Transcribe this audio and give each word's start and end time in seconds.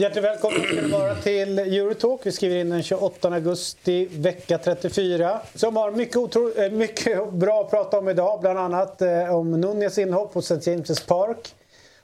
Hjärtligt 0.00 0.24
välkommen 0.24 0.60
ska 0.62 0.98
vara 0.98 1.14
till 1.14 1.58
Eurotalk. 1.58 2.20
Vi 2.24 2.32
skriver 2.32 2.56
in 2.56 2.70
den 2.70 2.82
28 2.82 3.28
augusti, 3.28 4.08
vecka 4.10 4.58
34. 4.58 5.40
Som 5.54 5.76
har 5.76 5.90
mycket, 5.90 6.16
otro, 6.16 6.52
eh, 6.56 6.70
mycket 6.70 7.32
bra 7.32 7.60
att 7.60 7.70
prata 7.70 7.98
om 7.98 8.08
idag. 8.08 8.40
Bland 8.40 8.58
annat 8.58 9.02
eh, 9.02 9.34
om 9.34 9.60
Nunez 9.60 9.98
inhopp 9.98 10.32
på 10.32 10.38
St. 10.38 10.54
James' 10.54 11.06
Park. 11.06 11.54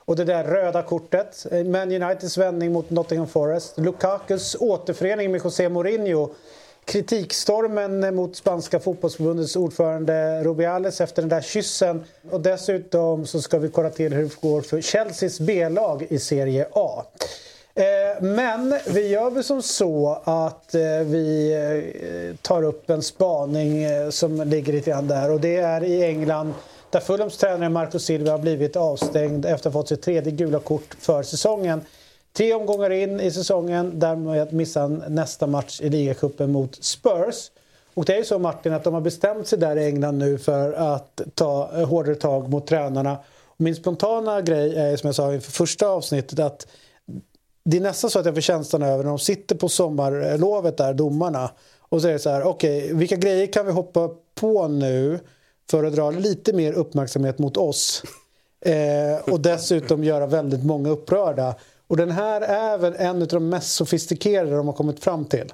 Och 0.07 0.17
det 0.17 0.25
där 0.25 0.45
röda 0.45 0.83
kortet. 0.83 1.47
Eh, 1.51 1.65
Man 1.65 1.93
Uniteds 1.93 2.39
vändning 2.39 2.73
mot 2.73 2.91
Nottingham 2.91 3.29
Forest. 3.29 3.79
Lukakus 3.79 4.57
återförening 4.61 5.33
med 5.33 5.41
José 5.45 5.69
Mourinho. 5.69 6.29
Kritikstormen 6.85 8.15
mot 8.15 8.37
spanska 8.37 8.81
fotbollsförbundets 8.81 9.57
ordförande 9.57 10.45
Rubiales 10.45 11.01
efter 11.01 11.23
den 11.23 11.29
där 11.29 11.41
kyssen. 11.41 12.05
Och 12.31 12.41
dessutom 12.41 13.27
så 13.27 13.43
ska 13.43 13.59
vi 13.59 13.69
kolla 13.69 13.91
till 13.91 14.15
hur 14.15 14.23
det 14.23 14.41
går 14.41 14.61
för 14.61 14.81
Chelseas 14.81 15.41
B-lag 15.41 16.07
i 16.09 16.19
Serie 16.19 16.67
A. 16.73 17.05
Eh, 17.75 18.23
men 18.23 18.75
vi 18.87 19.09
gör 19.09 19.31
väl 19.31 19.45
som 19.45 19.63
så 19.63 20.23
att 20.25 20.75
eh, 20.75 20.81
vi 21.05 22.37
tar 22.43 22.63
upp 22.63 22.91
en 22.91 23.03
spaning 23.03 23.87
som 24.13 24.49
ligger 24.49 24.73
lite 24.73 24.91
grann 24.91 25.09
där 25.09 25.31
och 25.31 25.41
det 25.41 25.57
är 25.57 25.85
i 25.85 26.05
England 26.05 26.55
där 26.91 27.01
Fulhams 27.01 27.37
tränare 27.37 27.69
Marco 27.69 27.99
Silva 27.99 28.31
har 28.31 28.39
blivit 28.39 28.77
avstängd 28.77 29.45
efter 29.45 29.55
att 29.69 29.75
ha 29.75 29.81
fått 29.83 29.89
sitt 29.89 30.03
tredje 30.03 30.33
gula 30.33 30.59
kort 30.59 30.97
för 31.01 31.23
säsongen. 31.23 31.81
Tre 32.33 32.55
omgångar 32.55 32.91
in 32.91 33.21
i 33.21 33.31
säsongen, 33.31 33.99
därmed 33.99 34.53
missar 34.53 34.81
han 34.81 35.05
nästa 35.09 35.47
match 35.47 35.81
i 35.81 35.89
ligacupen 35.89 36.53
mot 36.53 36.85
Spurs. 36.85 37.51
Och 37.95 38.05
det 38.05 38.15
är 38.15 38.19
ju 38.19 38.25
så 38.25 38.39
Martin 38.39 38.73
att 38.73 38.85
de 38.85 38.95
har 38.95 39.01
bestämt 39.01 39.47
sig 39.47 39.59
där 39.59 39.77
i 39.79 39.87
England 39.87 40.19
nu 40.19 40.39
för 40.39 40.73
att 40.73 41.21
ta 41.35 41.71
eh, 41.77 41.89
hårdare 41.89 42.15
tag 42.15 42.49
mot 42.49 42.67
tränarna. 42.67 43.19
Och 43.45 43.61
min 43.61 43.77
spontana 43.77 44.41
grej 44.41 44.77
är 44.77 44.97
som 44.97 45.09
jag 45.09 45.15
sa 45.15 45.35
inför 45.35 45.53
första 45.53 45.89
avsnittet 45.89 46.39
att 46.39 46.67
det 47.65 47.77
är 47.77 47.81
nästan 47.81 48.11
så 48.11 48.19
att 48.19 48.27
jag 48.27 48.35
får 48.35 48.41
känslan 48.41 48.83
över 48.83 49.05
när 49.05 49.11
de 49.11 49.19
sitter 49.19 49.55
på 49.55 49.69
sommarlovet 49.69 50.77
där, 50.77 50.95
domarna. 50.95 51.51
Och 51.89 52.03
säger 52.03 52.19
så 52.19 52.31
här, 52.31 52.43
okej, 52.43 52.85
okay, 52.85 52.95
vilka 52.95 53.17
grejer 53.17 53.47
kan 53.47 53.67
vi 53.67 53.73
hoppa 53.73 54.11
på 54.35 54.69
nu 54.69 55.21
för 55.71 55.85
att 55.85 55.95
dra 55.95 56.11
lite 56.11 56.53
mer 56.53 56.73
uppmärksamhet 56.73 57.39
mot 57.39 57.57
oss? 57.57 58.03
Eh, 58.61 59.33
och 59.33 59.41
dessutom 59.41 60.05
göra 60.05 60.27
väldigt 60.27 60.65
många 60.65 60.91
upprörda. 60.91 61.55
Och 61.89 61.97
den 61.97 62.11
här 62.11 62.41
är 62.41 62.79
väl 62.79 62.95
en 62.99 63.23
av 63.23 63.29
de 63.29 63.49
mest 63.49 63.75
sofistikerade 63.75 64.57
de 64.57 64.67
har 64.67 64.75
kommit 64.75 65.05
fram 65.05 65.25
till. 65.25 65.53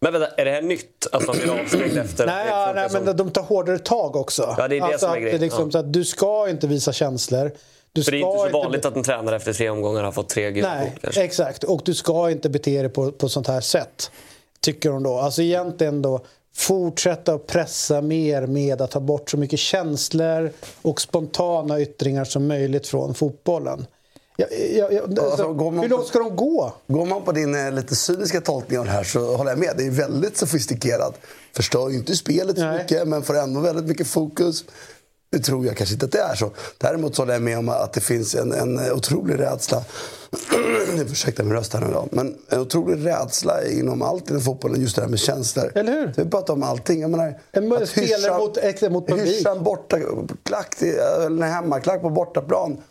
Men 0.00 0.12
vänta, 0.12 0.28
är 0.36 0.44
det 0.44 0.50
här 0.50 0.62
nytt? 0.62 1.06
Att 1.12 1.26
man 1.26 1.36
blir 1.36 1.60
avstängd 1.60 1.98
efter? 1.98 2.26
nej, 2.26 2.46
ja, 2.48 2.72
nej 2.74 2.88
men 2.92 3.16
de 3.16 3.30
tar 3.30 3.42
hårdare 3.42 3.78
tag 3.78 4.16
också. 4.16 4.54
Ja, 4.58 4.68
det 4.68 4.76
är 4.76 4.80
det 4.80 4.86
alltså 4.86 5.06
som 5.06 5.14
är 5.14 5.20
grejen. 5.20 5.40
Liksom, 5.40 5.70
ja. 5.72 5.82
du 5.82 6.04
ska 6.04 6.48
inte 6.48 6.66
visa 6.66 6.92
känslor. 6.92 7.52
Du 7.92 8.02
För 8.02 8.12
det 8.12 8.18
är 8.18 8.18
inte 8.18 8.52
så 8.52 8.58
vanligt 8.58 8.78
inte... 8.78 8.88
att 8.88 8.96
en 8.96 9.02
tränare 9.02 9.36
efter 9.36 9.52
tre 9.52 9.70
omgångar 9.70 10.02
har 10.02 10.12
fått 10.12 10.28
tre 10.28 10.50
gula 10.50 10.74
Nej, 10.74 10.98
kort, 11.02 11.16
exakt. 11.16 11.64
Och 11.64 11.82
du 11.84 11.94
ska 11.94 12.30
inte 12.30 12.48
bete 12.48 12.82
dig 12.82 12.88
på, 12.88 13.12
på 13.12 13.28
sånt 13.28 13.46
här 13.46 13.60
sätt. 13.60 14.10
Tycker 14.60 14.90
hon 14.90 15.02
då. 15.02 15.18
Alltså 15.18 15.42
egentligen 15.42 16.02
då 16.02 16.24
fortsätta 16.54 17.34
att 17.34 17.46
pressa 17.46 18.00
mer 18.00 18.46
med 18.46 18.82
att 18.82 18.90
ta 18.90 19.00
bort 19.00 19.30
så 19.30 19.36
mycket 19.36 19.58
känslor 19.58 20.50
och 20.82 21.00
spontana 21.00 21.80
yttringar 21.80 22.24
som 22.24 22.46
möjligt 22.46 22.86
från 22.86 23.14
fotbollen. 23.14 23.86
Ja, 24.36 24.46
ja, 24.50 24.88
ja, 24.90 25.02
alltså, 25.02 25.22
alltså, 25.24 25.70
hur 25.70 25.88
långt 25.88 26.06
ska 26.06 26.18
de 26.18 26.36
gå? 26.36 26.74
Går 26.86 27.06
man 27.06 27.22
på 27.22 27.32
din 27.32 27.54
eh, 27.54 27.72
lite 27.72 27.96
cyniska 27.96 28.40
tolkning 28.40 28.78
av 28.78 28.84
det 28.84 28.90
här 28.90 29.04
så 29.04 29.36
håller 29.36 29.50
jag 29.50 29.58
med. 29.58 29.74
Det 29.76 29.86
är 29.86 29.90
väldigt 29.90 30.36
sofistikerat. 30.36 31.20
Förstör 31.56 31.88
ju 31.88 31.96
inte 31.96 32.16
spelet 32.16 32.58
så 32.58 32.66
mycket 32.66 33.08
men 33.08 33.22
får 33.22 33.38
ändå 33.38 33.60
väldigt 33.60 33.84
mycket 33.84 34.06
fokus. 34.06 34.64
Nu 35.32 35.38
tror 35.38 35.66
jag 35.66 35.76
kanske 35.76 35.94
inte 35.94 36.06
att 36.06 36.12
det 36.12 36.20
är 36.20 36.34
så. 36.34 36.50
Däremot 36.78 37.16
så 37.16 37.22
håller 37.22 37.32
jag 37.32 37.42
med 37.42 37.58
om 37.58 37.68
att 37.68 37.92
det 37.92 38.00
finns 38.00 38.34
en, 38.34 38.52
en 38.52 38.92
otrolig 38.92 39.38
rädsla. 39.38 39.84
Ursäkta 41.10 41.42
min 41.42 41.52
röst 41.52 41.72
här 41.74 41.80
nu 41.80 41.92
då. 41.92 42.08
Men 42.10 42.38
en 42.48 42.60
otrolig 42.60 43.06
rädsla 43.06 43.64
inom 43.64 44.02
allt 44.02 44.30
inom 44.30 44.42
fotbollen. 44.42 44.80
Just 44.80 44.96
det 44.96 45.02
här 45.02 45.08
med 45.08 45.18
känslor. 45.18 45.72
Eller 45.74 45.92
hur? 45.92 46.12
Vi 46.16 46.30
pratar 46.30 46.54
om 46.54 46.62
allting. 46.62 47.00
Jag 47.00 47.10
menar, 47.10 47.40
en 47.52 47.86
spelare 47.86 48.38
mot, 48.38 48.56
extra 48.56 48.90
mot 48.90 49.06
publik. 49.06 49.26
Hyscha 49.26 49.50
en 49.50 49.62
bortaklack, 49.62 50.82
eller 50.82 51.46
hemmaklack 51.46 52.02
på 52.02 52.10
bortaplan. 52.10 52.82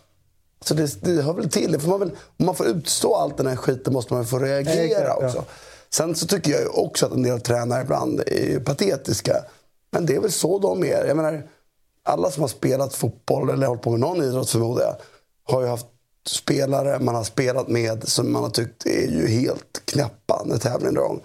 Så 0.66 0.74
det, 0.74 1.01
det 1.01 1.22
hör 1.22 1.34
väl 1.34 1.50
till. 1.50 1.80
För 1.80 1.90
man 1.90 2.00
väl, 2.00 2.12
om 2.38 2.46
man 2.46 2.56
får 2.56 2.68
utstå 2.68 3.16
allt 3.16 3.38
den 3.38 3.47
här 3.47 3.56
skiten 3.56 3.94
måste 3.94 4.13
man 4.13 4.25
få 4.25 4.40
reagera 4.40 4.84
Exakt, 4.84 5.24
också. 5.24 5.38
Ja. 5.38 5.44
Sen 5.90 6.16
så 6.16 6.28
tycker 6.28 6.51
jag 6.51 6.78
också 6.78 7.06
att 7.06 7.12
en 7.12 7.24
del 7.24 7.41
tränare 7.41 7.81
ibland 7.81 8.19
är 8.19 8.59
patetiska. 8.59 9.35
Men 9.91 10.06
det 10.06 10.16
är 10.16 10.19
väl 10.19 10.31
så 10.31 10.59
de 10.59 10.84
är. 10.84 11.06
Jag 11.06 11.18
menar, 11.18 11.44
alla 12.03 12.31
som 12.31 12.41
har 12.41 12.47
spelat 12.47 12.94
fotboll 12.94 13.50
eller 13.50 13.67
hållit 13.67 13.81
på 13.81 13.91
med 13.91 14.00
någon 14.00 14.23
idrott 14.23 14.50
förmodar 14.50 14.84
jag, 14.84 14.95
har 15.44 15.62
ju 15.62 15.67
haft 15.67 15.88
spelare 16.28 17.00
man 17.00 17.16
har 17.16 17.23
spelat 17.23 17.67
med 17.67 18.07
som 18.07 18.34
man 18.34 18.44
har 18.44 18.50
tyckt 18.50 18.85
är 18.85 19.07
ju 19.07 19.28
helt 19.28 19.81
knäppa 19.85 20.44
när 20.45 20.57
tävlingen 20.57 20.94
drar 20.94 21.03
igång. 21.03 21.22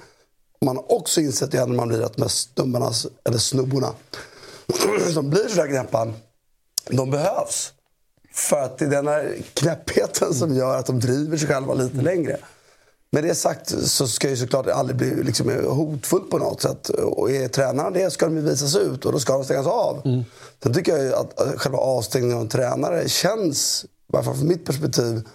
Man 0.64 0.76
har 0.76 0.92
också 0.92 1.20
insett 1.20 1.50
det 1.50 1.66
när 1.66 1.76
man 1.76 1.88
blir 1.88 2.02
att 2.02 2.18
med 2.18 2.30
snubbarna, 2.30 2.92
eller 3.24 3.38
snubborna, 3.38 3.94
som 5.12 5.30
blir 5.30 5.48
sådär 5.48 5.66
knäppa, 5.66 6.12
de 6.90 7.10
behövs. 7.10 7.72
För 8.32 8.62
att 8.62 8.78
det 8.78 8.84
är 8.84 8.88
den 8.88 9.08
här 9.08 9.36
knäppheten 9.54 10.34
som 10.34 10.54
gör 10.54 10.76
att 10.76 10.86
de 10.86 11.00
driver 11.00 11.36
sig 11.36 11.48
själva 11.48 11.74
lite 11.74 11.96
längre. 11.96 12.38
Med 13.16 13.24
det 13.24 13.34
sagt 13.34 13.88
så 13.88 14.06
ska 14.06 14.28
ju 14.28 14.36
såklart 14.36 14.66
aldrig 14.66 14.96
bli 14.96 15.24
liksom 15.24 15.50
hotfullt 15.66 16.30
på 16.30 16.38
något 16.38 16.62
sätt. 16.62 16.88
Och 16.88 17.30
är 17.30 17.48
tränaren 17.48 17.92
det 17.92 18.10
ska 18.10 18.26
de 18.26 18.44
visas 18.44 18.76
ut 18.76 19.04
och 19.04 19.12
då 19.12 19.18
ska 19.18 19.32
de 19.32 19.44
stängas 19.44 19.66
av. 19.66 20.02
Mm. 20.04 20.24
Sen 20.62 20.74
tycker 20.74 20.96
jag 20.96 21.14
att 21.14 21.60
själva 21.60 21.78
avstängningen 21.78 22.36
av 22.36 22.42
en 22.42 22.48
tränare 22.48 23.08
känns, 23.08 23.84
i 23.84 24.16
alla 24.16 24.24
fall 24.24 24.34
från 24.34 24.48
mitt 24.48 24.64
perspektiv, 24.64 25.28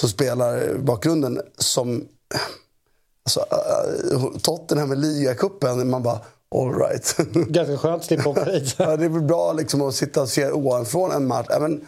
så 0.00 0.08
spelar 0.08 0.78
bakgrunden 0.78 1.40
som... 1.56 2.08
Alltså, 3.24 3.40
uh, 4.14 4.38
Tottenham 4.38 4.88
med 4.88 4.98
ligacupen, 4.98 5.90
man 5.90 6.02
bara 6.02 6.20
all 6.54 6.74
right. 6.74 7.16
Ganska 7.32 7.78
skönt 7.78 8.00
att 8.00 8.06
slippa 8.06 8.28
åka 8.28 8.44
dit. 8.44 8.74
ja, 8.78 8.96
det 8.96 9.04
är 9.04 9.08
väl 9.08 9.22
bra 9.22 9.52
liksom 9.52 9.82
att 9.82 9.94
sitta 9.94 10.22
och 10.22 10.28
se 10.28 10.50
ovanifrån 10.50 11.12
en 11.12 11.26
match. 11.26 11.46
Även, 11.50 11.80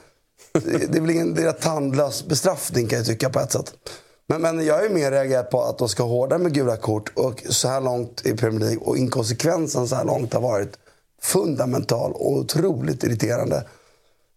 det 0.52 0.96
är 0.96 1.00
väl 1.00 1.10
ingen 1.10 1.34
det 1.34 1.42
är 1.42 1.52
tandlös 1.52 2.26
bestraffning 2.26 2.86
kan 2.86 2.98
jag 2.98 3.06
tycka 3.06 3.30
på 3.30 3.40
ett 3.40 3.52
sätt. 3.52 3.74
Men, 4.30 4.42
men 4.42 4.66
jag 4.66 4.84
är 4.84 4.88
mer 4.88 5.10
reagerad 5.10 5.50
på 5.50 5.62
att 5.62 5.78
de 5.78 5.88
ska 5.88 6.02
hårdare 6.02 6.38
med 6.38 6.54
gula 6.54 6.76
kort 6.76 7.12
och 7.14 7.42
så 7.48 7.68
här 7.68 7.80
långt 7.80 8.26
i 8.26 8.36
Premier 8.36 8.60
League 8.60 8.78
och 8.78 8.96
inkonsekvensen 8.96 9.88
så 9.88 9.94
här 9.94 10.04
långt 10.04 10.34
har 10.34 10.40
varit 10.40 10.78
fundamental 11.22 12.12
och 12.12 12.32
otroligt 12.32 13.04
irriterande. 13.04 13.64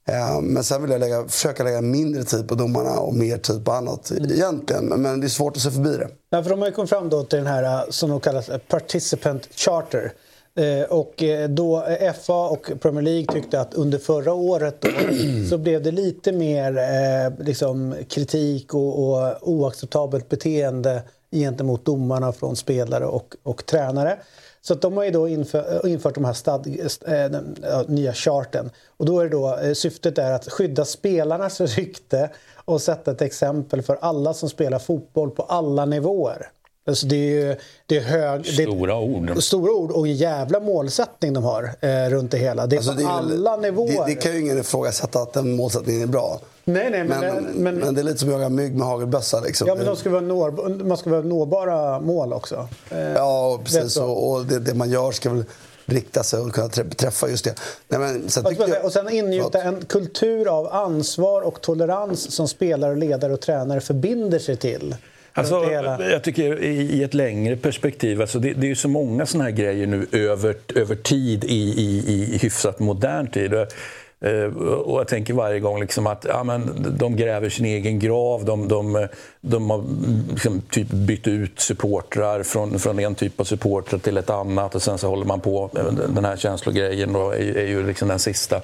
Eh, 0.07 0.41
men 0.41 0.63
sen 0.63 0.81
vill 0.81 0.91
jag 0.91 0.99
lägga, 0.99 1.27
försöka 1.27 1.63
lägga 1.63 1.81
mindre 1.81 2.23
tid 2.23 2.47
på 2.47 2.55
domarna 2.55 2.99
och 2.99 3.15
mer 3.15 3.37
tid 3.37 3.65
på 3.65 3.71
annat 3.71 4.11
mm. 4.11 4.31
egentligen. 4.31 4.85
Men 4.85 5.19
det 5.19 5.27
är 5.27 5.29
svårt 5.29 5.57
att 5.57 5.63
se 5.63 5.71
förbi 5.71 5.97
det. 5.97 6.09
Ja, 6.29 6.43
för 6.43 6.49
de 6.49 6.59
har 6.59 6.67
ju 6.67 6.73
kommit 6.73 6.89
fram 6.89 7.09
då 7.09 7.23
till 7.23 7.37
den 7.37 7.47
här 7.47 7.63
eh, 7.63 7.89
som 7.89 8.09
de 8.09 8.19
kallar 8.19 8.51
eh, 8.51 8.57
participant 8.57 9.47
charter. 9.55 10.13
Eh, 10.55 10.83
och 10.83 11.23
eh, 11.23 11.49
då 11.49 11.83
eh, 11.83 12.13
FA 12.13 12.47
och 12.47 12.71
Premier 12.81 13.01
League 13.01 13.25
tyckte 13.33 13.61
att 13.61 13.73
under 13.73 13.97
förra 13.97 14.33
året 14.33 14.81
då, 14.81 14.89
så 15.49 15.57
blev 15.57 15.83
det 15.83 15.91
lite 15.91 16.31
mer 16.31 17.43
liksom, 17.43 17.95
kritik 18.09 18.73
och, 18.73 19.09
och 19.09 19.49
oacceptabelt 19.49 20.29
beteende 20.29 21.03
gentemot 21.31 21.85
domarna 21.85 22.31
från 22.31 22.55
spelare 22.55 23.05
och, 23.05 23.35
och 23.43 23.65
tränare. 23.65 24.17
Så 24.61 24.73
de 24.73 24.97
har 24.97 25.03
ju 25.03 25.11
då 25.11 25.27
inför, 25.27 25.87
infört 25.87 26.15
de 26.15 26.25
här 26.25 26.33
stad, 26.33 26.67
äh, 27.07 27.81
nya 27.87 28.13
charten. 28.13 28.69
Och 28.97 29.05
då 29.05 29.19
är 29.19 29.23
det 29.23 29.29
då, 29.29 29.75
syftet 29.75 30.17
är 30.17 30.31
att 30.31 30.51
skydda 30.51 30.85
spelarnas 30.85 31.61
rykte 31.77 32.29
och 32.65 32.81
sätta 32.81 33.11
ett 33.11 33.21
exempel 33.21 33.81
för 33.81 33.97
alla 34.01 34.33
som 34.33 34.49
spelar 34.49 34.79
fotboll 34.79 35.31
på 35.31 35.43
alla 35.43 35.85
nivåer. 35.85 36.49
Alltså 36.85 37.05
det 37.05 37.15
är 37.15 37.47
ju 37.47 37.55
det 37.85 37.97
är 37.97 38.01
hög, 38.01 38.45
stora 38.45 38.97
ord. 38.97 39.43
Stora 39.43 39.73
ord 39.73 39.91
och 39.91 40.07
en 40.07 40.15
jävla 40.15 40.59
målsättning 40.59 41.33
de 41.33 41.43
har 41.43 41.75
eh, 41.81 42.09
runt 42.09 42.31
det 42.31 42.37
hela. 42.37 42.67
Det 42.67 42.75
är 42.75 42.77
alltså 42.77 42.91
på 42.91 42.97
det 42.97 43.05
är, 43.05 43.09
alla 43.09 43.57
nivåer. 43.57 44.05
Det, 44.05 44.05
det, 44.05 44.15
kan 44.15 44.33
ju 44.33 44.41
ingen 44.41 44.59
ifrågasätta 44.59 45.19
att 45.19 45.33
den 45.33 45.55
målsättningen 45.55 46.01
är 46.01 46.07
bra. 46.07 46.39
Nej, 46.63 46.89
nej, 46.91 47.03
men, 47.03 47.19
men, 47.19 47.43
men, 47.43 47.75
men, 47.75 47.95
det 47.95 48.01
är 48.01 48.03
lite 48.03 48.17
som 48.17 48.29
att 48.29 48.33
jaga 48.33 48.49
mygg 48.49 48.75
med 48.75 48.87
hagelbössa. 48.87 49.39
Liksom. 49.39 49.67
Ja, 49.67 49.75
men 49.75 49.85
de 49.85 49.95
ska 49.95 50.09
vara 50.09 50.21
når, 50.21 50.83
man 50.83 50.97
ska 50.97 51.09
vara 51.09 51.21
nåbara 51.21 51.99
mål 51.99 52.33
också. 52.33 52.67
Eh, 52.89 52.99
ja, 52.99 53.59
precis. 53.63 53.97
Och, 53.97 54.31
och 54.31 54.45
det, 54.45 54.59
det, 54.59 54.73
man 54.73 54.89
gör 54.89 55.11
ska 55.11 55.29
väl 55.29 55.43
rikta 55.85 56.23
sig 56.23 56.39
och 56.39 56.53
kunna 56.53 56.69
träffa 56.69 57.29
just 57.29 57.45
det. 57.45 57.55
Nej, 57.87 57.99
men, 57.99 58.29
sen 58.29 58.45
jag, 58.59 58.85
och 58.85 58.93
sen 58.93 59.09
ingjuta 59.09 59.61
en 59.61 59.85
kultur 59.85 60.47
av 60.47 60.73
ansvar 60.73 61.41
och 61.41 61.61
tolerans 61.61 62.35
som 62.35 62.47
spelare, 62.47 62.95
ledare 62.95 63.33
och 63.33 63.41
tränare 63.41 63.81
förbinder 63.81 64.39
sig 64.39 64.57
till. 64.57 64.95
Alltså, 65.35 65.71
jag 66.11 66.23
tycker 66.23 66.63
i 66.63 67.03
ett 67.03 67.13
längre 67.13 67.55
perspektiv, 67.55 68.21
alltså 68.21 68.39
det, 68.39 68.53
det 68.53 68.65
är 68.65 68.69
ju 68.69 68.75
så 68.75 68.87
många 68.87 69.25
såna 69.25 69.43
här 69.43 69.51
grejer 69.51 69.87
nu 69.87 70.07
över, 70.11 70.55
över 70.75 70.95
tid 70.95 71.43
i, 71.43 71.73
i, 71.81 72.03
i 72.07 72.37
hyfsat 72.37 72.79
modern 72.79 73.27
tid. 73.27 73.53
Eh, 73.53 74.57
och 74.67 74.99
jag 74.99 75.07
tänker 75.07 75.33
varje 75.33 75.59
gång 75.59 75.79
liksom 75.79 76.07
att 76.07 76.25
ja, 76.29 76.43
men 76.43 76.95
de 76.97 77.15
gräver 77.15 77.49
sin 77.49 77.65
egen 77.65 77.99
grav. 77.99 78.45
De, 78.45 78.67
de, 78.67 79.07
de 79.41 79.69
har 79.69 79.83
liksom 80.29 80.61
typ 80.61 80.87
bytt 80.87 81.27
ut 81.27 81.59
supportrar 81.59 82.43
från, 82.43 82.79
från 82.79 82.99
en 82.99 83.15
typ 83.15 83.39
av 83.39 83.43
supportrar 83.43 83.99
till 83.99 84.17
ett 84.17 84.29
annat 84.29 84.75
och 84.75 84.81
sen 84.81 84.97
så 84.97 85.07
håller 85.07 85.25
man 85.25 85.39
på. 85.39 85.69
Den 86.09 86.25
här 86.25 86.37
känslogrejen 86.37 87.13
då 87.13 87.31
är, 87.31 87.57
är 87.57 87.67
ju 87.67 87.87
liksom 87.87 88.07
den 88.07 88.19
sista. 88.19 88.61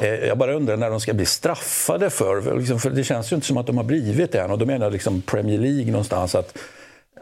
Eh, 0.00 0.26
jag 0.26 0.38
bara 0.38 0.54
undrar 0.54 0.76
när 0.76 0.90
de 0.90 1.00
ska 1.00 1.14
bli 1.14 1.26
straffade 1.26 2.10
för, 2.10 2.58
liksom, 2.58 2.80
för 2.80 2.90
det 2.90 3.04
känns 3.04 3.32
ju 3.32 3.36
inte 3.36 3.46
som 3.46 3.56
att 3.56 3.66
de 3.66 3.76
har 3.76 3.84
blivit 3.84 4.32
det 4.32 4.40
än. 4.40 4.50
Och 4.50 4.58
då 4.58 4.66
menar 4.66 4.86
jag 4.86 4.92
liksom 4.92 5.22
Premier 5.22 5.58
League 5.58 5.92
någonstans. 5.92 6.34
att 6.34 6.58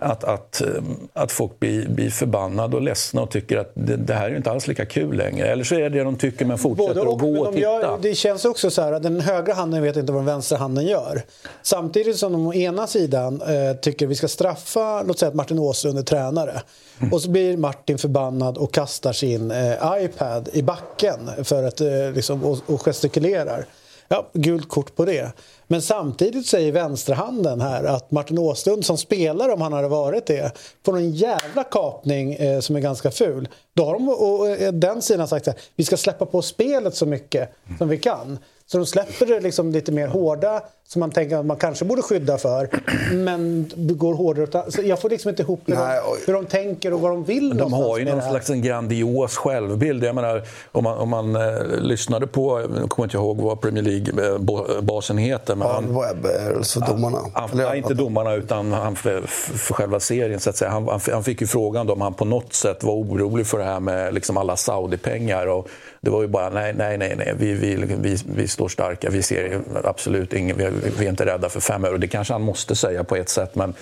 att, 0.01 0.25
att, 0.25 0.61
eh, 0.61 0.69
att 1.13 1.33
folk 1.33 1.61
blir, 1.61 1.89
blir 1.89 2.11
förbannade 2.11 2.77
och 2.77 2.83
ledsna 2.83 3.23
och 3.23 3.31
tycker 3.31 3.59
att 3.59 3.73
det, 3.75 3.97
det, 3.97 4.15
här 4.15 4.31
är 4.31 4.37
inte 4.37 4.51
alls 4.51 4.67
lika 4.67 4.87
kul 4.87 5.17
längre. 5.17 5.47
Eller 5.47 5.65
så 5.65 5.75
är 5.75 5.81
det 5.81 5.89
det 5.89 6.05
de 6.05 6.17
tycker 6.17 6.45
men 6.45 6.59
fortsätter 6.59 7.07
och, 7.07 7.15
att 7.15 7.21
gå 7.21 7.41
och 7.41 7.47
titta. 7.47 7.61
Gör, 7.61 7.99
det 8.03 8.15
känns 8.15 8.45
också 8.45 8.71
så 8.71 8.83
här 8.83 8.93
att 8.93 9.03
den 9.03 9.21
högra 9.21 9.55
handen 9.55 9.83
vet 9.83 9.97
inte 9.97 10.13
vad 10.13 10.21
den 10.21 10.27
vänstra 10.27 10.59
handen 10.59 10.87
gör. 10.87 11.23
Samtidigt 11.63 12.17
som 12.17 12.33
de 12.33 12.47
å 12.47 12.55
ena 12.55 12.87
sidan 12.87 13.43
eh, 13.43 13.77
tycker 13.77 14.07
vi 14.07 14.15
ska 14.15 14.29
straffa, 14.29 15.03
låt 15.03 15.19
säga 15.19 15.29
att 15.29 15.35
Martin 15.35 15.59
Åslund 15.59 15.99
är 15.99 16.03
tränare. 16.03 16.63
Mm. 17.01 17.13
Och 17.13 17.23
så 17.23 17.31
blir 17.31 17.57
Martin 17.57 17.99
förbannad 17.99 18.59
och 18.59 18.75
kastar 18.75 19.13
sin 19.13 19.51
eh, 19.51 20.05
iPad 20.05 20.49
i 20.53 20.63
backen 20.63 21.31
för 21.45 21.63
att, 21.63 21.81
eh, 21.81 22.13
liksom, 22.15 22.45
och, 22.45 22.59
och 22.67 22.81
gestikulerar. 22.81 23.67
Ja, 24.13 24.31
gult 24.33 24.69
kort 24.69 24.97
på 24.97 25.05
det. 25.05 25.33
Men 25.73 25.83
samtidigt 25.83 26.47
säger 26.47 26.73
vänsterhanden 26.73 27.61
här 27.61 27.85
att 27.85 28.11
Martin 28.11 28.39
Åslund 28.39 28.85
som 28.85 28.99
spelare, 28.99 29.53
om 29.53 29.61
han 29.61 29.73
hade 29.73 29.89
varit 29.89 30.27
det, 30.27 30.53
får 30.85 30.97
en 30.97 31.11
jävla 31.11 31.65
kapning 31.65 32.35
eh, 32.35 32.61
som 32.61 32.77
är 32.77 32.81
ganska 32.81 33.11
ful. 33.11 33.49
Då 33.75 33.85
har 33.85 33.93
de 33.93 34.09
och, 34.09 34.41
och, 34.41 34.49
eh, 34.49 34.73
den 34.73 35.03
sidan 35.03 35.29
sagt 35.29 35.49
att 35.49 35.59
vi 35.77 35.85
ska 35.85 35.97
släppa 35.97 36.27
på 36.27 36.43
spelet 36.43 36.95
så 36.95 37.07
mycket 37.07 37.53
som 37.79 37.89
vi 37.89 37.99
kan. 37.99 38.39
Så 38.73 38.79
de 38.79 38.87
släpper 38.87 39.27
det 39.27 39.41
liksom 39.41 39.73
lite 39.73 39.93
mer 39.93 40.09
hårda 40.09 40.63
som 40.93 41.01
man 41.01 41.11
tänker 41.11 41.37
att 41.37 41.47
man 41.47 41.57
kanske 41.57 41.85
borde 41.85 42.03
skydda 42.03 42.39
för. 42.39 42.69
Men 43.15 43.71
går 43.77 44.15
hårdare 44.15 44.71
så 44.71 44.83
Jag 44.83 45.01
får 45.01 45.11
liksom 45.11 45.29
inte 45.29 45.43
ihop 45.43 45.61
hur, 45.67 45.75
Nej, 45.75 46.01
de, 46.05 46.27
hur 46.27 46.33
de 46.33 46.47
tänker 46.47 46.93
och 46.93 47.01
vad 47.01 47.11
de 47.11 47.25
vill. 47.25 47.57
De 47.57 47.73
har 47.73 47.99
ju 47.99 48.05
någon 48.05 48.23
slags 48.23 48.51
en 48.51 48.63
grandios 48.63 49.37
självbild. 49.37 50.05
Jag 50.05 50.15
menar, 50.15 50.43
om 50.73 50.85
man, 50.85 50.99
om 50.99 51.09
man 51.09 51.37
eh, 51.37 51.67
lyssnade 51.67 52.27
på, 52.27 52.61
jag 52.61 52.91
kommer 52.91 53.07
inte 53.07 53.17
ihåg 53.17 53.41
vad 53.41 53.61
Premier 53.61 53.85
League-basen 53.85 55.19
eh, 55.19 55.25
heter. 55.25 55.55
Men 55.55 55.69
han, 55.69 55.85
Webb, 55.85 56.27
alltså 56.57 56.81
domarna. 56.81 57.19
Han, 57.35 57.59
han, 57.59 57.77
inte 57.77 57.95
domarna, 57.95 58.35
utan 58.35 58.73
han 58.73 58.97
för, 58.97 59.23
för 59.27 59.75
själva 59.75 60.01
serien. 60.01 60.41
Så 60.41 60.51
att 60.51 60.57
säga. 60.57 60.71
Han, 60.71 61.01
han, 61.13 61.25
fick 61.25 61.41
ju 61.41 61.47
frågan 61.47 61.91
om 61.91 62.01
han 62.01 62.15
på 62.15 62.25
något 62.25 62.53
sätt 62.53 62.85
var 62.85 62.95
orolig 62.95 63.47
för 63.47 63.59
det 63.59 63.65
här 63.65 63.81
med 63.81 64.15
liksom 64.15 64.37
alla 64.37 64.57
Saudi-pengar. 64.57 65.65
Det 66.01 66.11
var 66.11 66.23
ju 66.23 66.29
bara 66.29 66.49
nej, 66.49 66.75
nej, 66.77 66.99
nej, 66.99 67.15
nej. 67.17 67.35
Vi, 67.39 67.55
vi, 67.55 67.75
vi, 68.01 68.17
vi 68.35 68.49
står 68.49 68.69
starka. 68.69 69.11
Vi 69.11 69.23
ser 69.23 69.61
absolut 69.85 70.33
ingen... 70.33 70.57
Vi, 70.57 70.71
vi 70.99 71.05
är 71.05 71.11
inte 71.11 71.27
rädda 71.27 71.49
för 71.49 71.61
fem 71.61 71.85
euro. 71.85 71.97
Det 71.97 72.09
kanske 72.09 72.35
han 72.35 72.43
måste 72.43 72.77
säga 72.77 73.05
på 73.05 73.17
ett 73.17 73.29
sätt. 73.29 73.55
Men 73.55 73.75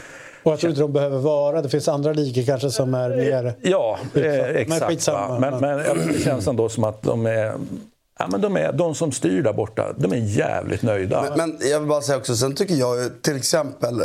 och 0.43 0.53
jag 0.53 0.61
tror 0.61 0.71
inte 0.71 0.83
de 0.83 0.93
behöver 0.93 1.19
vara. 1.19 1.63
Det 1.63 1.69
finns 1.69 1.89
andra 1.89 2.13
ligor 2.13 2.43
kanske 2.43 2.71
som 2.71 2.95
är 2.95 3.17
mer... 3.17 3.55
Ja, 3.63 3.99
eh, 4.15 4.23
exakt. 4.35 5.09
Men, 5.41 5.41
men, 5.41 5.61
men 5.61 6.09
det 6.13 6.23
känns 6.25 6.49
ändå 6.49 6.69
som 6.69 6.85
att 6.85 7.03
de 7.03 7.27
är 7.27 7.55
Ja, 8.21 8.27
men 8.31 8.41
de, 8.41 8.57
är, 8.57 8.73
de 8.73 8.95
som 8.95 9.13
styr 9.13 9.43
där 9.43 9.53
borta, 9.53 9.93
de 9.97 10.13
är 10.13 10.17
jävligt 10.17 10.83
nöjda. 10.83 11.23
Men, 11.23 11.51
men 11.51 11.71
jag 11.71 11.81
vill 11.81 11.89
bara 11.89 12.01
säga 12.01 12.19
också, 12.19 12.37
sen 12.37 12.55
tycker 12.55 12.75
jag 12.75 13.23
till 13.23 13.37
exempel 13.37 14.03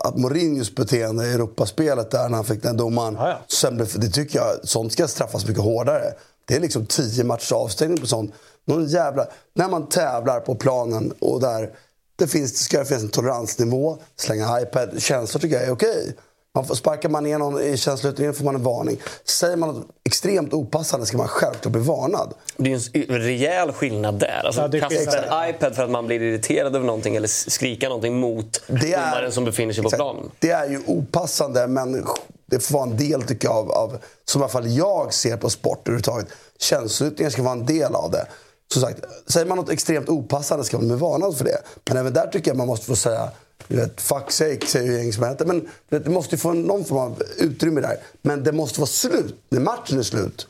att 0.00 0.16
Mourinhos 0.16 0.74
beteende 0.74 1.26
i 1.26 1.32
Europaspelet 1.32 2.10
där 2.10 2.28
när 2.28 2.36
han 2.36 2.44
fick 2.44 2.62
den 2.62 2.76
domaren. 2.76 3.16
Ja, 3.18 3.38
ja. 3.62 3.70
det 3.70 4.08
tycker 4.08 4.38
jag, 4.38 4.68
sånt 4.68 4.92
ska 4.92 5.08
straffas 5.08 5.48
mycket 5.48 5.62
hårdare. 5.62 6.12
Det 6.46 6.54
är 6.54 6.60
liksom 6.60 6.86
tio 6.86 7.24
matchers 7.24 7.52
avstängning 7.52 8.00
på 8.00 8.06
sånt. 8.06 8.34
Någon 8.64 8.86
jävla, 8.86 9.26
när 9.54 9.68
man 9.68 9.88
tävlar 9.88 10.40
på 10.40 10.54
planen 10.54 11.12
och 11.18 11.40
där 11.40 11.70
det, 12.16 12.26
finns, 12.26 12.52
det 12.52 12.58
ska 12.58 12.84
finnas 12.84 13.02
en 13.02 13.08
toleransnivå. 13.08 13.98
Slänga 14.16 14.60
iPad. 14.60 15.02
Känslor 15.02 15.40
tycker 15.40 15.56
jag 15.56 15.64
är 15.64 15.72
okej. 15.72 16.16
Man 16.56 16.64
får, 16.64 16.74
sparkar 16.74 17.08
man 17.08 17.24
ner 17.24 17.38
någon 17.38 17.62
i 17.62 17.76
känsloutredningen 17.76 18.34
får 18.34 18.44
man 18.44 18.54
en 18.54 18.62
varning. 18.62 18.96
Säger 19.24 19.56
man 19.56 19.68
något 19.68 19.86
extremt 20.04 20.52
opassande 20.52 21.06
ska 21.06 21.16
man 21.16 21.28
självklart 21.28 21.72
bli 21.72 21.82
varnad. 21.82 22.34
Det 22.56 22.72
är 22.72 23.10
en 23.12 23.20
rejäl 23.20 23.72
skillnad 23.72 24.18
där. 24.18 24.42
Alltså, 24.44 24.68
ja, 24.72 24.80
kasta 24.88 25.18
en 25.18 25.50
iPad 25.50 25.74
för 25.74 25.82
att 25.82 25.90
man 25.90 26.06
blir 26.06 26.22
irriterad 26.22 26.76
över 26.76 26.86
någonting 26.86 27.16
eller 27.16 27.28
skrika 27.28 27.88
någonting 27.88 28.18
mot 28.20 28.62
domaren 28.66 29.32
som 29.32 29.44
befinner 29.44 29.72
sig 29.72 29.82
på 29.82 29.88
exakt, 29.88 29.98
planen. 29.98 30.30
Det 30.38 30.50
är 30.50 30.68
ju 30.68 30.80
opassande, 30.86 31.66
men 31.66 32.04
det 32.46 32.60
får 32.60 32.74
vara 32.74 32.90
en 32.90 32.96
del 32.96 33.22
tycker 33.22 33.48
jag, 33.48 33.56
av, 33.56 33.70
av 33.70 33.98
som 34.24 34.40
i 34.40 34.44
alla 34.44 34.52
fall 34.52 34.66
jag 34.70 35.14
ser 35.14 35.36
på 35.36 35.50
sport 35.50 35.80
överhuvudtaget. 35.88 36.26
Känsloyttringar 36.58 37.30
ska 37.30 37.42
vara 37.42 37.52
en 37.52 37.66
del 37.66 37.94
av 37.94 38.10
det 38.10 38.26
som 38.72 38.82
sagt, 38.82 39.04
säger 39.26 39.46
man 39.46 39.58
något 39.58 39.70
extremt 39.70 40.08
opassande 40.08 40.64
ska 40.64 40.76
man 40.76 40.88
bli 40.88 40.96
varnad 40.96 41.36
för 41.36 41.44
det. 41.44 41.58
Men 41.88 41.96
även 41.96 42.12
där 42.12 42.26
tycker 42.26 42.50
jag 42.50 42.56
man 42.56 42.66
måste 42.66 42.86
få 42.86 42.96
säga 42.96 43.30
vet, 43.68 44.00
fuck 44.00 44.30
sake, 44.30 44.66
säger 44.66 44.92
ju 44.92 44.98
gäng 44.98 45.12
som 45.12 45.24
heter. 45.24 45.44
Men 45.44 45.68
det 45.88 46.10
måste 46.10 46.36
få 46.36 46.52
någon 46.52 46.84
form 46.84 46.98
av 46.98 47.22
utrymme 47.38 47.80
där. 47.80 47.98
Men 48.22 48.44
det 48.44 48.52
måste 48.52 48.80
vara 48.80 48.88
slut 48.88 49.34
när 49.48 49.60
matchen 49.60 49.98
är 49.98 50.02
slut. 50.02 50.46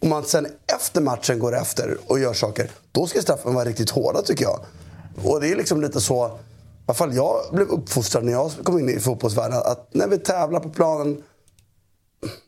Om 0.00 0.08
man 0.08 0.24
sen 0.24 0.46
efter 0.76 1.00
matchen 1.00 1.38
går 1.38 1.56
efter 1.56 1.98
och 2.06 2.18
gör 2.18 2.34
saker, 2.34 2.70
då 2.92 3.06
ska 3.06 3.22
straffen 3.22 3.54
vara 3.54 3.64
riktigt 3.64 3.90
hårda 3.90 4.22
tycker 4.22 4.44
jag. 4.44 4.60
Och 5.24 5.40
det 5.40 5.48
är 5.48 5.56
liksom 5.56 5.80
lite 5.82 6.00
så, 6.00 6.26
i 6.26 6.30
alla 6.86 6.94
fall 6.94 7.14
jag 7.14 7.40
blev 7.52 7.68
uppfostrad 7.68 8.24
när 8.24 8.32
jag 8.32 8.50
kom 8.62 8.78
in 8.78 8.88
i 8.88 9.00
fotbollsvärlden, 9.00 9.58
att 9.64 9.88
när 9.94 10.08
vi 10.08 10.18
tävlar 10.18 10.60
på 10.60 10.68
planen, 10.68 11.22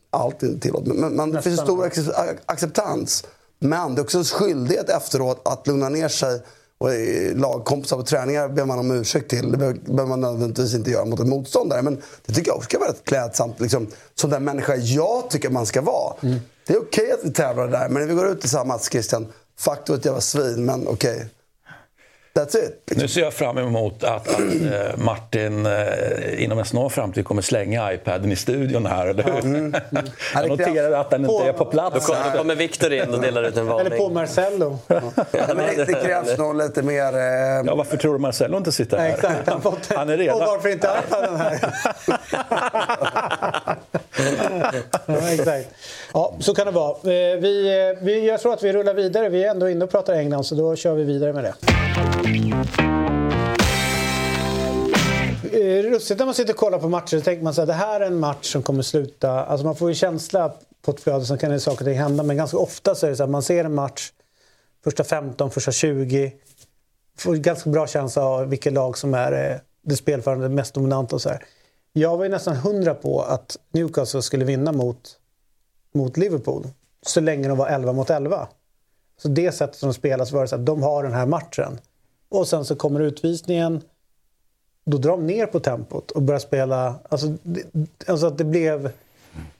allt 0.09 0.43
är 0.43 0.59
tillåtet, 0.59 0.95
men, 0.95 1.13
men 1.13 1.31
det 1.31 1.41
finns 1.41 1.59
en 1.59 1.65
stor 1.65 1.91
acceptans. 2.45 3.23
Men 3.59 3.95
det 3.95 4.01
är 4.01 4.03
också 4.03 4.17
en 4.17 4.23
skyldighet 4.23 4.89
efteråt 4.89 5.41
att 5.47 5.67
lugna 5.67 5.89
ner 5.89 6.07
sig. 6.07 6.41
Och 6.79 6.89
lagkompisar 7.35 7.97
på 7.97 8.03
träningar 8.03 8.49
ber 8.49 8.65
man 8.65 8.79
om 8.79 8.91
ursäkt 8.91 9.29
till. 9.29 9.51
Det 9.51 9.57
behöver 9.57 10.05
man 10.05 10.21
nödvändigtvis 10.21 10.73
inte 10.73 10.91
göra 10.91 11.05
mot 11.05 11.19
en 11.19 11.29
motståndare. 11.29 11.81
Men 11.81 12.01
det 12.25 12.33
tycker 12.33 12.49
jag 12.49 12.57
också 12.57 12.69
ska 12.69 12.79
vara 12.79 12.89
rätt 12.89 13.05
klädsamt. 13.05 13.59
Liksom, 13.59 13.87
som 14.15 14.29
den 14.29 14.43
människa 14.43 14.75
jag 14.75 15.29
tycker 15.29 15.49
man 15.49 15.65
ska 15.65 15.81
vara. 15.81 16.13
Mm. 16.21 16.39
Det 16.67 16.73
är 16.73 16.77
okej 16.77 17.03
okay 17.03 17.13
att 17.13 17.19
vi 17.23 17.33
tävlar 17.33 17.67
där, 17.67 17.89
men 17.89 18.01
när 18.01 18.09
vi 18.09 18.13
går 18.13 18.27
ut 18.27 18.41
tillsammans, 18.41 18.89
Christian. 18.91 19.27
Fuck, 19.59 19.79
du 19.85 19.93
är 19.93 19.97
ett 19.97 20.05
jävla 20.05 20.21
svin, 20.21 20.65
men 20.65 20.87
okej. 20.87 21.15
Okay. 21.15 21.25
That's 22.33 22.55
it. 22.55 22.91
Nu 22.97 23.07
ser 23.07 23.21
jag 23.21 23.33
fram 23.33 23.57
emot 23.57 24.03
att, 24.03 24.27
att 24.27 24.39
äh, 24.39 24.97
Martin 24.97 25.65
äh, 25.65 26.43
inom 26.43 26.59
en 26.59 26.65
snar 26.65 26.89
framtid 26.89 27.25
kommer 27.25 27.41
slänga 27.41 27.93
iPaden 27.93 28.31
i 28.31 28.35
studion 28.35 28.85
här, 28.85 29.07
eller 29.07 29.23
hur? 29.23 29.45
Mm. 29.45 29.75
Mm. 29.91 30.05
jag 30.33 30.49
noterar 30.49 30.91
att 30.91 31.09
den 31.09 31.25
inte 31.25 31.47
är 31.47 31.53
på 31.53 31.65
plats. 31.65 32.07
Då 32.07 32.13
kommer, 32.13 32.37
kommer 32.37 32.55
Viktor 32.55 32.93
in 32.93 33.13
och 33.13 33.21
delar 33.21 33.43
ut 33.43 33.57
en 33.57 33.67
varning. 33.67 33.85
Eller 33.85 33.97
på 33.97 34.09
Marcello. 34.09 34.79
ja, 34.87 35.03
men 35.31 35.57
det, 35.57 35.85
det 35.85 35.93
krävs 35.93 36.37
nog 36.37 36.55
lite 36.55 36.81
mer... 36.81 37.13
Eh... 37.13 37.65
Ja, 37.65 37.75
varför 37.75 37.97
tror 37.97 38.13
du 38.13 38.19
Marcello 38.19 38.57
inte 38.57 38.71
sitter 38.71 38.97
här? 38.97 39.09
Exakt, 39.09 39.49
han, 39.49 39.61
han 39.95 40.09
är 40.09 40.17
redan... 40.17 40.41
Och 40.41 40.47
varför 40.47 40.69
inte 40.69 40.89
iPaden 41.07 41.35
här? 41.35 41.59
ja, 45.05 45.29
exakt. 45.31 45.69
Ja, 46.13 46.35
så 46.39 46.55
kan 46.55 46.65
det 46.65 46.71
vara. 46.71 46.91
Eh, 46.91 47.39
vi, 47.39 47.89
eh, 47.89 48.03
vi, 48.03 48.27
jag 48.27 48.41
tror 48.41 48.53
att 48.53 48.63
vi 48.63 48.73
rullar 48.73 48.93
vidare. 48.93 49.29
Vi 49.29 49.43
är 49.43 49.51
ändå 49.51 49.69
inne 49.69 49.85
och 49.85 49.91
pratar 49.91 50.13
England, 50.13 50.43
så 50.43 50.55
då 50.55 50.75
kör 50.75 50.93
vi 50.93 51.03
vidare 51.03 51.33
med 51.33 51.43
det. 51.43 51.53
Eh, 55.53 55.83
Russigt 55.83 56.19
när 56.19 56.25
man 56.25 56.35
sitter 56.35 56.53
och 56.53 56.59
kollar 56.59 56.79
på 56.79 56.89
matcher 56.89 57.17
så 57.17 57.21
tänker 57.21 57.43
man 57.43 57.53
att 57.57 57.67
det 57.67 57.73
här 57.73 58.01
är 58.01 58.07
en 58.07 58.19
match 58.19 58.51
som 58.51 58.63
kommer 58.63 58.83
sluta... 58.83 59.45
Alltså 59.45 59.65
man 59.65 59.75
får 59.75 59.89
ju 59.89 59.95
känsla 59.95 60.53
på 60.81 60.91
ett 60.91 60.99
flöde, 60.99 61.25
så 61.25 61.37
kan 61.37 61.51
det 61.51 61.59
saker 61.59 61.81
och 61.81 61.85
ting 61.85 61.99
hända. 61.99 62.23
Men 62.23 62.37
ganska 62.37 62.57
ofta 62.57 62.95
så 62.95 63.05
är 63.05 63.09
det 63.09 63.15
så 63.15 63.23
att 63.23 63.29
man 63.29 63.43
ser 63.43 63.65
en 63.65 63.75
match, 63.75 64.11
första 64.83 65.03
15, 65.03 65.51
första 65.51 65.71
20. 65.71 66.33
Får 67.17 67.35
ganska 67.35 67.69
bra 67.69 67.87
känsla 67.87 68.23
av 68.23 68.49
vilket 68.49 68.73
lag 68.73 68.97
som 68.97 69.13
är 69.13 69.61
det 69.81 69.95
spelförande, 69.95 70.49
mest 70.49 70.73
dominanta 70.73 71.15
och 71.15 71.21
så 71.21 71.29
här. 71.29 71.45
Jag 71.93 72.17
var 72.17 72.25
ju 72.25 72.31
nästan 72.31 72.55
hundra 72.55 72.93
på 72.93 73.21
att 73.21 73.57
Newcastle 73.71 74.21
skulle 74.21 74.45
vinna 74.45 74.71
mot, 74.71 75.19
mot 75.93 76.17
Liverpool. 76.17 76.67
Så 77.01 77.21
länge 77.21 77.47
de 77.47 77.57
var 77.57 77.67
11 77.67 77.93
mot 77.93 78.09
11. 78.09 78.47
Så 79.17 79.27
det 79.27 79.51
sättet 79.51 79.75
som 79.75 79.89
de 79.89 79.93
spelar 79.93 80.25
så 80.25 80.35
var 80.35 80.41
det 80.41 80.47
så 80.47 80.55
att 80.55 80.65
de 80.65 80.83
har 80.83 81.03
den 81.03 81.13
här 81.13 81.25
matchen. 81.25 81.79
Och 82.29 82.47
sen 82.47 82.65
så 82.65 82.75
kommer 82.75 82.99
utvisningen. 82.99 83.81
Då 84.85 84.97
drar 84.97 85.11
de 85.11 85.27
ner 85.27 85.45
på 85.45 85.59
tempot 85.59 86.11
och 86.11 86.21
börjar 86.21 86.39
spela... 86.39 86.95
Alltså, 87.09 87.27
alltså 88.07 88.27
att 88.27 88.37
det 88.37 88.43
blev 88.43 88.91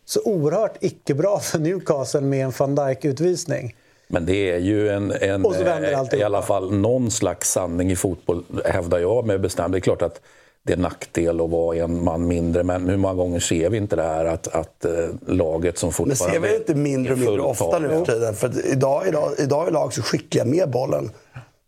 så 0.06 0.22
oerhört 0.26 0.78
icke-bra 0.82 1.40
för 1.40 1.60
Newcastle 1.60 2.22
med 2.22 2.46
en 2.46 2.52
van 2.58 2.76
Dijk-utvisning. 2.76 3.76
Men 4.08 4.26
det 4.26 4.52
är 4.52 4.60
ju 4.60 4.90
en, 4.90 5.12
en 5.12 5.46
eh, 5.46 6.20
i 6.20 6.24
alla 6.24 6.42
fall 6.42 6.72
någon 6.72 7.12
slags 7.12 7.52
sanning 7.52 7.92
i 7.92 7.96
fotboll, 7.96 8.44
hävdar 8.66 9.00
jag 9.00 9.26
med 9.26 9.42
bestämdhet. 9.42 9.72
Det 9.72 9.92
är 9.92 9.96
klart 9.96 10.12
att 10.12 10.22
det 10.64 10.74
är 10.74 10.78
nackdel 10.78 11.42
att 11.42 11.50
vara 11.50 11.78
en 11.78 12.04
man 12.04 12.28
mindre. 12.28 12.64
Men 12.64 12.90
hur 12.90 12.98
många 12.98 13.14
gånger 13.14 13.40
ser 13.40 13.70
vi 13.70 13.78
inte 13.78 13.96
det 13.96 14.04
här 14.04 14.26
att, 14.26 14.48
att 14.48 14.86
äh, 14.86 14.92
laget 15.28 15.78
som 15.78 15.92
fortfarande... 15.92 16.40
Men 16.40 16.50
ser 16.50 16.54
vi 16.54 16.60
inte 16.60 16.76
mindre 16.76 17.14
och 17.14 17.20
mindre 17.20 17.42
ofta 17.42 17.80
nu 17.80 17.90
för 17.90 18.06
tiden? 18.06 18.36
För 18.36 18.66
idag, 18.66 19.08
idag, 19.08 19.32
idag 19.38 19.68
är 19.68 19.72
lag 19.72 19.94
så 19.94 20.02
skickliga 20.02 20.46
med 20.46 20.70
bollen. 20.70 21.12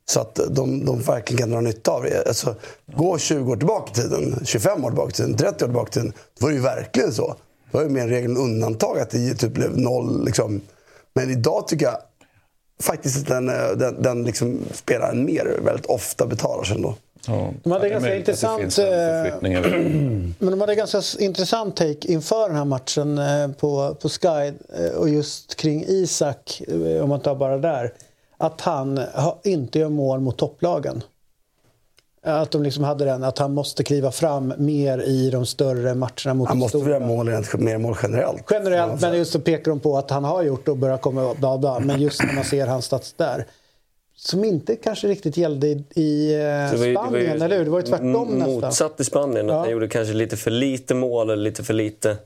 Så 0.05 0.19
att 0.19 0.39
de, 0.50 0.86
de 0.86 1.01
verkligen 1.01 1.39
kan 1.39 1.50
dra 1.50 1.62
nytta 1.62 1.91
av 1.91 2.03
det. 2.03 2.27
Alltså, 2.27 2.55
gå 2.86 3.17
20 3.17 3.51
år 3.51 3.55
tillbaka 3.55 3.91
i 3.91 4.03
tiden, 4.03 4.45
25 4.45 4.86
år 4.86 4.89
tillbaka 4.89 5.10
i 5.10 5.13
tiden, 5.13 5.38
30 5.38 5.63
år 5.63 5.67
tillbaka 5.67 5.89
i 5.89 5.93
tiden. 5.93 6.13
Då 6.39 6.45
var 6.45 6.50
det 6.50 6.55
ju 6.55 6.62
verkligen 6.62 7.13
så. 7.13 7.36
Det 7.71 7.77
var 7.77 7.83
ju 7.83 7.89
mer 7.89 8.07
regel 8.07 8.31
än 8.31 8.38
undantag 8.38 9.00
att 9.00 9.10
det 9.10 9.33
typ 9.33 9.53
blev 9.53 9.77
noll. 9.77 10.25
Liksom. 10.25 10.62
Men 11.13 11.29
idag 11.29 11.67
tycker 11.67 11.86
jag 11.86 11.98
faktiskt 12.82 13.28
den, 13.28 13.46
den, 13.78 14.02
den 14.02 14.24
liksom 14.24 14.60
spelaren 14.74 15.26
mer 15.26 15.60
väldigt 15.66 15.86
ofta 15.86 16.26
betalar 16.26 16.64
sig 16.64 16.76
ändå. 16.76 16.96
Ja, 17.28 17.54
de 17.64 17.72
hade 17.72 17.90
ganska 17.90 18.16
intressant, 18.16 18.78
eh, 18.78 18.86
men 20.40 20.52
de 20.52 20.62
hade 20.62 20.76
ganska 20.76 21.02
intressant 21.20 21.76
take 21.76 22.08
inför 22.08 22.48
den 22.48 22.58
här 22.58 22.66
matchen 22.66 23.18
eh, 23.18 23.48
på, 23.52 23.96
på 24.02 24.10
Sky 24.10 24.54
eh, 24.78 24.92
och 24.98 25.10
just 25.10 25.56
kring 25.56 25.86
Isak, 25.88 26.62
om 27.02 27.10
man 27.10 27.20
tar 27.20 27.36
bara 27.36 27.58
där. 27.58 27.94
Att 28.38 28.62
han 28.62 29.00
inte 29.44 29.80
gör 29.80 29.90
mål 29.90 30.20
mot 30.20 30.38
topplagen. 30.38 31.04
Att 32.24 32.51
de 32.51 32.63
liksom 32.63 32.84
hade 32.84 33.06
den, 33.06 33.24
att 33.24 33.38
han 33.38 33.54
måste 33.54 33.84
kliva 33.84 34.12
fram 34.12 34.54
mer 34.58 34.98
i 34.98 35.30
de 35.30 35.46
större 35.46 35.96
matcherna 35.96 36.34
mot 36.34 36.48
Han 36.48 36.58
måste 36.58 36.78
göra 36.78 37.00
mål, 37.00 37.25
mer 37.58 37.78
mål 37.78 37.96
generellt. 38.04 38.44
Generellt, 38.51 39.01
men 39.01 39.18
just 39.18 39.32
så 39.32 39.40
pekar 39.40 39.72
de 39.72 39.80
på 39.80 39.98
att 39.98 40.10
han 40.10 40.24
har 40.24 40.44
gjort 40.44 40.68
och 40.68 40.78
börjar 40.78 40.98
komma 40.98 41.34
bla 41.34 41.58
bla. 41.58 41.80
Men 41.80 42.01
just 42.01 42.24
när 42.24 42.34
man 42.34 42.44
ser 42.44 42.68
hans 42.68 42.86
stats 42.86 43.13
där. 43.13 43.46
Som 44.16 44.44
inte 44.44 44.75
kanske 44.75 45.08
riktigt 45.08 45.38
gällde 45.38 45.68
i, 45.68 45.86
i 45.96 46.34
eh, 46.34 46.68
Spanien, 46.68 47.12
var 47.12 47.18
ju, 47.18 47.28
eller 47.28 47.58
hur? 47.58 47.66
Det 47.66 47.72
var 47.72 47.80
ju 47.80 47.86
tvärtom 47.86 48.28
nästan. 48.28 48.54
Motsatt 48.54 49.00
i 49.00 49.04
Spanien. 49.04 49.48
Ja. 49.48 49.60
Han 49.60 49.70
gjorde 49.70 49.88
kanske 49.88 50.13
lite 50.13 50.38
för 50.38 50.51
lite 50.51 50.94
mål 50.94 51.30
eller 51.30 51.44
lite 51.44 51.63
för 51.63 51.74
lite... 51.74 52.18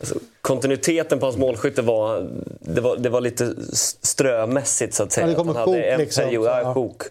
Alltså, 0.00 0.14
kontinuiteten 0.40 1.18
på 1.18 1.26
hans 1.26 1.36
målskytte 1.36 1.82
var, 1.82 2.30
det 2.60 2.80
var, 2.80 2.96
det 2.96 3.08
var 3.08 3.20
lite 3.20 3.54
strömässigt 4.02 4.94
så 4.94 5.02
att 5.02 5.12
säga. 5.12 5.26
Ja, 5.26 5.30
det 5.30 5.36
kom 5.36 5.48
ett 5.48 5.56
sjok 5.56 5.98
liksom. 5.98 6.24
Period, 6.24 6.46
ja, 6.46 6.74
sjok. 6.74 7.02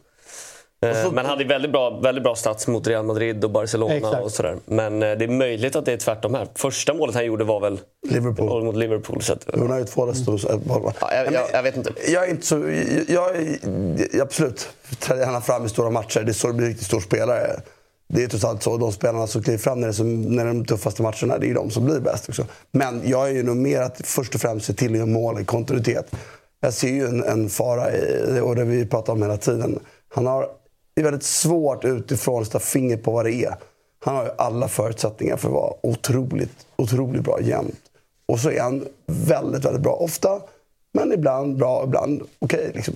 Eh, 0.81 1.11
men 1.11 1.25
hade 1.25 1.43
väldigt 1.43 1.71
bra, 1.71 1.99
väldigt 1.99 2.23
bra 2.23 2.35
stats 2.35 2.67
mot 2.67 2.87
Real 2.87 3.05
Madrid 3.05 3.43
och 3.43 3.51
Barcelona. 3.51 3.93
Exakt. 3.93 4.23
och 4.23 4.31
sådär. 4.31 4.57
Men 4.65 5.03
eh, 5.03 5.17
det 5.17 5.25
är 5.25 5.27
möjligt 5.27 5.75
att 5.75 5.85
det 5.85 5.93
är 5.93 5.97
tvärtom 5.97 6.33
här. 6.33 6.47
Första 6.55 6.93
målet 6.93 7.15
han 7.15 7.25
gjorde 7.25 7.43
var 7.43 7.59
väl 7.59 7.79
Liverpool. 8.09 8.63
mot 8.63 8.75
Liverpool. 8.75 9.21
Så 9.21 9.33
att, 9.33 9.45
Hon 9.53 9.69
har 9.69 9.79
ju 9.79 9.85
två 9.85 10.05
röster. 10.05 10.39
Ja, 10.45 10.93
jag, 11.11 11.33
jag, 11.33 11.43
jag, 11.53 11.63
vet 11.63 11.77
inte. 11.77 11.93
Jag 12.07 12.23
är 12.23 12.29
inte 12.29 12.45
så... 12.45 12.55
Jag, 13.07 13.57
jag, 14.11 14.21
absolut, 14.21 14.69
träder 14.99 15.21
gärna 15.21 15.41
fram 15.41 15.65
i 15.65 15.69
stora 15.69 15.89
matcher. 15.89 16.19
Det 16.19 16.31
är 16.31 16.33
så 16.33 16.47
det 16.47 16.53
blir 16.53 16.67
riktigt 16.67 16.87
stor 16.87 16.99
spelare. 16.99 17.61
Det 18.13 18.23
är 18.23 18.27
trots 18.27 18.45
allt 18.45 18.63
så. 18.63 18.77
De 18.77 18.91
spelarna 18.91 19.27
som 19.27 19.43
kliver 19.43 19.59
fram 19.59 19.79
när 19.79 19.87
det 19.87 19.91
är, 19.91 19.93
som, 19.93 20.21
när 20.21 20.45
de 20.45 20.65
tuffaste 20.65 21.01
matcherna, 21.01 21.37
det 21.37 21.49
är 21.49 21.53
de 21.53 21.69
som 21.69 21.85
blir 21.85 21.99
bäst 21.99 22.29
också. 22.29 22.45
Men 22.71 23.01
jag 23.05 23.29
är 23.29 23.33
ju 23.33 23.43
nog 23.43 23.55
mer 23.57 23.81
att 23.81 24.01
först 24.03 24.35
och 24.35 24.41
främst 24.41 24.65
se 24.65 24.73
till 24.73 24.91
att 24.91 24.97
göra 24.97 25.05
mål 25.05 25.41
i 25.41 25.45
kontinuitet. 25.45 26.11
Jag 26.61 26.73
ser 26.73 26.89
ju 26.89 27.05
en, 27.05 27.23
en 27.23 27.49
fara 27.49 27.91
i, 27.91 28.39
och 28.43 28.55
det 28.55 28.63
vi 28.63 28.85
pratar 28.85 29.13
om 29.13 29.21
hela 29.21 29.37
tiden. 29.37 29.79
Han 30.13 30.25
har 30.25 30.49
det 30.99 31.03
är 31.03 31.11
väldigt 31.11 31.23
svårt 31.23 31.85
utifrån 31.85 32.41
att 32.41 32.47
sätta 32.47 32.59
fingret 32.59 33.03
på 33.03 33.11
vad 33.11 33.25
det 33.25 33.33
är. 33.33 33.55
Han 33.99 34.15
har 34.15 34.23
ju 34.23 34.29
alla 34.37 34.67
förutsättningar 34.67 35.37
för 35.37 35.47
att 35.47 35.53
vara 35.53 35.73
otroligt, 35.83 36.65
otroligt 36.75 37.23
bra 37.23 37.41
jämt. 37.41 37.81
Och 38.25 38.39
så 38.39 38.51
är 38.51 38.61
han 38.61 38.85
väldigt, 39.05 39.65
väldigt 39.65 39.81
bra 39.81 39.93
ofta. 39.93 40.41
Men 40.93 41.13
ibland 41.13 41.57
bra, 41.57 41.83
ibland 41.83 42.21
okej. 42.39 42.59
Okay, 42.59 42.71
liksom. 42.73 42.93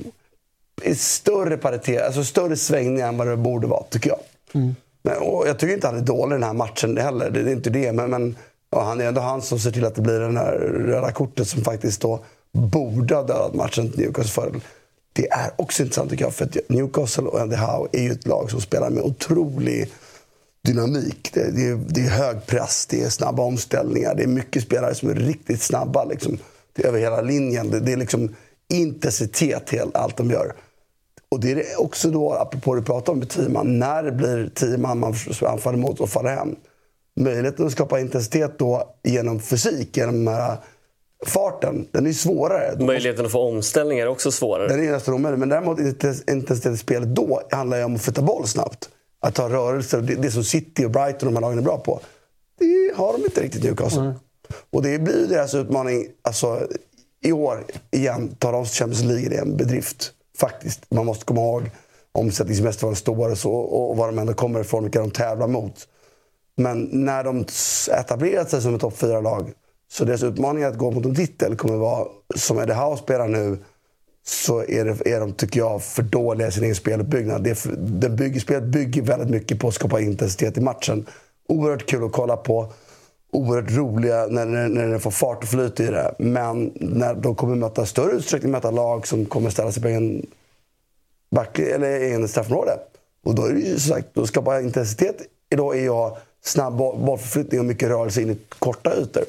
Större 0.95 1.57
paritet, 1.57 2.05
alltså 2.05 2.23
större 2.23 2.55
svängningar 2.55 3.07
än 3.07 3.17
vad 3.17 3.27
det 3.27 3.37
borde 3.37 3.67
vara, 3.67 3.83
tycker 3.83 4.09
jag. 4.09 4.19
Mm. 4.53 4.75
Men, 5.01 5.17
och 5.17 5.47
jag 5.47 5.59
tycker 5.59 5.73
inte 5.73 5.87
han 5.87 5.97
är 5.97 6.01
dålig 6.01 6.35
den 6.35 6.43
här 6.43 6.53
matchen 6.53 6.97
heller. 6.97 7.29
Det 7.29 7.39
är 7.39 7.47
inte 7.47 7.69
det. 7.69 7.91
Men, 7.91 8.09
men 8.09 8.35
ja, 8.71 8.83
han 8.83 9.01
är 9.01 9.05
ändå 9.05 9.21
han 9.21 9.41
som 9.41 9.59
ser 9.59 9.71
till 9.71 9.85
att 9.85 9.95
det 9.95 10.01
blir 10.01 10.19
det 10.19 10.39
här 10.39 10.53
röda 10.87 11.11
kortet 11.11 11.47
som 11.47 11.61
faktiskt 11.61 12.01
då 12.01 12.19
borde 12.51 13.15
ha 13.15 13.23
dödat 13.23 13.53
matchen 13.53 13.91
till 13.91 13.99
Newcastle 13.99 14.31
fördel. 14.31 14.61
Det 15.13 15.29
är 15.29 15.51
också 15.55 15.83
intressant 15.83 16.09
tycker 16.09 16.25
jag, 16.25 16.33
för 16.33 16.45
att 16.45 16.57
Newcastle 16.69 17.23
och 17.23 17.41
Andy 17.41 17.55
Howe 17.55 17.89
är 17.91 18.01
ju 18.01 18.11
ett 18.11 18.27
lag 18.27 18.51
som 18.51 18.61
spelar 18.61 18.89
med 18.89 19.03
otrolig 19.03 19.91
dynamik. 20.63 21.29
Det, 21.33 21.51
det, 21.51 21.67
är, 21.67 21.75
det 21.87 22.01
är 22.01 22.09
hög 22.09 22.45
press, 22.45 22.85
det 22.85 23.01
är 23.03 23.09
snabba 23.09 23.43
omställningar. 23.43 24.15
Det 24.15 24.23
är 24.23 24.27
mycket 24.27 24.63
spelare 24.63 24.95
som 24.95 25.09
är 25.09 25.15
riktigt 25.15 25.61
snabba 25.61 26.05
liksom, 26.05 26.37
över 26.77 26.99
hela 26.99 27.21
linjen. 27.21 27.69
Det, 27.69 27.79
det 27.79 27.93
är 27.93 27.97
liksom 27.97 28.35
intensitet 28.73 29.73
i 29.73 29.81
allt 29.93 30.17
de 30.17 30.31
gör. 30.31 30.53
Och 31.29 31.39
det 31.39 31.51
är 31.51 31.81
också 31.81 32.11
då, 32.11 32.33
apropå 32.33 32.75
det 32.75 32.81
du 32.81 32.85
pratade 32.85 33.11
om 33.11 33.19
med 33.19 33.29
tio 33.29 33.49
man, 33.49 33.79
när 33.79 34.03
det 34.03 34.11
blir 34.11 34.51
tio 34.55 34.77
man 34.77 34.99
man 34.99 35.15
anfaller 35.41 35.77
mot 35.77 35.99
och 35.99 36.09
faller 36.09 36.35
hem. 36.35 36.55
Möjligheten 37.15 37.65
att 37.65 37.71
skapa 37.71 37.99
intensitet 37.99 38.59
då 38.59 38.95
genom 39.03 39.39
fysik, 39.39 39.97
genom 39.97 40.25
de 40.25 40.31
här 40.31 40.57
farten, 41.25 41.87
den 41.91 42.07
är 42.07 42.13
svårare. 42.13 42.85
Möjligheten 42.85 43.25
att 43.25 43.31
få 43.31 43.39
omställningar 43.39 44.05
är 44.05 44.09
också 44.09 44.31
svårare. 44.31 44.67
Den 44.67 44.87
är 44.87 44.91
nästan 44.91 45.13
omöjlig. 45.13 45.39
Men 45.39 45.49
däremot 45.49 45.79
intensitet 46.29 46.73
i 46.73 46.77
spelet 46.77 47.15
då 47.15 47.41
handlar 47.51 47.77
ju 47.77 47.83
om 47.83 47.95
att 47.95 48.01
flytta 48.01 48.21
boll 48.21 48.47
snabbt. 48.47 48.89
Att 49.19 49.35
ta 49.35 49.49
rörelser. 49.49 50.01
Det, 50.01 50.15
det 50.15 50.31
som 50.31 50.43
City 50.43 50.85
och 50.85 50.91
Brighton 50.91 51.27
och 51.27 51.33
de 51.33 51.35
här 51.35 51.41
lagen 51.41 51.57
är 51.57 51.63
bra 51.63 51.77
på. 51.77 51.99
Det 52.59 52.91
har 52.95 53.13
de 53.13 53.23
inte 53.23 53.41
riktigt 53.41 53.63
Newcastle. 53.63 54.01
Mm. 54.01 54.13
Och 54.71 54.83
det 54.83 54.99
blir 54.99 55.19
ju 55.19 55.27
deras 55.27 55.53
utmaning. 55.53 56.07
Alltså, 56.21 56.67
I 57.23 57.31
år, 57.31 57.63
igen, 57.91 58.35
tar 58.39 58.51
de 58.51 58.65
Champions 58.65 59.03
League. 59.03 59.29
Det 59.29 59.35
är 59.35 59.41
en 59.41 59.57
bedrift. 59.57 60.11
Faktiskt. 60.37 60.91
Man 60.91 61.05
måste 61.05 61.25
komma 61.25 61.41
ihåg 61.41 61.71
omsättningsmässigt 62.11 62.83
var 62.83 62.89
de 62.89 62.95
står 62.95 63.31
och, 63.31 63.37
så, 63.37 63.51
och 63.51 63.97
var 63.97 64.07
de 64.07 64.19
ändå 64.19 64.33
kommer 64.33 64.59
ifrån, 64.59 64.83
vilka 64.83 64.99
de 64.99 65.11
tävlar 65.11 65.47
mot. 65.47 65.87
Men 66.57 66.89
när 66.91 67.23
de 67.23 67.45
etablerat 67.91 68.49
sig 68.49 68.61
som 68.61 68.75
ett 68.75 68.81
topp 68.81 68.97
4-lag 68.97 69.53
så 69.93 70.05
deras 70.05 70.23
utmaning 70.23 70.63
att 70.63 70.77
gå 70.77 70.91
mot 70.91 71.05
en 71.05 71.15
titel 71.15 71.55
kommer 71.55 71.75
vara, 71.75 72.07
som 72.35 72.59
Eddie 72.59 72.73
Howe 72.73 72.97
spelar 72.97 73.27
nu, 73.27 73.57
så 74.25 74.59
är, 74.59 74.85
det, 74.85 75.11
är 75.11 75.19
de, 75.19 75.33
tycker 75.33 75.59
jag, 75.59 75.83
för 75.83 76.03
dåliga 76.03 76.47
i 76.47 76.51
sin 76.51 76.63
egen 76.63 76.75
speluppbyggnad. 76.75 77.43
Det, 77.43 77.63
det 77.77 78.09
bygger, 78.09 78.39
spelet 78.39 78.63
bygger 78.63 79.01
väldigt 79.01 79.29
mycket 79.29 79.59
på 79.59 79.67
att 79.67 79.73
skapa 79.73 80.01
intensitet 80.01 80.57
i 80.57 80.61
matchen. 80.61 81.05
Oerhört 81.47 81.85
kul 81.85 82.03
att 82.03 82.11
kolla 82.11 82.37
på. 82.37 82.73
Oerhört 83.31 83.71
roliga 83.71 84.27
när, 84.29 84.45
när, 84.45 84.69
när 84.69 84.87
den 84.87 84.99
får 84.99 85.11
fart 85.11 85.43
och 85.43 85.49
flyt 85.49 85.79
i 85.79 85.85
det. 85.85 86.15
Men 86.19 86.71
när 86.75 87.13
de 87.13 87.35
kommer 87.35 87.55
möta 87.55 87.85
större 87.85 88.11
utsträckning 88.11 88.51
möta 88.51 88.71
lag 88.71 89.07
som 89.07 89.25
kommer 89.25 89.49
ställa 89.49 89.71
sig 89.71 89.83
på 89.83 89.89
en, 89.89 90.25
back, 91.31 91.59
eller 91.59 92.13
en 92.13 92.27
straffområde. 92.27 92.79
Och 93.25 93.35
då 93.35 93.45
är 93.45 93.53
det 93.53 93.59
ju 93.59 93.79
som 93.79 93.95
sagt, 93.95 94.17
att 94.17 94.27
skapar 94.27 94.59
intensitet 94.59 95.15
idag 95.49 95.77
är 95.77 95.85
jag 95.85 96.17
snabb 96.43 96.77
bollförflyttning 96.77 97.59
och 97.59 97.65
mycket 97.65 97.89
rörelse 97.89 98.21
in 98.21 98.29
i 98.29 98.37
korta 98.59 98.95
ytor. 98.95 99.23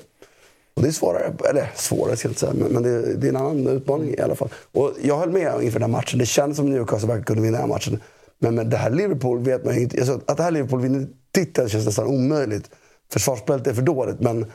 Och 0.75 0.83
det 0.83 0.89
är 0.89 0.93
svårare, 0.93 1.33
eller 1.51 1.71
svårare 1.75 2.17
ska 2.17 2.29
jag 2.29 2.31
inte 2.31 2.41
säga, 2.41 2.53
men, 2.55 2.69
men 2.73 2.83
det, 2.83 3.15
det, 3.15 3.27
är 3.27 3.29
en 3.29 3.37
annan 3.37 3.67
utmaning 3.67 4.15
i 4.15 4.21
alla 4.21 4.35
fall. 4.35 4.49
Och 4.73 4.93
jag 5.03 5.19
höll 5.19 5.31
med 5.31 5.63
inför 5.63 5.81
den 5.81 5.91
här 5.91 5.99
matchen. 5.99 6.19
Det 6.19 6.27
kändes 6.27 6.57
som 6.57 6.71
Newcastle 6.71 7.09
verkligen 7.09 7.25
kunde 7.25 7.43
vinna 7.43 7.59
den 7.59 7.69
här 7.69 7.75
matchen. 7.75 8.01
Men 8.39 8.55
med 8.55 8.67
det 8.67 8.77
här 8.77 8.91
Liverpool 8.91 9.39
vet 9.39 9.65
man 9.65 9.75
ju 9.75 9.81
inte. 9.81 9.99
Alltså, 9.99 10.21
att 10.27 10.37
det 10.37 10.43
här 10.43 10.51
Liverpool 10.51 10.81
vinner 10.81 11.07
titeln 11.35 11.69
känns 11.69 11.87
nästan 11.87 12.07
omöjligt. 12.07 12.71
Försvarsspelet 13.13 13.67
är 13.67 13.75
för 13.75 13.83
dåligt, 13.83 14.21
men 14.21 14.47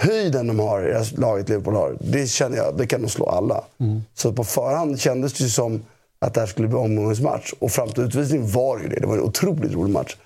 höjden 0.00 0.46
de 0.46 0.58
har, 0.58 1.20
laget 1.20 1.48
Liverpool 1.48 1.74
har, 1.74 1.96
det 2.00 2.26
känner 2.26 2.56
jag, 2.56 2.76
det 2.78 2.86
kan 2.86 3.02
de 3.02 3.08
slå 3.08 3.26
alla. 3.26 3.64
Mm. 3.80 4.02
Så 4.14 4.32
på 4.32 4.44
förhand 4.44 5.00
kändes 5.00 5.32
det 5.32 5.48
som 5.48 5.82
att 6.18 6.34
det 6.34 6.40
här 6.40 6.46
skulle 6.46 6.68
bli 6.68 6.76
omgångens 6.76 7.20
match. 7.20 7.52
Och 7.58 7.70
fram 7.70 7.88
till 7.88 8.02
utvisningen 8.02 8.50
var 8.50 8.76
det 8.76 8.82
ju 8.82 8.88
det. 8.88 9.00
Det 9.00 9.06
var 9.06 9.14
en 9.14 9.22
otroligt 9.22 9.72
rolig 9.72 9.92
match. 9.92 10.16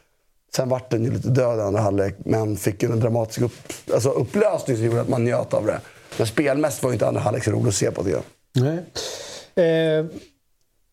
Sen 0.56 0.68
vart 0.68 0.90
den 0.90 1.04
ju 1.04 1.10
lite 1.10 1.28
död 1.28 1.58
i 1.58 1.62
andra 1.62 1.80
halvlek, 1.80 2.14
men 2.18 2.56
fick 2.56 2.82
ju 2.82 2.92
en 2.92 3.00
dramatisk 3.00 3.40
upp, 3.40 3.52
alltså 3.94 4.10
upplösning 4.10 4.76
som 4.76 4.86
gjorde 4.86 5.00
att 5.00 5.08
man 5.08 5.24
njöt 5.24 5.54
av 5.54 5.66
det. 5.66 5.80
Men 6.16 6.26
spelmässigt 6.26 6.82
var 6.82 6.90
ju 6.90 6.94
inte 6.94 7.06
andra 7.06 7.20
halvlek 7.20 7.44
så 7.44 7.50
roligt 7.50 7.68
att 7.68 7.74
se 7.74 7.90
på 7.90 8.02
det. 8.02 8.22
Nej. 8.52 8.78
Eh, 9.66 10.06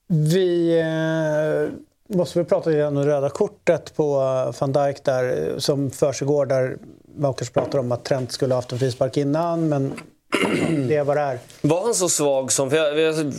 vi 0.08 0.80
eh, 0.80 2.16
måste 2.16 2.40
väl 2.40 2.46
prata 2.46 2.70
lite 2.70 2.86
om 2.86 2.96
det 2.96 3.06
röda 3.06 3.30
kortet 3.30 3.96
på 3.96 4.14
van 4.60 4.72
Dijk 4.72 5.04
där, 5.04 5.56
som 5.58 5.92
försiggår 5.92 6.46
där 6.46 6.78
Makers 7.18 7.50
pratar 7.50 7.80
om 7.80 7.92
att 7.92 8.06
Trent 8.06 8.32
skulle 8.32 8.54
ha 8.54 8.58
haft 8.58 8.72
en 8.72 8.80
frispark 8.80 9.18
innan, 9.18 9.70
men 9.70 9.94
det 10.88 11.04
vad 11.04 11.18
det 11.18 11.22
är. 11.22 11.40
Var 11.62 11.84
han 11.84 11.94
så 11.94 12.10
svag 12.10 12.52
som... 12.52 12.70
För 12.70 12.78
jag, 12.78 13.00
jag 13.00 13.34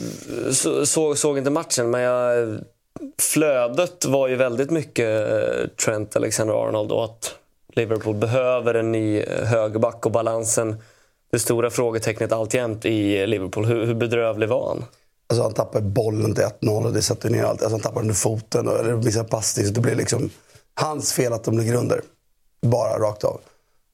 så, 0.54 0.86
såg, 0.86 1.18
såg 1.18 1.38
inte 1.38 1.50
matchen, 1.50 1.90
men 1.90 2.00
jag 2.00 2.58
flödet 3.18 4.04
var 4.04 4.28
ju 4.28 4.36
väldigt 4.36 4.70
mycket 4.70 5.30
eh, 5.30 5.68
Trent 5.84 6.16
Alexander-Arnold 6.16 6.92
och 6.92 7.04
att 7.04 7.34
Liverpool 7.72 8.16
behöver 8.16 8.74
en 8.74 8.92
ny 8.92 9.20
eh, 9.20 9.44
högerback 9.44 10.06
och 10.06 10.12
balansen. 10.12 10.76
Det 11.32 11.38
stora 11.38 11.70
frågetecknet 11.70 12.32
alltjämt 12.32 12.84
i 12.84 13.26
Liverpool. 13.26 13.64
Hur, 13.64 13.86
hur 13.86 13.94
bedrövlig 13.94 14.48
var 14.48 14.68
han? 14.68 14.84
Alltså 15.28 15.42
han 15.42 15.52
tappar 15.52 15.80
bollen 15.80 16.34
till 16.34 16.44
1-0 16.44 16.86
och 16.86 16.92
det 16.92 17.02
sätter 17.02 17.30
ner 17.30 17.44
allt. 17.44 17.62
Alltså 17.62 17.74
han 17.74 17.80
tappar 17.80 18.00
under 18.00 18.14
foten 18.14 18.68
och, 18.68 18.78
eller 18.78 18.96
missar 18.96 19.24
passning. 19.24 19.66
Så 19.66 19.72
det 19.72 19.80
blir 19.80 19.94
liksom 19.94 20.30
hans 20.74 21.12
fel 21.12 21.32
att 21.32 21.44
de 21.44 21.58
ligger 21.58 21.74
under. 21.74 22.00
Bara 22.62 22.98
rakt 22.98 23.24
av. 23.24 23.40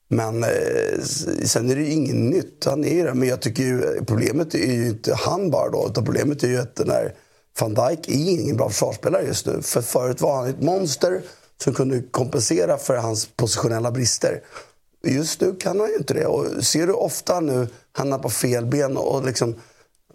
Men 0.09 0.45
eh, 0.45 1.01
sen 1.45 1.71
är 1.71 1.77
det 1.77 1.83
ju 1.83 1.91
inget 1.91 2.15
nytt. 2.15 2.65
Han 2.65 2.85
är 2.85 3.05
det. 3.05 3.15
Men 3.15 3.29
jag 3.29 3.41
tycker 3.41 3.63
ju, 3.63 3.83
eh, 3.83 4.05
problemet 4.05 4.55
är 4.55 4.73
ju 4.73 4.87
inte 4.87 5.15
han 5.15 5.51
bara 5.51 5.71
då. 5.71 5.87
Utan 5.91 6.05
problemet 6.05 6.43
är 6.43 6.49
ju 6.49 6.59
att 6.59 6.77
den 6.77 6.91
här 6.91 7.15
van 7.61 7.75
Dijk 7.75 8.09
är 8.09 8.31
ingen 8.31 8.57
bra 8.57 8.69
försvarsspelare 8.69 9.23
just 9.23 9.47
nu. 9.47 9.63
För 9.63 9.83
förut 9.83 10.21
var 10.21 10.37
han 10.37 10.49
ett 10.49 10.63
monster 10.63 11.23
som 11.63 11.75
kunde 11.75 12.03
kompensera 12.03 12.79
för 12.79 12.97
hans 12.97 13.27
positionella 13.37 13.91
brister. 13.91 14.43
Just 15.05 15.41
nu 15.41 15.55
kan 15.55 15.81
han 15.81 15.89
ju 15.89 15.97
inte 15.97 16.15
det. 16.15 16.27
Och 16.27 16.65
ser 16.65 16.87
du 16.87 16.93
ofta 16.93 17.41
nu 17.41 17.69
hamnar 17.93 18.19
på 18.19 18.31
fel 18.31 18.67
ben 18.67 18.97
och 18.97 19.25
liksom... 19.25 19.55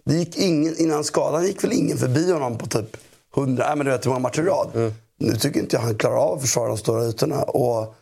Det 0.04 0.14
gick 0.14 0.36
ingen, 0.38 0.76
innan 0.76 1.04
skadan 1.04 1.46
gick 1.46 1.64
väl 1.64 1.72
ingen 1.72 1.98
förbi 1.98 2.32
honom 2.32 2.58
på 2.58 2.66
typ 2.66 2.96
100, 3.36 3.64
nej 3.66 3.76
men 3.76 3.86
du 3.86 3.92
vet 3.92 4.06
hur 4.06 4.10
många 4.10 4.20
matcher 4.20 4.42
i 4.42 4.44
rad. 4.44 4.70
Mm. 4.74 4.92
Nu 5.18 5.36
tycker 5.36 5.60
inte 5.60 5.76
jag 5.76 5.80
han 5.80 5.98
klarar 5.98 6.16
av 6.16 6.36
att 6.36 6.40
försvara 6.40 6.68
de 6.68 6.78
stora 6.78 7.08
ytorna. 7.08 7.42
Och 7.42 7.94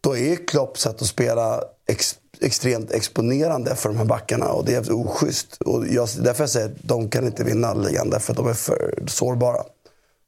då 0.00 0.16
är 0.16 0.46
Klopps 0.46 0.80
sätt 0.80 1.02
att 1.02 1.08
spela 1.08 1.64
extremt 2.42 2.92
exponerande 2.92 3.76
för 3.76 3.88
de 3.88 3.98
här 3.98 4.04
backarna 4.04 4.48
och 4.48 4.64
det 4.64 4.74
är 4.74 4.92
oschysst. 4.92 5.56
Och 5.62 5.86
jag, 5.88 6.08
därför 6.20 6.42
jag 6.42 6.50
säger 6.50 6.66
att 6.66 6.82
de 6.82 7.08
kan 7.08 7.26
inte 7.26 7.44
vinna 7.44 7.74
ligan 7.74 8.10
därför 8.10 8.32
att 8.32 8.36
de 8.36 8.48
är 8.48 8.54
för 8.54 8.94
sårbara. 9.06 9.62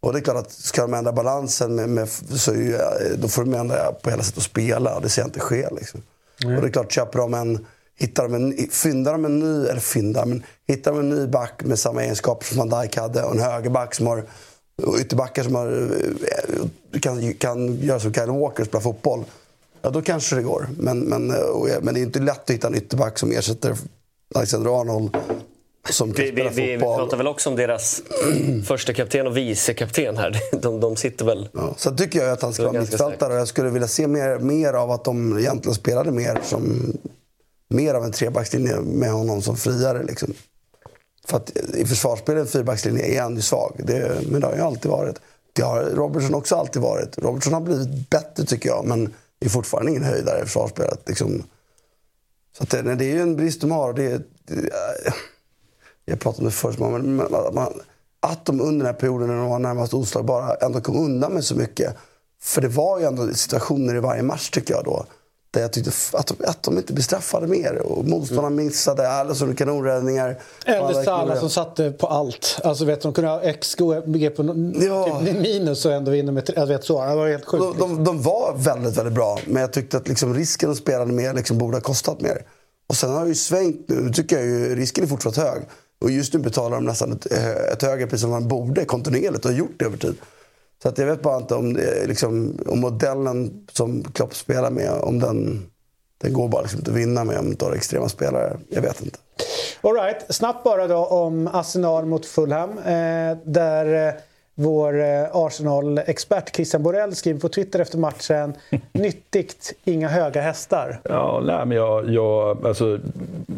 Och 0.00 0.12
det 0.12 0.18
är 0.18 0.21
klart 0.21 0.37
att 0.37 0.52
ska 0.52 0.83
de 0.83 0.94
ändra 0.94 1.12
balansen 1.12 1.75
med, 1.75 1.88
med, 1.88 2.09
så 2.09 2.52
är, 2.52 3.16
då 3.16 3.28
får 3.28 3.44
de 3.44 3.54
ändra 3.54 3.92
på 3.92 4.11
hela 4.11 4.23
sättet 4.23 4.38
att 4.38 4.44
spela 4.44 5.00
det 5.00 5.09
ser 5.09 5.23
jag 5.23 5.28
inte 5.28 5.40
ske. 5.40 5.68
Liksom. 5.71 6.02
Mm. 6.44 6.56
Och 6.56 6.62
det 6.62 6.68
är 6.68 6.73
klart, 6.73 6.92
köper 6.92 7.18
de 7.18 7.35
en, 7.35 7.66
hittar 7.99 8.23
de 8.28 8.35
en, 8.35 8.68
fyndar 8.71 9.12
de 9.12 9.25
en 9.25 9.38
ny, 9.38 9.66
eller 9.66 9.80
fyndar, 9.80 10.25
men 10.25 10.42
hittar 10.66 10.92
de 10.92 11.00
en 11.00 11.09
ny 11.09 11.26
back 11.26 11.62
med 11.64 11.78
samma 11.78 12.02
egenskaper 12.02 12.47
som 12.47 12.68
Van 12.68 12.80
Dijk 12.80 12.97
hade 12.97 13.23
och 13.23 13.35
en 13.35 13.40
högerback 13.40 13.94
som 13.94 14.06
har 14.06 14.25
och 14.83 14.99
ytterbackar 15.00 15.42
som 15.42 15.54
har, 15.54 15.88
kan, 17.00 17.35
kan 17.35 17.76
göra 17.76 18.00
som 18.00 18.14
Kyle 18.14 18.30
Walker 18.30 18.62
och 18.62 18.66
spela 18.66 18.80
fotboll. 18.80 19.25
Ja, 19.84 19.90
då 19.90 20.02
kanske 20.02 20.36
det 20.36 20.42
går. 20.42 20.68
Men, 20.78 21.00
men, 21.00 21.26
men 21.82 21.94
det 21.94 22.00
är 22.00 22.02
inte 22.02 22.18
lätt 22.18 22.40
att 22.40 22.50
hitta 22.50 22.66
en 22.66 22.74
ytterback 22.74 23.18
som 23.18 23.32
ersätter 23.32 23.76
Alexander 24.34 24.80
Arnold 24.80 25.16
som 25.90 26.12
vi, 26.12 26.30
vi, 26.30 26.48
vi, 26.48 26.76
vi, 26.76 26.78
pratar 26.78 27.16
väl 27.16 27.26
också 27.26 27.50
om 27.50 27.56
deras 27.56 28.02
första 28.66 28.92
kapten 28.92 29.26
och 29.26 29.36
vicekapten 29.36 30.16
här. 30.16 30.40
De, 30.62 30.80
de 30.80 30.96
sitter 30.96 31.24
väl... 31.24 31.48
Ja, 31.52 31.74
så 31.76 31.96
tycker 31.96 32.18
jag 32.22 32.32
att 32.32 32.42
han 32.42 32.52
ska 32.52 32.62
vara 32.62 32.80
mittfältare 32.80 33.32
och 33.32 33.38
jag 33.38 33.48
skulle 33.48 33.70
vilja 33.70 33.88
se 33.88 34.06
mer, 34.06 34.38
mer 34.38 34.72
av 34.72 34.90
att 34.90 35.04
de 35.04 35.38
egentligen 35.38 35.74
spelade 35.74 36.10
mer 36.10 36.38
som 36.44 36.92
mer 37.68 37.94
av 37.94 38.04
en 38.04 38.12
trebackslinje 38.12 38.80
med 38.80 39.12
honom 39.12 39.42
som 39.42 39.56
friare. 39.56 40.02
Liksom. 40.02 40.34
För 41.26 41.36
att 41.36 41.56
i 41.74 41.86
försvarsspel 41.86 42.36
en 42.36 42.46
fyrbackslinje 42.46 43.04
är 43.04 43.22
han 43.22 43.36
ju 43.36 43.42
svag. 43.42 43.80
Det, 43.84 44.16
men 44.28 44.40
det 44.40 44.46
har 44.46 44.54
ju 44.54 44.60
alltid 44.60 44.90
varit. 44.90 45.20
Det 45.52 45.62
har 45.62 45.82
Robertson 45.82 46.34
också 46.34 46.56
alltid 46.56 46.82
varit. 46.82 47.18
Robertson 47.18 47.52
har 47.52 47.60
blivit 47.60 48.10
bättre 48.10 48.44
tycker 48.44 48.68
jag, 48.68 48.84
men 48.84 49.14
är 49.46 49.50
fortfarande 49.50 49.90
ingen 49.90 50.04
höjdare 50.04 50.38
i 50.38 50.42
försvarsspelet. 50.42 51.08
Liksom. 51.08 51.42
Så 52.56 52.62
att 52.62 52.70
det, 52.70 52.94
det 52.94 53.04
är 53.04 53.14
ju 53.14 53.20
en 53.20 53.36
brist 53.36 53.60
de 53.60 53.70
har. 53.70 53.92
Det, 53.92 54.22
det, 54.44 54.70
jag 56.04 56.20
pratade 56.20 56.38
om 56.40 56.44
det 56.44 56.50
förut, 56.50 56.78
men 56.78 57.16
men 57.16 57.26
man, 57.54 57.80
att 58.20 58.46
de 58.46 58.60
under 58.60 58.84
den 58.84 58.94
här 58.94 59.00
perioden 59.00 59.28
när 59.28 59.36
de 59.36 59.48
var 59.48 59.58
närmast 59.58 59.94
oslagbara 59.94 60.54
ändå 60.54 60.80
kom 60.80 60.96
undan 60.96 61.32
med 61.32 61.44
så 61.44 61.56
mycket. 61.56 61.96
För 62.42 62.60
det 62.60 62.68
var 62.68 62.98
ju 62.98 63.04
ändå 63.04 63.34
situationer 63.34 63.94
i 63.94 64.00
varje 64.00 64.22
match 64.22 64.50
tycker 64.50 64.74
jag 64.74 64.84
då. 64.84 65.06
Där 65.54 65.61
jag 65.61 65.73
tyckte 65.73 65.90
att, 66.12 66.40
att 66.40 66.62
de 66.62 66.78
inte 66.78 66.92
bestraffade 66.92 67.46
mer. 67.46 67.82
Och 67.82 68.04
motståndarna 68.04 68.49
mm. 68.49 68.64
missade, 68.64 69.08
Alisson 69.08 69.56
räddningar 69.84 70.38
Eller 70.64 71.04
Salah 71.04 71.40
som 71.40 71.50
satte 71.50 71.90
på 71.90 72.06
allt. 72.06 72.61
Alltså 72.64 72.84
vet, 72.84 73.00
de 73.00 73.12
kunde 73.12 73.30
ha 73.30 73.52
XG 73.52 73.78
på 74.37 74.75
ja. 74.80 75.20
typ 75.25 75.40
minus 75.40 75.84
och 75.84 75.92
ändå 75.92 76.11
vinna 76.11 76.32
med 76.32 76.50
jag 76.56 76.66
vet 76.66 76.84
så. 76.84 77.06
Det 77.06 77.14
var 77.14 77.28
helt 77.28 77.44
sjukt. 77.44 77.64
De, 77.78 77.78
de, 77.78 78.04
de, 78.04 78.23
var 78.23 78.54
väldigt, 78.56 78.99
väldigt 78.99 79.14
bra. 79.14 79.38
Men 79.46 79.61
jag 79.61 79.73
tyckte 79.73 79.96
att 79.96 80.08
liksom 80.08 80.34
risken 80.34 80.70
att 80.70 80.76
spela 80.76 81.04
mer 81.04 81.34
liksom 81.34 81.58
borde 81.58 81.76
ha 81.76 81.82
kostat 81.82 82.20
mer. 82.20 82.42
Och 82.88 82.96
sen 82.96 83.11
har 83.11 83.23
det 83.23 83.28
ju 83.28 83.34
svängt 83.34 83.88
nu. 83.88 84.12
Tycker 84.12 84.37
jag 84.37 84.46
ju 84.46 84.76
risken 84.76 85.04
är 85.04 85.08
fortsatt 85.08 85.37
hög. 85.37 85.62
Och 86.00 86.11
just 86.11 86.32
nu 86.32 86.38
betalar 86.38 86.76
de 86.76 86.84
nästan 86.84 87.12
ett, 87.12 87.32
eh, 87.32 87.73
ett 87.73 87.82
högre 87.82 88.06
pris 88.06 88.25
än 88.25 88.30
man 88.30 88.49
borde 88.49 88.84
kontinuerligt 88.84 89.44
och 89.44 89.50
har 89.50 89.58
gjort 89.58 89.75
det 89.78 89.84
över 89.84 89.96
tid. 89.96 90.16
Så 90.84 90.88
att 90.88 90.98
jag 90.98 91.06
vet 91.06 91.22
bara 91.22 91.36
inte 91.36 91.54
om, 91.54 91.78
liksom, 92.06 92.58
om 92.66 92.80
modellen 92.80 93.66
som 93.72 94.02
Klopp 94.02 94.34
spelar 94.34 94.70
med, 94.70 94.90
om 94.90 95.18
den, 95.18 95.66
den 96.22 96.32
går 96.32 96.48
bara 96.48 96.62
liksom 96.62 96.78
inte 96.78 96.90
att 96.90 96.96
vinna 96.96 97.24
med 97.24 97.38
om 97.38 97.54
du 97.54 97.64
har 97.64 97.72
extrema 97.72 98.08
spelare. 98.08 98.56
Jag 98.68 98.82
vet 98.82 99.02
inte. 99.02 99.18
All 99.80 99.94
right. 99.94 100.34
Snabbt 100.34 100.64
bara 100.64 100.86
då 100.86 101.06
om 101.06 101.48
Arsenal 101.52 102.06
mot 102.06 102.26
Fulham. 102.26 102.70
Eh, 102.78 103.36
där 103.44 104.08
eh, 104.08 104.14
vår 104.54 105.00
eh, 105.00 105.26
Arsenal-expert 105.32 106.56
Christian 106.56 106.82
Borell 106.82 107.14
skriver 107.14 107.40
på 107.40 107.48
Twitter 107.48 107.78
efter 107.80 107.98
matchen 107.98 108.54
Nyttigt, 108.92 109.72
inga 109.84 110.08
höga 110.08 110.40
hästar. 110.40 111.00
Ja, 111.04 111.42
nej, 111.44 111.66
men 111.66 111.76
jag, 111.76 112.10
jag, 112.10 112.66
alltså, 112.66 112.98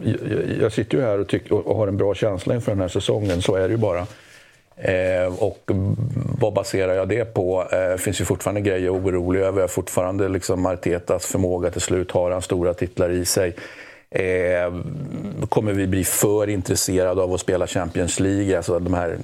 jag, 0.02 0.18
jag 0.61 0.73
sitter 0.73 0.99
ju 0.99 1.04
här 1.04 1.21
och, 1.21 1.28
tycker, 1.28 1.68
och 1.68 1.76
har 1.76 1.88
en 1.88 1.97
bra 1.97 2.14
känsla 2.14 2.54
inför 2.54 2.73
den 2.73 2.80
här 2.80 2.88
säsongen, 2.88 3.42
så 3.42 3.54
är 3.54 3.62
det 3.62 3.73
ju 3.73 3.76
bara. 3.76 4.06
Eh, 4.76 5.42
och 5.42 5.71
vad 6.38 6.52
baserar 6.52 6.95
jag 6.95 7.09
det 7.09 7.25
på? 7.25 7.66
Det 7.71 7.92
eh, 7.92 7.97
finns 7.97 8.21
ju 8.21 8.25
fortfarande 8.25 8.61
grejer 8.61 8.87
jag 8.87 8.97
är 8.97 9.00
orolig 9.00 9.40
över. 9.40 9.66
Fortfarande 9.66 10.28
liksom 10.28 10.66
Artetas 10.66 11.26
förmåga 11.26 11.71
till 11.71 11.80
slut. 11.80 12.11
Har 12.11 12.30
han 12.30 12.42
stora 12.42 12.75
titlar 12.75 13.11
i 13.11 13.25
sig? 13.25 13.54
Eh, 14.11 14.75
kommer 15.49 15.73
vi 15.73 15.87
bli 15.87 16.04
för 16.04 16.49
intresserade 16.49 17.23
av 17.23 17.33
att 17.33 17.40
spela 17.40 17.66
Champions 17.66 18.20
League? 18.20 18.57
Alltså 18.57 18.79
de 18.79 18.94
här 18.94 19.18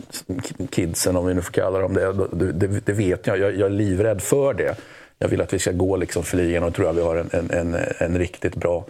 kidsen, 0.71 1.17
om 1.17 1.27
vi 1.27 1.35
nu 1.35 1.43
får 1.43 1.53
kalla 1.53 1.79
dem 1.79 1.95
det. 1.95 2.13
Det, 2.13 2.53
det, 2.53 2.87
det 2.87 2.93
vet 2.93 3.27
jag. 3.27 3.39
jag. 3.39 3.57
jag. 3.57 3.67
är 3.67 3.71
livrädd 3.71 4.23
för 4.23 4.55
det. 4.55 4.77
Jag 5.19 5.29
vill 5.29 5.41
att 5.41 5.53
vi 5.53 5.59
ska 5.59 5.73
gå 5.73 5.97
liksom 5.97 6.23
för 6.23 6.37
ligan 6.37 6.63
och 6.63 6.75
tror 6.75 6.91
att 6.91 6.97
vi 6.97 7.03
har 7.03 7.17
en, 7.17 7.31
en, 7.33 7.51
en, 7.51 7.77
en 7.99 8.19
riktigt 8.19 8.55
bra 8.55 8.85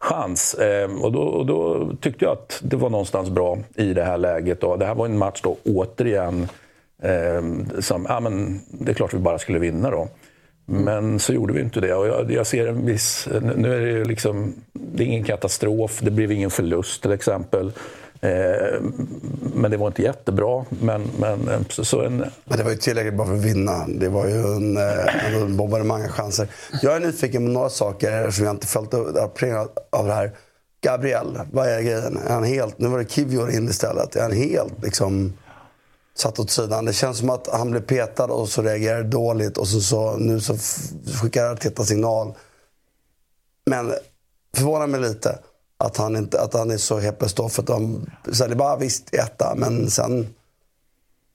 chans. 0.00 0.54
Eh, 0.54 0.90
och, 1.02 1.12
då, 1.12 1.22
och, 1.22 1.46
då, 1.46 1.90
tyckte 2.00 2.24
jag 2.24 2.32
att 2.32 2.60
det 2.62 2.76
var 2.76 2.90
någonstans 2.90 3.30
bra 3.30 3.58
i 3.74 3.94
det 3.94 4.04
här 4.04 4.18
läget. 4.18 4.60
Då. 4.60 4.76
Det 4.76 4.86
här 4.86 4.94
var 4.94 5.06
en 5.06 5.18
match 5.18 5.40
då 5.42 5.56
återigen 5.64 6.48
eh, 7.02 7.42
som, 7.80 8.06
ja 8.08 8.20
men 8.20 8.60
det 8.68 8.92
är 8.92 8.94
klart 8.94 9.14
vi 9.14 9.18
bara 9.18 9.38
skulle 9.38 9.58
vinna 9.58 9.90
då. 9.90 10.08
Men 10.66 11.18
så 11.18 11.32
gjorde 11.32 11.52
vi 11.52 11.60
inte 11.60 11.80
det. 11.80 11.94
Och 11.94 12.06
jag, 12.06 12.32
jag 12.32 12.46
ser 12.46 12.66
en 12.66 12.86
viss... 12.86 13.28
Nu 13.56 13.74
är 13.74 13.80
det 13.80 13.90
ju 13.90 14.04
liksom... 14.04 14.54
Det 14.72 15.02
är 15.02 15.06
ingen 15.06 15.24
katastrof, 15.24 16.00
det 16.02 16.10
blev 16.10 16.32
ingen 16.32 16.50
förlust 16.50 17.02
till 17.02 17.12
exempel. 17.12 17.72
Eh, 18.20 18.80
men 19.54 19.70
det 19.70 19.76
var 19.76 19.86
inte 19.86 20.02
jättebra. 20.02 20.64
Men, 20.68 21.10
men, 21.18 21.48
eh, 21.48 21.60
så, 21.68 21.84
så 21.84 22.00
en... 22.00 22.16
men 22.44 22.58
det 22.58 22.64
var 22.64 22.70
ju 22.70 22.76
tillräckligt 22.76 23.14
bra 23.14 23.26
för 23.26 23.34
att 23.34 23.44
vinna. 23.44 23.86
Det 23.88 24.08
var 24.08 24.26
ju 24.26 24.40
en, 24.40 24.76
eh, 24.76 25.34
en 25.34 25.56
bombardemang 25.56 26.02
av 26.02 26.08
chanser. 26.08 26.48
Jag 26.82 26.96
är 26.96 27.00
nyfiken 27.00 27.46
på 27.46 27.52
några 27.52 27.68
saker 27.68 28.30
som 28.30 28.44
jag 28.44 28.54
inte 28.54 28.66
följt 28.66 28.94
upp 28.94 29.38
av 29.90 30.06
det 30.06 30.12
här. 30.12 30.32
Gabriel, 30.82 31.40
vad 31.52 31.68
är 31.68 31.82
grejen? 31.82 32.16
Är 32.16 32.32
han 32.32 32.44
helt, 32.44 32.78
nu 32.78 32.88
var 32.88 32.98
det 32.98 33.10
Kivior 33.10 33.50
in 33.50 33.68
istället. 33.68 34.16
Är 34.16 34.22
han 34.22 34.32
helt 34.32 34.82
liksom 34.82 35.32
satt 36.14 36.38
åt 36.38 36.50
sidan? 36.50 36.84
Det 36.84 36.92
känns 36.92 37.18
som 37.18 37.30
att 37.30 37.48
han 37.52 37.70
blev 37.70 37.80
petad 37.80 38.24
och 38.24 38.48
så 38.48 38.62
reagerade 38.62 39.02
dåligt 39.02 39.58
och 39.58 39.68
så, 39.68 39.80
så 39.80 40.16
nu 40.16 40.40
så 40.40 40.56
skickar 41.22 41.52
Arteta 41.52 41.84
signal. 41.84 42.34
Men 43.66 43.92
förvånar 44.56 44.86
mig 44.86 45.00
lite 45.00 45.38
att 45.80 45.96
han, 45.96 46.16
inte, 46.16 46.40
att 46.40 46.54
han 46.54 46.70
är 46.70 46.76
så 46.76 46.98
heppes. 46.98 47.34
För 47.34 47.44
att 47.44 47.66
de, 47.66 48.06
Saliba 48.32 48.76
visst 48.76 49.14
etta, 49.14 49.54
men 49.56 49.90
sen... 49.90 50.34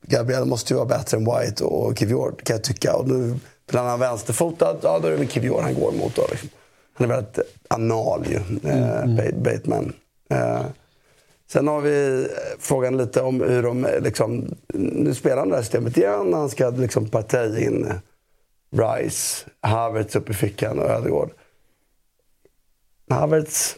Gabriel 0.07 0.45
måste 0.45 0.73
ju 0.73 0.77
vara 0.77 0.87
bättre 0.87 1.17
än 1.17 1.25
White 1.25 1.63
och 1.63 1.97
Kivior 1.97 2.35
kan 2.43 2.55
jag 2.55 2.63
tycka. 2.63 2.95
Och 2.95 3.07
nu 3.07 3.39
blir 3.67 3.79
han 3.79 3.99
vänsterfotad, 3.99 4.77
ja 4.81 4.99
då 4.99 5.07
är 5.07 5.11
det 5.11 5.17
väl 5.17 5.27
Kivior 5.27 5.61
han 5.61 5.73
går 5.73 5.91
mot. 5.91 6.15
Då, 6.15 6.27
liksom. 6.31 6.49
Han 6.93 7.11
är 7.11 7.15
väldigt 7.15 7.39
anal 7.67 8.25
ju, 8.27 8.35
eh, 8.69 9.01
mm. 9.03 9.19
eh, 9.19 9.35
Bateman. 9.35 9.93
Eh, 10.29 10.61
sen 11.51 11.67
har 11.67 11.81
vi 11.81 12.23
eh, 12.23 12.29
frågan 12.59 12.97
lite 12.97 13.21
om 13.21 13.41
hur 13.41 13.63
de... 13.63 13.87
Liksom, 13.99 14.55
nu 14.73 15.13
spelar 15.13 15.37
han 15.37 15.49
det 15.49 15.55
här 15.55 15.63
systemet 15.63 15.97
igen. 15.97 16.33
Han 16.33 16.49
ska 16.49 16.69
liksom 16.69 17.09
partaj 17.09 17.63
in 17.63 17.93
Rice, 18.71 19.45
Havertz 19.61 20.15
upp 20.15 20.29
i 20.29 20.33
fickan 20.33 20.79
och 20.79 20.89
Ödegård. 20.89 21.29
Havertz 23.09 23.75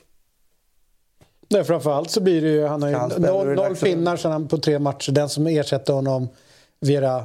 Nej, 1.50 1.64
framförallt 1.64 2.12
så 2.12 2.22
blir 2.22 2.42
det 2.42 2.48
ju... 2.48 2.66
Han 2.66 2.82
har 2.82 2.90
ju 2.90 3.20
noll, 3.20 3.48
noll 3.48 3.76
pinnar 3.76 4.18
sedan 4.18 4.48
på 4.48 4.58
tre 4.58 4.80
matcher. 4.80 5.12
Den 5.12 5.30
som 5.30 5.48
ersätter 5.48 5.94
honom, 5.94 6.28
Vera, 6.80 7.24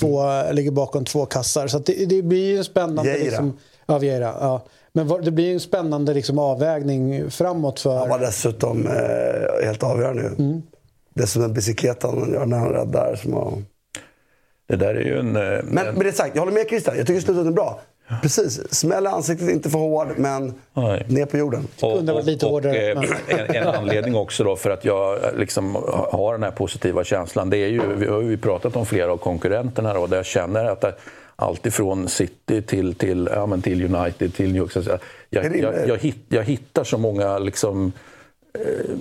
två, 0.00 0.20
mm. 0.20 0.54
ligger 0.54 0.70
bakom 0.70 1.04
två 1.04 1.26
kassar. 1.26 1.66
Så 1.66 1.78
det, 1.78 2.06
det, 2.06 2.22
blir 2.22 2.50
ju 2.50 2.58
en 2.58 2.64
spännande... 2.64 3.10
Geira. 3.10 3.24
Liksom, 3.24 3.58
ja, 3.86 3.98
Vieira, 3.98 4.34
ja. 4.40 4.64
Men 4.92 5.24
det 5.24 5.30
blir 5.30 5.52
en 5.52 5.60
spännande 5.60 6.14
liksom, 6.14 6.38
avvägning 6.38 7.30
framåt 7.30 7.80
för... 7.80 7.98
Han 7.98 8.08
var 8.08 8.18
dessutom 8.18 8.86
eh, 8.86 9.66
helt 9.66 9.82
avgörande 9.82 10.22
nu. 10.22 10.44
Mm. 10.44 10.62
Dessutom 11.14 11.52
bicicletan 11.52 12.18
han 12.18 12.32
gör 12.32 12.46
när 12.46 12.58
han 12.58 12.68
räddar. 12.68 13.16
Som 13.16 13.32
har... 13.32 13.52
Det 14.68 14.76
där 14.76 14.94
är 14.94 15.00
ju 15.00 15.18
en... 15.18 15.36
Eh, 15.36 15.62
men 15.64 15.94
med 15.94 16.06
det 16.06 16.12
sagt, 16.12 16.30
jag 16.34 16.42
håller 16.42 16.52
med 16.52 16.68
Christian. 16.68 16.96
Jag 16.96 17.06
tycker 17.06 17.20
slutet 17.20 17.46
är 17.46 17.50
bra. 17.50 17.80
Precis. 18.22 18.74
Smäll 18.74 19.04
i 19.04 19.06
ansiktet, 19.06 19.48
inte 19.48 19.70
för 19.70 19.78
hård, 19.78 20.14
men 20.16 20.54
Nej. 20.74 21.04
ner 21.08 21.26
på 21.26 21.36
jorden. 21.36 21.68
Och, 21.80 21.96
kunde 21.96 22.12
varit 22.12 22.26
lite 22.26 22.46
hårdare. 22.46 22.94
Och, 22.94 23.04
en, 23.28 23.56
en, 23.56 23.66
anledning 23.66 24.14
också 24.14 24.44
då 24.44 24.56
för 24.56 24.70
att 24.70 24.84
jag 24.84 25.18
liksom 25.36 25.74
har 26.10 26.32
den 26.32 26.42
här 26.42 26.50
positiva 26.50 27.04
känslan, 27.04 27.50
det 27.50 27.56
är 27.56 27.68
ju, 27.68 27.94
vi 27.94 28.06
har 28.06 28.22
ju 28.22 28.36
pratat 28.36 28.76
om 28.76 28.86
flera 28.86 29.12
av 29.12 29.16
konkurrenterna 29.16 29.94
då, 29.94 30.06
där 30.06 30.16
jag 30.16 30.26
känner 30.26 30.64
att 30.64 30.80
det, 30.80 30.94
allt 31.36 31.66
ifrån 31.66 32.08
City 32.08 32.62
till, 32.62 32.94
till, 32.94 33.28
ja, 33.32 33.46
men 33.46 33.62
till 33.62 33.94
United, 33.94 34.34
till 34.34 34.52
New 34.52 34.56
York. 34.56 34.76
Jag, 34.76 34.98
jag, 35.30 35.56
jag, 35.56 35.88
jag, 35.88 35.98
hitt, 35.98 36.24
jag 36.28 36.44
hittar 36.44 36.84
så 36.84 36.98
många 36.98 37.38
liksom, 37.38 37.92
eh, 38.58 38.96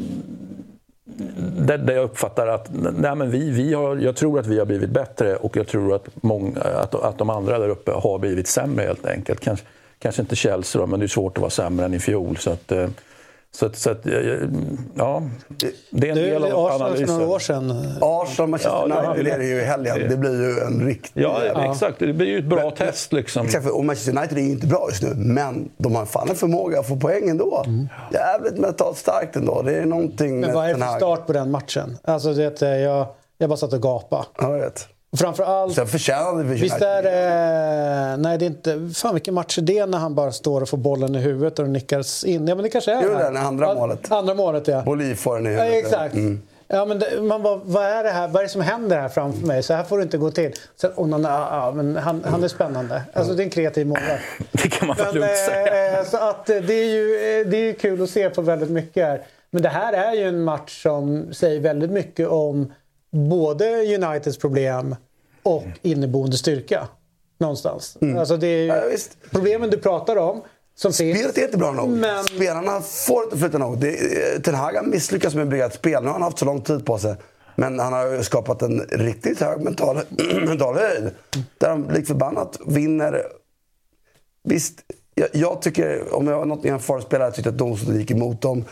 där, 1.06 1.78
där 1.78 1.94
jag 1.94 2.04
uppfattar 2.04 2.48
att 2.48 2.70
nej, 2.98 3.16
men 3.16 3.32
vi, 3.32 3.50
vi 3.50 3.74
har, 3.74 3.96
jag 3.96 4.16
tror 4.16 4.40
att 4.40 4.48
vi 4.48 4.60
har 4.60 4.66
blivit 4.66 4.90
bättre 4.90 5.36
och 5.36 5.58
jag 5.58 5.68
tror 5.68 5.96
att, 5.96 6.08
många, 6.16 6.60
att, 6.62 6.96
att 6.96 7.18
de 7.18 7.30
andra 7.30 7.60
där 7.60 7.70
uppe 7.70 7.92
har 7.92 8.20
blivit 8.20 8.48
sämre 8.48 8.86
helt 8.86 9.06
enkelt. 9.06 9.40
Kanske, 9.40 9.66
kanske 10.00 10.22
inte 10.22 10.36
Chelsea 10.36 10.82
då, 10.82 10.88
men 10.88 11.00
det 11.00 11.06
är 11.06 11.08
svårt 11.08 11.38
att 11.38 11.42
vara 11.42 11.50
sämre 11.50 11.86
än 11.86 11.94
i 11.94 12.00
fjol. 12.00 12.38
Så 12.38 12.50
att, 12.52 12.72
eh, 12.72 12.88
så, 13.56 13.66
att, 13.66 13.76
så 13.76 13.90
att, 13.90 14.06
eh, 14.06 14.14
ja, 14.96 15.24
det 15.90 16.08
är 16.08 16.12
en 16.12 16.18
Du, 16.18 16.26
del 16.26 16.44
av 16.44 16.66
Arsenal 16.66 16.80
för 16.80 16.86
analysen. 16.86 17.18
några 17.18 17.30
år 17.32 17.40
sedan. 17.40 17.72
Arsenal, 18.02 18.50
Manchester 18.50 18.72
Ja, 18.72 18.84
United 18.84 19.28
ja, 19.28 19.34
är 19.34 19.40
det 19.40 19.46
ju 19.46 19.56
i 19.62 19.64
helgen. 19.64 20.10
Det 20.10 20.18
blir 20.18 20.42
ju 20.44 20.60
en 20.60 20.86
riktig... 20.86 21.22
Ja, 21.24 21.72
exakt. 21.72 22.00
Det 22.00 22.14
blir 22.14 22.28
ju 22.28 22.40
ett 22.40 22.46
bra 22.46 22.72
test. 22.72 23.14
Liksom. 23.14 23.46
Exakt, 23.46 23.70
och 23.70 23.86
Manchester 23.86 24.18
United 24.18 24.38
är 24.38 24.42
ju 24.42 24.50
inte 24.50 24.68
bra 24.68 24.88
just 24.90 25.04
nu, 25.04 25.14
men 25.16 25.70
de 25.78 25.96
har 25.96 26.06
fan 26.06 26.30
en 26.30 26.36
förmåga 26.36 26.80
att 26.80 26.88
få 26.88 26.96
poäng 26.96 27.30
ändå. 27.30 27.66
Jävligt 28.12 28.58
mentalt 28.58 28.98
starkt 28.98 29.36
ändå. 29.36 29.62
Det 29.62 29.76
är 29.76 29.86
någonting 29.86 30.30
Mm. 30.30 30.40
Men 30.42 30.54
vad 30.56 30.66
är 30.70 30.74
det 30.74 30.80
för 30.80 30.98
start 30.98 31.28
på 31.28 31.34
den 31.34 31.52
matchen? 31.52 31.98
Alltså, 32.04 32.34
det, 32.34 32.80
jag, 32.80 33.08
jag 33.38 33.50
bara 33.50 33.58
satt 33.58 33.74
och 33.74 33.82
gapade. 33.82 34.24
Ja, 34.38 34.52
jag 34.56 34.60
vet. 34.64 34.88
Framförallt... 35.18 35.76
Sen 35.76 35.88
förtjänade 35.88 36.44
vi 36.44 36.56
Visst 36.62 36.82
är 36.82 37.04
det... 37.04 38.18
Nej, 38.18 38.38
det 38.38 38.46
är 38.46 38.48
inte... 38.48 38.90
Fan 38.96 39.14
vilken 39.14 39.34
match 39.34 39.58
är 39.58 39.62
det 39.62 39.86
när 39.86 39.98
han 39.98 40.16
bara 40.16 40.32
står 40.32 40.62
och 40.62 40.70
får 40.70 40.78
bollen 40.78 41.16
i 41.16 41.20
huvudet 41.20 41.60
och 41.60 41.70
nickas 41.70 42.24
in? 42.24 42.48
Ja, 42.48 42.56
men 42.56 42.64
det 42.64 42.70
kanske 42.70 42.92
är 42.92 43.02
det 43.02 43.24
är 43.24 43.36
andra 43.36 43.68
Ja, 43.68 43.74
målet. 43.76 44.12
Andra 44.12 44.34
målet, 44.34 44.68
ja. 44.68 44.82
Boli 44.82 45.16
får 45.16 45.36
den 45.36 45.48
i 45.48 45.54
Ja, 45.56 45.64
huvudet. 45.64 45.86
exakt. 45.86 46.14
Mm. 46.16 46.42
Ja, 46.68 46.86
men 46.86 47.00
det, 47.00 47.22
man 47.22 47.44
bara, 47.44 47.56
vad 47.64 47.84
är 47.84 48.04
det 48.04 48.10
här? 48.10 48.28
Vad 48.28 48.36
är 48.36 48.44
det 48.44 48.50
som 48.50 48.62
händer 48.62 49.00
här 49.02 49.10
framför 49.10 49.48
mig? 49.48 49.64
Så 49.64 49.74
här 49.74 49.84
får 49.84 49.98
det 49.98 50.04
inte 50.04 50.18
gå 50.18 50.32
till. 50.32 50.52
Sen, 50.82 50.92
och 50.96 51.10
någon, 51.10 51.24
ja, 51.24 51.48
ja, 51.52 51.72
men 51.72 51.96
han, 51.98 52.24
han 52.26 52.44
är 52.44 52.48
spännande. 52.48 53.02
Alltså, 53.14 53.34
det 53.34 53.42
är 53.42 53.46
en 53.46 53.50
kreativ 53.50 53.88
målvakt. 53.88 54.24
Det 54.52 54.68
kan 54.68 54.88
man 54.88 54.98
Men, 55.00 55.16
lugnt 55.16 55.38
säga. 55.38 56.00
eh, 56.00 56.06
så 56.06 56.18
att 56.18 56.50
eh, 56.50 56.56
det 56.58 56.74
är 56.74 56.90
ju 56.94 57.16
eh, 57.42 57.48
det 57.48 57.58
är 57.58 57.62
ju 57.66 57.74
kul 57.74 58.04
att 58.04 58.10
se 58.10 58.30
på 58.30 58.42
väldigt 58.42 58.70
mycket 58.70 59.06
här. 59.06 59.22
Men 59.52 59.62
det 59.62 59.70
här 59.70 59.94
är 59.94 60.14
ju 60.14 60.28
en 60.28 60.44
match 60.44 60.84
som 60.84 61.34
säger 61.34 61.60
väldigt 61.60 61.92
mycket 61.92 62.28
om 62.28 62.74
både 63.14 63.96
Uniteds 63.96 64.38
problem 64.38 64.96
och 65.44 65.64
inneboende 65.82 66.38
styrka. 66.38 66.88
Någonstans. 67.40 67.98
Alltså 68.18 68.38
det 68.38 68.48
är 68.48 68.66
Ja, 68.68 68.84
visst. 68.92 69.18
problemen 69.32 69.70
du 69.70 69.78
pratar 69.78 70.16
om 70.16 70.42
som 70.76 70.94
finns. 70.94 71.18
Spelet 71.20 71.38
är 71.38 71.46
inte 71.46 71.58
bra 71.58 71.72
nog. 71.72 71.90
Men- 71.90 72.24
Spelarna 72.24 72.82
får 72.82 73.24
inte 73.24 73.38
flytta 73.38 73.58
nog. 73.58 73.82
Ten 74.44 74.56
Hag 74.56 74.74
har 74.74 74.84
misslyckats 74.84 75.36
med 75.36 75.44
att 75.44 75.50
bygga 75.50 75.66
ett 75.66 75.74
spel. 75.74 76.02
Nu 76.02 76.08
har 76.08 76.14
han 76.14 76.22
haft 76.22 76.40
så 76.40 76.46
lång 76.46 76.62
tid 76.62 76.86
på 76.86 76.98
sig. 76.98 77.16
Men 77.56 77.80
han 77.80 77.94
har 77.94 78.22
skapat 78.22 78.62
en 78.62 78.80
riktigt 78.82 79.40
hög 79.42 79.62
mental, 79.62 80.00
mental 80.48 80.76
höjd. 80.76 81.12
Där 81.58 81.70
de 81.70 81.90
lik 81.90 82.08
förbannat 82.08 82.60
vinner. 82.68 83.24
Visst, 84.44 84.80
jag, 85.16 85.28
jag 85.34 85.62
tycker, 85.62 86.14
om 86.16 86.28
jag 86.28 86.38
var 86.38 86.46
något 86.46 86.58
Nottingham 86.64 87.02
spelare 87.02 87.32
tyckte 87.32 87.50
att 87.50 87.58
domstolen 87.58 88.00
gick 88.00 88.12
emot 88.12 88.42
dem. 88.42 88.66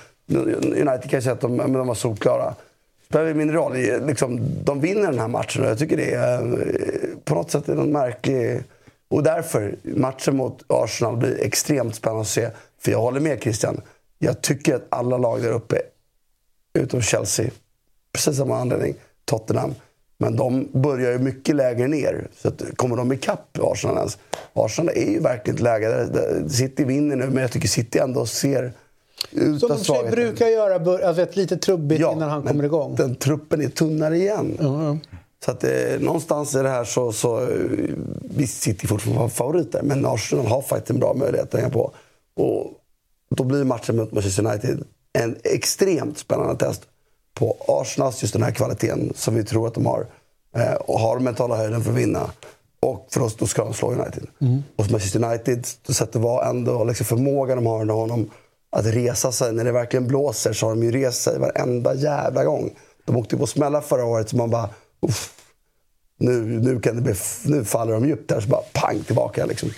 United 0.64 1.10
kan 1.10 1.22
säga 1.22 1.34
att 1.34 1.42
de, 1.42 1.56
men 1.56 1.74
de 1.74 1.88
var 1.88 1.96
solklara. 1.96 2.56
Spelar 3.12 3.34
Mineral, 3.34 3.74
roll. 3.74 4.08
Liksom, 4.08 4.40
de 4.64 4.82
vinner 4.82 5.12
den 5.12 5.20
här 5.20 5.28
matchen 5.28 5.64
och 5.64 5.70
jag 5.70 5.80
tycker 5.80 5.98
det 5.98 6.14
är 6.14 6.42
eh, 6.42 7.18
på 7.24 7.36
något 7.36 7.52
sätt 7.52 7.70
är 7.70 7.76
någon 7.76 7.92
märklig... 7.92 8.64
Och 9.10 9.24
därför, 9.24 9.76
matchen 9.84 10.36
mot 10.36 10.64
Arsenal 10.68 11.18
blir 11.18 11.42
extremt 11.42 11.96
spännande 11.96 12.22
att 12.22 12.28
se. 12.28 12.50
För 12.80 12.92
jag 12.92 13.00
håller 13.00 13.20
med 13.20 13.42
Christian. 13.42 13.82
Jag 14.20 14.42
tycker 14.42 14.76
att 14.76 14.86
alla 14.90 15.18
lag 15.18 15.42
där 15.42 15.52
uppe, 15.52 15.82
utom 16.74 17.02
Chelsea, 17.02 17.50
precis 18.14 18.38
samma 18.38 18.58
anledning, 18.58 18.96
Tottenham. 19.26 19.76
Men 20.18 20.36
de 20.36 20.68
börjar 20.72 21.12
ju 21.12 21.20
mycket 21.20 21.56
lägre 21.56 21.88
ner. 21.88 22.28
Så 22.38 22.48
att, 22.48 22.62
kommer 22.76 22.98
de 22.98 23.12
ikapp 23.12 23.58
Arsenal 23.62 23.98
ens? 23.98 24.18
Arsenal 24.54 24.96
är 24.96 25.12
ju 25.12 25.20
verkligen 25.20 25.56
ett 25.56 25.62
läge 25.62 25.88
där, 25.88 26.06
där 26.06 26.50
City 26.50 26.84
vinner 26.84 27.16
nu, 27.16 27.26
men 27.28 27.42
jag 27.42 27.52
tycker 27.52 27.68
City 27.68 28.00
ändå 28.00 28.26
ser 28.26 28.74
som 29.60 29.70
de 29.70 29.74
och 29.74 29.80
sig 29.80 30.12
brukar 30.12 30.48
göra, 30.48 31.06
alltså 31.08 31.22
ett 31.22 31.36
lite 31.36 31.58
trubbigt 31.58 32.02
innan 32.02 32.30
han 32.30 32.44
kommer 32.44 32.64
igång. 32.64 32.96
Den 32.96 33.16
truppen 33.16 33.62
är 33.62 33.70
tunnare 33.70 34.18
igen. 34.18 34.58
Ja, 34.60 34.84
ja. 34.84 34.98
Så 35.46 35.52
att 35.52 35.64
eh, 35.64 36.00
någonstans 36.00 36.56
i 36.56 36.58
det 36.58 36.70
här 36.70 36.84
så, 36.84 37.12
så 37.12 37.42
eh, 37.42 37.48
visst 38.22 38.62
City 38.62 38.88
fortfarande 38.88 39.22
var 39.22 39.30
favoriter, 39.30 39.82
men 39.84 40.06
Arsenal 40.06 40.46
har 40.46 40.62
faktiskt 40.62 40.90
en 40.90 41.00
bra 41.00 41.14
möjlighet 41.14 41.54
att 41.54 41.60
hänga 41.60 41.74
på. 41.74 41.92
Och 42.36 42.74
då 43.36 43.44
blir 43.44 43.64
matchen 43.64 43.96
mot 43.96 44.12
Manchester 44.12 44.46
United 44.46 44.84
en 45.14 45.36
extremt 45.44 46.18
spännande 46.18 46.56
test 46.56 46.82
på 47.34 47.58
Arsenals 47.68 48.22
just 48.22 48.34
den 48.34 48.44
här 48.44 48.52
kvaliteten 48.52 49.14
som 49.16 49.36
vi 49.36 49.44
tror 49.44 49.68
att 49.68 49.74
de 49.74 49.86
har. 49.86 50.06
Eh, 50.56 50.74
och 50.74 51.00
har 51.00 51.20
mentala 51.20 51.56
höjden 51.56 51.84
för 51.84 51.92
att 51.92 51.98
vinna. 51.98 52.32
Och 52.80 53.08
för 53.12 53.22
oss, 53.22 53.36
då 53.36 53.48
ska 53.48 53.64
de 53.64 53.74
slå 53.74 53.92
United. 53.92 54.28
Och 54.76 54.86
för 54.86 54.92
Manchester 54.92 55.24
United, 55.26 55.68
då 55.88 55.94
sätter 55.94 56.20
vad 56.20 56.48
ändå 56.48 56.84
liksom 56.84 57.06
förmågan 57.06 57.58
de 57.58 57.66
har 57.66 57.82
under 57.82 57.94
honom 57.96 58.30
att 58.72 58.86
resa 58.86 59.32
sig. 59.32 59.54
När 59.54 59.64
det 59.64 59.72
verkligen 59.72 60.08
blåser 60.08 60.54
så 60.54 60.66
har 60.66 60.76
de 60.76 60.84
ju 60.84 60.92
rest 60.92 61.22
sig 61.22 61.40
varenda 61.40 61.94
jävla 61.94 62.44
gång. 62.44 62.74
De 63.06 63.18
åkte 63.18 63.38
på 63.38 63.48
smällar 63.48 63.82
förra 63.82 64.06
året 64.06 64.30
så 64.30 64.36
man 64.36 64.50
bara... 64.50 64.70
Uff, 65.02 65.34
nu, 66.18 66.42
nu, 66.42 66.80
kan 66.80 66.96
det 66.96 67.02
bli, 67.02 67.14
nu 67.46 67.66
faller 67.66 67.94
de 67.94 68.06
djupt 68.06 68.30
där, 68.30 68.42
så 68.42 68.48
bara 68.48 68.62
pang 68.74 69.04
tillbaka. 69.04 69.46
Liksom. 69.46 69.70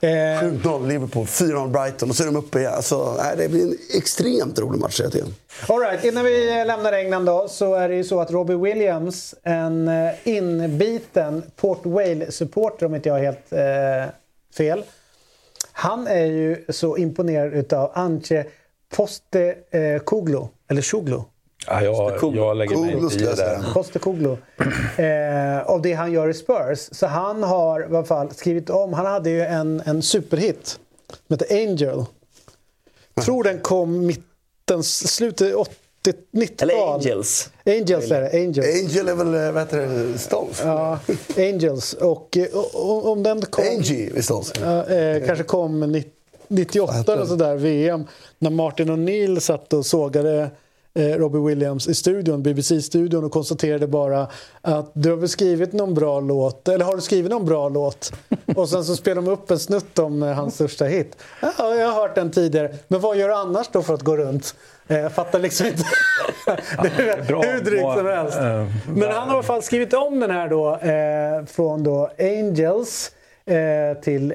Eh, 0.00 0.08
7-0 0.08 0.88
Liverpool, 0.88 1.26
4-0 1.26 1.68
Brighton 1.68 2.10
och 2.10 2.16
så 2.16 2.22
är 2.22 2.26
de 2.26 2.36
uppe 2.36 2.58
igen. 2.58 2.72
Alltså, 2.74 3.14
nej, 3.18 3.36
det 3.36 3.48
blir 3.48 3.62
en 3.62 3.76
extremt 3.96 4.58
rolig 4.58 4.80
match 4.80 5.00
hela 5.00 5.10
tiden. 5.10 5.34
All 5.68 5.80
right, 5.80 6.04
innan 6.04 6.24
vi 6.24 6.64
lämnar 6.66 6.92
England 6.92 7.24
då 7.24 7.48
så 7.48 7.74
är 7.74 7.88
det 7.88 7.94
ju 7.94 8.04
så 8.04 8.20
att 8.20 8.30
Robbie 8.30 8.54
Williams, 8.54 9.34
en 9.42 9.88
eh, 9.88 10.12
inbiten 10.24 11.42
Port 11.56 11.80
Vale-supporter 11.86 12.86
om 12.86 12.94
inte 12.94 13.08
jag 13.08 13.14
har 13.16 13.22
helt 13.22 13.52
eh, 13.52 14.14
fel. 14.56 14.84
Han 15.80 16.06
är 16.06 16.26
ju 16.26 16.64
så 16.68 16.96
imponerad 16.96 17.54
utav 17.54 17.90
Antje 17.94 18.46
Postecoglou, 18.96 20.48
eller 20.68 20.82
Shoglu. 20.82 21.20
Ja, 21.66 21.82
jag, 21.82 22.34
jag 22.34 22.56
lägger 22.56 22.76
mig 22.76 22.92
inte 22.92 23.14
i 23.14 23.18
det 23.18 23.24
jag 23.24 23.38
säga. 23.38 23.64
Postecoglou. 23.74 24.36
Eh, 24.96 25.62
av 25.62 25.82
det 25.82 25.92
han 25.92 26.12
gör 26.12 26.28
i 26.28 26.34
Spurs. 26.34 26.88
Så 26.92 27.06
han 27.06 27.42
har 27.42 27.80
i 27.80 27.84
alla 27.84 28.04
fall 28.04 28.30
skrivit 28.34 28.70
om, 28.70 28.92
han 28.92 29.06
hade 29.06 29.30
ju 29.30 29.42
en, 29.42 29.82
en 29.86 30.02
superhit 30.02 30.78
som 31.26 31.36
heter 31.38 31.56
Angel. 31.56 32.04
Tror 33.24 33.44
den 33.44 33.58
kom 33.58 34.06
mittens, 34.06 35.14
slutet 35.14 35.54
80 36.10 36.20
90-tal. 36.32 36.70
Eller 36.70 36.94
Angels. 36.94 37.50
Angels 37.66 38.10
är 38.10 38.20
det, 38.20 38.30
Angels. 38.40 38.66
Angel 38.66 39.08
är 39.08 39.14
väl, 39.14 39.34
eh, 39.46 39.52
vad 39.52 39.62
heter 39.62 39.78
det, 40.12 40.18
Stones? 40.18 40.60
Ja, 40.64 40.98
Angels. 41.36 41.92
Och, 41.92 42.36
eh, 42.36 42.46
och, 42.52 42.74
och 42.90 43.12
om 43.12 43.22
den 43.22 43.42
kom... 43.42 43.64
Angie 43.76 44.10
vid 44.12 44.24
Stones. 44.24 44.52
Eh, 44.52 45.26
kanske 45.26 45.44
kom 45.44 45.80
ni- 45.92 46.04
98 46.48 47.12
eller 47.12 47.26
sådär, 47.26 47.56
VM. 47.56 48.04
När 48.38 48.50
Martin 48.50 48.90
O'Neill 48.90 49.40
satt 49.40 49.72
och 49.72 49.86
sågade 49.86 50.40
eh, 50.42 50.48
Robbie 50.94 51.38
Williams 51.38 51.88
i 51.88 51.94
studion, 51.94 52.42
BBC-studion 52.42 53.24
och 53.24 53.32
konstaterade 53.32 53.86
bara 53.86 54.28
att 54.62 54.90
du 54.94 55.10
har 55.10 55.16
väl 55.16 55.28
skrivit 55.28 55.72
någon 55.72 55.94
bra 55.94 56.20
låt, 56.20 56.68
eller 56.68 56.84
har 56.84 56.96
du 56.96 57.02
skrivit 57.02 57.30
någon 57.30 57.44
bra 57.46 57.68
låt? 57.68 58.12
Och 58.56 58.68
sen 58.68 58.84
så 58.84 58.96
spelade 58.96 59.26
de 59.26 59.32
upp 59.32 59.50
en 59.50 59.58
snutt 59.58 59.98
om 59.98 60.22
eh, 60.22 60.32
hans 60.32 60.54
största 60.54 60.84
hit. 60.84 61.16
Ja, 61.42 61.74
jag 61.74 61.86
har 61.88 62.02
hört 62.02 62.14
den 62.14 62.30
tidigare. 62.30 62.74
Men 62.88 63.00
vad 63.00 63.16
gör 63.16 63.28
du 63.28 63.34
annars 63.34 63.68
då 63.72 63.82
för 63.82 63.94
att 63.94 64.02
gå 64.02 64.16
runt? 64.16 64.54
Eh, 64.88 64.98
Jag 64.98 65.12
fattar 65.12 65.38
liksom 65.38 65.66
inte. 65.66 65.82
det 66.82 67.02
är 67.02 67.24
bra. 67.26 67.42
hur 67.42 67.60
drygt 67.60 67.82
som 67.98 68.06
helst. 68.06 68.38
Eh, 68.38 68.66
Men 68.94 69.02
han 69.10 69.28
har 69.28 69.28
i 69.28 69.30
alla 69.34 69.42
fall 69.42 69.62
skrivit 69.62 69.94
om 69.94 70.20
den 70.20 70.30
här 70.30 70.48
då 70.48 70.76
eh, 70.76 71.46
från 71.46 71.82
då 71.84 72.10
Angels 72.18 73.10
eh, 73.46 74.00
till 74.02 74.34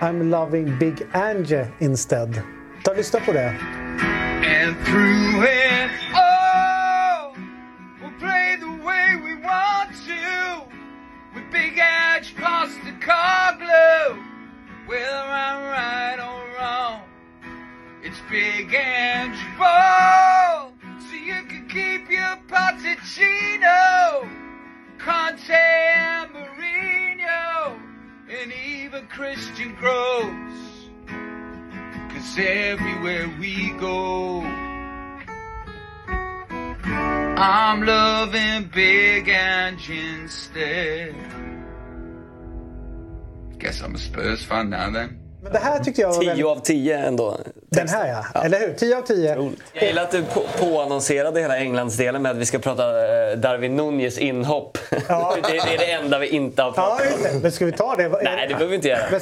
I'm 0.00 0.22
loving 0.30 0.78
Big 0.78 0.94
Angie 1.12 1.66
instead. 1.80 2.40
Ta 2.84 2.90
och 2.90 2.96
lyssna 2.96 3.20
på 3.20 3.32
det. 3.32 3.54
And 4.00 4.76
through 4.86 5.42
it 5.42 5.90
all, 6.14 7.36
we'll 8.00 8.18
play 8.18 8.56
the 8.58 8.70
way 8.84 9.16
we 9.22 9.34
want 9.36 9.90
to. 10.06 10.62
With 11.34 11.50
Big 11.50 11.78
Edge 11.78 12.34
past 12.36 12.76
the 12.84 12.92
car 13.04 13.56
glue. 13.56 14.22
Whether 14.86 15.06
I'm 15.06 15.62
right 15.70 16.18
or 16.18 16.58
wrong, 16.58 17.02
it's 18.02 18.20
Big 18.30 18.72
Edge 18.74 19.38
ball. 19.58 20.72
So 21.08 21.14
you 21.14 21.42
can 21.44 21.68
keep 21.68 22.10
your 22.10 22.36
Potticino, 22.48 24.28
Conte 24.98 25.50
and 25.50 26.30
Mourinho, 26.30 27.78
and 28.28 28.52
even 28.52 29.06
Christian 29.06 29.74
Gross. 29.76 30.71
Cause 32.12 32.38
everywhere 32.38 33.28
we 33.40 33.70
go, 33.80 34.42
I'm 37.38 37.82
loving 37.82 38.70
Big 38.72 39.28
Angie 39.28 40.20
instead. 40.20 41.14
Guess 43.58 43.80
I'm 43.80 43.94
a 43.94 43.98
Spurs 43.98 44.44
fan 44.44 44.70
now 44.70 44.90
then. 44.90 45.21
Men 45.42 45.52
det 45.52 45.58
här 45.58 45.80
tyckte 45.84 46.00
jag 46.00 46.08
var 46.08 46.20
10 46.20 46.28
väldigt... 46.28 46.46
av 46.46 46.60
10 46.60 46.98
ändå. 46.98 47.36
Den 47.70 47.88
här 47.88 48.24
ja. 48.34 48.42
eller 48.42 48.60
hur? 48.60 48.72
10 48.72 48.98
av 48.98 49.02
10. 49.02 49.52
Jag 49.72 49.84
gillar 49.84 50.02
att 50.02 50.10
du 50.10 50.22
på- 50.22 50.44
påannonserade 50.58 51.40
hela 51.40 51.56
Englandsdelen 51.58 52.22
med 52.22 52.30
att 52.30 52.36
vi 52.36 52.46
ska 52.46 52.58
prata 52.58 52.82
eh, 53.30 53.38
Darwin 53.38 53.76
Nunez 53.76 54.18
inhopp. 54.18 54.78
Ja. 55.08 55.36
det, 55.50 55.56
är 55.56 55.78
det 55.78 55.92
enda 55.92 56.18
vi 56.18 56.28
inte 56.28 56.62
har 56.62 56.68
Ja, 56.68 56.74
pratat 56.74 57.06
just 57.06 57.22
det. 57.22 57.40
Men 57.42 57.52
ska 57.52 57.64
vi 57.64 57.72
ta 57.72 57.94
det? 57.96 58.08
Nej, 58.08 58.48
det 58.48 58.54
behöver 58.54 58.66
vi 58.66 58.74
inte 58.74 58.88
göra. 58.88 59.20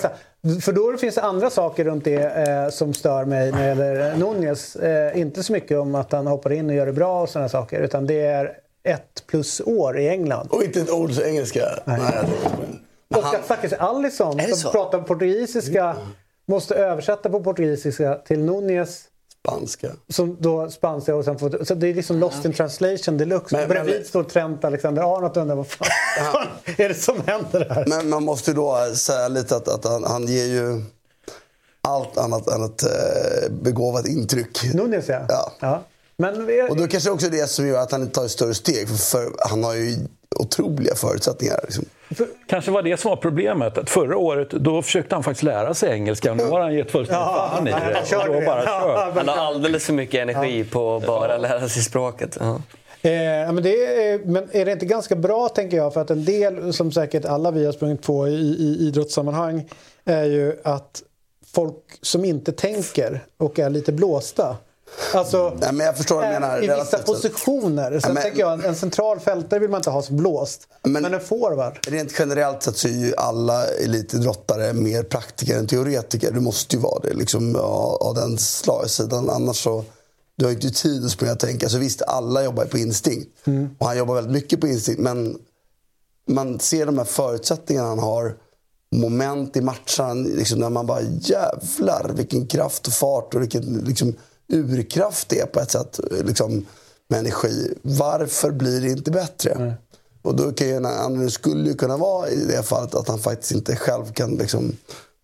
För 0.62 0.72
då 0.72 0.96
finns 0.98 1.14
det 1.14 1.22
andra 1.22 1.50
saker 1.50 1.84
runt 1.84 2.04
det 2.04 2.48
eh, 2.48 2.68
som 2.68 2.94
stör 2.94 3.24
mig 3.24 3.52
när 3.52 3.60
det 3.60 3.66
gäller 3.66 4.16
Nunez. 4.16 4.76
Eh, 4.76 5.18
inte 5.18 5.42
så 5.42 5.52
mycket 5.52 5.78
om 5.78 5.94
att 5.94 6.12
han 6.12 6.26
hoppar 6.26 6.52
in 6.52 6.70
och 6.70 6.76
gör 6.76 6.86
det 6.86 6.92
bra 6.92 7.22
och 7.22 7.28
sådana 7.28 7.48
saker. 7.48 7.80
Utan 7.80 8.06
det 8.06 8.20
är 8.26 8.52
ett 8.84 9.24
plus 9.26 9.60
år 9.60 9.98
i 9.98 10.08
England. 10.08 10.48
Och 10.50 10.62
inte 10.62 10.80
ett 10.80 10.90
ord 10.90 11.10
engelska. 11.24 11.68
Nej. 11.84 12.00
jag 12.14 12.24
Och 13.16 13.22
han- 13.22 13.36
att 13.36 13.44
stackars 13.44 13.72
Alisson 13.72 14.40
som 14.40 14.56
så? 14.56 14.70
pratar 14.70 15.00
portugisiska 15.02 15.96
måste 16.46 16.74
översätta 16.74 17.30
på 17.30 17.40
portugisiska 17.44 18.14
till 18.14 18.38
Nunez 18.44 19.04
Spanska. 19.44 19.90
Som 20.08 20.36
då 20.40 20.70
spanska 20.70 21.16
och 21.16 21.24
sen 21.24 21.38
får, 21.38 21.64
så 21.64 21.74
det 21.74 21.88
är 21.88 21.94
liksom 21.94 22.18
lost 22.18 22.44
in 22.44 22.52
translation 22.52 23.16
deluxe. 23.18 23.56
Men- 23.56 23.68
Bredvid 23.68 23.94
men- 23.94 24.04
står 24.04 24.24
Trent 24.24 24.64
Alexander-Arnold 24.64 25.30
och 25.30 25.36
undrar 25.36 25.56
vad 25.56 25.66
fan 25.66 25.88
är 26.78 26.88
det 26.88 26.94
som 26.94 27.16
händer 27.26 27.66
här? 27.70 27.84
Men 27.86 28.08
man 28.08 28.24
måste 28.24 28.52
då 28.52 28.76
säga 28.94 29.28
lite 29.28 29.56
att, 29.56 29.68
att 29.68 29.84
han, 29.84 30.04
han 30.04 30.26
ger 30.26 30.44
ju 30.46 30.82
allt 31.82 32.18
annat 32.18 32.48
än 32.48 32.64
ett 32.64 32.82
eh, 32.82 33.50
begåvat 33.50 34.06
intryck. 34.06 34.74
Nunez 34.74 35.08
ja. 35.08 35.26
Ja. 35.28 35.52
ja. 35.60 35.82
Men 36.16 36.34
Och 36.70 36.76
då 36.76 36.86
kanske 36.86 37.10
också 37.10 37.28
det 37.28 37.46
som 37.50 37.66
gör 37.66 37.80
att 37.80 37.92
han 37.92 38.02
inte 38.02 38.14
tar 38.14 38.24
ett 38.24 38.30
större 38.30 38.54
steg. 38.54 38.88
För, 38.88 38.96
för 38.96 39.32
han 39.48 39.64
har 39.64 39.74
ju 39.74 39.96
otroliga 40.40 40.94
förutsättningar. 40.94 41.60
Liksom. 41.62 41.84
Kanske 42.46 42.70
var 42.70 42.82
det 42.82 42.96
som 42.96 43.08
var 43.08 43.16
problemet. 43.16 43.78
Att 43.78 43.90
förra 43.90 44.16
året 44.16 44.50
då 44.50 44.82
försökte 44.82 45.14
han 45.14 45.22
faktiskt 45.22 45.42
lära 45.42 45.74
sig 45.74 45.92
engelska. 45.92 46.34
Nu 46.34 46.44
har 46.44 46.60
han 46.60 46.74
gett 46.74 46.90
fullständigt 46.90 47.26
Ja, 47.26 47.50
fan 47.54 47.68
i 47.68 47.70
det. 47.70 48.16
Och 48.16 48.26
då 48.26 48.46
bara 48.46 48.64
Ja, 48.64 48.80
kör. 48.80 49.12
Han 49.16 49.28
har 49.28 49.36
alldeles 49.36 49.84
för 49.84 49.92
mycket 49.92 50.22
energi 50.22 50.64
på 50.64 50.96
att 50.96 51.06
bara 51.06 51.38
lära 51.38 51.68
sig 51.68 51.82
språket. 51.82 52.36
Ja. 52.40 52.60
Eh, 53.02 53.52
men, 53.52 53.62
det 53.62 53.86
är, 53.86 54.18
men 54.18 54.48
är 54.52 54.64
det 54.64 54.72
inte 54.72 54.86
ganska 54.86 55.16
bra, 55.16 55.48
tänker 55.48 55.76
jag, 55.76 55.94
för 55.94 56.00
att 56.00 56.10
en 56.10 56.24
del, 56.24 56.72
som 56.72 56.92
säkert 56.92 57.24
alla 57.24 57.50
vi 57.50 57.66
har 57.66 57.72
sprungit 57.72 58.02
på 58.02 58.28
i, 58.28 58.32
i 58.32 58.76
idrottssammanhang, 58.80 59.68
är 60.04 60.24
ju 60.24 60.56
att 60.64 61.02
folk 61.54 61.98
som 62.02 62.24
inte 62.24 62.52
tänker 62.52 63.20
och 63.36 63.58
är 63.58 63.70
lite 63.70 63.92
blåsta. 63.92 64.56
Alltså, 65.14 65.56
Nej, 65.60 65.72
men 65.72 65.86
jag 65.86 65.96
förstår 65.96 66.16
vad 66.16 66.24
du 66.24 66.30
menar. 66.30 66.64
I 66.64 66.80
vissa 66.80 66.98
positioner. 66.98 68.00
Sen 68.00 68.14
men- 68.14 68.22
tänker 68.22 68.40
jag, 68.40 68.52
en, 68.52 68.64
en 68.64 68.76
central 68.76 69.20
fältare 69.20 69.60
vill 69.60 69.70
man 69.70 69.78
inte 69.78 69.90
ha 69.90 70.02
som 70.02 70.16
blåst. 70.16 70.68
Men, 70.82 71.02
Men- 71.02 71.14
en 71.14 71.20
forward. 71.20 71.78
Rent 71.88 72.18
generellt 72.18 72.62
sett 72.62 72.76
så 72.76 72.88
är 72.88 72.92
ju 72.92 73.14
alla 73.16 73.66
elitidrottare 73.66 74.72
mer 74.72 75.02
praktiker 75.02 75.58
än 75.58 75.66
teoretiker. 75.66 76.32
Du 76.32 76.40
måste 76.40 76.76
ju 76.76 76.82
vara 76.82 77.00
det 77.02 77.14
liksom, 77.14 77.56
av, 77.56 78.14
den 78.14 78.38
slagsidan. 78.38 79.30
Annars 79.30 79.62
så... 79.64 79.84
Du 80.36 80.44
har 80.44 80.50
ju 80.50 80.56
inte 80.56 80.70
tid 80.70 81.04
att 81.04 81.10
springa 81.10 81.32
och 81.32 81.38
tänka. 81.38 81.68
Så 81.68 81.78
visst, 81.78 82.02
alla 82.02 82.44
jobbar 82.44 82.64
på 82.64 82.78
instinkt. 82.78 83.28
Och 83.78 83.86
han 83.86 83.98
jobbar 83.98 84.14
väldigt 84.14 84.32
mycket 84.32 84.60
på 84.60 84.66
instinkt. 84.66 85.00
Men 85.00 85.38
man 86.28 86.60
ser 86.60 86.86
de 86.86 86.98
här 86.98 87.04
förutsättningarna 87.04 87.88
han 87.88 87.98
har. 87.98 88.34
Moment 88.96 89.56
i 89.56 89.60
matchen. 89.60 90.22
Liksom, 90.22 90.58
när 90.58 90.68
man 90.70 90.86
bara 90.86 91.00
jävlar 91.20 92.10
vilken 92.14 92.46
kraft 92.46 92.86
och 92.86 92.92
fart 92.92 93.34
och 93.34 93.42
vilken 93.42 93.62
liksom, 93.62 94.14
urkraft 94.50 95.28
det 95.28 95.40
är 95.40 95.46
på 95.46 95.60
ett 95.60 95.70
sätt. 95.70 96.00
Liksom, 96.10 96.66
med 97.08 97.18
energi. 97.20 97.74
Varför 97.82 98.50
blir 98.50 98.80
det 98.80 98.88
inte 98.88 99.10
bättre? 99.10 99.74
Och 100.22 100.36
då 100.36 100.52
kan 100.52 100.66
ju 100.68 100.74
en 100.74 100.86
anledning 100.86 101.30
skulle 101.30 101.68
ju 101.68 101.74
kunna 101.76 101.96
vara 101.96 102.28
i 102.28 102.44
det 102.44 102.62
fallet 102.62 102.94
att 102.94 103.08
han 103.08 103.18
faktiskt 103.18 103.52
inte 103.52 103.76
själv 103.76 104.12
kan 104.12 104.30
liksom 104.34 104.72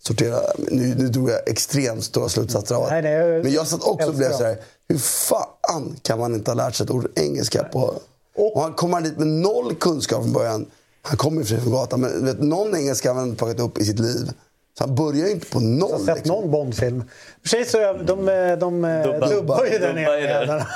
sortera. 0.02 0.38
Nu, 0.58 0.94
nu 0.98 1.08
drog 1.08 1.30
jag 1.30 1.48
extremt 1.48 2.04
stora 2.04 2.28
slutsatser 2.28 2.74
av 2.74 2.82
det 2.90 3.08
är- 3.08 3.42
Men 3.42 3.52
jag 3.52 3.66
satt 3.66 3.82
också 3.82 4.08
och 4.08 4.14
blev 4.14 4.26
älskar 4.30 4.38
så 4.38 4.44
här. 4.44 4.60
Hur 4.88 4.98
fan 4.98 5.96
kan 6.02 6.18
man 6.18 6.34
inte 6.34 6.50
ha 6.50 6.56
lärt 6.56 6.74
sig 6.74 6.84
ett 6.84 6.90
ord 6.90 7.08
engelska 7.14 7.64
på... 7.64 7.94
Och 8.36 8.62
han 8.62 8.72
kommer 8.72 9.00
dit 9.00 9.18
med 9.18 9.26
noll 9.26 9.74
kunskap 9.74 10.22
från 10.22 10.32
början. 10.32 10.66
Han 11.02 11.16
kommer 11.16 11.42
ju 11.42 11.44
från 11.60 11.72
gatan, 11.72 12.00
men 12.00 12.24
vet, 12.24 12.40
någon 12.42 12.76
engelska 12.76 13.12
har 13.12 13.20
han 13.20 13.36
plockat 13.36 13.60
upp 13.60 13.78
i 13.78 13.84
sitt 13.84 13.98
liv. 13.98 14.30
Så 14.78 14.84
han 14.84 14.94
börjar 14.94 15.26
ju 15.26 15.30
inte 15.32 15.46
på 15.46 15.58
Jag 15.58 15.62
noll. 15.62 15.92
har 15.92 15.98
sett 15.98 16.16
liksom. 16.16 16.36
någon 16.40 16.50
Bondfilm. 16.50 17.04
För 17.42 17.48
sig 17.48 17.64
så 17.64 17.78
är 17.78 17.94
de, 17.94 18.04
de, 18.04 18.26
de 18.60 18.82
Dubbar. 18.82 19.28
dubbar 19.28 19.64
ju 19.72 19.78
där 19.78 19.92
nere. 19.94 20.20
jävlarna. 20.20 20.66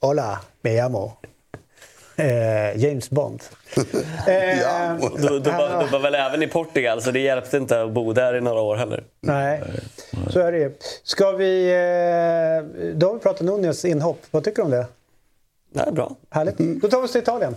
Hola, 0.00 0.40
me 0.62 0.76
llamo. 0.76 1.12
Eh, 2.16 2.76
James 2.84 3.10
Bond. 3.10 3.42
Eh, 4.26 4.60
Ja. 4.60 4.96
Du, 5.16 5.38
du, 5.40 5.50
var, 5.50 5.84
du 5.84 5.90
var 5.90 5.98
väl 5.98 6.14
även 6.14 6.42
i 6.42 6.46
Portugal, 6.46 7.02
så 7.02 7.10
det 7.10 7.20
hjälpte 7.20 7.56
inte 7.56 7.82
att 7.82 7.90
bo 7.92 8.12
där 8.12 8.36
i 8.36 8.40
några 8.40 8.60
år 8.60 8.76
heller. 8.76 9.04
Nej, 9.20 9.62
så 10.30 10.40
är 10.40 10.52
det 10.52 10.58
ju. 10.58 10.72
Ska 11.04 11.30
vi... 11.32 11.66
Eh, 11.70 12.90
då 12.94 13.06
har 13.06 13.14
vi 13.14 13.20
pratat 13.20 13.40
Nunez 13.40 13.84
inhopp. 13.84 14.20
Vad 14.30 14.44
tycker 14.44 14.56
du 14.56 14.62
om 14.62 14.70
det? 14.70 14.86
Det 15.74 15.80
är 15.80 15.90
bra. 15.92 16.12
Härligt. 16.30 16.58
Då 16.82 16.88
tar 16.88 17.00
vi 17.00 17.06
oss 17.06 17.12
till 17.12 17.20
Italien. 17.22 17.56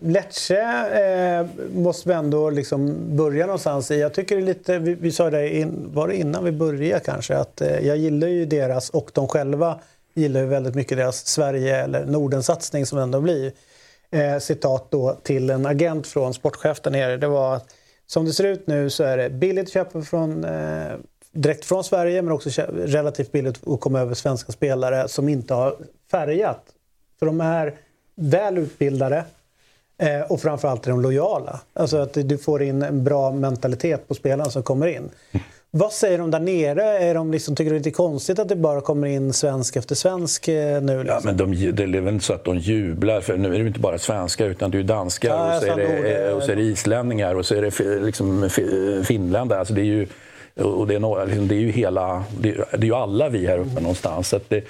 Lecce 0.00 0.60
eh, 0.60 1.46
måste 1.74 2.08
vi 2.08 2.14
ändå 2.14 2.50
liksom 2.50 2.96
börja 3.16 3.46
någonstans 3.46 3.90
i. 3.90 4.00
Jag 4.00 4.14
tycker 4.14 4.36
det 4.36 4.42
är 4.42 4.46
lite, 4.46 4.78
vi, 4.78 4.94
vi 4.94 5.12
sa 5.12 5.30
det, 5.30 5.56
in, 5.56 5.90
var 5.94 6.08
det 6.08 6.16
innan 6.16 6.44
vi 6.44 6.52
började 6.52 7.00
kanske, 7.04 7.36
att 7.36 7.60
eh, 7.60 7.86
jag 7.86 7.96
gillar 7.96 8.28
ju 8.28 8.44
deras, 8.44 8.90
och 8.90 9.10
de 9.14 9.28
själva 9.28 9.80
gillar 10.14 10.40
ju 10.40 10.46
väldigt 10.46 10.74
mycket 10.74 10.98
deras 10.98 11.26
Sverige 11.26 11.76
eller 11.76 12.06
Nordensatsning 12.06 12.86
som 12.86 12.98
ändå 12.98 13.20
blir. 13.20 13.52
Eh, 14.10 14.38
citat 14.38 14.90
då 14.90 15.14
till 15.22 15.50
en 15.50 15.66
agent 15.66 16.06
från 16.06 16.34
sportchef 16.34 16.80
där 16.80 16.90
nere. 16.90 17.16
Det 17.16 17.28
var 17.28 17.56
att 17.56 17.74
som 18.06 18.24
det 18.24 18.32
ser 18.32 18.44
ut 18.44 18.66
nu 18.66 18.90
så 18.90 19.04
är 19.04 19.16
det 19.16 19.30
billigt 19.30 19.66
att 19.66 19.72
köpa 19.72 20.02
från, 20.02 20.44
eh, 20.44 20.92
direkt 21.32 21.64
från 21.64 21.84
Sverige 21.84 22.22
men 22.22 22.32
också 22.32 22.62
relativt 22.72 23.32
billigt 23.32 23.68
att 23.68 23.80
komma 23.80 24.00
över 24.00 24.14
svenska 24.14 24.52
spelare 24.52 25.08
som 25.08 25.28
inte 25.28 25.54
har 25.54 25.76
färgat. 26.10 26.62
För 27.18 27.26
de 27.26 27.40
är 27.40 27.74
väl 28.14 28.58
utbildade 28.58 29.24
eh, 30.02 30.20
och 30.32 30.40
framförallt 30.40 30.86
är 30.86 30.90
de 30.90 31.00
lojala. 31.00 31.60
Alltså 31.72 31.96
att 31.96 32.14
du 32.14 32.38
får 32.38 32.62
in 32.62 32.82
en 32.82 33.04
bra 33.04 33.32
mentalitet 33.32 34.08
på 34.08 34.14
spelarna 34.14 34.50
som 34.50 34.62
kommer 34.62 34.86
in. 34.86 35.08
Vad 35.70 35.92
säger 35.92 36.18
de 36.18 36.30
där 36.30 36.40
nere? 36.40 36.82
Är 36.98 37.14
de 37.14 37.32
liksom, 37.32 37.56
tycker 37.56 37.72
du 37.72 37.78
det 37.78 37.90
är 37.90 37.92
konstigt 37.92 38.38
att 38.38 38.48
det 38.48 38.56
bara 38.56 38.80
kommer 38.80 39.06
in 39.06 39.32
svensk 39.32 39.76
efter 39.76 39.94
svensk 39.94 40.48
eh, 40.48 40.82
nu? 40.82 40.98
Liksom? 41.02 41.06
Ja, 41.14 41.20
men 41.24 41.36
de, 41.36 41.72
det 41.72 41.82
är 41.82 42.00
väl 42.00 42.14
inte 42.14 42.24
så 42.24 42.32
att 42.32 42.44
de 42.44 42.58
jublar, 42.58 43.20
för 43.20 43.36
nu 43.36 43.54
är 43.54 43.58
det 43.58 43.66
inte 43.66 43.80
bara 43.80 43.98
svenskar 43.98 44.46
utan 44.46 44.70
det 44.70 44.78
är 44.78 44.82
danskar 44.82 45.28
Ja, 45.28 45.56
och, 45.56 45.62
så 45.62 45.68
är 45.72 45.76
det, 45.76 46.32
och 46.32 46.42
så 46.42 46.52
är 46.52 46.56
det 46.56 46.62
islänningar 46.62 47.34
och 47.34 47.46
så 47.46 47.54
är 47.54 47.62
det 47.62 48.00
liksom, 48.00 48.50
fi- 48.50 49.02
finländare. 49.04 49.58
Alltså 49.58 49.74
det 49.74 49.80
är 49.80 49.84
ju, 49.84 50.06
och 50.54 50.86
det 50.86 50.94
är, 50.94 50.98
några, 50.98 51.24
liksom, 51.24 51.48
det 51.48 51.54
är 51.54 51.60
ju 51.60 51.70
hela, 51.70 52.24
det 52.40 52.48
är, 52.48 52.64
det 52.72 52.76
är 52.76 52.84
ju 52.88 52.94
alla 52.94 53.28
vi 53.28 53.46
här 53.46 53.58
uppe 53.58 53.80
någonstans. 53.80 54.28
Så 54.28 54.40
det, 54.48 54.64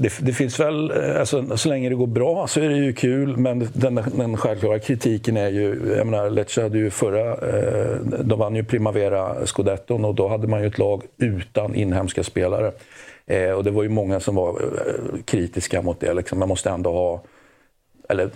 det, 0.00 0.12
det 0.20 0.32
finns 0.32 0.60
väl, 0.60 0.90
eh, 0.90 1.20
alltså, 1.20 1.56
så 1.56 1.68
länge 1.68 1.88
det 1.88 1.94
går 1.94 2.06
bra 2.06 2.46
så 2.46 2.60
är 2.60 2.68
det 2.68 2.76
ju 2.76 2.92
kul 2.92 3.36
men 3.36 3.68
den, 3.72 4.00
den 4.14 4.36
självklara 4.36 4.78
kritiken 4.78 5.36
är 5.36 5.48
ju, 5.48 5.94
jag 5.96 6.06
menar 6.06 6.30
Lecce 6.30 6.62
hade 6.62 6.78
ju 6.78 6.90
förra, 6.90 7.30
eh, 7.30 7.96
de 8.00 8.38
vann 8.38 8.56
ju 8.56 8.64
Primavera 8.64 9.46
Scudetton 9.46 10.04
och 10.04 10.14
då 10.14 10.28
hade 10.28 10.46
man 10.46 10.60
ju 10.60 10.66
ett 10.66 10.78
lag 10.78 11.02
utan 11.18 11.74
inhemska 11.74 12.22
spelare. 12.22 12.72
Eh, 13.26 13.50
och 13.50 13.64
det 13.64 13.70
var 13.70 13.82
ju 13.82 13.88
många 13.88 14.20
som 14.20 14.34
var 14.34 14.48
eh, 14.50 15.22
kritiska 15.24 15.82
mot 15.82 16.00
det. 16.00 16.14
Liksom. 16.14 16.38
Man 16.38 16.48
måste 16.48 16.70
ändå 16.70 16.92
ha, 16.92 17.22
eller 18.08 18.30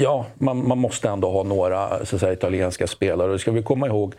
ja, 0.00 0.26
man, 0.34 0.68
man 0.68 0.78
måste 0.78 1.08
ändå 1.08 1.30
ha 1.30 1.42
några 1.42 2.04
så 2.04 2.16
att 2.16 2.20
säga, 2.20 2.32
italienska 2.32 2.86
spelare. 2.86 3.26
Och 3.26 3.32
det 3.32 3.38
ska 3.38 3.52
vi 3.52 3.62
komma 3.62 3.86
ihåg 3.86 4.14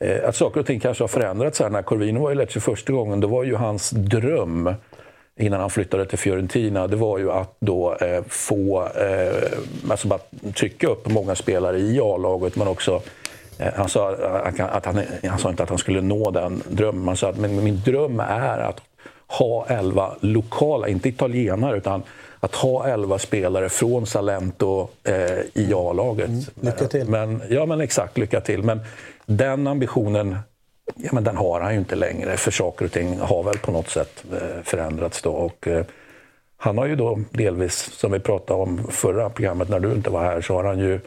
eh, 0.00 0.28
att 0.28 0.36
saker 0.36 0.60
och 0.60 0.66
ting 0.66 0.80
kanske 0.80 1.02
har 1.02 1.08
förändrats. 1.08 1.60
Här. 1.60 1.70
När 1.70 1.82
Corvino 1.82 2.20
var 2.20 2.32
i 2.32 2.34
Lecce 2.34 2.60
första 2.60 2.92
gången, 2.92 3.20
då 3.20 3.28
var 3.28 3.44
ju 3.44 3.54
hans 3.54 3.90
dröm 3.90 4.74
innan 5.36 5.60
han 5.60 5.70
flyttade 5.70 6.06
till 6.06 6.18
Fiorentina, 6.18 6.86
det 6.86 6.96
var 6.96 7.18
ju 7.18 7.30
att 7.30 7.56
då 7.60 7.94
eh, 7.94 8.22
få, 8.28 8.82
eh, 8.82 9.90
alltså 9.90 10.08
bara 10.08 10.20
trycka 10.54 10.86
upp 10.86 11.08
många 11.08 11.34
spelare 11.34 11.78
i 11.78 12.00
A-laget 12.00 12.56
men 12.56 12.68
också 12.68 13.02
eh, 13.58 13.72
han 13.74 13.88
sa, 13.88 14.10
att 14.44 14.58
han, 14.58 14.70
att 14.70 14.86
han, 14.86 15.02
han 15.28 15.38
sa 15.38 15.50
inte 15.50 15.62
att 15.62 15.68
han 15.68 15.78
skulle 15.78 16.00
nå 16.00 16.30
den 16.30 16.62
drömmen, 16.68 17.08
han 17.08 17.16
sa 17.16 17.28
att 17.28 17.38
men 17.38 17.64
min 17.64 17.80
dröm 17.84 18.20
är 18.20 18.58
att 18.58 18.80
ha 19.26 19.66
elva 19.66 20.16
lokala, 20.20 20.88
inte 20.88 21.08
italienare, 21.08 21.76
utan 21.76 22.02
att 22.40 22.54
ha 22.54 22.86
elva 22.86 23.18
spelare 23.18 23.68
från 23.68 24.06
Salento 24.06 24.88
eh, 25.04 25.14
i 25.54 25.72
A-laget. 25.74 26.30
lycka 26.60 26.86
till. 26.88 27.08
Men, 27.08 27.42
ja, 27.48 27.66
men 27.66 27.80
exakt, 27.80 28.18
lycka 28.18 28.40
till. 28.40 28.62
Men 28.62 28.80
den 29.26 29.66
ambitionen 29.66 30.36
ja, 30.94 31.10
men 31.12 31.24
den 31.24 31.36
har 31.36 31.60
han 31.60 31.72
ju 31.72 31.78
inte 31.78 31.96
längre, 31.96 32.36
för 32.36 32.50
saker 32.50 32.84
och 32.84 32.92
ting 32.92 33.18
har 33.20 33.42
väl 33.42 33.58
på 33.58 33.72
något 33.72 33.88
sätt 33.88 34.24
eh, 34.32 34.62
förändrats. 34.64 35.22
Då. 35.22 35.30
Och, 35.30 35.68
eh, 35.68 35.84
han 36.56 36.78
har 36.78 36.86
ju 36.86 36.96
då 36.96 37.20
delvis, 37.30 37.74
som 37.74 38.12
vi 38.12 38.18
pratade 38.18 38.62
om 38.62 38.86
förra 38.90 39.30
programmet 39.30 39.68
när 39.68 39.80
du 39.80 39.92
inte 39.92 40.10
var 40.10 40.24
här, 40.24 40.40
så 40.40 40.54
har 40.54 40.64
han 40.64 40.78
ju 40.78 41.00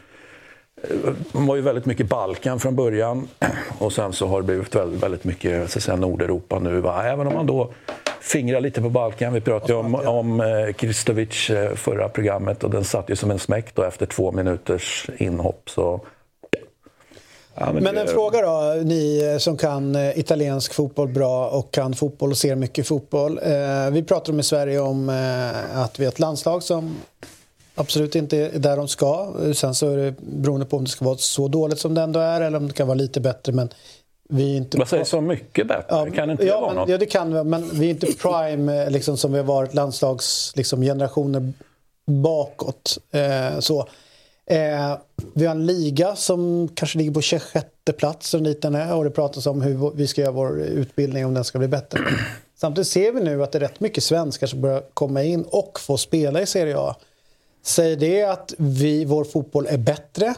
han 1.32 1.46
var 1.46 1.56
ju 1.56 1.62
väldigt 1.62 1.86
mycket 1.86 2.08
Balkan 2.08 2.60
från 2.60 2.76
början 2.76 3.28
och 3.78 3.92
sen 3.92 4.12
så 4.12 4.26
har 4.26 4.40
det 4.40 4.46
blivit 4.46 4.74
väldigt, 4.74 5.02
väldigt 5.02 5.24
mycket 5.24 5.70
så 5.70 5.80
säga, 5.80 5.96
Nordeuropa 5.96 6.58
nu. 6.58 6.80
Va? 6.80 7.04
Även 7.04 7.26
om 7.26 7.36
han 7.36 7.46
då 7.46 7.72
fingra 8.20 8.60
lite 8.60 8.82
på 8.82 8.88
balkan. 8.88 9.32
Vi 9.32 9.40
pratade 9.40 9.72
ju 9.72 9.78
om, 9.78 9.94
om 9.94 10.40
eh, 10.40 10.72
Kristovic 10.72 11.50
eh, 11.50 11.74
förra 11.74 12.08
programmet 12.08 12.64
och 12.64 12.70
den 12.70 12.84
satt 12.84 13.10
ju 13.10 13.16
som 13.16 13.30
en 13.30 13.38
smäck 13.38 13.74
då 13.74 13.82
efter 13.82 14.06
två 14.06 14.32
minuters 14.32 15.10
inhopp. 15.16 15.70
Så, 15.70 16.00
ja, 17.56 17.72
men, 17.72 17.82
men 17.82 17.96
en 17.96 18.06
det... 18.06 18.12
fråga 18.12 18.40
då, 18.42 18.82
ni 18.84 19.36
som 19.40 19.56
kan 19.56 19.96
eh, 19.96 20.18
italiensk 20.18 20.74
fotboll 20.74 21.08
bra 21.08 21.48
och 21.48 21.70
kan 21.70 21.94
fotboll 21.94 22.30
och 22.30 22.36
ser 22.36 22.54
mycket 22.54 22.86
fotboll. 22.86 23.40
vi 23.92 24.02
pratar 24.02 24.32
om 24.32 24.40
i 24.40 24.42
Sverige 24.42 24.80
om 24.80 25.08
att 25.74 26.00
vi 26.00 26.04
har 26.04 26.12
ett 26.12 26.18
landslag 26.18 26.62
som 26.62 26.96
absolut 27.74 28.14
inte 28.14 28.36
är 28.38 28.58
där 28.58 28.76
de 28.76 28.88
ska. 28.88 29.32
Sen 29.54 29.74
så 29.74 29.90
är 29.90 29.96
det 29.96 30.14
beroende 30.20 30.66
på 30.66 30.76
om 30.76 30.84
det 30.84 30.90
ska 30.90 31.04
vara 31.04 31.16
så 31.16 31.48
dåligt 31.48 31.78
som 31.78 31.94
det 31.94 32.02
ändå 32.02 32.20
är 32.20 32.40
eller 32.40 32.58
om 32.58 32.66
det 32.66 32.74
kan 32.74 32.86
vara 32.86 32.98
lite 32.98 33.20
bättre. 33.20 33.52
Men 33.52 33.68
vi 34.28 34.52
är 34.52 34.56
inte... 34.56 34.78
Vad 34.78 34.88
säger 34.88 35.04
så 35.04 35.20
mycket 35.20 35.68
bättre? 35.68 35.84
Ja, 35.88 36.06
kan 36.14 36.30
inte 36.30 36.46
ja, 36.46 36.60
vara 36.60 36.70
men, 36.70 36.76
något? 36.76 36.88
Ja, 36.88 36.98
det 36.98 37.06
kan 37.06 37.34
vi. 37.34 37.44
Men 37.44 37.70
vi 37.72 37.86
är 37.86 37.90
inte 37.90 38.06
prime 38.06 38.82
eh, 38.82 38.90
liksom, 38.90 39.16
som 39.16 39.32
vi 39.32 39.38
har 39.38 39.44
varit 39.44 39.74
landslagsgenerationer 39.74 41.40
liksom, 41.40 41.54
bakåt. 42.06 42.98
Eh, 43.10 43.58
så. 43.58 43.88
Eh, 44.50 44.98
vi 45.34 45.46
har 45.46 45.54
en 45.54 45.66
liga 45.66 46.16
som 46.16 46.68
kanske 46.74 46.98
ligger 46.98 47.12
på 47.12 47.20
26 47.20 47.66
plats 47.96 48.34
och 48.34 48.42
dit 48.42 48.62
den 48.62 48.74
är 48.74 48.94
och 48.94 49.04
det 49.04 49.10
pratas 49.10 49.46
om 49.46 49.62
hur 49.62 49.92
vi 49.94 50.06
ska 50.06 50.20
göra 50.20 50.32
vår 50.32 50.60
utbildning 50.60 51.26
om 51.26 51.34
den 51.34 51.44
ska 51.44 51.58
bli 51.58 51.68
bättre. 51.68 52.00
Samtidigt 52.56 52.88
ser 52.88 53.12
vi 53.12 53.20
nu 53.20 53.42
att 53.42 53.52
det 53.52 53.58
är 53.58 53.60
rätt 53.60 53.80
mycket 53.80 54.04
svenskar 54.04 54.46
som 54.46 54.60
börjar 54.60 54.82
komma 54.94 55.22
in 55.22 55.44
och 55.50 55.80
få 55.80 55.96
spela 55.96 56.42
i 56.42 56.46
Serie 56.46 56.78
A. 56.78 56.96
Säger 57.62 57.96
det 57.96 58.22
att 58.22 58.54
vi, 58.58 59.04
vår 59.04 59.24
fotboll 59.24 59.66
är 59.66 59.78
bättre 59.78 60.34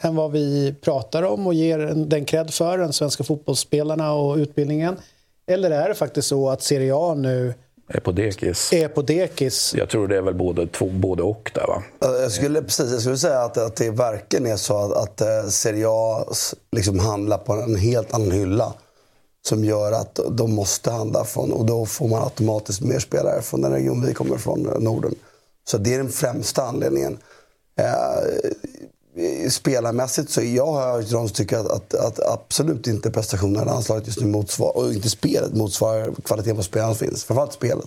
än 0.00 0.16
vad 0.16 0.32
vi 0.32 0.74
pratar 0.80 1.22
om 1.22 1.46
och 1.46 1.54
ger 1.54 1.78
den 1.94 2.24
cred 2.24 2.54
för, 2.54 2.78
den 2.78 2.92
svenska 2.92 3.24
fotbollsspelarna 3.24 4.12
och 4.12 4.36
utbildningen? 4.36 4.96
Eller 5.46 5.70
är 5.70 5.88
det 5.88 5.94
faktiskt 5.94 6.28
så 6.28 6.50
att 6.50 6.62
Serie 6.62 6.94
A 6.96 7.14
nu 7.14 7.54
är 7.90 8.00
på 8.00 8.12
dekis. 8.12 8.72
Är 8.72 8.88
på 8.88 9.02
dekis. 9.02 9.74
Jag 9.76 9.88
tror 9.88 10.08
det 10.08 10.16
är 10.16 10.22
väl 10.22 10.34
både, 10.34 10.66
två, 10.66 10.86
både 10.86 11.22
och 11.22 11.50
där 11.54 11.66
va? 11.66 11.82
Jag 11.98 12.32
skulle, 12.32 12.62
precis, 12.62 12.92
jag 12.92 13.00
skulle 13.00 13.18
säga 13.18 13.40
att, 13.40 13.56
att 13.56 13.76
det 13.76 13.90
verkligen 13.90 14.46
är 14.46 14.56
så 14.56 14.76
att, 14.76 14.92
att 14.92 15.20
eh, 15.20 15.48
Serie 15.48 15.86
A 15.88 16.24
liksom 16.72 16.98
handlar 16.98 17.38
på 17.38 17.52
en 17.52 17.76
helt 17.76 18.14
annan 18.14 18.30
hylla. 18.30 18.74
Som 19.42 19.64
gör 19.64 19.92
att 19.92 20.20
de 20.30 20.54
måste 20.54 20.90
handla 20.90 21.24
från, 21.24 21.52
och 21.52 21.64
då 21.64 21.86
får 21.86 22.08
man 22.08 22.22
automatiskt 22.22 22.80
mer 22.80 22.98
spelare 22.98 23.42
från 23.42 23.60
den 23.60 23.72
region 23.72 24.06
vi 24.06 24.14
kommer 24.14 24.36
från, 24.36 24.62
Norden. 24.62 25.14
Så 25.64 25.78
det 25.78 25.94
är 25.94 25.98
den 25.98 26.12
främsta 26.12 26.62
anledningen. 26.62 27.18
Spelarmässigt 29.50 30.30
så 30.30 30.42
jag 30.42 30.66
har 30.66 30.98
de 30.98 31.08
som 31.08 31.28
tycker 31.28 31.58
att, 31.58 31.66
att, 31.66 31.94
att, 31.94 32.20
absolut 32.20 32.86
inte 32.86 33.10
prestationerna 33.10 33.62
i 33.62 33.64
landslaget 33.64 34.06
just 34.06 34.20
nu 34.20 34.26
motsvarar, 34.26 34.76
och 34.76 34.92
inte 34.92 35.10
spelet 35.10 35.54
motsvarar 35.54 36.14
kvaliteten 36.24 36.56
på 36.56 36.62
spelarna 36.62 36.94
som 36.94 37.06
finns. 37.06 37.24
Framförallt 37.24 37.52
spelet. 37.52 37.86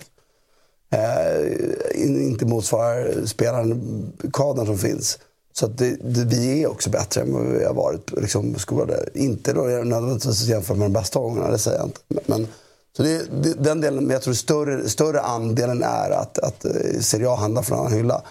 Eh, 0.90 2.00
inte 2.00 2.46
motsvarar 2.46 3.26
spelaren, 3.26 4.12
kadern 4.32 4.66
som 4.66 4.78
finns. 4.78 5.18
Så 5.52 5.66
att 5.66 5.78
det, 5.78 5.96
det, 6.02 6.24
vi 6.24 6.62
är 6.62 6.70
också 6.70 6.90
bättre 6.90 7.20
än 7.20 7.32
vad 7.32 7.46
vi 7.46 7.64
har 7.64 7.74
varit 7.74 8.12
liksom, 8.20 8.54
skolade. 8.58 9.08
Inte 9.14 9.52
då 9.52 9.62
nödvändigtvis 9.62 10.46
jämfört 10.46 10.76
med 10.76 10.84
de 10.84 10.92
bästa 10.92 11.20
gångerna, 11.20 11.50
det 11.50 11.58
säger 11.58 11.78
jag 11.78 11.86
inte. 11.86 12.00
Men, 12.26 12.48
så 12.96 13.02
det, 13.02 13.42
det, 13.42 13.52
den 13.52 13.80
delen, 13.80 14.04
men 14.04 14.12
jag 14.12 14.22
tror 14.22 14.34
större, 14.34 14.88
större 14.88 15.20
andelen 15.20 15.82
är 15.82 16.10
att, 16.10 16.38
att 16.38 16.64
eh, 16.64 17.00
Serie 17.00 17.28
A 17.28 17.34
handlar 17.34 17.62
från 17.62 17.78
en 17.78 17.84
annan 17.86 17.98
hylla. 17.98 18.22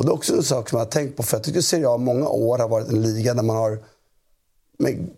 Och 0.00 0.06
det 0.06 0.10
är 0.10 0.14
också 0.14 0.34
en 0.34 0.42
sak 0.42 0.68
som 0.68 0.78
jag 0.78 0.86
har 0.86 0.90
tänkt 0.90 1.16
på, 1.16 1.22
för 1.22 1.36
jag 1.36 1.44
tycker 1.44 1.60
Serie 1.60 1.88
A 1.88 1.96
många 1.96 2.28
år 2.28 2.58
har 2.58 2.68
varit 2.68 2.88
en 2.88 3.02
liga 3.02 3.34
där 3.34 3.42
man 3.42 3.56
har 3.56 3.78
med 4.78 5.10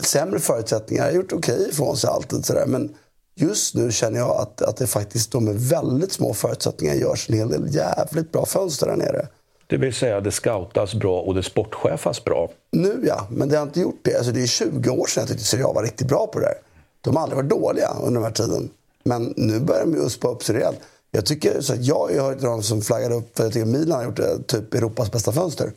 sämre 0.00 0.40
förutsättningar 0.40 1.04
har 1.04 1.10
gjort 1.10 1.32
okej 1.32 1.54
okay 1.54 1.68
ifrån 1.68 1.96
sig 1.96 2.10
alltid 2.10 2.44
sådär. 2.44 2.66
Men 2.66 2.94
just 3.34 3.74
nu 3.74 3.92
känner 3.92 4.18
jag 4.18 4.30
att, 4.30 4.62
att 4.62 4.76
det 4.76 4.86
faktiskt 4.86 5.32
de 5.32 5.44
med 5.44 5.54
väldigt 5.54 6.12
små 6.12 6.34
förutsättningar 6.34 6.94
görs 6.94 7.30
en 7.30 7.36
hel 7.36 7.48
del 7.48 7.74
jävligt 7.74 8.32
bra 8.32 8.46
fönster 8.46 8.86
där 8.86 8.96
nere. 8.96 9.28
Det 9.66 9.76
vill 9.76 9.94
säga 9.94 10.20
det 10.20 10.32
scoutas 10.32 10.94
bra 10.94 11.20
och 11.20 11.34
det 11.34 11.42
sportchefas 11.42 12.24
bra. 12.24 12.50
Nu 12.72 13.04
ja, 13.06 13.26
men 13.30 13.48
det 13.48 13.56
har 13.56 13.62
inte 13.62 13.80
gjort 13.80 14.00
det. 14.02 14.16
Alltså, 14.16 14.32
det 14.32 14.42
är 14.42 14.46
20 14.46 14.90
år 14.90 15.06
sedan 15.06 15.20
jag 15.20 15.28
tyckte 15.28 15.44
Serie 15.44 15.64
A 15.64 15.72
var 15.72 15.82
riktigt 15.82 16.08
bra 16.08 16.26
på 16.26 16.38
det 16.38 16.46
där. 16.46 16.58
De 17.00 17.16
har 17.16 17.22
aldrig 17.22 17.36
varit 17.36 17.50
dåliga 17.50 17.88
under 18.02 18.20
den 18.20 18.22
här 18.22 18.30
tiden. 18.30 18.70
Men 19.02 19.34
nu 19.36 19.60
börjar 19.60 19.80
de 19.80 19.94
ju 19.94 20.06
uspa 20.06 20.28
upp 20.28 20.42
sig 20.42 20.54
rejält. 20.54 20.78
Jag 21.10 21.26
tycker 21.26 21.60
så 21.60 21.72
att 21.72 21.84
jag 21.84 22.12
är 22.12 22.32
ett 22.32 22.44
av 22.44 22.50
de 22.50 22.62
som 22.62 22.82
flaggade 22.82 23.14
upp 23.14 23.36
för 23.36 23.46
att 23.46 23.46
jag 23.46 23.52
tycker 23.52 23.78
Milan 23.78 23.98
har 23.98 24.04
gjort 24.04 24.16
det, 24.16 24.42
typ 24.46 24.74
Europas 24.74 25.12
bästa 25.12 25.32
fönster. 25.32 25.72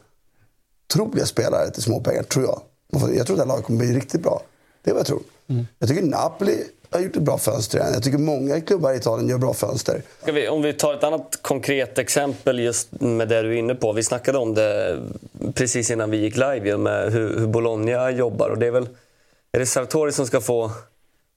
Troliga 0.93 1.25
spelare 1.25 1.71
till 1.71 1.83
småpengar, 1.83 2.23
tror 2.23 2.45
jag. 2.45 2.61
Jag 2.91 3.01
tror 3.01 3.19
att 3.19 3.27
det 3.27 3.35
här 3.35 3.45
laget 3.45 3.65
kommer 3.65 3.79
bli 3.79 3.93
riktigt 3.93 4.21
bra. 4.21 4.41
Det 4.83 4.89
är 4.89 4.93
vad 4.93 4.99
jag 4.99 5.07
tror. 5.07 5.21
Mm. 5.47 5.67
Jag 5.79 5.89
tycker 5.89 6.01
Napoli 6.01 6.63
har 6.89 6.99
gjort 6.99 7.15
ett 7.15 7.21
bra 7.21 7.37
fönster 7.37 7.79
igen. 7.79 7.93
Jag 7.93 8.03
tycker 8.03 8.17
många 8.17 8.61
klubbar 8.61 8.93
i 8.93 8.97
Italien 8.97 9.29
gör 9.29 9.37
bra 9.37 9.53
fönster. 9.53 10.01
Vi, 10.25 10.47
om 10.47 10.61
vi 10.61 10.73
tar 10.73 10.93
ett 10.93 11.03
annat 11.03 11.39
konkret 11.41 11.97
exempel 11.97 12.59
just 12.59 13.01
med 13.01 13.27
det 13.27 13.41
du 13.41 13.49
är 13.49 13.57
inne 13.57 13.75
på. 13.75 13.93
Vi 13.93 14.03
snackade 14.03 14.37
om 14.37 14.53
det 14.53 14.99
precis 15.53 15.91
innan 15.91 16.11
vi 16.11 16.17
gick 16.17 16.35
live 16.35 16.77
med 16.77 17.13
hur, 17.13 17.39
hur 17.39 17.47
Bologna 17.47 18.11
jobbar. 18.11 18.49
Och 18.49 18.57
det 18.57 18.67
är 18.67 18.71
väl 18.71 18.89
är 19.51 19.59
det 19.59 19.65
Sartori 19.65 20.11
som 20.11 20.27
ska 20.27 20.41
få 20.41 20.71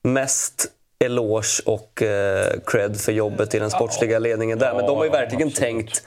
mest 0.03 0.67
eloge 1.05 1.63
och 1.65 2.03
eh, 2.03 2.53
cred 2.67 3.01
för 3.01 3.13
jobbet 3.13 3.55
i 3.55 3.59
den 3.59 3.71
sportsliga 3.71 4.19
ledningen 4.19 4.59
där. 4.59 4.75
Men 4.75 4.87
de 4.87 4.97
har 4.97 5.05
ju 5.05 5.11
verkligen 5.11 5.49
ja, 5.49 5.55
tänkt 5.59 6.03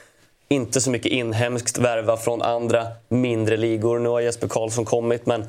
inte 0.49 0.81
så 0.81 0.91
mycket 0.91 1.12
inhemskt, 1.12 1.77
värva 1.77 2.17
från 2.17 2.41
andra 2.41 2.88
mindre 3.10 3.57
ligor. 3.57 3.99
Nu 3.99 4.10
har 4.10 4.21
Jesper 4.21 4.47
Karlsson 4.47 4.86
kommit, 4.86 5.25
men 5.25 5.45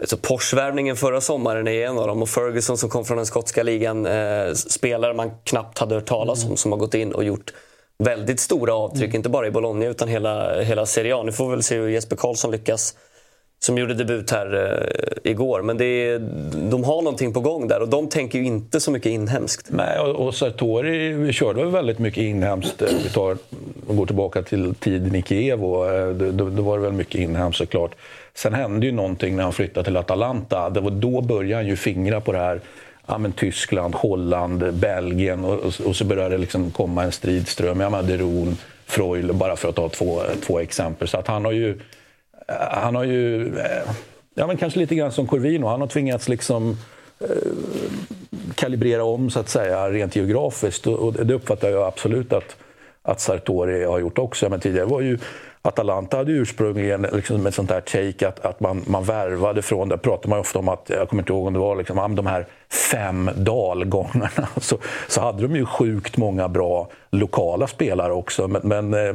alltså, 0.00 0.16
Porsche-värvningen 0.16 0.96
förra 0.96 1.20
sommaren 1.20 1.68
är 1.68 1.86
en 1.86 1.98
av 1.98 2.06
dem. 2.06 2.22
Och 2.22 2.28
Ferguson 2.28 2.78
som 2.78 2.88
kom 2.88 3.04
från 3.04 3.16
den 3.16 3.26
skotska 3.26 3.62
ligan, 3.62 4.06
eh, 4.06 4.52
spelare 4.52 5.14
man 5.14 5.30
knappt 5.44 5.78
hade 5.78 5.94
hört 5.94 6.06
talas 6.06 6.42
om, 6.42 6.46
mm. 6.46 6.56
som 6.56 6.72
har 6.72 6.78
gått 6.78 6.94
in 6.94 7.12
och 7.12 7.24
gjort 7.24 7.52
väldigt 7.98 8.40
stora 8.40 8.74
avtryck. 8.74 9.04
Mm. 9.04 9.16
Inte 9.16 9.28
bara 9.28 9.46
i 9.46 9.50
Bologna, 9.50 9.86
utan 9.86 10.08
hela, 10.08 10.60
hela 10.60 10.86
Serie 10.86 11.16
A. 11.16 11.22
Nu 11.22 11.32
får 11.32 11.44
vi 11.46 11.50
väl 11.50 11.62
se 11.62 11.76
hur 11.76 11.88
Jesper 11.88 12.16
Karlsson 12.16 12.50
lyckas 12.50 12.94
som 13.64 13.78
gjorde 13.78 13.94
debut 13.94 14.30
här 14.30 14.80
eh, 15.24 15.30
igår. 15.30 15.62
Men 15.62 15.76
det 15.76 15.84
är, 15.84 16.18
de 16.70 16.84
har 16.84 17.02
någonting 17.02 17.32
på 17.32 17.40
gång 17.40 17.68
där 17.68 17.82
och 17.82 17.88
de 17.88 18.08
tänker 18.08 18.38
ju 18.38 18.44
inte 18.44 18.80
så 18.80 18.90
mycket 18.90 19.12
inhemskt. 19.12 19.66
Nej, 19.70 19.98
och, 19.98 20.26
och 20.26 20.34
Sartori 20.34 21.32
körde 21.32 21.64
väldigt 21.64 21.98
mycket 21.98 22.22
inhemskt. 22.22 22.82
Eh, 22.82 22.88
vi 23.04 23.10
tar, 23.10 23.36
går 23.94 24.06
tillbaka 24.06 24.42
till 24.42 24.74
tiden 24.74 25.14
i 25.14 25.22
Kiev 25.22 25.64
och 25.64 25.94
eh, 25.94 26.08
då, 26.08 26.30
då, 26.30 26.50
då 26.50 26.62
var 26.62 26.78
det 26.78 26.84
väl 26.84 26.92
mycket 26.92 27.20
inhemskt 27.20 27.58
såklart. 27.58 27.94
Sen 28.34 28.54
hände 28.54 28.86
ju 28.86 28.92
någonting 28.92 29.36
när 29.36 29.42
han 29.42 29.52
flyttade 29.52 29.84
till 29.84 29.96
Atalanta. 29.96 30.70
Det 30.70 30.80
var 30.80 30.90
då 30.90 31.20
började 31.20 31.54
han 31.54 31.66
ju 31.66 31.76
fingra 31.76 32.20
på 32.20 32.32
det 32.32 32.38
här 32.38 32.60
ja, 33.06 33.18
men 33.18 33.32
Tyskland, 33.32 33.94
Holland, 33.94 34.74
Belgien 34.74 35.44
och, 35.44 35.58
och, 35.58 35.80
och 35.86 35.96
så 35.96 36.04
började 36.04 36.34
det 36.34 36.38
liksom 36.38 36.70
komma 36.70 37.02
en 37.02 37.12
stridström. 37.12 37.80
Ja, 37.80 37.90
men 37.90 38.06
Deron, 38.06 38.56
Freul, 38.86 39.32
bara 39.32 39.56
för 39.56 39.68
att 39.68 39.76
ta 39.76 39.88
två, 39.88 40.20
två 40.46 40.60
exempel. 40.60 41.08
Så 41.08 41.18
att 41.18 41.26
han 41.26 41.44
har 41.44 41.52
ju 41.52 41.78
Eh, 42.46 42.54
han 42.58 42.94
har 42.94 43.04
ju, 43.04 43.46
eh, 43.58 43.90
ja 44.34 44.46
men 44.46 44.56
kanske 44.56 44.78
lite 44.78 44.94
grann 44.94 45.12
som 45.12 45.26
Corvino, 45.26 45.66
han 45.66 45.80
har 45.80 45.88
tvingats 45.88 46.28
liksom 46.28 46.76
eh, 47.20 47.28
kalibrera 48.54 49.04
om 49.04 49.30
så 49.30 49.40
att 49.40 49.48
säga 49.48 49.90
rent 49.90 50.16
geografiskt 50.16 50.86
och 50.86 51.12
det 51.12 51.34
uppfattar 51.34 51.70
jag 51.70 51.86
absolut 51.86 52.32
att, 52.32 52.56
att 53.02 53.20
Sartori 53.20 53.84
har 53.84 53.98
gjort 53.98 54.18
också. 54.18 54.48
Men 54.48 54.60
tidigare 54.60 54.86
var 54.86 55.00
ju 55.00 55.18
Atalanta 55.68 56.16
hade 56.16 56.32
ursprungligen 56.32 57.06
liksom 57.12 57.46
ett 57.46 57.54
sånt 57.54 57.68
där 57.68 57.80
take 57.80 58.28
att, 58.28 58.44
att 58.44 58.60
man, 58.60 58.82
man 58.86 59.04
värvade 59.04 59.62
från, 59.62 59.88
där 59.88 59.96
pratar 59.96 60.28
man 60.28 60.38
ofta 60.38 60.58
om 60.58 60.68
att, 60.68 60.90
jag 60.90 61.08
kommer 61.08 61.22
inte 61.22 61.32
ihåg 61.32 61.46
om 61.46 61.52
det 61.52 61.58
var 61.58 61.76
liksom, 61.76 62.14
de 62.14 62.26
här 62.26 62.46
fem 62.90 63.30
dalgångarna, 63.36 64.48
så, 64.60 64.78
så 65.08 65.20
hade 65.20 65.42
de 65.42 65.56
ju 65.56 65.66
sjukt 65.66 66.16
många 66.16 66.48
bra 66.48 66.88
lokala 67.10 67.66
spelare 67.66 68.12
också. 68.12 68.48
Men, 68.48 68.62
men 68.64 68.94
eh, 68.94 69.14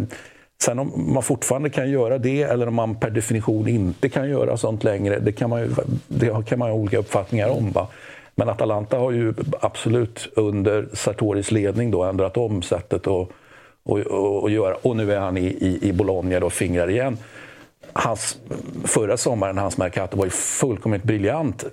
Sen 0.63 0.79
om 0.79 1.13
man 1.13 1.23
fortfarande 1.23 1.69
kan 1.69 1.89
göra 1.89 2.17
det 2.17 2.41
eller 2.41 2.67
om 2.67 2.75
man 2.75 2.95
per 2.95 3.09
definition 3.09 3.67
inte 3.67 4.09
kan 4.09 4.29
göra 4.29 4.57
sånt 4.57 4.83
längre, 4.83 5.19
det 5.19 5.31
kan 5.31 5.49
man 5.49 5.61
ju, 5.61 5.69
det 6.07 6.45
kan 6.45 6.59
man 6.59 6.69
ha 6.69 6.75
olika 6.75 6.97
uppfattningar 6.97 7.49
om. 7.49 7.71
Va? 7.71 7.87
Men 8.35 8.49
Atalanta 8.49 8.97
har 8.97 9.11
ju 9.11 9.33
absolut 9.59 10.29
under 10.35 10.89
Sartoris 10.93 11.51
ledning 11.51 11.91
då 11.91 12.03
ändrat 12.03 12.37
om 12.37 12.61
sättet 12.61 13.07
att 13.07 13.07
och, 13.07 13.31
och, 13.83 14.43
och, 14.43 14.49
göra. 14.49 14.75
Och 14.75 14.95
nu 14.95 15.13
är 15.13 15.19
han 15.19 15.37
i, 15.37 15.45
i, 15.45 15.79
i 15.81 15.93
Bologna 15.93 16.37
och 16.37 16.53
fingrar 16.53 16.89
igen. 16.89 17.17
Hans, 17.93 18.37
förra 18.83 19.17
sommaren, 19.17 19.57
hans 19.57 19.77
Mercato, 19.77 20.17
var 20.17 20.25
ju 20.25 20.31
fullkomligt 20.31 21.03
briljant 21.03 21.65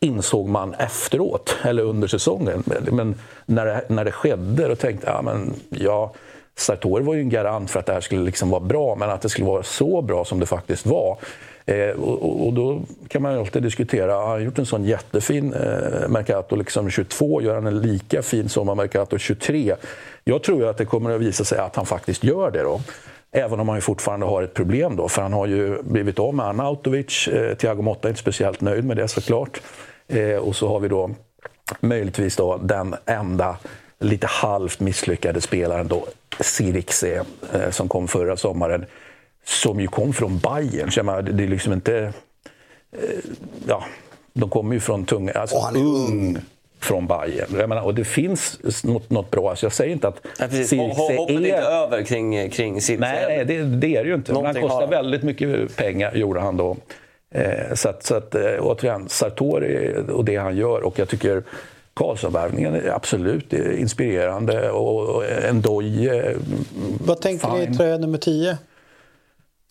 insåg 0.00 0.48
man 0.48 0.74
efteråt, 0.74 1.56
eller 1.62 1.82
under 1.82 2.08
säsongen. 2.08 2.62
Men 2.92 3.14
när 3.46 3.66
det, 3.66 3.84
när 3.88 4.04
det 4.04 4.12
skedde, 4.12 4.68
då 4.68 4.76
tänkte 4.76 5.06
jag, 5.06 5.16
ja, 5.16 5.22
men, 5.22 5.54
ja 5.68 6.12
Sartori 6.56 7.02
var 7.02 7.14
ju 7.14 7.20
en 7.20 7.28
garant 7.28 7.70
för 7.70 7.80
att 7.80 7.86
det 7.86 7.92
här 7.92 8.00
skulle 8.00 8.22
liksom 8.22 8.50
vara 8.50 8.60
bra, 8.60 8.94
men 8.94 9.10
att 9.10 9.22
det 9.22 9.28
skulle 9.28 9.46
vara 9.46 9.62
så 9.62 10.02
bra 10.02 10.24
som 10.24 10.40
det 10.40 10.46
faktiskt 10.46 10.86
var. 10.86 11.18
Eh, 11.66 11.90
och, 11.90 12.46
och, 12.46 12.52
då 12.52 12.80
kan 13.08 13.22
man 13.22 13.38
alltid 13.38 13.62
diskutera, 13.62 14.16
ah, 14.16 14.20
han 14.20 14.30
har 14.30 14.38
gjort 14.38 14.58
en 14.58 14.66
sån 14.66 14.84
jättefin 14.84 15.52
eh, 15.52 16.08
Mercato 16.08 16.56
liksom 16.56 16.90
22, 16.90 17.42
gör 17.42 17.54
han 17.54 17.66
en 17.66 17.80
lika 17.80 18.22
fin 18.22 18.48
sommar 18.48 18.74
Mercato 18.74 19.18
23? 19.18 19.76
Jag 20.24 20.42
tror 20.42 20.58
ju 20.58 20.68
att 20.68 20.78
det 20.78 20.84
kommer 20.84 21.10
att 21.10 21.20
visa 21.20 21.44
sig 21.44 21.58
att 21.58 21.76
han 21.76 21.86
faktiskt 21.86 22.24
gör 22.24 22.50
det 22.50 22.62
då. 22.62 22.80
Även 23.32 23.60
om 23.60 23.68
han 23.68 23.76
ju 23.76 23.80
fortfarande 23.80 24.26
har 24.26 24.42
ett 24.42 24.54
problem 24.54 24.96
då, 24.96 25.08
för 25.08 25.22
han 25.22 25.32
har 25.32 25.46
ju 25.46 25.82
blivit 25.82 26.18
av 26.18 26.34
med 26.34 26.46
Arnautovic. 26.46 27.28
Eh, 27.28 27.54
Thiago 27.54 27.82
Motta 27.82 28.08
är 28.08 28.10
inte 28.10 28.20
speciellt 28.20 28.60
nöjd 28.60 28.84
med 28.84 28.96
det 28.96 29.08
såklart. 29.08 29.60
Eh, 30.08 30.36
och 30.36 30.56
så 30.56 30.68
har 30.68 30.80
vi 30.80 30.88
då 30.88 31.10
möjligtvis 31.80 32.36
då 32.36 32.56
den 32.56 32.94
enda 33.06 33.56
lite 34.04 34.26
halvt 34.26 34.80
misslyckade 34.80 35.40
spelaren 35.40 35.88
då, 35.88 36.06
Sirikse, 36.40 37.24
eh, 37.52 37.70
som 37.70 37.88
kom 37.88 38.08
förra 38.08 38.36
sommaren, 38.36 38.86
som 39.44 39.80
ju 39.80 39.86
kom 39.86 40.12
från 40.12 40.38
Bayern. 40.38 40.90
Så 40.90 40.98
jag 40.98 41.06
menar, 41.06 41.22
det 41.22 41.44
är 41.44 41.48
liksom 41.48 41.72
inte... 41.72 42.12
Eh, 42.92 43.00
ja, 43.68 43.84
de 44.32 44.50
kommer 44.50 44.74
ju 44.74 44.80
från 44.80 45.04
tunga... 45.06 45.32
Alltså, 45.32 45.56
Och 45.56 45.62
han 45.62 45.76
är 45.76 45.80
ung. 45.80 46.38
från 46.80 47.06
Bayern. 47.06 47.48
Jag 47.58 47.68
menar, 47.68 47.82
och 47.82 47.94
det 47.94 48.04
finns 48.04 48.58
något, 48.84 49.10
något 49.10 49.30
bra. 49.30 49.50
Alltså 49.50 49.66
jag 49.66 49.72
säger 49.72 49.92
inte 49.92 50.08
att 50.08 50.20
Ja. 50.38 50.48
Sirikse 50.48 50.76
Ho- 50.76 51.16
Hoppet 51.16 51.30
är 51.30 51.32
inte 51.34 51.50
är... 51.50 51.62
över 51.62 52.02
kring, 52.02 52.50
kring 52.50 52.80
Sirkse. 52.80 53.00
Nej, 53.00 53.24
nej 53.28 53.44
det, 53.44 53.62
det 53.62 53.96
är 53.96 54.02
det 54.04 54.08
ju 54.08 54.14
inte. 54.14 54.32
Men 54.32 54.44
han 54.44 54.54
kostar 54.54 54.86
väldigt 54.86 55.22
mycket 55.22 55.76
pengar, 55.76 56.14
gjorde 56.14 56.40
han 56.40 56.56
då. 56.56 56.76
Eh, 57.34 57.74
så 57.74 57.88
att, 57.88 58.04
så 58.04 58.14
att, 58.14 58.34
återigen, 58.60 59.08
Sartori 59.08 59.96
och 60.12 60.24
det 60.24 60.36
han 60.36 60.56
gör. 60.56 60.80
Och 60.82 60.98
jag 60.98 61.08
tycker 61.08 61.42
Karlsson-värvningen 61.94 62.74
är 62.74 62.88
absolut 62.94 63.52
eh, 63.52 63.80
inspirerande. 63.80 64.70
Och, 64.70 65.00
och 65.16 65.24
en 65.26 65.60
doj... 65.62 66.08
Eh, 66.08 66.36
Vad 67.04 67.20
tänker 67.20 67.48
ni 67.48 67.62
i 67.62 67.64
Fine. 67.66 67.76
tröja 67.76 67.98
nummer 67.98 68.18
10? 68.18 68.58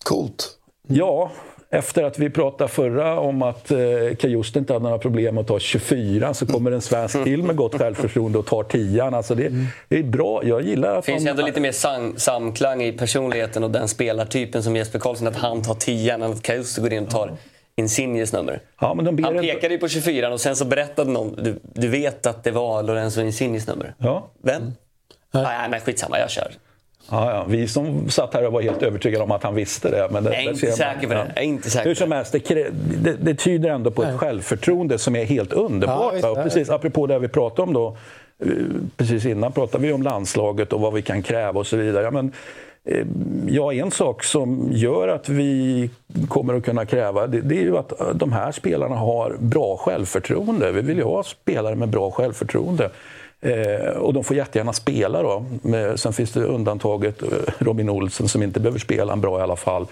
Coolt. 0.04 0.50
ja, 0.88 1.30
efter 1.70 2.02
att 2.04 2.18
vi 2.18 2.30
pratade 2.30 2.68
förra 2.70 3.20
om 3.20 3.42
att 3.42 3.70
eh, 3.70 3.78
Kajuste 4.18 4.58
inte 4.58 4.72
hade 4.72 4.82
några 4.82 4.98
problem 4.98 5.38
att 5.38 5.46
ta 5.46 5.58
24 5.58 6.34
så 6.34 6.46
kommer 6.46 6.70
en 6.72 6.80
svensk 6.80 7.24
till 7.24 7.42
med 7.42 7.56
gott 7.56 7.74
självförtroende 7.78 8.38
och 8.38 8.46
tar 8.46 8.62
10 8.62 9.04
alltså 9.04 9.34
det, 9.34 9.52
det 9.88 9.98
är 9.98 10.02
bra. 10.02 10.44
Jag 10.44 10.62
gillar 10.62 10.88
att 10.98 11.04
Det 11.04 11.12
finns 11.12 11.22
de- 11.24 11.28
ju 11.28 11.30
ändå 11.30 11.46
lite 11.46 11.60
mer 11.60 11.72
sam 11.72 12.14
samklang 12.16 12.82
i 12.82 12.92
personligheten 12.92 13.64
och 13.64 13.70
den 13.70 13.88
spelartypen 13.88 14.62
som 14.62 14.76
Jesper 14.76 14.98
Karlsson. 14.98 15.26
Att 15.28 15.36
han 15.36 15.62
tar 15.62 15.74
10 15.74 16.14
än 16.14 16.22
att 16.22 16.42
Kajuste 16.42 16.80
går 16.80 16.92
in 16.92 17.04
och 17.04 17.10
tar 17.10 17.32
Insignies 17.76 18.32
nummer. 18.32 18.60
Ja, 18.80 18.94
men 18.94 19.04
de 19.04 19.16
ber 19.16 19.22
Han 19.22 19.38
pekade 19.38 19.74
ju 19.74 19.80
på 19.80 19.88
24 19.88 20.32
och 20.32 20.40
sen 20.40 20.56
så 20.56 20.64
berättade 20.64 21.10
någon, 21.10 21.44
du, 21.44 21.60
du 21.62 21.88
vet 21.88 22.26
att 22.26 22.44
det 22.44 22.50
var 22.50 22.82
Lorenzo 22.82 23.20
Insignies 23.20 23.66
nummer. 23.66 23.94
Ja. 23.98 24.30
Vem? 24.42 24.72
Nej, 25.30 25.68
men 25.70 25.80
skitsamma, 25.80 26.18
jag 26.18 26.30
kör. 26.30 26.52
Ja, 27.10 27.30
ja. 27.30 27.44
Vi 27.48 27.68
som 27.68 28.10
satt 28.10 28.34
här 28.34 28.46
och 28.46 28.52
var 28.52 28.62
helt 28.62 28.82
övertygade 28.82 29.24
om 29.24 29.30
att 29.30 29.42
han 29.42 29.54
visste 29.54 29.90
det. 29.90 30.08
Men 30.10 30.24
det 30.24 30.30
Jag 30.30 30.44
är 30.44 30.48
inte 30.50 30.72
säker 30.72 31.08
på 31.08 31.14
det. 31.14 31.32
Jag 31.34 31.44
är 31.44 31.48
inte 31.48 31.70
säker 31.70 31.88
Hur 31.88 31.94
som 31.94 32.12
helst, 32.12 32.32
det, 32.32 32.68
det, 33.02 33.16
det 33.20 33.34
tyder 33.34 33.70
ändå 33.70 33.90
på 33.90 34.04
ett 34.04 34.18
självförtroende 34.18 34.98
som 34.98 35.16
är 35.16 35.24
helt 35.24 35.52
underbart. 35.52 36.14
Ja, 36.20 36.30
och 36.30 36.38
ja, 36.38 36.42
precis, 36.42 36.70
apropå 36.70 37.06
det 37.06 37.18
vi 37.18 37.28
pratade 37.28 37.62
om 37.62 37.72
då, 37.72 37.96
eh, 38.44 38.48
precis 38.96 39.26
innan 39.26 39.52
pratade 39.52 39.86
vi 39.86 39.92
om 39.92 40.02
landslaget 40.02 40.72
och 40.72 40.80
vad 40.80 40.92
vi 40.92 41.02
kan 41.02 41.22
kräva 41.22 41.60
och 41.60 41.66
så 41.66 41.76
vidare. 41.76 42.04
Ja, 42.04 42.10
men, 42.10 42.32
Ja, 43.48 43.72
en 43.72 43.90
sak 43.90 44.24
som 44.24 44.68
gör 44.72 45.08
att 45.08 45.28
vi 45.28 45.90
kommer 46.28 46.54
att 46.54 46.64
kunna 46.64 46.86
kräva 46.86 47.26
det, 47.26 47.40
det 47.40 47.58
är 47.58 47.62
ju 47.62 47.76
att 47.76 48.00
eh, 48.00 48.08
de 48.14 48.32
här 48.32 48.52
spelarna 48.52 48.96
har 48.96 49.36
bra 49.40 49.76
självförtroende. 49.76 50.72
Vi 50.72 50.80
vill 50.80 50.96
ju 50.96 51.04
ha 51.04 51.22
spelare 51.22 51.74
med 51.74 51.88
bra 51.88 52.10
självförtroende. 52.10 52.90
Eh, 53.40 53.90
och 53.90 54.14
de 54.14 54.24
får 54.24 54.36
jättegärna 54.36 54.72
spela 54.72 55.22
då. 55.22 55.44
Men 55.62 55.98
sen 55.98 56.12
finns 56.12 56.32
det 56.32 56.44
undantaget 56.44 57.22
eh, 57.22 57.28
Robin 57.58 57.90
Olsen 57.90 58.28
som 58.28 58.42
inte 58.42 58.60
behöver 58.60 58.78
spela 58.78 59.12
en 59.12 59.20
bra 59.20 59.38
i 59.38 59.42
alla 59.42 59.56
fall. 59.56 59.86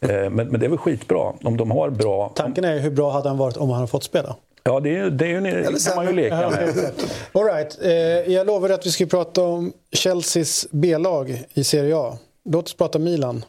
Eh, 0.00 0.08
men, 0.08 0.34
men 0.34 0.60
det 0.60 0.66
är 0.66 0.70
väl 0.70 0.78
skitbra 0.78 1.32
om 1.42 1.56
de 1.56 1.70
har 1.70 1.90
bra... 1.90 2.32
Tanken 2.34 2.64
är 2.64 2.78
hur 2.78 2.90
bra 2.90 3.10
hade 3.10 3.28
han 3.28 3.38
varit 3.38 3.56
om 3.56 3.68
han 3.68 3.76
hade 3.76 3.90
fått 3.90 4.04
spela? 4.04 4.36
Ja, 4.64 4.80
det, 4.80 4.96
är, 4.96 5.10
det, 5.10 5.26
är 5.26 5.28
ju, 5.28 5.40
det 5.40 5.84
kan 5.86 5.96
man 5.96 6.06
ju 6.06 6.12
leka 6.12 6.50
med. 6.50 6.90
All 7.32 7.44
right. 7.44 7.78
eh, 7.82 8.34
jag 8.34 8.46
lovade 8.46 8.74
att 8.74 8.86
vi 8.86 8.90
skulle 8.90 9.08
prata 9.08 9.42
om 9.42 9.72
Chelseas 9.92 10.66
B-lag 10.70 11.42
i 11.54 11.64
Serie 11.64 11.96
A. 11.96 12.18
Låt 12.44 12.64
oss 12.64 12.74
prata 12.76 12.98
Milan. 12.98 13.44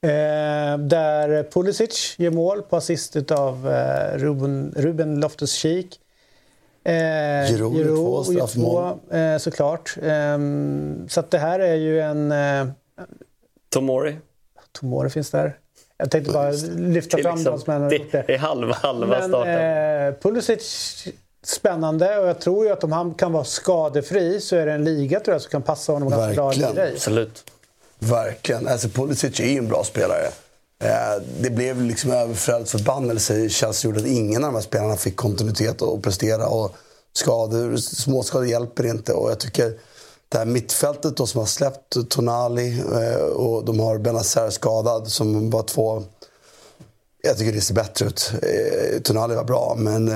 Eh, 0.00 0.78
där 0.78 1.50
Pulisic 1.50 2.14
gör 2.18 2.30
mål 2.30 2.62
på 2.62 2.76
assist 2.76 3.16
av 3.32 3.70
eh, 3.70 4.18
Ruben, 4.18 4.74
Ruben 4.76 5.20
Loftus-Cheek. 5.24 5.86
Eh, 6.84 6.92
Giroud 7.50 7.76
gör 7.76 7.86
två 7.96 8.24
straffmål. 8.24 8.98
eh, 9.10 9.36
såklart. 9.38 9.96
Eh, 10.02 10.38
så 11.08 11.20
att 11.20 11.30
det 11.30 11.38
här 11.38 11.60
är 11.60 11.74
ju 11.74 12.00
en... 12.00 12.32
Eh, 12.32 12.66
Tomori. 13.68 14.16
Tomori 14.72 15.10
finns 15.10 15.30
där. 15.30 15.58
Jag 15.96 16.10
tänkte 16.10 16.32
bara 16.32 16.50
lyfta 16.76 17.18
fram 17.18 17.36
liksom, 17.36 17.52
de 17.52 17.60
som 17.60 17.74
ändå 17.74 17.88
det, 17.88 17.96
gjort 17.96 18.12
det. 18.12 18.24
det 18.26 18.34
är 18.34 18.38
halva, 18.38 18.74
halva 18.74 19.06
Men 19.18 19.28
starten. 19.28 20.06
eh, 20.08 20.14
Pulisic, 20.22 21.06
spännande. 21.42 22.18
Och 22.18 22.28
jag 22.28 22.40
tror 22.40 22.66
ju 22.66 22.72
att 22.72 22.84
om 22.84 22.92
han 22.92 23.14
kan 23.14 23.32
vara 23.32 23.44
skadefri 23.44 24.40
så 24.40 24.56
är 24.56 24.66
det 24.66 24.72
en 24.72 24.84
liga 24.84 25.20
tror 25.20 25.34
jag 25.34 25.42
som 25.42 25.50
kan 25.50 25.62
passa 25.62 25.92
honom 25.92 26.10
ganska 26.10 26.34
bra. 26.34 26.52
I. 26.84 26.92
Absolut. 26.92 27.44
Verkligen. 28.08 28.68
Alltså, 28.68 28.88
Pulisic 28.88 29.40
är 29.40 29.44
ju 29.48 29.58
en 29.58 29.68
bra 29.68 29.84
spelare. 29.84 30.26
Eh, 30.84 31.22
Det 31.40 31.50
blev 31.50 31.82
liksom 31.82 32.10
överflödets 32.10 32.70
förbannelse 32.70 33.34
i 33.36 33.50
Chelsea 33.50 33.88
gjorde 33.88 34.00
att 34.00 34.06
ingen 34.06 34.44
av 34.44 34.50
de 34.52 34.54
här 34.56 34.62
spelarna 34.62 34.96
fick 34.96 35.16
kontinuitet 35.16 35.82
och 35.82 36.02
prestera. 36.02 36.46
Och 36.46 36.72
skador, 37.12 37.76
småskador 37.76 38.46
hjälper 38.46 38.86
inte. 38.86 39.12
Och 39.12 39.30
jag 39.30 39.40
tycker 39.40 39.78
det 40.28 40.38
här 40.38 40.44
mittfältet 40.44 41.16
då 41.16 41.26
som 41.26 41.38
har 41.38 41.46
släppt 41.46 42.10
Tonali 42.10 42.80
eh, 42.80 43.24
och 43.24 43.64
de 43.64 43.80
har 43.80 43.98
Benazer 43.98 44.50
skadad 44.50 45.08
som 45.08 45.50
var 45.50 45.62
två 45.62 46.02
jag 47.26 47.38
tycker 47.38 47.52
det 47.52 47.60
ser 47.60 47.74
bättre 47.74 48.06
ut. 48.06 48.32
Eh, 48.42 49.00
Tonali 49.00 49.34
var 49.34 49.44
bra, 49.44 49.74
men 49.78 50.10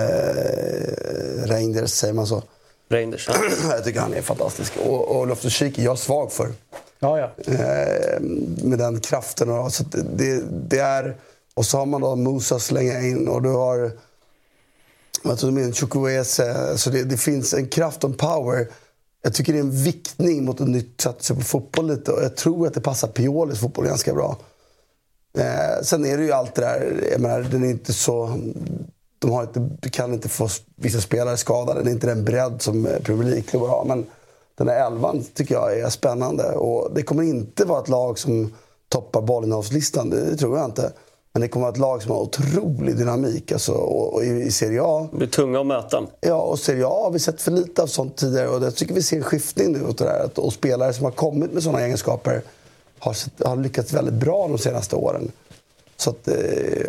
Reinders, 1.44 1.90
säger 1.90 2.14
man 2.14 2.26
så? 2.26 2.42
Reinders. 2.90 3.28
ja. 3.28 3.34
jag 3.70 3.84
tycker 3.84 4.00
han 4.00 4.14
är 4.14 4.22
fantastisk. 4.22 4.72
Och, 4.86 5.16
och 5.16 5.26
Loftus-Cheek 5.26 5.78
är 5.78 5.82
jag 5.82 5.98
svag 5.98 6.32
för. 6.32 6.52
Ja, 6.98 7.18
ja. 7.18 7.52
Eh, 7.52 8.20
med 8.62 8.78
den 8.78 9.00
kraften. 9.00 9.50
Och, 9.50 9.72
så 9.72 9.84
det, 9.92 10.42
det 10.68 10.78
är, 10.78 11.16
och 11.54 11.66
så 11.66 11.78
har 11.78 11.86
man 11.86 12.00
då 12.00 12.16
Musa 12.16 12.58
slänga 12.58 13.00
in 13.00 13.28
och 13.28 13.42
du 13.42 13.48
har 13.48 13.92
vad 15.22 15.38
tror 15.38 15.72
Chukwueze. 15.72 16.78
Så 16.78 16.90
det, 16.90 17.04
det 17.04 17.16
finns 17.16 17.54
en 17.54 17.68
kraft 17.68 18.04
och 18.04 18.10
en 18.10 18.16
power. 18.16 18.68
Jag 19.22 19.34
tycker 19.34 19.52
det 19.52 19.58
är 19.58 19.62
en 19.62 19.82
viktning 19.82 20.44
mot 20.44 20.60
ett 20.60 20.68
nytt 20.68 21.00
sätt 21.00 21.16
att 21.16 21.22
se 21.22 21.34
på 21.34 21.40
fotboll 21.40 21.86
lite. 21.86 22.12
Och 22.12 22.22
jag 22.22 22.36
tror 22.36 22.66
att 22.66 22.74
det 22.74 22.80
passar 22.80 23.08
Piolis 23.08 23.60
fotboll 23.60 23.86
ganska 23.86 24.14
bra. 24.14 24.38
Eh, 25.38 25.82
sen 25.82 26.06
är 26.06 26.16
det 26.16 26.24
ju 26.24 26.32
allt 26.32 26.54
det 26.54 26.60
där, 26.60 27.08
jag 27.12 27.20
menar, 27.20 27.40
den 27.40 27.64
är 27.64 27.70
inte 27.70 27.92
så... 27.92 28.38
De 29.18 29.30
har 29.30 29.42
inte, 29.42 29.90
kan 29.90 30.12
inte 30.12 30.28
få 30.28 30.48
vissa 30.76 31.00
spelare 31.00 31.36
skadade. 31.36 31.82
Det 31.82 31.90
är 31.90 31.92
inte 31.92 32.06
den 32.06 32.24
bredd 32.24 32.62
som 32.62 32.88
Premier 33.02 33.30
League-klubbar 33.30 33.68
har. 33.68 33.84
Men 33.84 34.06
den 34.58 34.68
här 34.68 34.86
elvan 34.86 35.24
tycker 35.34 35.54
jag 35.54 35.78
är 35.80 35.88
spännande. 35.90 36.44
Och 36.52 36.90
det 36.94 37.02
kommer 37.02 37.22
inte 37.22 37.64
vara 37.64 37.80
ett 37.82 37.88
lag 37.88 38.18
som 38.18 38.54
toppar 38.88 39.22
bollinnehavslistan, 39.22 40.10
det 40.10 40.36
tror 40.36 40.56
jag 40.58 40.64
inte. 40.64 40.92
Men 41.32 41.40
det 41.42 41.48
kommer 41.48 41.66
vara 41.66 41.72
ett 41.72 41.78
lag 41.78 42.02
som 42.02 42.10
har 42.12 42.18
otrolig 42.20 42.96
dynamik. 42.96 43.52
Alltså, 43.52 43.72
och, 43.72 44.14
och 44.14 44.24
i, 44.24 44.28
i 44.28 44.50
Serie 44.50 44.80
A 44.84 45.08
Det 45.10 45.16
blir 45.18 45.28
tunga 45.28 45.60
att 45.60 45.66
möta. 45.66 46.02
Ja, 46.20 46.34
och 46.40 46.58
Serie 46.58 46.86
A 46.86 47.00
har 47.04 47.10
vi 47.10 47.18
sett 47.18 47.42
för 47.42 47.50
lite 47.50 47.82
av 47.82 47.86
sånt 47.86 48.16
tidigare. 48.16 48.48
Och 48.48 48.62
jag 48.64 48.74
tycker 48.76 48.94
vi 48.94 49.02
ser 49.02 49.16
en 49.16 49.22
skiftning 49.22 49.72
nu 49.72 49.84
åt 49.86 49.98
det 49.98 50.04
där. 50.04 50.24
Att- 50.24 50.38
Och 50.38 50.52
spelare 50.52 50.92
som 50.92 51.04
har 51.04 51.12
kommit 51.12 51.52
med 51.52 51.62
sådana 51.62 51.80
egenskaper 51.84 52.42
har, 52.98 53.12
sett- 53.12 53.42
har 53.46 53.56
lyckats 53.56 53.92
väldigt 53.92 54.14
bra 54.14 54.48
de 54.48 54.58
senaste 54.58 54.96
åren. 54.96 55.32
Så 55.96 56.10
att, 56.10 56.28
eh, 56.28 56.34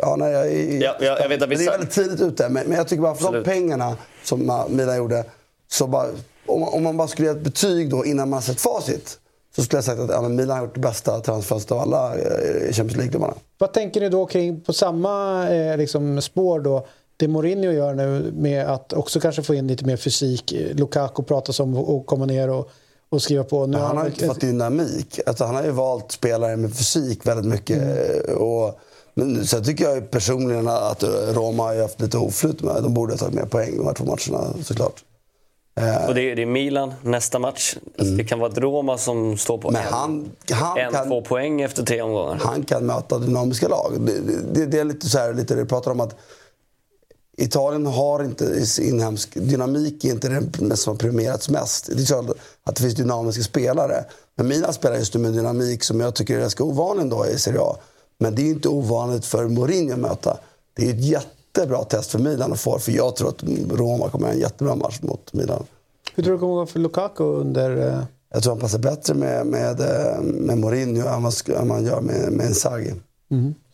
ja, 0.01 0.15
nej, 0.15 0.31
jag, 0.31 0.47
är- 0.47 0.81
Ja, 0.81 0.95
ja, 0.99 1.17
jag 1.21 1.29
vet 1.29 1.41
att 1.41 1.49
vi 1.49 1.55
det 1.55 1.65
är 1.65 1.71
väldigt 1.71 1.91
tidigt 1.91 2.21
ute. 2.21 2.49
Men, 2.49 2.67
men 2.67 2.77
jag 2.77 2.87
tycker 2.87 3.01
bara 3.01 3.15
för 3.15 3.25
Absolut. 3.25 3.45
de 3.45 3.51
pengarna 3.51 3.97
som 4.23 4.65
Milan 4.69 4.97
gjorde. 4.97 5.23
Så 5.71 5.87
bara, 5.87 6.07
om, 6.49 6.59
man- 6.59 6.73
om 6.73 6.83
man 6.83 6.97
bara 6.97 7.07
skulle 7.07 7.27
ge 7.27 7.33
ett 7.33 7.43
betyg 7.43 7.89
då 7.89 8.05
innan 8.05 8.29
man 8.29 8.37
har 8.37 8.41
sett 8.41 8.61
facit. 8.61 9.19
Så 9.55 9.63
skulle 9.63 9.77
jag 9.77 9.83
sagt 9.85 9.99
att 9.99 10.09
ja, 10.09 10.21
Milan 10.29 10.57
har 10.57 10.65
gjort 10.65 10.73
det 10.75 10.79
bästa 10.81 11.19
transfönstret 11.19 11.71
av 11.71 11.79
alla 11.79 12.15
eh, 12.15 12.71
Champions 12.71 12.95
League-klubbarna. 12.95 13.33
Vad 13.57 13.73
tänker 13.73 14.01
ni 14.01 14.09
då 14.09 14.25
kring, 14.25 14.61
på 14.61 14.73
samma 14.73 15.47
eh, 15.49 15.77
liksom, 15.77 16.21
spår 16.21 16.59
då, 16.59 16.87
det 17.17 17.27
Mourinho 17.27 17.71
gör 17.71 17.93
nu 17.93 18.31
med 18.35 18.67
att 18.67 18.93
också 18.93 19.19
kanske 19.19 19.43
få 19.43 19.53
in 19.55 19.67
lite 19.67 19.85
mer 19.85 19.97
fysik. 19.97 20.53
Lukaku 20.73 21.23
pratas 21.23 21.59
om 21.59 21.77
att 21.77 22.05
komma 22.05 22.25
ner 22.25 22.49
och, 22.49 22.69
och 23.09 23.21
skriva 23.21 23.43
på. 23.43 23.65
Nu 23.65 23.77
han 23.77 23.97
har 23.97 24.03
väl- 24.03 24.13
inte 24.13 24.25
fått 24.27 24.41
dynamik. 24.41 25.19
Alltså, 25.25 25.43
han 25.45 25.55
har 25.55 25.63
ju 25.63 25.71
valt 25.71 26.11
spelare 26.11 26.57
med 26.57 26.73
fysik 26.75 27.25
väldigt 27.27 27.45
mycket. 27.45 27.77
Mm. 27.77 28.37
Och, 28.37 28.79
men 29.13 29.45
sen 29.45 29.63
tycker 29.63 29.89
jag 29.89 30.11
personligen 30.11 30.67
att 30.67 31.03
Roma 31.33 31.63
har 31.63 31.81
haft 31.81 32.01
lite 32.01 32.17
oflyt 32.17 32.61
med. 32.61 32.83
De 32.83 32.93
borde 32.93 33.13
ha 33.13 33.17
tagit 33.17 33.33
mer 33.35 33.45
poäng 33.45 33.77
de 33.77 33.85
här 33.85 33.93
två 33.93 34.05
matcherna 34.05 34.53
såklart. 34.63 35.03
Och 36.07 36.15
det 36.15 36.31
är, 36.31 36.35
det 36.35 36.41
är 36.41 36.45
Milan 36.45 36.93
nästa 37.01 37.39
match. 37.39 37.75
Alltså, 37.97 38.13
Det 38.13 38.23
kan 38.23 38.39
vara 38.39 38.51
ett 38.51 38.57
Roma 38.57 38.97
som 38.97 39.37
står 39.37 39.57
på 39.57 39.71
Men 39.71 39.81
en, 39.81 39.93
han, 39.93 40.31
han, 40.51 40.77
en 40.77 40.91
kan, 40.91 41.07
två 41.07 41.21
poäng 41.21 41.61
efter 41.61 41.83
tre 41.83 42.01
omgångar. 42.01 42.39
han 42.43 42.63
kan 42.63 42.85
möta 42.85 43.17
dynamiska 43.17 43.67
lag. 43.67 43.93
Det, 43.99 44.19
det, 44.53 44.65
det 44.65 44.79
är 44.79 44.83
lite 44.83 45.09
så 45.09 45.17
här, 45.17 45.33
lite 45.33 45.55
det 45.55 45.63
vi 45.63 45.69
pratar 45.69 45.91
om 45.91 45.99
att 45.99 46.15
Italien 47.37 47.85
har 47.85 48.23
inte 48.23 48.65
inhemsk 48.81 49.33
dynamik, 49.33 50.05
är 50.05 50.11
inte 50.11 50.29
det 50.59 50.77
som 50.77 50.93
har 50.93 50.97
premierats 50.97 51.49
mest. 51.49 51.89
Det 51.95 52.01
är 52.01 52.05
klart 52.05 52.25
att 52.63 52.75
det 52.75 52.81
finns 52.81 52.95
dynamiska 52.95 53.43
spelare. 53.43 54.05
Men 54.35 54.47
Milan 54.47 54.73
spelar 54.73 54.95
just 54.97 55.13
nu 55.13 55.19
med 55.19 55.33
dynamik 55.33 55.83
som 55.83 55.99
jag 55.99 56.15
tycker 56.15 56.35
är 56.35 56.39
ganska 56.39 56.63
ovanlig 56.63 57.03
ändå 57.03 57.25
i 57.27 57.37
Serie 57.39 57.59
A. 57.61 57.75
Men 58.17 58.35
det 58.35 58.41
är 58.41 58.45
inte 58.45 58.69
ovanligt 58.69 59.25
för 59.25 59.47
Mourinho 59.47 59.93
att 59.93 59.99
möta. 59.99 60.37
Det 60.73 60.85
är 60.85 60.89
ett 60.89 61.03
jättebra 61.55 61.83
test 61.83 62.11
för 62.11 62.19
Milan 62.19 62.51
att 62.51 62.59
få, 62.59 62.79
för 62.79 62.91
jag 62.91 63.15
tror 63.15 63.29
att 63.29 63.43
Roma 63.71 64.09
kommer 64.09 64.27
ha 64.27 64.33
en 64.33 64.39
jättebra 64.39 64.75
match 64.75 64.99
mot 65.01 65.33
Milan. 65.33 65.63
Hur 66.15 66.23
tror 66.23 66.31
du 66.33 66.37
det 66.37 66.39
kommer 66.39 66.53
gå 66.53 66.65
för 66.65 66.79
Lukaku 66.79 67.23
under... 67.23 67.87
Eh, 67.87 67.99
Jag 68.33 68.43
tror 68.43 68.53
han 68.53 68.59
passar 68.61 68.79
bättre 68.79 69.13
med, 69.13 69.45
med, 69.47 69.79
eh, 69.81 70.21
med 70.21 70.57
Mourinho 70.57 71.07
än 71.07 71.23
vad 71.23 71.31
sk- 71.33 71.61
än 71.61 71.67
vad 71.67 71.77
han 71.77 71.85
gör 71.85 72.01
med, 72.01 72.31
med 72.31 72.45
Inzaghi. 72.45 72.93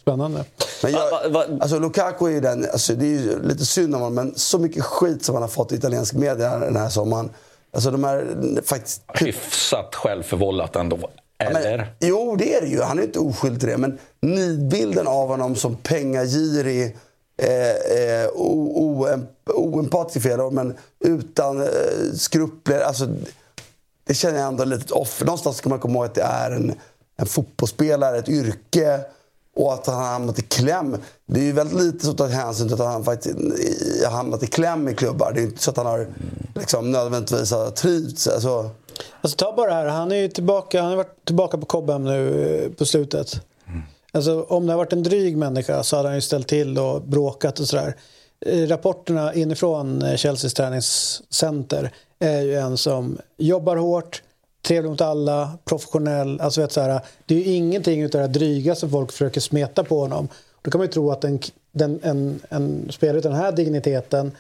Spännande. 0.01 0.45
Men 0.83 0.91
jag, 0.91 1.29
va- 1.29 1.45
alltså 1.61 1.79
Lukaku 1.79 2.25
är 2.25 2.29
ju 2.29 2.39
den, 2.39 2.65
alltså 2.71 2.93
det 2.95 3.05
är 3.05 3.09
ju 3.09 3.43
lite 3.43 3.65
synd 3.65 3.95
om 3.95 4.01
honom, 4.01 4.15
men 4.15 4.33
så 4.35 4.59
mycket 4.59 4.83
skit 4.83 5.25
som 5.25 5.35
han 5.35 5.41
har 5.41 5.49
fått 5.49 5.71
i 5.71 5.75
italiensk 5.75 6.13
media 6.13 6.59
den 6.59 6.75
här 6.75 6.89
sommaren. 6.89 7.29
Alltså 7.73 7.91
de 7.91 8.03
här 8.03 8.35
faktiskt... 8.65 9.01
Hyfsat 9.13 9.95
självförvållat 9.95 10.75
ändå. 10.75 10.97
Eller? 11.39 11.77
Men, 11.77 11.87
jo, 11.99 12.35
det 12.35 12.53
är 12.55 12.61
det 12.61 12.67
ju. 12.67 12.81
Han 12.81 12.99
är 12.99 13.03
inte 13.03 13.19
oskyldig 13.19 13.59
till 13.59 13.69
det. 13.69 13.77
Men 13.77 13.97
nidbilden 14.21 15.07
av 15.07 15.27
honom 15.27 15.55
som 15.55 15.75
pengagirig, 15.75 16.97
eh, 17.37 17.69
eh, 17.69 18.27
o- 18.33 19.05
oem- 19.05 19.27
oempatisk 19.45 20.23
fel 20.23 20.41
ord, 20.41 20.53
men 20.53 20.77
utan 20.99 21.61
eh, 21.61 21.67
skrupler. 22.17 22.79
Alltså, 22.81 23.07
det 24.07 24.13
känner 24.13 24.39
jag 24.39 24.47
ändå 24.47 24.63
lite 24.63 24.93
off. 24.93 25.21
Någonstans 25.21 25.57
ska 25.57 25.69
man 25.69 25.79
komma 25.79 25.93
ihåg 25.95 26.05
att 26.05 26.15
det 26.15 26.21
är 26.21 26.51
en, 26.51 26.73
en 27.17 27.25
fotbollsspelare, 27.25 28.17
ett 28.17 28.29
yrke 28.29 28.99
och 29.55 29.73
att 29.73 29.87
han 29.87 29.95
har 29.95 30.03
hamnat 30.03 30.39
i 30.39 30.41
kläm. 30.41 30.97
Det 31.25 31.39
är 31.39 31.43
ju 31.43 31.51
väldigt 31.51 31.81
lite 31.81 32.05
som 32.05 32.15
tar 32.15 32.27
hänsyn 32.27 32.67
till 32.67 32.81
att 32.81 32.87
han 32.93 33.03
faktiskt 33.03 33.35
har 34.05 34.11
hamnat 34.11 34.43
i 34.43 34.47
kläm 34.47 34.87
i 34.89 34.95
klubbar. 34.95 35.31
Det 35.33 35.39
är 35.39 35.41
ju 35.41 35.47
inte 35.47 35.63
så 35.63 35.71
att 35.71 35.77
han 35.77 35.85
har 35.85 36.07
liksom, 36.55 36.91
nödvändigtvis 36.91 37.51
har 37.51 37.69
trivts. 37.71 38.27
Alltså, 38.27 38.69
Alltså 39.21 39.37
ta 39.37 39.53
bara 39.55 39.67
det 39.69 39.73
här, 39.75 39.85
han 39.87 40.11
är 40.11 40.15
ju 40.15 40.27
tillbaka, 40.27 40.81
han 40.81 40.89
har 40.89 40.97
varit 40.97 41.25
tillbaka 41.25 41.57
på 41.57 41.65
Cobham 41.65 42.03
nu 42.03 42.47
eh, 42.65 42.71
på 42.71 42.85
slutet. 42.85 43.41
Alltså 44.15 44.43
om 44.43 44.65
det 44.65 44.73
har 44.73 44.77
varit 44.77 44.93
en 44.93 45.03
dryg 45.03 45.37
människa 45.37 45.83
så 45.83 45.95
hade 45.95 46.09
han 46.09 46.15
ju 46.15 46.21
ställt 46.21 46.47
till 46.47 46.79
och 46.79 47.01
bråkat 47.01 47.59
och 47.59 47.67
sådär. 47.67 47.95
Eh, 48.45 48.67
rapporterna 48.67 49.33
inifrån 49.33 50.01
eh, 50.01 50.17
Chelseas 50.17 50.53
träningscenter 50.53 51.91
är 52.19 52.41
ju 52.41 52.55
en 52.55 52.77
som 52.77 53.17
jobbar 53.37 53.75
hårt, 53.75 54.23
trevlig 54.67 54.89
mot 54.89 55.01
alla, 55.01 55.57
professionell. 55.65 56.41
Alltså 56.41 56.61
vet, 56.61 56.71
så 56.71 56.81
här, 56.81 57.01
det 57.25 57.35
är 57.35 57.39
ju 57.39 57.53
ingenting 57.53 58.01
utav 58.01 58.21
det 58.21 58.27
här 58.27 58.33
dryga 58.33 58.75
som 58.75 58.89
folk 58.89 59.11
försöker 59.11 59.41
smeta 59.41 59.83
på 59.83 59.99
honom. 59.99 60.27
Då 60.61 60.71
kan 60.71 60.79
man 60.79 60.87
ju 60.87 60.93
tro 60.93 61.11
att 61.11 61.23
en, 61.23 61.39
den, 61.71 61.99
en, 62.03 62.39
en 62.49 62.91
spelare 62.91 63.17
av 63.17 63.23
den 63.23 63.35
här 63.35 63.51
digniteten 63.51 64.31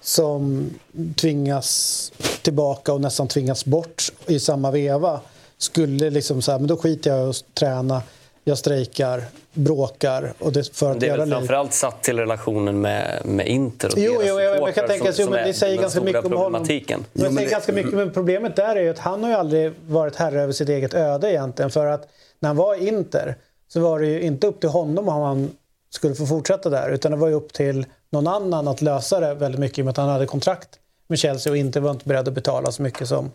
som 0.00 0.70
tvingas 1.16 2.12
tillbaka 2.42 2.92
och 2.92 3.00
nästan 3.00 3.28
tvingas 3.28 3.64
bort 3.64 4.12
i 4.26 4.40
samma 4.40 4.70
veva 4.70 5.20
skulle 5.58 6.10
liksom 6.10 6.42
så 6.42 6.52
här, 6.52 6.58
men 6.58 6.68
då 6.68 6.76
skiter 6.76 7.10
jag 7.10 7.26
i 7.26 7.30
att 7.30 7.54
träna, 7.54 8.02
jag 8.48 8.58
strejkar, 8.58 9.24
bråkar 9.52 10.32
och 10.38 10.52
det 10.52 10.76
för 10.76 10.90
att 10.90 11.00
Det 11.00 11.08
är 11.08 11.18
väl 11.18 11.30
framförallt 11.30 11.72
satt 11.72 12.02
till 12.02 12.18
relationen 12.18 12.80
med, 12.80 13.20
med 13.24 13.46
Inter 13.48 13.88
och 13.88 13.98
Jo, 13.98 14.12
deras 14.12 14.24
jo, 14.28 14.40
jag, 14.40 14.58
jag 14.68 14.74
kan 14.74 14.86
tänka 14.86 15.12
som, 15.12 15.24
som 15.24 15.34
men 15.34 15.46
det 15.46 15.54
säger 15.54 15.80
ganska 15.82 16.00
mycket 16.00 16.24
om 16.24 16.32
honom. 16.32 16.52
Men 16.52 17.04
Jo, 17.12 17.24
säger 17.24 17.40
det- 17.40 17.44
ganska 17.50 17.72
mycket, 17.72 17.92
men 17.92 18.12
problemet 18.12 18.56
där 18.56 18.76
är 18.76 18.80
ju 18.82 18.90
att 18.90 18.98
han 18.98 19.22
har 19.22 19.30
ju 19.30 19.36
aldrig 19.36 19.72
varit 19.88 20.16
herre 20.16 20.42
över 20.42 20.52
sitt 20.52 20.68
eget 20.68 20.94
öde 20.94 21.30
egentligen. 21.30 21.70
För 21.70 21.86
att 21.86 22.08
när 22.40 22.48
han 22.48 22.56
var 22.56 22.74
i 22.82 22.88
Inter 22.88 23.34
så 23.68 23.80
var 23.80 24.00
det 24.00 24.06
ju 24.06 24.20
inte 24.20 24.46
upp 24.46 24.60
till 24.60 24.68
honom 24.68 25.08
om 25.08 25.22
han 25.22 25.50
skulle 25.90 26.14
få 26.14 26.26
fortsätta 26.26 26.70
där. 26.70 26.90
Utan 26.90 27.12
det 27.12 27.18
var 27.18 27.28
ju 27.28 27.34
upp 27.34 27.52
till 27.52 27.86
någon 28.10 28.26
annan 28.26 28.68
att 28.68 28.82
lösa 28.82 29.20
det 29.20 29.34
väldigt 29.34 29.60
mycket 29.60 29.78
i 29.78 29.82
och 29.82 29.84
med 29.84 29.90
att 29.90 29.96
han 29.96 30.08
hade 30.08 30.26
kontrakt 30.26 30.68
med 31.06 31.18
Chelsea 31.18 31.50
och 31.50 31.56
inte 31.56 31.80
var 31.80 31.90
inte 31.90 32.08
beredd 32.08 32.28
att 32.28 32.34
betala 32.34 32.72
så 32.72 32.82
mycket 32.82 33.08
som... 33.08 33.30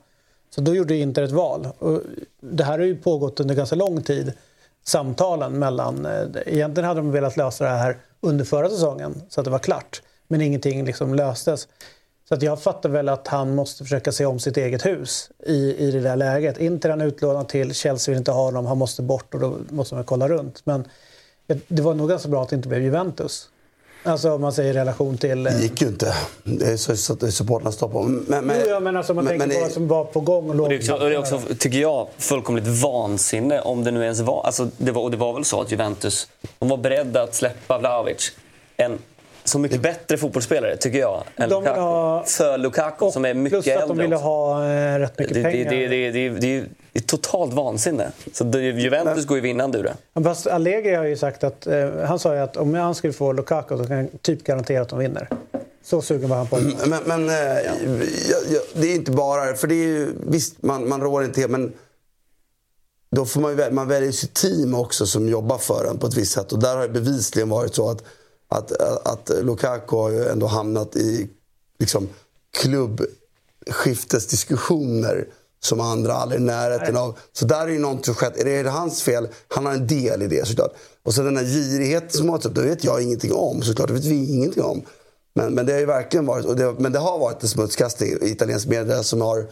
Så 0.56 0.62
då 0.62 0.76
gjorde 0.76 0.96
Inter 0.96 1.24
ett 1.24 1.32
val. 1.32 1.68
Och 1.80 2.02
det 2.42 2.64
här 2.64 2.80
har 2.80 2.86
ju 2.86 2.96
pågått 2.98 3.40
under 3.40 3.56
ganska 3.56 3.76
lång 3.76 4.02
tid. 4.02 4.34
Samtalen 4.84 5.60
mellan... 5.60 6.06
Eh, 6.06 6.28
egentligen 6.46 6.88
hade 6.88 7.00
de 7.00 7.12
velat 7.12 7.38
lösa 7.38 7.64
det 7.64 7.70
här 7.70 7.98
under 8.22 8.46
förra 8.46 8.70
säsongen 8.70 9.22
så 9.30 9.42
att 9.42 9.46
det 9.46 9.52
var 9.52 9.60
klart. 9.60 10.02
Men 10.28 10.42
ingenting 10.42 10.86
liksom 10.86 11.16
löstes. 11.16 11.68
Så 12.30 12.34
att 12.34 12.42
jag 12.42 12.62
fattar 12.62 12.90
väl 12.90 13.10
att 13.10 13.28
han 13.28 13.56
måste 13.56 13.84
försöka 13.84 14.12
se 14.12 14.26
om 14.26 14.40
sitt 14.40 14.58
eget 14.58 14.86
hus 14.86 15.30
i, 15.46 15.76
i 15.88 15.92
det 15.92 16.00
där 16.00 16.16
läget. 16.16 16.58
Inter 16.58 16.90
är 16.90 16.92
han 16.92 17.02
utlånad 17.02 17.50
till, 17.50 17.74
Chelsea 17.74 18.12
vill 18.12 18.18
inte 18.18 18.32
ha 18.32 18.44
honom, 18.44 18.66
han 18.66 18.78
måste 18.78 19.02
bort 19.02 19.34
och 19.34 19.40
då 19.40 19.58
måste 19.70 19.96
man 19.96 20.04
kolla 20.04 20.28
runt. 20.28 20.62
Men 20.66 20.88
det 21.68 21.82
var 21.82 21.94
nog 21.94 22.10
ganska 22.10 22.30
bra 22.30 22.44
att 22.44 22.50
det 22.50 22.56
inte 22.56 22.68
blev 22.68 22.82
Juventus. 22.82 23.50
Alltså 24.06 24.32
om 24.32 24.42
man 24.42 24.54
säger 24.54 24.74
i 24.74 24.78
relation 24.78 25.18
till... 25.18 25.48
eh, 25.48 25.54
Det 25.54 25.62
gick 25.62 25.82
ju 25.82 25.88
inte. 25.88 26.14
Det 26.44 26.66
är 26.66 26.78
så 26.78 26.96
så 26.98 27.14
att 27.14 27.34
supportrarna 27.34 27.72
stoppade. 27.72 28.08
Men, 28.08 28.46
men, 28.46 28.58
Jo, 28.60 28.66
ja, 28.70 28.80
men 28.80 28.98
alltså 28.98 29.12
om 29.12 29.16
man 29.16 29.26
men- 29.26 29.40
tänker 29.40 29.56
på 29.58 29.62
vad 29.64 29.72
som 29.72 29.88
var 29.88 30.06
på 30.06 30.20
gång 30.20 30.50
och 30.50 30.56
låg 30.56 30.64
Och 30.66 30.70
det, 30.70 30.76
är 30.76 30.80
också, 30.80 30.94
och 30.94 31.10
det 31.10 31.16
är 31.16 31.20
också, 31.20 31.42
tycker 31.60 31.78
jag, 31.80 32.08
fullkomligt 32.18 32.68
vansinne 32.68 33.62
om 33.62 33.84
det 33.84 33.92
nu 33.92 34.04
ens 34.04 34.20
var... 34.20 34.44
Alltså 34.46 34.68
det 34.78 34.92
var 34.92 35.02
och 35.02 35.12
det 35.12 35.18
var 35.18 35.34
väl 35.34 35.46
så 35.46 35.62
att 35.62 35.72
Juventus 35.72 36.28
de 36.60 36.70
var 36.70 36.78
beredda 36.78 37.24
att 37.24 37.36
släppa 37.36 37.78
Vlahovic. 37.78 38.32
En 38.78 38.98
så 39.44 39.60
mycket 39.60 39.82
bättre 39.82 40.18
fotbollsspelare, 40.18 40.78
tycker 40.78 41.00
jag, 41.00 41.24
än 41.36 41.50
De 41.50 41.64
Lukaku. 41.64 41.80
ha- 41.80 42.24
För 42.24 42.58
Lukaku, 42.58 43.12
som 43.12 43.26
är 43.26 43.34
mycket 43.34 43.64
plus 43.64 43.76
att 43.76 43.82
äldre 43.82 43.88
de 43.96 44.02
ville 44.02 44.16
också. 44.16 44.26
ha 44.28 44.66
eh, 44.66 45.00
rätt 45.00 45.20
mycket 45.20 45.34
det, 45.34 45.40
det, 45.42 45.52
pengar. 45.52 45.72
det, 45.72 45.88
det, 45.88 46.30
det, 46.30 46.30
det, 46.40 46.66
är 46.94 47.02
totalt 47.02 47.54
vansinne. 47.54 48.12
Så 48.34 48.46
Juventus 48.60 49.26
går 49.26 49.38
ju 49.38 49.42
vinnande 49.42 49.78
ur 49.80 49.84
det. 49.84 49.94
Men 50.14 50.24
Fast 50.24 50.48
Allegri 50.48 50.96
har 50.96 51.04
ju 51.04 51.18
sagt 51.18 51.44
att, 51.44 51.68
eh, 51.68 51.90
han 52.08 52.20
sa 52.20 52.34
ju 52.36 52.40
att 52.40 52.58
om 52.58 52.74
han 52.74 52.96
skulle 52.96 53.14
få 53.14 53.32
Lukaku 53.32 53.78
så 53.78 53.86
kan 53.86 53.96
han 53.98 54.08
typ 54.22 54.44
garantera 54.44 54.82
att 54.82 54.90
de 54.90 55.00
vinner. 55.00 55.28
Så 55.84 56.02
sugen 56.02 56.30
var 56.30 56.38
han 56.38 56.48
på 56.48 56.58
det. 56.58 56.88
Men, 56.88 57.04
men 57.06 57.30
eh, 57.30 57.36
jag, 57.36 58.42
jag, 58.50 58.62
det 58.74 58.88
är 58.88 58.96
inte 58.96 59.12
bara... 59.12 59.54
För 59.54 59.68
det 59.68 59.76
är 59.76 59.88
ju, 59.88 60.14
visst, 60.28 60.64
man, 60.64 60.90
man 60.90 61.02
rår 61.02 61.24
inte 61.24 61.48
men 61.48 61.74
då 63.16 63.26
får 63.26 63.42
man, 63.42 63.58
ju, 63.58 63.72
man 63.72 63.88
väljer 63.88 64.12
sitt 64.12 64.34
team 64.34 64.76
också 64.76 65.06
som 65.06 65.30
jobbar 65.30 65.58
för 65.58 65.86
en 65.90 65.98
på 65.98 66.08
ett 66.08 66.18
visst 66.18 66.32
sätt. 66.32 66.52
Och 66.52 66.60
där 66.60 66.76
har 66.76 66.82
det 66.84 66.90
bevisligen 66.90 67.50
varit 67.50 67.76
så 67.76 67.90
att, 67.90 68.04
att, 68.54 68.72
att 69.08 69.32
Lukaku 69.42 69.96
har 69.96 70.10
ju 70.10 70.28
ändå 70.28 70.48
hamnat 70.48 70.96
i 70.96 71.30
liksom, 71.80 72.10
klubbskiftesdiskussioner 72.58 75.28
som 75.60 75.80
andra 75.80 76.14
aldrig 76.14 76.42
är 76.42 76.44
i 76.44 76.46
närheten 76.46 76.98
av. 76.98 77.18
Så 77.34 77.46
där 77.46 77.62
är 77.62 77.68
ju 77.68 77.80
något 77.80 78.06
som 78.06 78.16
skett. 78.16 78.38
Är 78.38 78.64
det 78.64 78.70
hans 78.70 79.04
fel? 79.04 79.28
Han 79.48 79.66
har 79.66 79.74
en 79.74 79.88
del 79.88 80.22
i 80.22 80.28
det 80.28 80.48
såklart. 80.48 80.74
Och 81.04 81.14
sen 81.14 81.26
den 81.26 81.38
här 81.38 81.44
girigheten 81.44 82.10
som 82.10 82.30
har 82.30 82.48
upp, 82.48 82.56
det 82.56 82.62
vet 82.62 82.84
jag 82.84 83.02
ingenting 83.02 83.34
om 83.34 83.62
såklart. 83.62 83.88
Det 83.88 83.94
vet 83.94 84.06
vi 84.06 84.34
ingenting 84.34 84.64
om. 84.64 84.82
Men, 85.36 85.54
men 85.54 85.66
det 85.66 85.74
har 85.74 85.80
ju 85.80 85.86
verkligen 85.86 86.26
varit, 86.26 86.46
och 86.46 86.56
det, 86.56 86.76
men 86.80 86.92
det 86.92 87.00
har 87.00 87.20
varit 87.20 87.44
en 87.44 87.50
smutskastning 87.50 88.10
i 88.22 88.30
italiensk 88.30 88.68
media 88.68 89.04
som 89.04 89.22
har 89.22 89.48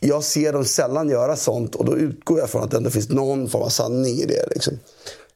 jag 0.00 0.24
ser 0.24 0.52
dem 0.52 0.64
sällan 0.64 1.08
göra 1.08 1.36
sånt 1.36 1.74
och 1.74 1.84
då 1.84 1.96
utgår 1.96 2.38
jag 2.38 2.50
från 2.50 2.62
att 2.62 2.70
det 2.70 2.76
ändå 2.76 2.90
finns 2.90 3.08
någon 3.08 3.48
form 3.48 3.62
av 3.62 3.68
sanning 3.68 4.14
i 4.14 4.24
det. 4.24 4.48
Liksom. 4.50 4.78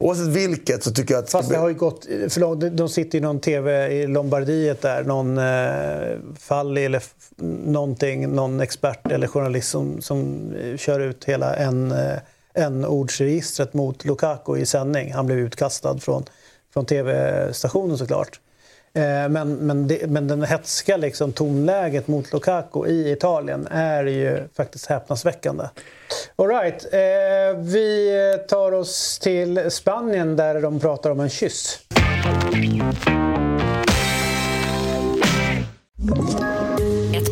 Oavsett 0.03 0.26
vilket 0.26 0.84
så 0.84 0.90
tycker 0.90 1.14
jag 1.14 1.24
att... 1.24 1.30
Fast 1.30 1.50
det 1.50 1.57
har 1.57 1.68
ju 1.68 1.74
gått 1.74 2.05
för 2.05 2.40
långt. 2.40 2.76
De 2.76 2.88
sitter 2.88 3.18
i 3.18 3.20
någon 3.20 3.40
TV 3.40 3.92
i 3.92 4.07
Lombardiet 4.07 4.82
där. 4.82 5.05
Någon 5.05 5.38
eh, 5.38 6.36
fall 6.38 6.76
eller 6.76 7.03
någonting. 7.70 8.34
Någon 8.34 8.61
expert 8.61 9.11
eller 9.11 9.26
journalist 9.26 9.70
som, 9.70 10.03
som 10.03 10.50
eh, 10.55 10.76
kör 10.76 11.00
ut 11.00 11.24
hela 11.24 11.57
en, 11.57 11.92
eh, 11.92 12.18
en 12.55 12.84
ordsregistret 12.84 13.74
mot 13.74 14.05
Lukaku 14.05 14.57
i 14.59 14.66
sändning. 14.66 15.12
Han 15.12 15.26
blev 15.26 15.38
utkastad 15.38 15.98
från, 15.98 16.24
från 16.72 16.86
TV-stationen 16.86 17.98
såklart. 17.98 18.40
Eh, 18.95 19.28
men, 19.28 19.55
men, 19.55 19.88
det, 19.88 20.11
men 20.11 20.28
den 20.28 20.43
hetska 20.43 20.97
liksom, 20.97 21.32
tonläget 21.32 22.09
mot 22.09 22.32
Lukaku 22.32 22.86
i 22.86 23.12
Italien 23.12 23.66
är 23.70 24.05
ju 24.05 24.49
faktiskt 24.57 24.86
häpnadsväckande. 24.86 25.64
All 26.36 26.49
right, 26.49 26.84
eh, 26.93 27.61
vi 27.61 28.12
tar 28.49 28.72
oss 28.72 29.18
till 29.18 29.70
Spanien 29.70 30.36
där 30.36 30.62
de 30.62 30.80
pratar 30.80 31.11
om 31.11 31.20
en 31.20 31.30
kyss. 31.30 31.78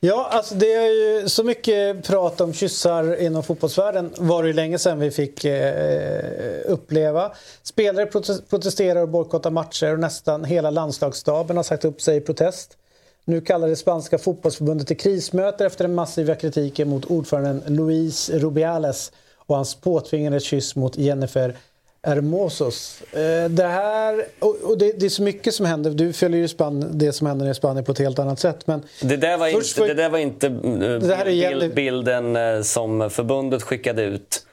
Ja, 0.00 0.28
alltså 0.30 0.54
det 0.54 0.74
är 0.74 0.88
ju 0.88 1.28
så 1.28 1.44
mycket 1.44 2.06
prat 2.06 2.40
om 2.40 2.52
kyssar 2.52 3.22
inom 3.22 3.42
fotbollsvärlden 3.42 4.14
var 4.18 4.42
det 4.42 4.48
ju 4.48 4.52
länge 4.52 4.78
sedan 4.78 4.98
vi 4.98 5.10
fick 5.10 5.44
eh, 5.44 6.60
uppleva. 6.66 7.32
Spelare 7.62 8.06
protesterar 8.50 9.02
och 9.02 9.08
bojkottar 9.08 9.50
matcher 9.50 9.92
och 9.92 10.00
nästan 10.00 10.44
hela 10.44 10.70
landslagsstaben 10.70 11.56
har 11.56 11.64
sagt 11.64 11.84
upp 11.84 12.00
sig 12.00 12.16
i 12.16 12.20
protest. 12.20 12.76
Nu 13.24 13.40
kallar 13.40 13.68
det 13.68 13.76
spanska 13.76 14.18
fotbollsförbundet 14.18 14.86
till 14.86 14.96
krismöte 14.96 15.66
efter 15.66 15.84
den 15.84 15.94
massiva 15.94 16.34
kritiken 16.34 16.88
mot 16.88 17.04
ordföranden 17.04 17.76
Luis 17.76 18.30
Rubiales 18.30 19.12
och 19.36 19.56
hans 19.56 19.74
påtvingade 19.74 20.40
kyss 20.40 20.76
mot 20.76 20.98
Jennifer 20.98 21.56
Hermosos. 22.02 23.02
Eh, 23.12 23.50
Det 23.50 23.66
här, 23.66 24.24
och 24.40 24.78
det, 24.78 24.92
det 25.00 25.06
är 25.06 25.10
så 25.10 25.22
mycket 25.22 25.54
som 25.54 25.66
händer. 25.66 25.90
Du 25.90 26.12
följer 26.12 26.40
ju 26.40 26.48
Span, 26.48 26.98
det 26.98 27.12
som 27.12 27.26
händer 27.26 27.50
i 27.50 27.54
Spanien 27.54 27.84
på 27.84 27.92
ett 27.92 27.98
helt 27.98 28.18
annat 28.18 28.38
sätt. 28.40 28.66
Men 28.66 28.82
Det 29.02 29.16
där 29.16 29.38
var 29.38 29.48
Först 29.50 29.78
inte, 29.78 29.80
får- 29.80 29.94
det 29.94 30.02
där 30.02 30.10
var 30.10 30.18
inte 30.18 30.46
eh, 30.46 30.52
Det 30.54 31.24
bild, 31.24 31.74
bilden 31.74 32.36
eh, 32.36 32.62
som 32.62 33.10
förbundet 33.10 33.62
skickade 33.62 34.02
ut. 34.02 34.44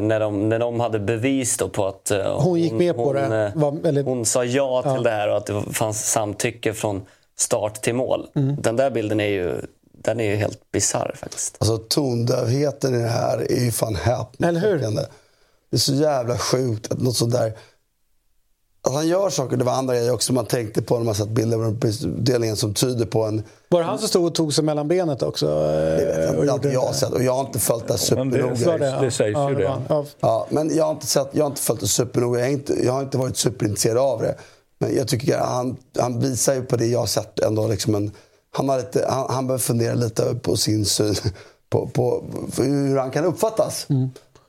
När, 0.00 0.20
de, 0.20 0.48
när 0.48 0.58
de 0.58 0.80
hade 0.80 0.98
bevis 0.98 1.56
då 1.56 1.68
på 1.68 1.86
att 1.86 2.10
eh, 2.10 2.40
Hon 2.40 2.60
gick 2.60 2.72
med 2.72 2.96
på 2.96 3.04
hon, 3.04 3.14
det, 3.14 3.52
var- 3.54 3.86
eller- 3.88 4.02
hon 4.02 4.24
sa 4.24 4.44
ja 4.44 4.82
till 4.82 4.90
Ja. 4.94 5.00
det 5.02 5.10
här 5.10 5.28
och 5.30 5.36
att 5.36 5.46
det 5.46 5.62
fanns 5.72 6.10
samtycke 6.10 6.72
från 6.74 7.02
start 7.38 7.74
till 7.82 7.94
mål. 7.94 8.26
Mm. 8.34 8.56
Den 8.60 8.76
där 8.76 8.90
bilden 8.90 9.20
är 9.20 9.26
ju, 9.28 9.54
den 9.92 10.20
är 10.20 10.24
ju 10.24 10.34
helt 10.36 10.72
bisarr 10.72 11.14
faktiskt. 11.16 11.56
Alltså 11.58 11.78
tondövheten 11.78 12.94
i 12.94 12.98
det 12.98 13.08
här 13.08 13.38
är 13.52 13.64
ju 13.64 13.70
fan 13.70 13.94
häpnadsväckande. 13.94 15.02
Det 15.70 15.76
är 15.76 15.78
så 15.78 15.94
jävla 15.94 16.38
sjukt 16.38 16.92
att 16.92 17.00
något 17.00 17.16
sånt 17.16 17.32
där... 17.32 17.52
Att 18.82 18.92
han 18.92 19.08
gör 19.08 19.30
saker, 19.30 19.56
det 19.56 19.64
var 19.64 19.72
andra 19.72 19.94
grejer 19.94 20.12
också 20.12 20.32
man 20.32 20.46
tänkte 20.46 20.82
på 20.82 20.98
när 20.98 21.04
man 21.04 21.14
satt 21.14 21.28
bilder 21.28 21.56
på 21.80 22.08
delningen 22.22 22.56
som 22.56 22.74
tyder 22.74 23.06
på 23.06 23.22
en... 23.22 23.42
Var 23.68 23.80
det 23.80 23.86
han 23.86 23.98
som 23.98 24.08
stod 24.08 24.24
och 24.26 24.34
tog 24.34 24.54
sig 24.54 24.64
mellan 24.64 24.88
benet 24.88 25.22
också? 25.22 25.46
Det 25.46 26.04
vet 26.06 26.46
jag, 26.46 26.52
har 26.52 26.54
inte 26.54 26.68
jag 26.68 26.92
det? 26.92 26.94
sett 26.94 27.10
och 27.10 27.22
jag 27.22 27.32
har 27.32 27.40
inte 27.40 27.58
följt 27.58 27.88
det 27.88 27.98
supernoga. 27.98 28.78
Det, 28.78 28.86
ja. 28.86 29.00
Det 29.00 29.10
sägs 29.10 29.34
ja, 29.34 29.50
ju 29.50 29.56
det. 29.56 29.72
Ja, 29.88 30.04
Ja, 30.20 30.46
men 30.50 30.76
jag 30.76 30.84
har 30.84 30.90
inte, 30.90 31.06
sett, 31.06 31.28
jag 31.32 31.44
har 31.44 31.50
inte 31.50 31.62
följt 31.62 31.80
det 31.80 31.88
supernoga. 31.88 32.40
Jag, 32.40 32.48
är 32.48 32.52
inte, 32.52 32.84
jag 32.84 32.92
har 32.92 33.02
inte 33.02 33.18
varit 33.18 33.36
superintresserad 33.36 33.98
av 33.98 34.22
det. 34.22 34.34
Men 34.78 34.96
jag 34.96 35.08
tycker 35.08 35.38
att 35.38 35.48
han, 35.48 35.76
han 35.98 36.20
visar 36.20 36.54
ju 36.54 36.62
på 36.62 36.76
det 36.76 36.86
jag 36.86 36.98
har 36.98 37.06
sett 37.06 37.40
ändå. 37.40 37.66
Liksom 37.66 37.94
en, 37.94 38.10
han, 38.50 38.68
har 38.68 38.78
lite, 38.78 39.06
han, 39.08 39.26
han 39.30 39.46
behöver 39.46 39.62
fundera 39.62 39.94
lite 39.94 40.34
på 40.34 40.56
sin 40.56 40.84
syn 40.84 41.14
på, 41.70 41.86
på 41.86 42.24
hur 42.56 42.96
han 42.96 43.10
kan 43.10 43.24
uppfattas. 43.24 43.86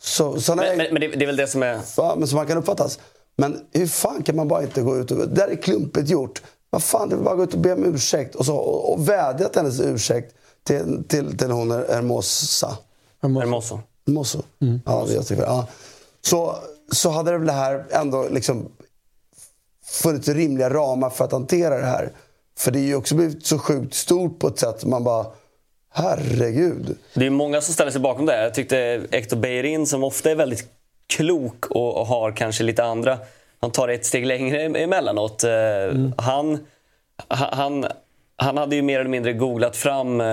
Så, 0.04 0.41
så 0.41 0.56
när 0.56 0.64
Men, 0.64 0.78
men, 0.78 0.88
men 0.91 1.02
det, 1.02 1.08
det 1.08 1.26
är 1.26 1.28
väl 1.28 1.36
det 1.36 1.47
som 1.47 1.64
är... 1.64 1.82
Ja, 1.97 2.16
men 2.18 2.28
som 2.28 2.36
man 2.36 2.47
kan 2.47 2.58
uppfattas. 2.58 2.99
Men 3.38 3.66
hur 3.72 3.88
fan 3.88 4.24
kan 4.24 4.36
man 4.36 4.47
bara 4.47 4.64
inte 4.64 4.82
gå 4.82 4.97
ut 4.97 5.12
och... 5.12 5.18
Det 5.18 5.26
där 5.26 5.47
är 5.47 5.56
klumpigt 5.56 6.10
gjort. 6.10 6.41
Vad 6.70 6.84
fan, 6.84 7.10
det 7.10 7.16
är 7.16 7.20
bara 7.20 7.36
gå 7.36 7.43
ut 7.43 7.54
och 7.54 7.60
be 7.60 7.74
om 7.74 7.86
ursäkt 7.86 8.36
och, 8.36 8.45
så, 8.45 8.56
och, 8.56 8.93
och 8.93 9.10
vädja 9.10 9.49
till 9.49 9.62
hennes 9.62 9.80
ursäkt 9.80 10.36
till, 10.64 11.04
till, 11.08 11.38
till 11.38 11.52
hon 11.52 11.72
Hermosa. 11.72 12.78
Hermoso. 13.22 13.80
Hermoso? 14.06 14.43
Ja, 14.86 15.06
det 15.08 15.14
jag 15.14 15.28
tycker. 15.28 15.43
Ja. 15.43 15.68
Så, 16.22 16.56
så 16.91 17.10
hade 17.10 17.32
det 17.32 17.38
väl 17.38 17.47
det 17.47 17.54
här 17.54 17.86
ändå 17.89 18.28
liksom 18.30 18.72
funnits 19.86 20.28
rimliga 20.28 20.70
ramar 20.70 21.10
för 21.10 21.26
att 21.26 21.32
hantera 21.32 21.78
det 21.78 21.86
här. 21.86 22.12
För 22.58 22.72
det 22.72 22.80
är 22.80 22.84
ju 22.84 22.95
också 22.95 23.16
blivit 23.16 23.45
så 23.45 23.60
sjukt 23.60 23.95
stort 23.95 24.39
på 24.39 24.47
ett 24.47 24.60
sätt 24.60 24.86
man 24.86 25.04
bara... 25.04 25.26
Herregud. 25.94 26.98
Det 27.14 27.26
är 27.26 27.30
många 27.30 27.62
som 27.62 27.74
ställer 27.74 27.92
sig 27.92 28.02
bakom 28.02 28.26
det. 28.26 28.44
Jag 28.44 28.54
tyckte 28.54 29.02
Hector 29.12 29.38
Beirin, 29.38 29.88
som 29.88 30.04
ofta 30.04 30.32
är 30.32 30.36
väldigt 30.36 30.70
klok 31.08 31.66
och, 31.66 31.98
och 31.98 32.06
har 32.08 32.32
kanske 32.32 32.64
lite 32.64 32.84
andra... 32.84 33.18
Han 33.60 33.72
tar 33.72 33.88
ett 33.88 34.06
steg 34.06 34.26
längre 34.26 34.62
emellanåt. 34.62 35.44
Eh, 35.44 35.52
Han, 36.18 36.60
han, 37.28 37.86
han 38.36 38.58
hade 38.58 38.76
ju 38.76 38.82
mer 38.82 39.00
eller 39.00 39.10
mindre 39.10 39.34
googlat 39.34 39.78
fram 39.78 40.22
eh, 40.22 40.28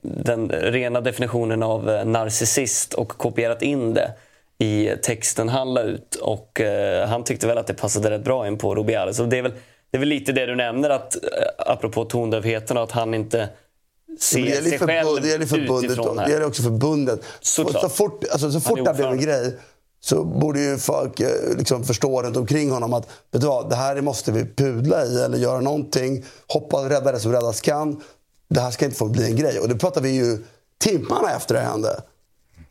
den 0.00 0.48
rena 0.48 1.00
definitionen 1.00 1.62
av 1.62 1.90
eh, 1.90 2.04
narcissist 2.04 2.94
och 2.94 3.08
kopierat 3.08 3.62
in 3.62 3.94
det 3.94 4.12
i 4.58 4.90
texten 5.02 5.48
han 5.48 5.74
la 5.74 5.82
ut. 5.82 6.14
Och 6.14 6.60
han 7.06 7.24
tyckte 7.24 7.46
väl 7.46 7.58
att 7.58 7.66
det 7.66 7.74
passade 7.74 8.10
rätt 8.10 8.24
bra 8.24 8.46
in 8.46 8.58
på 8.58 8.74
Rubiales. 8.74 9.16
Så 9.16 9.24
det 9.24 9.38
är 9.38 9.42
väl, 9.42 9.52
det 9.90 9.96
är 9.96 9.98
väl 9.98 10.08
lite 10.08 10.32
det 10.32 10.46
du 10.46 10.54
nämner, 10.54 10.90
att, 10.90 11.16
apropå 11.58 12.04
tondövheten, 12.04 12.76
och 12.76 12.82
att 12.82 12.92
han 12.92 13.14
inte 13.14 13.48
Men 14.34 14.44
det 14.44 14.50
gäller 14.50 14.68
sig 14.70 14.78
för, 14.78 14.86
själv 14.86 15.22
det 15.22 15.28
gäller 15.28 15.46
förbundet 15.46 15.84
utifrån 15.84 16.08
och 16.08 16.16
här. 16.18 16.26
det 16.26 16.32
gäller 16.32 16.46
också 16.46 16.62
förbundet. 16.62 17.20
Såklart. 17.40 17.82
Så 17.82 17.88
fort, 17.88 18.24
alltså, 18.32 18.50
så 18.50 18.52
Han 18.52 18.62
fort 18.62 18.78
det 18.78 18.90
här 18.90 18.94
blev 18.94 19.10
en 19.10 19.20
grej 19.20 19.58
så 20.00 20.24
borde 20.24 20.60
ju 20.60 20.78
folk 20.78 21.20
eh, 21.20 21.56
liksom 21.58 21.84
förstå 21.84 22.22
runt 22.22 22.36
omkring 22.36 22.70
honom 22.70 22.92
att 22.92 23.08
vet 23.30 23.40
du 23.42 23.46
vad, 23.46 23.70
det 23.70 23.76
här 23.76 24.00
måste 24.00 24.32
vi 24.32 24.44
pudla 24.44 25.04
i 25.04 25.22
eller 25.22 25.38
göra 25.38 25.60
någonting. 25.60 26.24
Hoppa 26.48 26.88
rädda 26.88 27.12
det 27.12 27.20
som 27.20 27.32
räddas 27.32 27.60
kan. 27.60 28.02
Det 28.48 28.60
här 28.60 28.70
ska 28.70 28.84
inte 28.84 28.96
få 28.96 29.08
bli 29.08 29.24
en 29.24 29.36
grej. 29.36 29.58
Och 29.58 29.68
det 29.68 29.74
pratar 29.74 30.00
vi 30.00 30.10
ju 30.10 30.38
timmarna 30.78 31.30
efter 31.36 31.54
det 31.54 31.60
hände. 31.60 32.02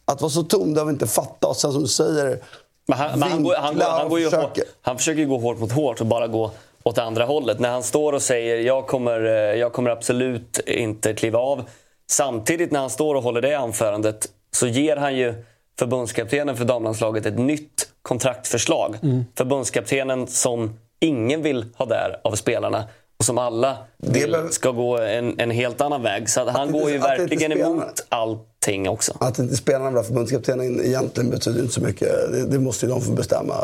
Att 0.06 0.22
vara 0.22 0.32
så 0.32 0.44
tondöv 0.44 0.86
och 0.86 0.92
inte 0.92 1.08
fatta 1.08 1.48
och 1.48 1.56
sen 1.56 1.72
som 1.72 1.82
du 1.82 1.88
säger 1.88 2.40
Men 2.88 2.98
han, 2.98 3.20
men 3.20 3.32
han, 3.32 3.44
går, 3.44 3.56
han, 3.56 3.76
går, 3.76 3.84
han, 3.84 4.04
och 4.04 4.10
går 4.10 4.20
ju 4.20 4.26
försöka. 4.26 4.46
hårt, 4.46 4.60
han 4.82 4.98
försöker 4.98 5.26
gå 5.26 5.38
hårt 5.38 5.60
mot 5.60 5.72
hårt 5.72 6.02
och 6.02 6.08
bara 6.08 6.28
gå 6.28 6.52
åt 6.84 6.98
andra 6.98 7.26
hållet. 7.26 7.60
När 7.60 7.70
han 7.70 7.84
står 7.84 8.14
och 8.14 8.22
säger 8.22 8.58
jag 8.62 8.88
kommer, 8.88 9.26
eh, 9.26 9.32
jag 9.60 9.74
kommer 9.74 9.90
absolut 9.90 10.60
inte 10.68 11.14
kliva 11.14 11.40
av. 11.40 11.64
Samtidigt 12.12 12.72
när 12.72 12.80
han 12.80 12.90
står 12.90 13.16
och 13.16 13.24
håller 13.24 13.42
det 13.42 13.54
anförandet 13.54 14.28
så 14.52 14.68
ger 14.68 14.96
han 14.98 15.16
ju 15.16 15.34
förbundskaptenen 15.80 16.58
för 16.58 16.66
damlandslaget 16.66 17.26
ett 17.26 17.40
nytt 17.40 17.90
kontraktförslag. 18.02 18.98
Förbundskaptenen 19.38 20.28
som 20.28 20.80
ingen 21.00 21.42
vill 21.42 21.66
ha 21.78 21.86
där 21.86 22.20
av 22.24 22.36
spelarna 22.36 22.84
och 23.20 23.26
som 23.26 23.38
alla 23.38 23.78
vill 23.98 24.36
ska 24.52 24.72
gå 24.72 24.98
en, 24.98 25.40
en 25.40 25.52
helt 25.52 25.82
annan 25.82 26.02
väg. 26.04 26.30
Så 26.30 26.42
att 26.42 26.50
han 26.50 26.68
inte- 26.68 26.80
går 26.80 26.92
ju 26.92 26.98
verkligen 26.98 27.52
spelarna- 27.52 27.72
emot 27.82 28.06
allting 28.10 28.90
också. 28.90 29.14
Att 29.20 29.40
inte 29.40 29.56
spelarna 29.56 29.90
vill 29.90 29.98
ha 29.98 30.04
förbundskaptenen 30.04 30.82
egentligen 30.86 31.30
betyder 31.30 31.62
inte 31.62 31.74
så 31.74 31.82
mycket. 31.82 32.10
Det, 32.32 32.46
det 32.48 32.60
måste 32.60 32.86
ju 32.86 32.92
de 32.92 33.02
få 33.02 33.12
bestämma. 33.12 33.56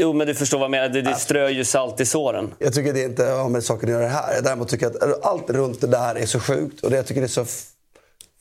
Jo, 0.00 0.12
men 0.12 0.26
du 0.26 0.34
förstår 0.34 0.58
vad 0.58 0.64
jag 0.64 0.70
menar. 0.70 0.88
Det, 0.88 1.02
det 1.02 1.14
strör 1.14 1.48
ju 1.48 1.64
salt 1.64 2.00
i 2.00 2.06
såren. 2.06 2.54
Jag 2.58 2.74
tycker 2.74 2.92
det 2.92 3.02
inte 3.02 3.24
har 3.24 3.48
med 3.48 3.64
saken 3.64 3.88
att 3.88 3.92
göra 3.92 4.08
här. 4.08 4.42
Däremot 4.42 4.68
tycker 4.68 4.86
jag 4.86 5.10
att 5.12 5.24
allt 5.24 5.50
runt 5.50 5.80
det 5.80 5.86
där 5.86 6.14
är 6.14 6.26
så 6.26 6.40
sjukt. 6.40 6.84
Och 6.84 6.90
det, 6.90 6.96
jag 6.96 7.06
tycker 7.06 7.20
det 7.20 7.26
är 7.26 7.44
så 7.44 7.44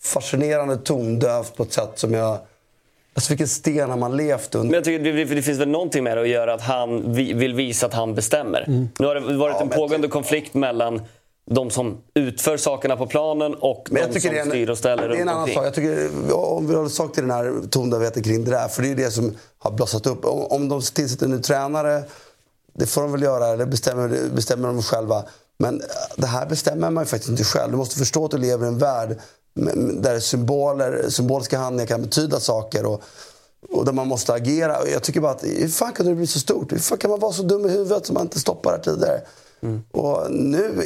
fascinerande 0.02 0.78
tondövt 0.78 1.56
på 1.56 1.64
ett 1.64 1.74
sätt 1.74 1.92
som 1.96 2.14
jag... 2.14 2.40
Alltså 3.14 3.30
vilken 3.30 3.48
sten 3.48 3.90
har 3.90 3.98
man 3.98 4.18
levt 4.18 4.56
under? 4.56 4.66
Men 4.68 4.74
jag 4.74 4.84
tycker 4.84 5.04
det, 5.14 5.26
det 5.26 5.42
finns 5.42 5.60
väl 5.60 5.68
någonting 5.68 6.04
med 6.04 6.18
det 6.18 6.22
att 6.22 6.30
göra 6.30 6.54
att 6.54 6.62
han 6.62 7.14
vi, 7.14 7.34
vill 7.34 7.54
visa 7.54 7.86
att 7.86 7.94
han 7.94 8.16
bestämmer. 8.16 8.66
Nu 9.00 9.06
har 9.08 9.16
det 9.16 9.38
varit 9.38 9.56
Ja, 9.56 9.62
en 9.62 9.70
pågående 9.70 10.08
konflikt 10.08 10.54
mellan 10.54 11.02
de 11.50 11.70
som 11.70 11.98
utför 12.14 12.58
sakerna 12.58 12.98
på 12.98 13.08
planen 13.08 13.56
och 13.56 13.88
Men 13.92 14.02
jag 14.02 14.12
de 14.12 14.20
som 14.20 14.32
en, 14.32 14.50
styr 14.50 14.70
och 14.70 14.78
ställer 14.78 15.10
det 15.10 15.16
är 15.16 15.20
en 15.20 15.20
runt 15.20 15.30
annan 15.30 15.42
omkring. 15.42 15.56
sak. 15.56 15.66
Jag 15.66 15.74
tycker, 15.74 16.34
om 16.34 16.68
vi 16.68 16.76
håller 16.76 16.90
sak 16.90 17.14
till 17.14 17.24
den 17.24 17.32
här 17.32 17.68
tondövheten 17.70 18.24
kring 18.24 18.44
det 18.44 18.52
där. 18.52 18.68
För 18.68 18.82
det 18.82 18.92
är 18.92 18.96
det 18.96 19.12
som 19.12 19.36
har 19.58 19.72
blossat 19.72 20.08
upp. 20.08 20.26
Om, 20.26 20.42
om 20.42 20.70
de 20.70 20.82
tillsätter 20.82 21.26
en 21.26 21.32
ny 21.32 21.42
tränare, 21.42 22.04
det 22.74 22.86
får 22.86 23.02
de 23.02 23.12
väl 23.12 23.22
göra. 23.22 23.48
Eller 23.48 23.66
bestämmer, 23.66 24.30
bestämmer 24.36 24.68
de 24.68 24.82
själva. 24.82 25.24
Men 25.58 25.82
eh, 25.82 25.88
det 26.16 26.28
här 26.28 26.46
bestämmer 26.46 26.90
man 26.90 27.04
ju 27.04 27.08
faktiskt 27.08 27.30
inte 27.30 27.44
själv. 27.44 27.72
Du 27.72 27.78
måste 27.78 27.96
förstå 27.96 28.26
att 28.26 28.32
du 28.32 28.38
lever 28.38 28.66
i 28.66 28.68
en 28.68 28.78
värld 28.78 29.18
där 29.94 30.20
symboler, 30.20 31.10
symboliska 31.10 31.58
handlingar 31.58 31.88
kan 31.88 32.02
betyda 32.02 32.40
saker. 32.40 32.86
Och, 32.86 33.04
och 33.72 33.86
där 33.86 33.94
man 33.94 34.08
måste 34.08 34.34
agera. 34.34 34.80
Och 34.80 34.88
jag 34.94 35.04
tycker 35.04 35.22
bara 35.22 35.32
att 35.32 35.44
hur 35.44 35.68
fan 35.70 35.94
kunde 35.94 36.12
det 36.12 36.16
bli 36.16 36.28
så 36.28 36.40
stort? 36.40 36.72
Hur 36.72 36.80
fan 36.80 36.98
kan 36.98 37.10
man 37.10 37.20
vara 37.20 37.34
så 37.34 37.44
dum 37.44 37.66
i 37.66 37.70
huvudet 37.70 38.06
som 38.06 38.14
man 38.14 38.24
inte 38.24 38.40
stoppar 38.40 38.78
det 38.78 38.84
tidigare? 38.84 39.22
Och 39.92 40.32
nu... 40.32 40.84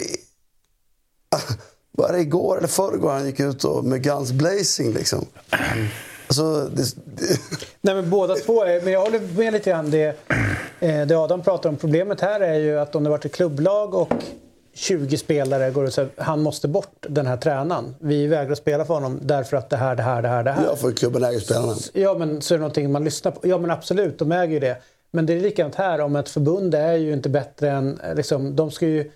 Var 1.91 2.11
det 2.11 2.19
igår 2.19 2.57
eller 2.57 2.67
förrgår 2.67 3.11
han 3.11 3.25
gick 3.25 3.39
ut 3.39 3.63
och, 3.63 3.85
med 3.85 4.03
Guns 4.03 4.31
Blazing 4.31 4.93
liksom? 4.93 5.25
Alltså, 6.27 6.69
det, 6.75 6.83
det, 7.05 7.39
Nej, 7.81 7.95
men 7.95 8.09
båda 8.09 8.35
två 8.35 8.63
är, 8.63 8.81
men 8.81 8.93
jag 8.93 9.01
håller 9.01 9.19
med 9.37 9.53
lite 9.53 9.69
grann 9.69 9.91
det, 9.91 10.17
eh, 10.79 11.01
det 11.07 11.15
Adam 11.15 11.41
pratar 11.41 11.69
om. 11.69 11.75
Problemet 11.77 12.21
här 12.21 12.39
är 12.39 12.55
ju 12.59 12.79
att 12.79 12.95
om 12.95 13.03
det 13.03 13.09
varit 13.09 13.25
ett 13.25 13.33
klubblag 13.35 13.93
och 13.93 14.13
20 14.73 15.17
spelare 15.17 15.71
går 15.71 15.83
och 15.83 15.93
säger 15.93 16.09
han 16.17 16.41
måste 16.41 16.67
bort 16.67 17.05
den 17.09 17.27
här 17.27 17.37
tränaren. 17.37 17.95
Vi 17.99 18.27
vägrar 18.27 18.55
spela 18.55 18.85
för 18.85 18.93
honom 18.93 19.19
därför 19.21 19.57
att 19.57 19.69
det 19.69 19.77
här, 19.77 19.95
det 19.95 20.03
här, 20.03 20.21
det 20.21 20.27
här, 20.27 20.43
det 20.43 20.51
här. 20.51 20.65
jag 20.65 20.79
får 20.79 20.91
klubben 20.91 21.23
äger 21.23 21.39
spelarna. 21.39 21.75
Ja, 21.93 22.13
men 22.13 22.41
så 22.41 22.53
är 22.53 22.57
det 22.57 22.61
någonting 22.61 22.91
man 22.91 23.03
lyssnar 23.03 23.31
på. 23.31 23.39
Ja, 23.47 23.57
men 23.57 23.71
absolut, 23.71 24.19
de 24.19 24.31
äger 24.31 24.53
ju 24.53 24.59
det. 24.59 24.77
Men 25.11 25.25
det 25.25 25.33
är 25.33 25.39
likadant 25.39 25.75
här, 25.75 26.01
om 26.01 26.15
ett 26.15 26.29
förbund 26.29 26.75
är 26.75 26.93
ju 26.93 27.13
inte 27.13 27.29
bättre 27.29 27.69
än... 27.71 27.99
eh, 27.99 28.15
Liksom, 28.15 28.55
de 28.55 28.71
ska 28.71 28.85
ju, 28.87 29.11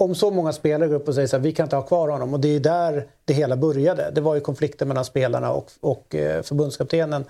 om 0.00 0.14
så 0.14 0.30
många 0.30 0.52
spelare 0.52 0.88
går 0.88 0.96
upp 0.96 1.08
och 1.08 1.14
säger 1.14 1.28
så 1.28 1.36
här, 1.36 1.42
vi 1.42 1.52
kan 1.52 1.64
inte 1.66 1.76
ha 1.76 1.82
kvar 1.82 2.08
honom. 2.08 2.34
Och 2.34 2.40
det 2.40 2.48
är 2.48 2.60
där 2.60 3.06
det 3.24 3.34
hela 3.34 3.56
började. 3.56 4.10
Det 4.10 4.20
var 4.20 4.34
ju 4.34 4.40
konflikten 4.40 4.88
mellan 4.88 5.04
spelarna 5.04 5.52
och, 5.52 5.70
och 5.80 6.14
eh, 6.14 6.42
förbundskaptenen. 6.42 7.24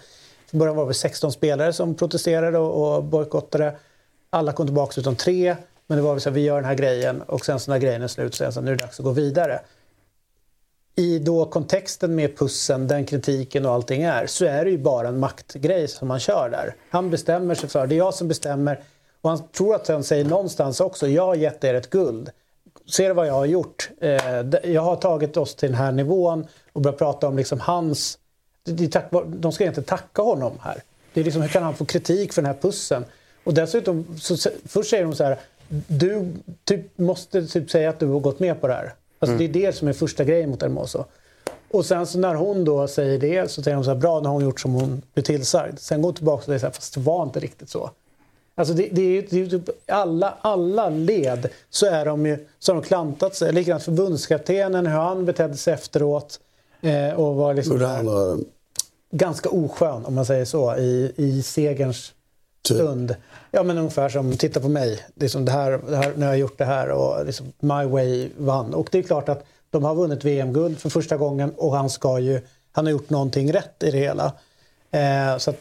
Från 0.50 0.58
början 0.58 0.76
var 0.76 0.88
det 0.88 0.94
16 0.94 1.32
spelare 1.32 1.72
som 1.72 1.94
protesterade 1.94 2.58
och, 2.58 2.96
och 2.96 3.04
bojkottade. 3.04 3.76
Alla 4.30 4.52
kom 4.52 4.66
tillbaka 4.66 5.00
utom 5.00 5.16
tre. 5.16 5.56
Men 5.86 5.96
det 5.98 6.02
var 6.02 6.12
väl 6.12 6.20
så 6.20 6.30
här, 6.30 6.34
vi 6.34 6.40
gör 6.40 6.56
den 6.56 6.64
här 6.64 6.74
grejen 6.74 7.22
och 7.22 7.44
sen 7.44 7.60
så 7.60 7.70
när 7.70 7.78
grejen 7.78 8.02
är 8.02 8.08
slut 8.08 8.34
så 8.34 8.44
är 8.44 8.46
det 8.46 8.52
så 8.52 8.60
här, 8.60 8.64
nu 8.64 8.72
är 8.72 8.76
det 8.76 8.82
dags 8.82 9.00
att 9.00 9.04
gå 9.04 9.12
vidare 9.12 9.60
i 11.00 11.18
då 11.18 11.44
kontexten 11.44 12.14
med 12.14 12.38
pussen, 12.38 12.88
den 12.88 13.06
kritiken 13.06 13.66
och 13.66 13.72
allting 13.72 14.02
är, 14.02 14.26
så 14.26 14.44
är 14.44 14.64
det 14.64 14.70
ju 14.70 14.78
bara 14.78 15.08
en 15.08 15.18
maktgrej 15.18 15.88
som 15.88 16.08
man 16.08 16.20
kör 16.20 16.48
där. 16.50 16.74
Han 16.90 17.10
bestämmer 17.10 17.54
sig 17.54 17.68
för, 17.68 17.86
det 17.86 17.94
är 17.94 17.96
jag 17.96 18.14
som 18.14 18.28
bestämmer. 18.28 18.82
Och 19.20 19.30
han 19.30 19.48
tror 19.48 19.74
att 19.74 19.88
han 19.88 20.04
säger 20.04 20.24
någonstans 20.24 20.80
också, 20.80 21.08
jag 21.08 21.26
har 21.26 21.34
gett 21.34 21.64
er 21.64 21.74
ett 21.74 21.90
guld. 21.90 22.30
Ser 22.86 23.08
du 23.08 23.14
vad 23.14 23.26
jag 23.26 23.32
har 23.34 23.46
gjort? 23.46 23.90
Eh, 24.00 24.70
jag 24.72 24.82
har 24.82 24.96
tagit 24.96 25.36
oss 25.36 25.54
till 25.54 25.68
den 25.68 25.78
här 25.78 25.92
nivån 25.92 26.46
och 26.72 26.80
börjat 26.80 26.98
prata 26.98 27.28
om 27.28 27.36
liksom 27.36 27.60
hans... 27.60 28.18
Det, 28.64 28.72
det, 28.72 28.84
är 28.84 28.88
tack, 28.88 29.06
var- 29.12 29.24
de 29.24 29.52
ska 29.52 29.64
inte 29.64 29.82
tacka 29.82 30.22
honom 30.22 30.52
här. 30.62 30.82
Det 31.14 31.20
är 31.20 31.24
liksom, 31.24 31.42
hur 31.42 31.48
kan 31.48 31.62
han 31.62 31.74
få 31.74 31.84
kritik 31.84 32.32
för 32.32 32.42
den 32.42 32.52
här 32.54 32.60
pussen? 32.60 33.04
Och 33.44 33.54
dessutom, 33.54 34.18
så, 34.20 34.50
först 34.68 34.90
säger 34.90 35.04
de 35.04 35.14
så 35.14 35.24
här, 35.24 35.38
du 35.86 36.32
typ, 36.64 36.98
måste 36.98 37.46
typ 37.46 37.70
säga 37.70 37.90
att 37.90 38.00
du 38.00 38.06
har 38.06 38.20
gått 38.20 38.40
med 38.40 38.60
på 38.60 38.66
det 38.66 38.74
här. 38.74 38.94
Alltså, 39.18 39.36
Det 39.36 39.44
är 39.44 39.48
det 39.48 39.72
som 39.72 39.88
är 39.88 39.92
första 39.92 40.24
grejen 40.24 40.50
mot 40.50 40.62
Hermoso. 40.62 41.04
Och 41.70 41.86
sen 41.86 42.06
så 42.06 42.18
när 42.18 42.34
hon 42.34 42.64
då 42.64 42.88
säger 42.88 43.18
det 43.18 43.50
så 43.50 43.62
säger 43.62 43.74
hon 43.74 43.84
så 43.84 43.90
här, 43.90 43.98
bra 43.98 44.20
när 44.20 44.30
hon 44.30 44.42
gjort 44.44 44.60
som 44.60 44.72
hon 44.74 45.02
blir 45.14 45.24
tillsagd. 45.24 45.78
Sen 45.78 46.02
går 46.02 46.08
hon 46.08 46.14
tillbaka 46.14 46.38
och 46.38 46.44
säger 46.44 46.58
så 46.58 46.66
här, 46.66 46.72
fast 46.72 46.94
det 46.94 47.00
var 47.00 47.22
inte 47.22 47.40
riktigt 47.40 47.70
så. 47.70 47.90
Alltså 48.54 48.74
det, 48.74 48.88
det 48.92 49.20
det 49.20 49.46
typ 49.46 49.68
alla, 49.92 50.34
alla 50.40 50.88
led 50.88 51.48
så 51.70 51.86
är 51.86 52.04
de 52.04 52.26
ju, 52.26 52.46
så 52.58 52.72
har 52.72 52.80
de 52.80 52.86
klantat 52.86 53.34
sig. 53.36 53.52
Likadant 53.52 53.82
förbundskaptenen, 53.82 54.86
hur 54.86 54.98
han 54.98 55.24
betedde 55.24 55.56
sig 55.56 55.74
efteråt. 55.74 56.40
Eh, 56.80 57.20
och 57.20 57.34
var 57.34 57.54
liksom 57.54 57.78
då, 57.78 58.38
ganska 59.10 59.48
oskön, 59.48 60.04
om 60.04 60.14
man 60.14 60.26
säger 60.26 60.44
så, 60.44 60.76
i, 60.76 61.12
i 61.16 61.42
segerns 61.42 62.12
Typ. 62.62 62.76
stund. 62.76 63.16
Ja, 63.50 63.62
men 63.62 63.78
ungefär 63.78 64.08
som, 64.08 64.36
titta 64.36 64.60
på 64.60 64.68
mig, 64.68 65.06
liksom 65.14 65.44
det 65.44 65.52
här, 65.52 65.80
det 65.88 65.96
här, 65.96 66.12
nu 66.16 66.24
har 66.24 66.32
jag 66.32 66.38
gjort 66.38 66.58
det 66.58 66.64
här 66.64 66.90
och 66.90 67.26
liksom, 67.26 67.52
my 67.60 67.84
way 67.84 68.28
vann. 68.38 68.74
Och 68.74 68.88
det 68.92 68.98
är 68.98 69.02
klart 69.02 69.28
att 69.28 69.44
de 69.70 69.84
har 69.84 69.94
vunnit 69.94 70.24
VM-guld 70.24 70.78
för 70.78 70.90
första 70.90 71.16
gången 71.16 71.52
och 71.56 71.76
han 71.76 71.90
ska 71.90 72.18
ju, 72.18 72.40
han 72.72 72.84
har 72.86 72.92
gjort 72.92 73.10
någonting 73.10 73.52
rätt 73.52 73.82
i 73.82 73.90
det 73.90 73.98
hela. 73.98 74.32
Eh, 74.90 75.38
så 75.38 75.50
att, 75.50 75.56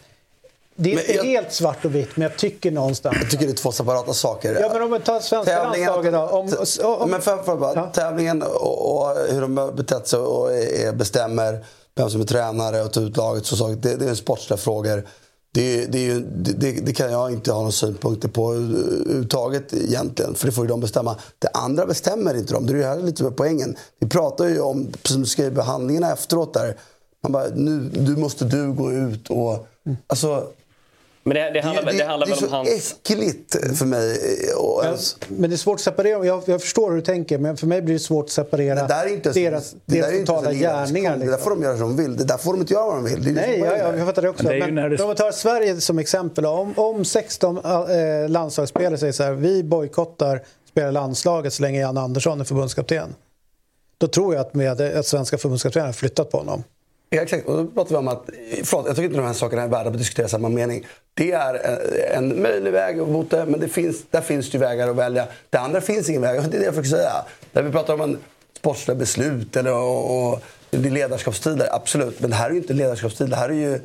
det 0.81 0.91
är 0.91 0.95
Men 0.95 1.03
inte 1.05 1.13
jag- 1.15 1.23
helt 1.23 1.53
svart 1.53 1.85
och 1.85 1.95
vitt, 1.95 2.09
men 2.15 2.21
jag 2.21 2.37
tycker 2.37 2.71
någonstans... 2.71 3.17
Jag 3.21 3.29
tycker 3.31 3.45
det 3.45 3.51
är 3.51 3.55
två 3.55 3.71
separata 3.71 4.13
saker. 4.13 4.57
Ja, 4.61 4.69
men 4.73 4.81
om 4.81 4.91
vi 4.91 4.99
tar 4.99 5.19
svenska 5.19 5.63
landslaget 5.63 6.13
då. 6.13 6.19
Om, 6.19 6.53
om, 7.01 7.09
men 7.09 7.21
för, 7.21 7.37
för 7.37 7.55
bara, 7.55 7.75
Ja. 7.75 7.89
Tävlingen 7.93 8.41
och, 8.43 8.95
och 9.01 9.17
hur 9.29 9.41
de 9.41 9.57
har 9.57 9.71
betett 9.71 10.07
sig 10.07 10.19
och 10.19 10.53
är, 10.53 10.93
bestämmer 10.93 11.65
vem 11.95 12.09
som 12.09 12.21
är 12.21 12.25
tränare 12.25 12.81
och 12.83 12.93
tar 12.93 13.01
ut 13.01 13.17
laget. 13.17 13.45
Så 13.45 13.67
det, 13.67 13.95
det 13.95 14.09
är 14.09 14.15
sportsliga 14.15 14.57
frågor. 14.57 15.07
Det, 15.53 15.85
det, 15.85 16.13
det, 16.35 16.71
det, 16.71 16.93
kan 16.93 17.11
jag 17.11 17.31
inte 17.31 17.51
ha 17.51 17.59
några 17.59 17.71
synpunkter 17.71 18.27
på 18.27 18.53
överhuvudtaget 18.53 19.73
egentligen. 19.73 20.35
För 20.35 20.45
det 20.45 20.51
får 20.51 20.63
ju 20.65 20.69
de 20.69 20.79
bestämma. 20.79 21.15
Det 21.39 21.47
andra 21.53 21.85
bestämmer 21.85 22.37
inte 22.37 22.53
de. 22.53 22.65
Det 22.65 22.73
är 22.73 22.77
ju 22.77 22.83
här 22.83 22.97
lite 22.99 23.23
med 23.23 23.35
poängen. 23.35 23.77
Vi 23.99 24.09
pratar 24.09 24.45
ju 24.45 24.59
om, 24.61 24.87
som 25.03 25.21
du 25.21 25.27
skrev, 25.27 25.53
behandlingarna 25.53 26.13
efteråt 26.13 26.53
där. 26.53 26.75
Man 27.23 27.31
bara, 27.31 27.45
nu 27.55 27.79
du 27.93 28.15
måste 28.17 28.45
du 28.45 28.73
gå 28.73 28.91
ut 28.91 29.29
och... 29.29 29.67
Alltså, 30.07 30.47
Men 31.23 31.35
det, 31.35 31.51
det 31.53 31.61
handlar, 31.61 31.83
det, 31.85 31.97
det 31.97 32.03
handlar 32.05 32.27
det 32.27 32.33
är 32.33 32.35
väl 32.35 32.43
om 32.43 32.49
så 32.49 32.55
hans... 32.55 32.95
äckligt 33.09 33.77
för 33.77 33.85
mig. 33.85 34.17
Och 34.57 34.77
men, 34.77 34.85
ens, 34.85 35.17
men 35.27 35.49
det 35.49 35.55
är 35.55 35.57
svårt 35.57 35.75
att 35.75 35.81
separera. 35.81 36.25
Jag, 36.25 36.43
jag 36.45 36.61
förstår 36.61 36.89
hur 36.89 36.95
du 36.95 37.01
tänker, 37.03 37.37
men 37.37 37.57
för 37.57 37.67
mig 37.67 37.81
blir 37.81 37.93
det 37.93 37.99
svårt 37.99 38.25
att 38.25 38.31
separera 38.31 38.75
det 38.75 38.87
där 38.87 39.05
är 39.05 39.13
inte 39.13 39.31
deras, 39.31 39.71
det 39.71 39.77
där 39.85 39.95
deras 40.01 40.11
är 40.11 40.19
inte 40.19 40.25
totala 40.33 40.53
gärningar. 40.53 41.11
Det 41.11 41.17
där 41.19 41.25
Liksom. 41.31 41.43
får 41.43 41.49
de 41.49 41.63
göra 41.63 41.77
som 41.77 41.95
de 41.95 42.03
vill. 42.03 42.17
Det 42.17 42.23
där 42.23 42.37
får 42.37 42.53
de 42.53 42.59
inte 42.61 42.73
göra 42.73 42.85
vad 42.85 42.95
de 42.95 43.03
vill. 43.05 43.23
Det 43.23 43.29
är 43.29 43.33
det 43.33 43.41
Nej, 43.41 43.59
som 43.59 43.67
är 43.67 43.71
ja, 43.71 43.77
ja, 43.77 43.91
det. 43.91 43.97
jag 43.97 44.07
fattar 44.07 44.21
det 44.21 44.29
också. 44.29 44.43
Men 44.43 44.59
det 44.59 44.65
är 44.65 44.71
Men, 44.71 44.91
det- 44.91 45.01
om 45.03 45.07
man 45.07 45.15
tar 45.15 45.31
Sverige 45.31 45.81
som 45.81 45.99
exempel. 45.99 46.45
Om, 46.45 46.73
om 46.77 47.05
16 47.05 47.57
äh, 47.57 48.29
landslagsspelare 48.29 48.97
säger 48.97 49.13
så 49.13 49.23
här, 49.23 49.31
vi 49.33 49.63
bojkottar 49.63 50.41
spela 50.69 50.91
landslaget 50.91 51.53
så 51.53 51.61
länge 51.61 51.81
Jan 51.81 51.97
Andersson 51.97 52.39
är 52.41 52.45
förbundskapten. 52.45 53.15
Då 53.97 54.07
tror 54.07 54.33
jag 54.35 54.41
att, 54.41 54.53
med, 54.53 54.81
att 54.81 55.05
svenska 55.05 55.37
förbundskaptenen 55.37 55.85
har 55.85 55.93
flyttat 55.93 56.31
på 56.31 56.37
honom. 56.37 56.63
Ja, 57.09 57.21
exakt. 57.21 57.47
Och 57.47 57.57
då 57.57 57.65
pratar 57.65 57.89
vi 57.89 57.95
om 57.95 58.07
att, 58.07 58.29
förlåt, 58.63 58.85
jag 58.87 58.95
tycker 58.95 59.05
inte 59.05 59.17
de 59.17 59.25
här 59.25 59.33
sakerna 59.33 59.61
är 59.61 59.67
värda 59.67 59.89
att 59.89 59.97
diskutera 59.97 60.25
i 60.25 60.29
samma 60.29 60.49
mening. 60.49 60.87
Det 61.13 61.31
är 61.31 61.53
eh, 61.53 62.17
en 62.17 62.41
möjlig 62.41 62.71
väg 62.71 62.97
mot 62.97 63.29
det, 63.29 63.45
men 63.45 63.59
det 63.59 63.67
finns, 63.67 64.03
där 64.09 64.21
finns 64.21 64.51
det 64.51 64.57
ju 64.57 64.59
vägar 64.59 64.89
att 64.89 64.95
välja. 64.95 65.27
Det 65.49 65.57
andra 65.57 65.81
finns 65.81 66.09
ingen 66.09 66.21
väg, 66.21 66.41
det 66.41 66.57
är 66.57 66.59
det 66.59 66.65
jag 66.65 66.75
försöker 66.75 66.97
säga. 66.97 67.25
När 67.51 67.63
vi 67.63 67.71
pratar 67.71 67.93
om 67.93 68.01
en 68.01 68.17
sportsliga 68.57 68.95
beslut 68.95 69.55
eller, 69.55 69.73
och, 69.73 70.31
och 70.31 70.43
det 70.69 70.89
är 70.89 70.91
ledarskapstider, 70.91 71.67
absolut. 71.71 72.19
Men 72.19 72.29
det 72.29 72.35
här 72.35 72.49
är 72.49 72.51
ju 72.51 72.57
inte 72.57 72.73
ledarskapstid, 72.73 73.29
det 73.29 73.35
här 73.35 73.49
är 73.49 73.53
ju 73.53 73.79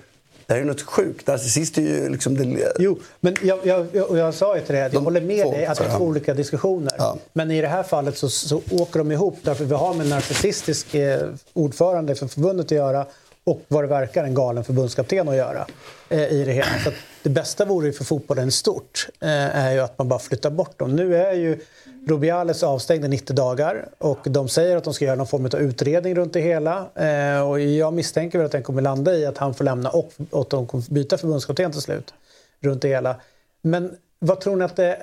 det 0.46 0.52
här 0.52 0.60
är 0.60 0.64
ju 0.64 0.70
något 0.70 0.82
sjukt. 0.82 1.26
Narcissist 1.26 1.78
är 1.78 1.82
ju 1.82 2.08
liksom... 2.08 2.36
Det, 2.36 2.72
Jo, 2.78 2.98
men 3.20 3.36
jag, 3.42 3.58
jag, 3.62 3.86
jag, 3.92 4.18
jag 4.18 4.34
sa 4.34 4.56
ju 4.56 4.62
till 4.62 4.74
dig 4.74 4.84
att 4.84 4.92
jag 4.92 5.02
De 5.02 5.04
håller 5.04 5.20
med 5.20 5.42
två, 5.42 5.50
dig 5.50 5.66
att 5.66 5.78
det 5.78 5.84
är 5.84 5.98
två 5.98 6.04
olika 6.04 6.34
diskussioner. 6.34 6.92
Ja. 6.98 7.16
Men 7.32 7.50
i 7.50 7.60
det 7.60 7.68
här 7.68 7.82
fallet 7.82 8.18
så, 8.18 8.28
så 8.28 8.62
åker 8.70 8.98
de 8.98 9.12
ihop 9.12 9.38
därför 9.42 9.64
vi 9.64 9.74
har 9.74 9.94
med 9.94 10.04
en 10.04 10.10
narcissistisk 10.10 10.94
eh, 10.94 11.28
ordförande 11.52 12.14
för 12.14 12.26
förbundet 12.26 12.66
att 12.66 12.70
göra 12.70 13.06
och 13.44 13.60
vad 13.68 13.84
det 13.84 13.88
verkar 13.88 14.24
en 14.24 14.34
galen 14.34 14.64
förbundskapten 14.64 15.28
att 15.28 15.36
göra 15.36 15.66
eh, 16.08 16.32
i 16.32 16.44
det 16.44 16.52
hela. 16.52 16.78
Så 16.82 16.88
att 16.88 16.94
det 17.22 17.30
bästa 17.30 17.64
vore 17.64 17.86
ju 17.86 17.92
för 17.92 18.04
fotbollen 18.04 18.52
stort 18.52 19.08
eh, 19.20 19.28
är 19.56 19.72
ju 19.72 19.80
att 19.80 19.98
man 19.98 20.08
bara 20.08 20.18
flyttar 20.18 20.50
bort 20.50 20.78
dem. 20.78 20.96
Nu 20.96 21.16
är 21.16 21.32
ju 21.32 21.58
Rubiales 22.06 22.62
avstängd 22.62 23.04
i 23.04 23.08
90 23.08 23.36
dagar 23.36 23.88
och 23.98 24.18
de 24.24 24.48
säger 24.48 24.76
att 24.76 24.84
de 24.84 24.94
ska 24.94 25.04
göra 25.04 25.16
någon 25.16 25.26
form 25.26 25.44
av 25.44 25.54
utredning 25.54 26.14
runt 26.14 26.32
det 26.32 26.40
hela. 26.40 26.90
Eh, 26.94 27.48
och 27.48 27.60
jag 27.60 27.92
misstänker 27.92 28.38
väl 28.38 28.46
att 28.46 28.52
den 28.52 28.62
kommer 28.62 28.82
landa 28.82 29.14
i 29.14 29.26
att 29.26 29.38
han 29.38 29.54
får 29.54 29.64
lämna 29.64 29.90
och, 29.90 30.12
och 30.30 30.40
att 30.40 30.50
de 30.50 30.66
kommer 30.66 30.84
byta 30.90 31.18
förbundskapten 31.18 31.72
till 31.72 31.80
slut 31.80 32.14
runt 32.60 32.82
det 32.82 32.88
hela. 32.88 33.16
Men 33.62 33.96
vad 34.26 34.40
tror 34.40 34.56
ni 34.56 34.64
att 34.64 34.76
det 34.76 34.98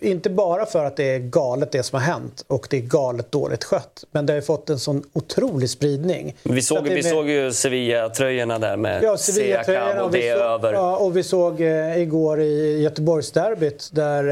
Inte 0.00 0.30
bara 0.30 0.66
för 0.66 0.84
att 0.84 0.96
det 0.96 1.14
är 1.14 1.18
galet 1.18 1.72
det 1.72 1.82
som 1.82 1.98
har 2.00 2.06
hänt 2.06 2.44
och 2.46 2.66
det 2.70 2.76
är 2.76 2.80
galet 2.80 3.32
dåligt 3.32 3.64
skött. 3.64 4.04
Men 4.10 4.26
det 4.26 4.32
har 4.32 4.36
ju 4.36 4.42
fått 4.42 4.70
en 4.70 4.78
sån 4.78 5.02
otrolig 5.12 5.70
spridning. 5.70 6.36
Vi 6.42 6.62
Så 6.62 6.74
såg, 6.74 6.86
är 6.86 6.90
vi 6.90 6.94
med- 7.02 7.04
såg 7.12 7.28
ju 7.28 7.52
Sevilla-tröjorna 7.52 8.58
där 8.58 8.76
med 8.76 9.02
Ja, 9.02 9.16
Sevilla-tröjorna 9.16 9.64
Siakam 9.86 9.98
och 10.00 10.06
och 10.06 10.14
vi 10.14 10.20
det 10.20 10.28
är 10.28 10.36
såg- 10.36 10.44
över. 10.44 10.72
Ja, 10.72 10.96
och 10.96 11.16
vi 11.16 11.22
såg 11.22 11.60
eh, 11.60 11.98
igår 12.02 12.40
i 12.40 12.82
Göteborgsderbyt 12.82 13.88
där 13.92 14.24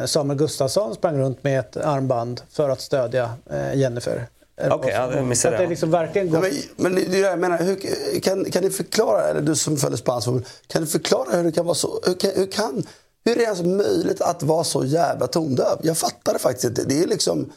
eh, 0.00 0.06
Samuel 0.06 0.38
Gustafsson 0.38 0.94
sprang 0.94 1.18
runt 1.18 1.44
med 1.44 1.60
ett 1.60 1.76
armband 1.76 2.40
för 2.50 2.68
att 2.70 2.80
stödja 2.80 3.30
eh, 3.50 3.74
Jennifer. 3.80 4.26
Okej, 4.70 4.92
ja, 4.94 5.10
jag 5.14 5.24
missade 5.24 5.34
Så 5.34 5.48
att 5.54 5.58
det. 5.60 5.64
det 5.64 5.70
liksom 5.70 5.90
verkligen 5.90 6.30
går... 6.30 6.40
Nej, 6.40 6.52
men, 6.76 6.94
men 6.94 7.04
det 7.10 7.18
jag 7.18 7.38
menar, 7.38 7.58
hur, 7.58 8.20
kan, 8.20 8.44
kan 8.44 8.62
ni 8.64 8.70
förklara, 8.70 9.22
eller 9.22 9.40
du 9.40 9.56
som 9.56 9.76
följer 9.76 9.96
spansk 9.96 10.24
fotboll, 10.24 10.44
kan 10.66 10.82
du 10.82 10.88
förklara 10.88 11.36
hur 11.36 11.44
det 11.44 11.52
kan 11.52 11.64
vara 11.66 11.74
så, 11.74 12.00
hur 12.06 12.14
kan, 12.14 12.30
hur 12.34 12.46
kan, 12.46 12.86
hur 13.24 13.32
är 13.32 13.36
det 13.36 13.42
ens 13.42 13.62
möjligt 13.62 14.20
att 14.20 14.42
vara 14.42 14.64
så 14.64 14.84
jävla 14.84 15.26
tondöv? 15.26 15.78
Jag 15.82 15.98
fattar 15.98 16.32
det 16.32 16.38
faktiskt 16.38 16.64
inte. 16.64 16.84
Det 16.84 17.02
är 17.02 17.06
liksom... 17.06 17.52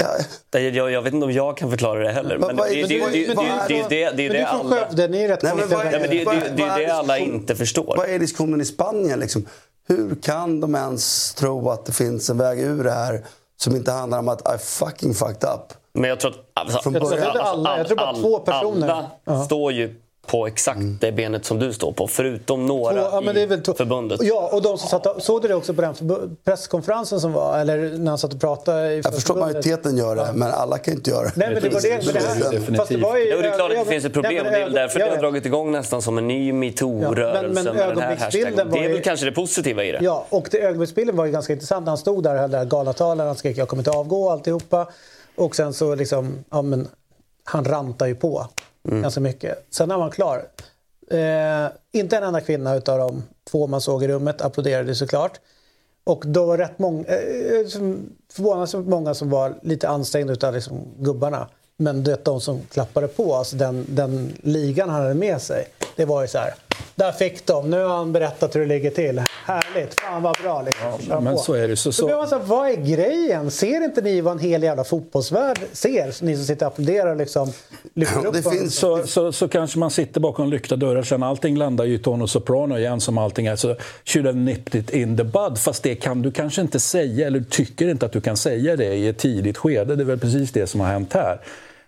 Ja, 0.00 0.60
Jag, 0.60 0.90
jag 0.92 1.02
vet 1.02 1.14
inte 1.14 1.24
om 1.24 1.32
jag 1.32 1.56
kan 1.56 1.70
förklara 1.70 1.98
det 1.98 2.12
heller. 2.12 2.38
Men 2.38 2.56
Men 2.56 2.56
det, 2.56 2.80
är- 2.82 2.88
det, 4.16 4.28
det, 4.28 4.44
alla... 4.44 4.76
Skövde, 4.76 5.08
ni 5.08 5.22
är 5.22 5.28
rätt 5.28 5.42
Nej, 5.42 5.52
vad 5.56 5.86
är- 5.86 5.92
Ja, 5.92 5.98
det, 6.08 6.24
vad- 6.24 6.34
det, 6.36 6.40
det, 6.48 6.64
vad 6.64 6.78
det 6.78 6.82
är 6.82 6.86
det 6.86 6.94
alla 6.94 7.18
inte 7.18 7.56
förstår. 7.56 7.94
Vad 7.96 8.08
är 8.08 8.18
diskussionen 8.18 8.60
i 8.60 8.64
Spanien 8.64 9.20
liksom? 9.20 9.46
Hur 9.88 10.14
kan 10.22 10.60
de 10.60 10.74
ens 10.74 11.34
tro 11.34 11.70
att 11.70 11.86
det 11.86 11.92
finns 11.92 12.30
en 12.30 12.38
väg 12.38 12.60
ur 12.60 12.84
det 12.84 12.90
här 12.92 13.24
som 13.56 13.76
inte 13.76 13.92
handlar 13.92 14.18
om 14.18 14.28
att 14.28 14.54
I 14.54 14.58
fucking 14.58 15.14
fucked 15.14 15.48
up? 15.50 15.72
Men 15.92 16.10
jag 16.10 16.20
tror 16.20 16.30
att... 16.30 16.36
Alltså, 16.54 16.90
jag 16.92 17.08
tror 17.08 17.40
alla- 17.40 17.78
jag 17.78 17.86
tror 17.86 17.96
bara 17.96 18.14
två 18.16 18.38
personer. 18.38 19.06
Alla 19.24 19.44
står 19.44 19.72
ju 19.72 19.94
på 20.30 20.46
exakt 20.46 20.80
det 21.00 21.12
benet 21.12 21.44
som 21.44 21.58
du 21.58 21.72
står 21.72 21.92
på, 21.92 22.06
förutom 22.06 22.66
några 22.66 22.96
ja, 22.96 23.20
men 23.24 23.34
det 23.34 23.40
är 23.42 23.46
väl 23.46 23.60
i 23.60 23.74
förbundet. 23.76 24.20
Ja, 24.22 24.50
och 24.52 24.62
de 24.62 24.78
som 24.78 24.88
satt 24.88 25.22
såg 25.22 25.42
du 25.42 25.48
det 25.48 25.54
också 25.54 25.74
på 25.74 25.80
den 25.82 25.94
presskonferensen 26.44 27.20
som 27.20 27.32
var? 27.32 27.58
Eller 27.58 27.98
när 27.98 28.10
han 28.10 28.18
satt 28.18 28.34
och 28.34 28.40
pratade 28.40 28.92
i 28.92 29.00
Jag 29.04 29.14
förstår 29.14 29.34
att 29.34 29.40
majoriteten 29.40 29.96
gör 29.96 30.16
det, 30.16 30.30
men 30.34 30.50
alla 30.50 30.78
kan 30.78 30.94
inte 30.94 31.10
göra 31.10 31.22
det. 31.24 31.32
Nej, 31.36 31.48
men 31.54 31.62
det 31.62 31.68
var 31.68 31.80
det. 31.80 32.04
Men 32.04 32.14
det 32.14 32.20
här, 32.20 32.36
Definitivt. 32.50 32.76
fast 32.76 32.88
det 32.90 32.96
var 32.96 33.16
ju, 33.16 33.30
Jo, 33.32 33.38
det 33.42 33.48
är 33.48 33.56
klart 33.56 33.70
att 33.70 33.76
ja, 33.76 33.84
det 33.84 33.90
finns 33.90 34.04
ett 34.04 34.12
problem. 34.12 34.32
nej, 34.34 34.42
men 34.44 34.52
det 34.52 34.58
är 34.80 34.82
därför 34.82 34.98
det 34.98 35.04
jag 35.06 35.12
har 35.14 35.20
dragit 35.20 35.46
igång 35.46 35.72
nästan 35.72 36.02
som 36.02 36.18
en 36.18 36.28
ny 36.28 36.52
metoo-rörelse 36.52 37.62
Ja, 37.66 37.72
med 37.72 37.88
den 37.96 37.98
här 37.98 38.16
hashtaggen. 38.16 38.56
var 38.56 38.64
Det 38.64 38.78
är 38.84 38.88
väl 38.88 38.96
ju- 38.96 39.02
kanske 39.02 39.26
det 39.26 39.32
positiva 39.32 39.84
i 39.84 39.92
det. 39.92 39.98
Ja, 40.02 40.26
och 40.28 40.48
det 40.50 40.58
ögonblicksbilden 40.62 41.16
var 41.16 41.24
ju 41.24 41.32
ganska 41.32 41.52
intressant. 41.52 41.88
Han 41.88 41.98
stod 41.98 42.22
där 42.24 42.34
och 42.34 42.40
höll 42.40 42.50
det 42.50 42.58
här 42.58 42.64
galatalet. 42.64 43.26
Han 43.26 43.36
skrek 43.36 43.56
jag 43.56 43.68
kommer 43.68 43.80
inte 43.80 43.90
avgå 43.90 44.24
och 44.24 44.32
alltihopa. 44.32 44.86
Och 45.36 45.56
sen 45.56 45.72
så 45.72 45.94
liksom, 45.94 46.44
ja 46.50 46.62
men 46.62 46.88
han 47.44 47.64
rantar 47.64 48.06
ju 48.06 48.14
på 48.14 48.46
Mm. 48.88 49.02
ganska 49.02 49.20
mycket. 49.20 49.66
Sen 49.70 49.90
är 49.90 49.98
man 49.98 50.10
klar. 50.10 50.48
Eh, 51.10 51.68
inte 51.92 52.16
en 52.16 52.22
enda 52.22 52.40
kvinna 52.40 52.74
utav 52.74 52.98
de 52.98 53.22
två 53.50 53.66
man 53.66 53.80
såg 53.80 54.04
i 54.04 54.08
rummet 54.08 54.42
applåderade 54.42 54.94
såklart. 54.94 55.40
Och 56.04 56.22
då 56.26 56.46
var 56.46 56.58
rätt 56.58 56.78
många, 56.78 57.04
eh, 57.06 57.16
eh 57.16 57.66
förvånansvärt 58.32 58.86
många 58.86 59.14
som 59.14 59.30
var 59.30 59.54
lite 59.62 59.88
ansträngda 59.88 60.32
utav 60.32 60.54
liksom 60.54 60.80
gubbarna. 60.98 61.48
Men 61.76 62.04
det, 62.04 62.24
de 62.24 62.40
som 62.40 62.60
klappade 62.70 63.08
på, 63.08 63.34
alltså 63.34 63.56
den, 63.56 63.86
den 63.88 64.32
ligan 64.42 64.88
han 64.88 65.02
hade 65.02 65.14
med 65.14 65.42
sig. 65.42 65.66
Det 65.96 66.04
var 66.04 66.22
ju 66.22 66.28
så 66.28 66.38
här. 66.38 66.54
Där 66.94 67.12
fick 67.12 67.46
de. 67.46 67.70
Nu 67.70 67.82
har 67.82 67.96
han 67.96 68.12
berättat 68.12 68.56
hur 68.56 68.60
det 68.60 68.66
ligger 68.66 68.90
till. 68.90 69.22
Härligt. 69.44 70.00
Fan 70.00 70.22
vad 70.22 70.36
bra. 70.42 70.62
Liksom. 70.62 71.06
Kör 71.06 71.20
men 71.20 71.34
på. 71.34 71.40
så 71.40 71.52
är 71.54 71.68
det. 71.68 71.76
Så- 71.76 71.92
Så 71.92 72.26
så 72.26 72.38
vad 72.38 72.68
är 72.70 72.76
grejen? 72.76 73.50
Ser 73.50 73.84
inte 73.84 74.00
ni 74.00 74.20
vad 74.20 74.32
en 74.32 74.38
hel 74.38 74.62
jävla 74.62 74.84
fotbollsvärld 74.84 75.58
ser? 75.72 76.24
Ni 76.24 76.36
som 76.36 76.44
sitter 76.44 76.66
och 76.66 76.72
applåderar 76.72 77.16
liksom 77.16 77.52
lyfter 77.94 78.26
upp 78.26 78.34
Det 78.34 78.42
finns- 78.42 78.74
Så, 78.76 79.06
så, 79.06 79.32
så 79.32 79.48
kanske 79.48 79.78
man 79.78 79.90
sitter 79.90 80.20
bakom 80.20 80.50
lyckta 80.50 80.76
dörrar 80.76 81.02
sen. 81.02 81.22
Allting 81.22 81.56
landar 81.56 81.84
ju 81.84 81.94
i 81.94 81.98
Tono 81.98 82.26
Soprano 82.26 82.78
igen 82.78 83.00
som 83.00 83.18
allting 83.18 83.46
är. 83.46 83.56
Så 83.56 83.76
should 84.04 84.26
have 84.26 84.38
nipped 84.38 84.80
it 84.80 84.90
in 84.90 85.16
the 85.16 85.24
bud. 85.24 85.58
Fast 85.58 85.82
det 85.82 85.94
kan 85.94 86.22
du 86.22 86.32
kanske 86.32 86.60
inte 86.60 86.80
säga, 86.80 87.26
eller 87.26 87.38
du 87.38 87.44
tycker 87.44 87.88
inte 87.88 88.06
att 88.06 88.12
du 88.12 88.20
kan 88.20 88.36
säga 88.36 88.76
det 88.76 88.94
i 88.94 89.08
ett 89.08 89.18
tidigt 89.18 89.58
skede. 89.58 89.96
Det 89.96 90.02
är 90.02 90.04
väl 90.04 90.18
precis 90.18 90.52
det 90.52 90.66
som 90.66 90.80
har 90.80 90.86
hänt 90.88 91.12
här. 91.12 91.40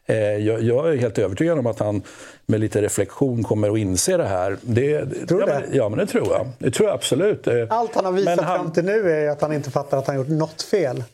Eh, 0.07 0.17
Jag, 0.17 0.63
jag 0.63 0.93
är 0.93 0.97
helt 0.97 1.19
övertygad 1.19 1.59
om 1.59 1.67
att 1.67 1.79
han 1.79 2.03
med 2.47 2.61
lite 2.61 2.83
reflektion 2.83 3.43
kommer 3.43 3.71
att 3.71 3.79
inse 3.79 4.17
det 4.17 4.25
här. 4.27 4.57
Det, 4.63 5.07
Tror 5.29 5.41
du 5.41 5.47
ja, 5.47 5.47
det? 5.47 5.65
Men, 5.69 5.77
ja, 5.77 5.89
men 5.89 5.99
det 5.99 6.07
tror 6.07 6.27
jag. 6.33 6.49
Det 6.59 6.71
tror 6.71 6.89
jag 6.89 6.95
absolut. 6.95 7.47
Eh, 7.47 7.55
Allt 7.71 7.95
han 7.95 8.05
har 8.05 8.13
visat 8.13 8.41
han- 8.41 8.57
fram 8.59 8.73
till 8.73 8.85
nu 8.85 9.11
är 9.13 9.29
att 9.31 9.41
han 9.43 9.53
inte 9.53 9.71
fattar 9.71 9.99
att 9.99 10.07
han 10.07 10.17
gjort 10.17 10.29
något 10.29 10.63
fel. 10.63 11.05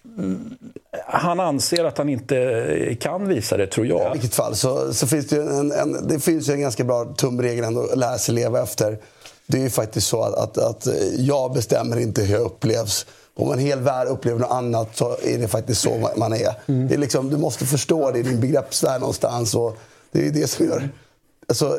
Han 1.06 1.40
anser 1.40 1.84
att 1.84 1.98
han 1.98 2.08
inte 2.08 2.96
kan 3.00 3.28
visa 3.28 3.56
det, 3.56 3.66
tror 3.66 3.86
I 3.86 3.88
jag. 3.88 4.12
vilket 4.12 4.34
fall 4.34 4.54
så, 4.56 4.94
så 4.94 5.06
finns 5.06 5.26
det 5.26 5.36
ju 5.36 5.42
en, 5.42 5.72
en, 5.72 6.08
det 6.08 6.20
finns 6.20 6.48
ju 6.48 6.52
en 6.52 6.60
ganska 6.60 6.84
bra 6.84 7.04
tumregel 7.04 7.64
ändå 7.64 7.80
att 7.92 7.98
lära 7.98 8.18
sig 8.18 8.34
leva 8.34 8.62
efter. 8.62 8.98
Det 9.46 9.58
är 9.58 9.62
ju 9.62 9.70
faktiskt 9.70 10.06
så 10.06 10.22
att, 10.22 10.34
att, 10.38 10.58
att 10.58 10.86
jag 11.16 11.52
bestämmer 11.52 11.98
inte 12.00 12.22
hur 12.22 12.34
jag 12.34 12.42
upplevs. 12.42 13.06
Om 13.38 13.52
en 13.52 13.58
hel 13.58 13.80
värld 13.80 14.08
upplever 14.08 14.40
något 14.40 14.50
annat 14.50 14.96
så 14.96 15.16
är 15.22 15.38
det 15.38 15.48
faktiskt 15.48 15.80
så 15.80 16.10
man 16.16 16.32
är. 16.32 16.54
Det 16.88 16.94
är 16.94 16.98
liksom, 16.98 17.30
du 17.30 17.36
måste 17.36 17.66
förstå 17.66 18.10
det 18.10 18.18
i 18.18 18.22
din 18.22 18.40
begreppsvärld 18.40 19.00
någonstans. 19.00 19.54
Och 19.54 19.76
det 20.12 20.26
är 20.26 20.30
det 20.30 20.46
som 20.46 20.66
gör... 20.66 20.88
Alltså, 21.48 21.78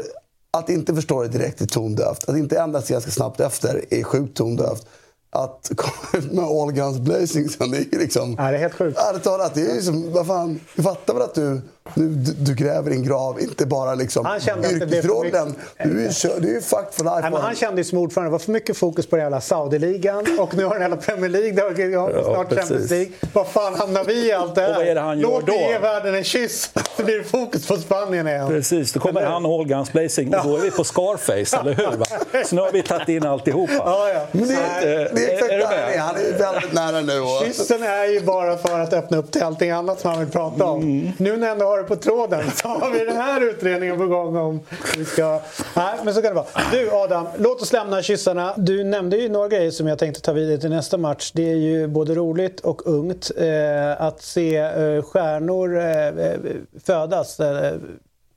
att 0.51 0.69
inte 0.69 0.95
förstå 0.95 1.21
det 1.21 1.27
direkt 1.27 1.61
är 1.61 1.65
tondövt. 1.65 2.29
Att 2.29 2.37
inte 2.37 2.59
ändra 2.59 2.81
sig 2.81 2.93
ganska 2.93 3.11
snabbt 3.11 3.39
efter 3.39 3.85
är 3.89 4.03
sjukt 4.03 4.37
tondövt. 4.37 4.87
Att 5.31 5.71
komma 5.75 6.23
ut 6.23 6.31
med 6.31 6.43
all 6.45 6.71
guns 6.71 6.97
blazing 6.97 7.49
sen, 7.49 7.71
det 7.71 7.77
är 7.77 7.99
liksom... 7.99 8.35
Ja, 8.37 8.43
det 8.43 8.57
är 8.57 8.59
helt 8.59 8.73
sjukt. 8.73 8.97
Ärligt 8.97 9.23
talat, 9.23 9.53
det 9.53 9.61
är 9.61 9.75
ju 9.75 9.81
som, 9.81 10.11
vad 10.11 10.27
fan, 10.27 10.59
du 10.75 10.83
fattar 10.83 11.13
väl 11.13 11.23
att 11.23 11.35
du 11.35 11.61
du, 11.95 12.33
du 12.39 12.55
gräver 12.55 12.89
din 12.89 13.03
grav, 13.03 13.41
inte 13.41 13.65
bara 13.65 13.95
liksom 13.95 14.25
Han 14.25 14.39
kände 14.39 14.67
att 14.67 14.79
det 14.79 14.85
blev 14.87 15.01
för 15.01 15.25
yrkesrollen. 15.25 15.55
Du 15.83 16.05
är 16.05 16.39
du 16.39 16.57
är 16.57 16.61
fucked 16.61 16.93
for 16.93 17.03
life. 17.03 17.21
Nej, 17.21 17.31
men 17.31 17.41
han 17.41 17.55
kände 17.55 17.81
ju 17.81 17.85
som 17.85 17.97
ordförande, 17.97 18.27
det 18.29 18.31
var 18.31 18.39
för 18.39 18.51
mycket 18.51 18.77
fokus 18.77 19.07
på 19.07 19.15
den 19.15 19.25
jävla 19.25 19.41
Saudi-ligan 19.41 20.25
och 20.39 20.55
nu 20.55 20.65
har 20.65 20.73
den 20.73 20.81
hela 20.81 20.97
Premier 20.97 21.29
League, 21.29 21.63
har 21.97 22.11
Ja, 22.11 22.23
snart. 22.23 22.53
Champions 22.53 22.91
League. 22.91 23.09
Vad 23.33 23.47
fan 23.47 23.75
hamnar 23.75 24.03
vi 24.03 24.27
i 24.27 24.31
allt 24.31 24.55
det 24.55 24.61
här? 24.61 24.69
Och 24.69 24.75
vad 24.75 24.87
är 24.87 24.95
det 24.95 25.01
han 25.01 25.19
gör 25.19 25.29
Låt 25.29 25.47
då? 25.47 25.53
ge 25.53 25.77
världen 25.77 26.15
en 26.15 26.23
kyss, 26.23 26.71
så 26.97 27.03
blir 27.03 27.17
det 27.17 27.23
fokus 27.23 27.67
på 27.67 27.77
Spanien 27.77 28.27
igen. 28.27 28.47
Precis, 28.47 28.93
då 28.93 28.99
kommer 28.99 29.25
han 29.25 29.45
och 29.45 29.67
Guns 29.67 29.91
Blazing 29.91 30.35
och 30.35 30.43
då 30.43 30.57
är 30.57 30.61
vi 30.61 30.71
på 30.71 30.83
Scarface, 30.83 31.57
eller 31.57 31.73
hur? 31.73 31.97
Va? 31.97 32.05
Så 32.45 32.55
nu 32.55 32.61
har 32.61 32.71
vi 32.71 32.83
tagit 32.83 33.09
in 33.09 33.25
alltihopa. 33.25 33.73
Ja, 33.73 34.09
ja. 34.09 34.25
Men 34.31 34.47
det, 34.47 34.53
är, 34.55 35.09
det 35.13 35.25
är 35.25 35.33
exakt 35.33 35.51
är 35.51 35.57
du 35.57 35.63
där 35.63 35.81
han 35.81 35.93
är. 35.93 35.97
Han 35.97 36.15
är 36.15 36.37
väldigt 36.39 36.73
nära 36.73 37.01
nu. 37.01 37.19
Och, 37.19 37.45
Kyssen 37.45 37.83
är 37.83 38.05
ju 38.05 38.21
bara 38.21 38.57
för 38.57 38.79
att 38.79 38.93
öppna 38.93 39.17
upp 39.17 39.31
till 39.31 39.43
allting 39.43 39.71
annat 39.71 39.99
som 39.99 40.09
han 40.11 40.19
vill 40.19 40.29
prata 40.29 40.65
om. 40.65 40.81
Mm. 40.81 41.11
Nu 41.17 41.37
när 41.37 41.47
jag 41.47 41.53
ändå 41.53 41.65
har 41.79 41.83
det 41.83 41.95
på 41.95 42.01
tråden 42.01 42.51
så 42.51 42.67
har 42.67 42.91
vi 42.91 43.05
den 43.05 43.15
här 43.15 43.41
utredningen 43.41 43.97
på 43.97 44.07
gång 44.07 44.35
om 44.35 44.59
vi 44.97 45.05
ska... 45.05 45.41
Nej, 45.75 45.99
men 46.03 46.13
så 46.13 46.21
kan 46.21 46.29
det 46.29 46.35
vara. 46.35 46.47
Du 46.71 46.91
Adam, 46.91 47.27
låt 47.37 47.61
oss 47.61 47.73
lämna 47.73 48.01
kyssarna. 48.01 48.53
Du 48.57 48.83
nämnde 48.83 49.17
ju 49.17 49.29
några 49.29 49.47
grejer 49.47 49.71
som 49.71 49.87
jag 49.87 49.99
tänkte 49.99 50.21
ta 50.21 50.33
vidare 50.33 50.57
till 50.57 50.69
nästa 50.69 50.97
match. 50.97 51.31
Det 51.35 51.51
är 51.51 51.55
ju 51.55 51.87
både 51.87 52.15
roligt 52.15 52.59
och 52.59 52.87
ungt 52.87 53.31
eh, 53.37 54.01
att 54.01 54.21
se 54.21 54.55
eh, 54.55 55.03
stjärnor 55.03 55.77
eh, 55.77 56.07
eh 56.07 56.39
födas. 56.85 57.39
Eh, 57.39 57.65
eh, 57.65 57.73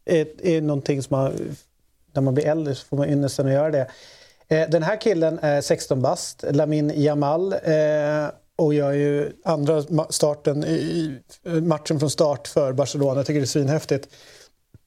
är, 0.04 0.26
är 0.46 0.60
någonting 0.60 1.02
som 1.02 1.16
man, 1.16 1.32
när 2.12 2.22
man 2.22 2.34
blir 2.34 2.46
äldre 2.46 2.74
så 2.74 2.86
får 2.86 2.96
man 2.96 3.08
ynnesten 3.08 3.46
att 3.46 3.52
göra 3.52 3.70
det. 3.70 3.86
Eh, 4.48 4.68
Den 4.68 4.82
här 4.82 5.00
killen 5.00 5.38
är 5.42 5.60
16 5.60 6.02
bast, 6.02 6.44
Lamin 6.50 6.92
Jamal. 6.94 7.52
Eh, 7.52 8.26
Eh, 8.58 8.64
och 8.64 8.74
gör 8.74 8.92
ju 8.92 9.32
andra 9.44 9.82
starten 10.10 10.64
i 10.64 11.18
i 11.46 11.50
matchen 11.60 12.00
från 12.00 12.10
start 12.10 12.48
för 12.48 12.72
Barcelona. 12.72 13.16
Jag 13.16 13.26
tycker 13.26 13.40
det 13.40 13.44
är 13.44 13.46
svinhäftigt. 13.46 14.08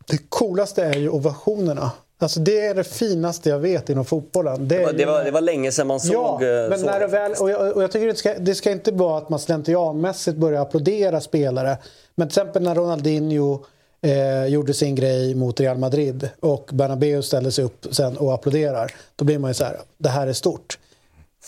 Det 0.08 0.18
coolaste 0.30 0.84
är 0.84 0.94
ju 0.96 1.10
ovationerna. 1.10 1.92
Alltså 2.20 2.40
det 2.40 2.60
är 2.66 2.76
det 2.76 2.84
finaste 2.84 3.50
jag 3.50 3.60
vet 3.60 3.90
inom 3.90 4.06
fotbollen. 4.06 4.68
Det, 4.68 4.78
Det 4.78 4.86
var, 4.86 4.94
det, 4.94 5.00
ju- 5.00 5.06
var, 5.06 5.24
det 5.24 5.32
var 5.32 5.42
länge 5.42 5.72
sedan 5.72 5.88
man 5.88 6.00
såg... 6.00 6.14
Ja, 6.16 6.64
eh, 6.64 6.70
men 6.70 6.80
såg 6.80 6.86
när 6.86 7.00
det 7.00 7.06
det. 7.06 7.12
väl, 7.12 7.34
och 7.40 7.50
jag, 7.52 7.76
och 7.76 7.84
jag 7.84 7.92
tycker 7.92 8.08
det 8.08 8.16
ska, 8.16 8.34
det 8.40 8.56
ska 8.56 8.72
inte 8.72 8.92
vara 8.92 9.18
att 9.18 9.30
man 9.30 9.40
slentrianmässigt 9.40 10.38
börjar 10.38 10.62
applådera 10.62 11.22
spelare. 11.22 11.78
Men 12.16 12.28
till 12.28 12.32
exempel 12.42 12.64
när 12.64 12.76
Ronaldinho 12.76 13.66
eh, 14.02 14.46
gjorde 14.46 14.74
sin 14.74 14.96
grej 14.96 15.36
mot 15.36 15.60
Real 15.60 15.78
Madrid 15.78 16.30
och 16.40 16.70
Bernabéu 16.74 17.22
ställde 17.22 17.52
sig 17.52 17.64
upp 17.64 17.86
sen 17.92 18.18
och 18.18 18.34
applåderar. 18.34 18.92
Då 19.16 19.26
blir 19.26 19.40
man 19.40 19.50
ju 19.50 19.54
så 19.54 19.64
här, 19.64 19.78
det 19.98 20.10
här 20.10 20.28
är 20.28 20.34
stort. 20.34 20.78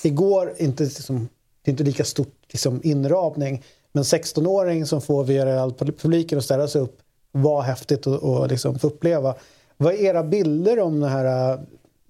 Igår, 0.03 0.53
inte, 0.57 0.83
liksom, 0.83 1.29
det 1.67 1.69
är 1.69 1.73
inte 1.73 1.83
lika 1.83 2.05
stort 2.05 2.35
liksom, 2.49 2.81
inramning, 2.83 3.63
men 3.91 4.03
16-åring 4.03 4.85
som 4.85 5.01
får 5.01 5.23
VRL-publiken 5.23 6.37
att 6.37 6.43
ställa 6.43 6.67
sig 6.67 6.81
upp 6.81 6.99
var 7.31 7.61
häftigt 7.61 8.07
att 8.07 8.21
och 8.21 8.47
liksom 8.47 8.79
få 8.79 8.87
uppleva. 8.87 9.35
Vad 9.77 9.93
är 9.93 9.97
era 9.97 10.23
bilder 10.23 10.79
om 10.79 10.99
den 10.99 11.09
här 11.09 11.51
äh, 11.51 11.59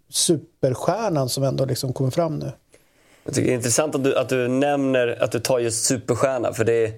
superstjärnan 0.09 1.29
som 1.29 1.43
ändå 1.43 1.65
liksom 1.65 1.93
kommer 1.93 2.11
fram 2.11 2.39
nu? 2.39 2.51
Jag 3.23 3.33
tycker 3.33 3.47
det 3.47 3.53
är 3.53 3.55
intressant 3.55 3.95
att 3.95 4.03
du, 4.03 4.17
att 4.17 4.29
du 4.29 4.47
nämner 4.47 5.23
att 5.23 5.31
du 5.31 5.39
tar 5.39 5.59
just 5.59 5.85
superstjärna. 5.85 6.53
För 6.53 6.65
det 6.65 6.85
är, 6.85 6.91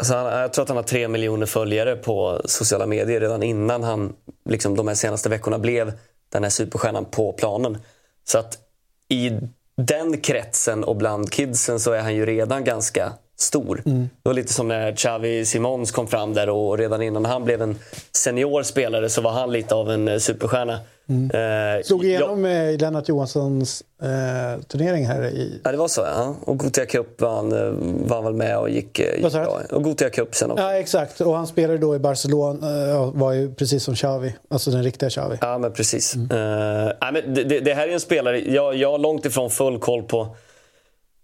alltså 0.00 0.14
han, 0.14 0.40
jag 0.40 0.52
tror 0.52 0.62
att 0.62 0.68
han 0.68 0.76
har 0.76 0.84
tre 0.84 1.08
miljoner 1.08 1.46
följare 1.46 1.96
på 1.96 2.40
sociala 2.44 2.86
medier 2.86 3.20
redan 3.20 3.42
innan 3.42 3.82
han 3.82 4.12
liksom, 4.48 4.76
de 4.76 4.88
här 4.88 4.94
senaste 4.94 5.28
veckorna 5.28 5.58
blev 5.58 5.92
den 6.28 6.42
här 6.42 6.50
superstjärnan 6.50 7.04
på 7.04 7.32
planen. 7.32 7.78
Så 8.24 8.38
att 8.38 8.58
i 9.08 9.30
den 9.76 10.20
kretsen 10.20 10.84
och 10.84 10.96
bland 10.96 11.32
kidsen 11.32 11.80
så 11.80 11.92
är 11.92 12.00
han 12.00 12.14
ju 12.14 12.26
redan 12.26 12.64
ganska 12.64 13.12
stor. 13.36 13.82
Det 13.84 14.28
var 14.28 14.34
lite 14.34 14.52
som 14.52 14.68
när 14.68 14.96
Xavi 14.96 15.44
Simons 15.44 15.90
kom 15.90 16.06
fram 16.06 16.34
där 16.34 16.48
och 16.48 16.78
redan 16.78 17.02
innan 17.02 17.24
han 17.24 17.44
blev 17.44 17.62
en 17.62 17.78
senior 18.12 18.62
spelare 18.62 19.10
så 19.10 19.20
var 19.20 19.32
han 19.32 19.52
lite 19.52 19.74
av 19.74 19.90
en 19.90 20.08
eh, 20.08 20.18
superstjärna. 21.08 21.76
Eh, 21.76 21.82
Slog 21.82 22.04
jag- 22.04 22.10
igenom 22.10 22.46
i 22.46 22.76
Lennart 22.78 23.08
Johanssons 23.08 23.82
eh, 24.02 24.62
turnering 24.62 25.06
här 25.06 25.22
i... 25.24 25.60
Ja, 25.64 25.70
det 25.72 25.76
var 25.78 25.88
så. 25.88 26.00
Ja. 26.00 26.34
Och 26.44 26.58
Gothia 26.58 26.86
Cup 26.86 27.20
var 27.20 27.36
han, 27.36 27.52
eh, 27.52 27.72
var 28.08 28.14
han 28.16 28.24
väl 28.24 28.34
med 28.34 28.58
och 28.58 28.70
gick, 28.70 28.98
eh, 28.98 29.22
gick 29.22 29.32
bra. 29.32 29.60
Och 29.70 29.82
Gothia 29.82 30.10
Cup 30.10 30.34
sen 30.34 30.50
också. 30.50 30.62
Ja, 30.64 30.74
exakt. 30.74 31.20
Och 31.20 31.36
han 31.36 31.46
spelade 31.46 31.78
då 31.78 31.94
i 31.96 31.98
Barcelona, 31.98 32.90
eh, 32.90 33.10
var 33.14 33.32
ju 33.32 33.54
precis 33.54 33.84
som 33.84 33.94
Xavi. 33.94 34.34
Alltså 34.50 34.70
den 34.70 34.82
riktiga 34.82 35.10
Xavi. 35.10 35.38
Ja, 35.40 35.58
men 35.58 35.72
precis. 35.72 36.14
Eh, 36.16 36.92
nej, 37.00 37.12
men 37.12 37.34
det, 37.34 37.44
det, 37.44 37.60
det 37.60 37.74
här 37.74 37.88
är 37.88 37.92
en 37.92 38.00
spelare, 38.00 38.50
jag, 38.52 38.74
jag 38.76 38.90
har 38.90 38.98
långt 38.98 39.24
ifrån 39.24 39.50
full 39.50 39.78
koll 39.78 40.02
på, 40.02 40.36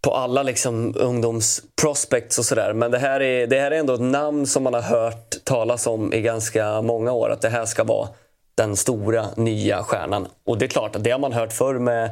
på 0.03 0.11
alla 0.15 0.43
liksom, 0.43 0.95
ungdomsprospects 0.99 2.39
och 2.39 2.45
sådär. 2.45 2.73
Men 2.73 2.91
det 2.91 2.99
här, 2.99 3.21
är, 3.21 3.47
det 3.47 3.61
här 3.61 3.71
är 3.71 3.77
ändå 3.79 3.95
ett 3.95 4.01
namn 4.01 4.47
som 4.47 4.63
man 4.63 4.75
har 4.75 4.83
hört 4.83 5.35
talas 5.45 5.87
om 5.87 6.13
i 6.13 6.21
ganska 6.21 6.83
många 6.83 7.13
år. 7.13 7.31
Att 7.31 7.41
det 7.41 7.49
här 7.49 7.65
ska 7.67 7.85
vara 7.85 8.09
den 8.61 8.77
stora 8.77 9.27
nya 9.37 9.83
stjärnan. 9.83 10.27
Och 10.47 10.59
det 10.59 10.65
är 10.65 10.69
klart 10.69 10.97
att 10.97 11.05
det 11.05 11.11
har 11.11 11.19
man 11.19 11.33
hört 11.33 11.53
förr 11.53 11.79
med 11.79 12.11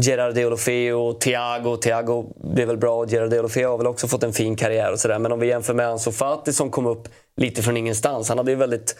Gerard 0.00 0.34
Deulofeu, 0.34 1.12
Thiago. 1.20 1.76
Thiago 1.76 2.32
blev 2.36 2.68
väl 2.68 2.76
bra 2.76 2.96
och 2.96 3.12
Gerard 3.12 3.30
Deulofeu 3.30 3.66
har 3.66 3.78
väl 3.78 3.86
också 3.86 4.08
fått 4.08 4.22
en 4.22 4.32
fin 4.32 4.56
karriär 4.56 4.92
och 4.92 4.98
sådär. 5.00 5.18
Men 5.18 5.32
om 5.32 5.40
vi 5.40 5.46
jämför 5.46 5.74
med 5.74 5.88
Ansu 5.88 6.12
Fati 6.12 6.52
som 6.52 6.70
kom 6.70 6.86
upp 6.86 7.08
lite 7.36 7.62
från 7.62 7.76
ingenstans. 7.76 8.28
Han 8.28 8.38
hade 8.38 8.50
ju 8.50 8.56
väldigt 8.56 8.96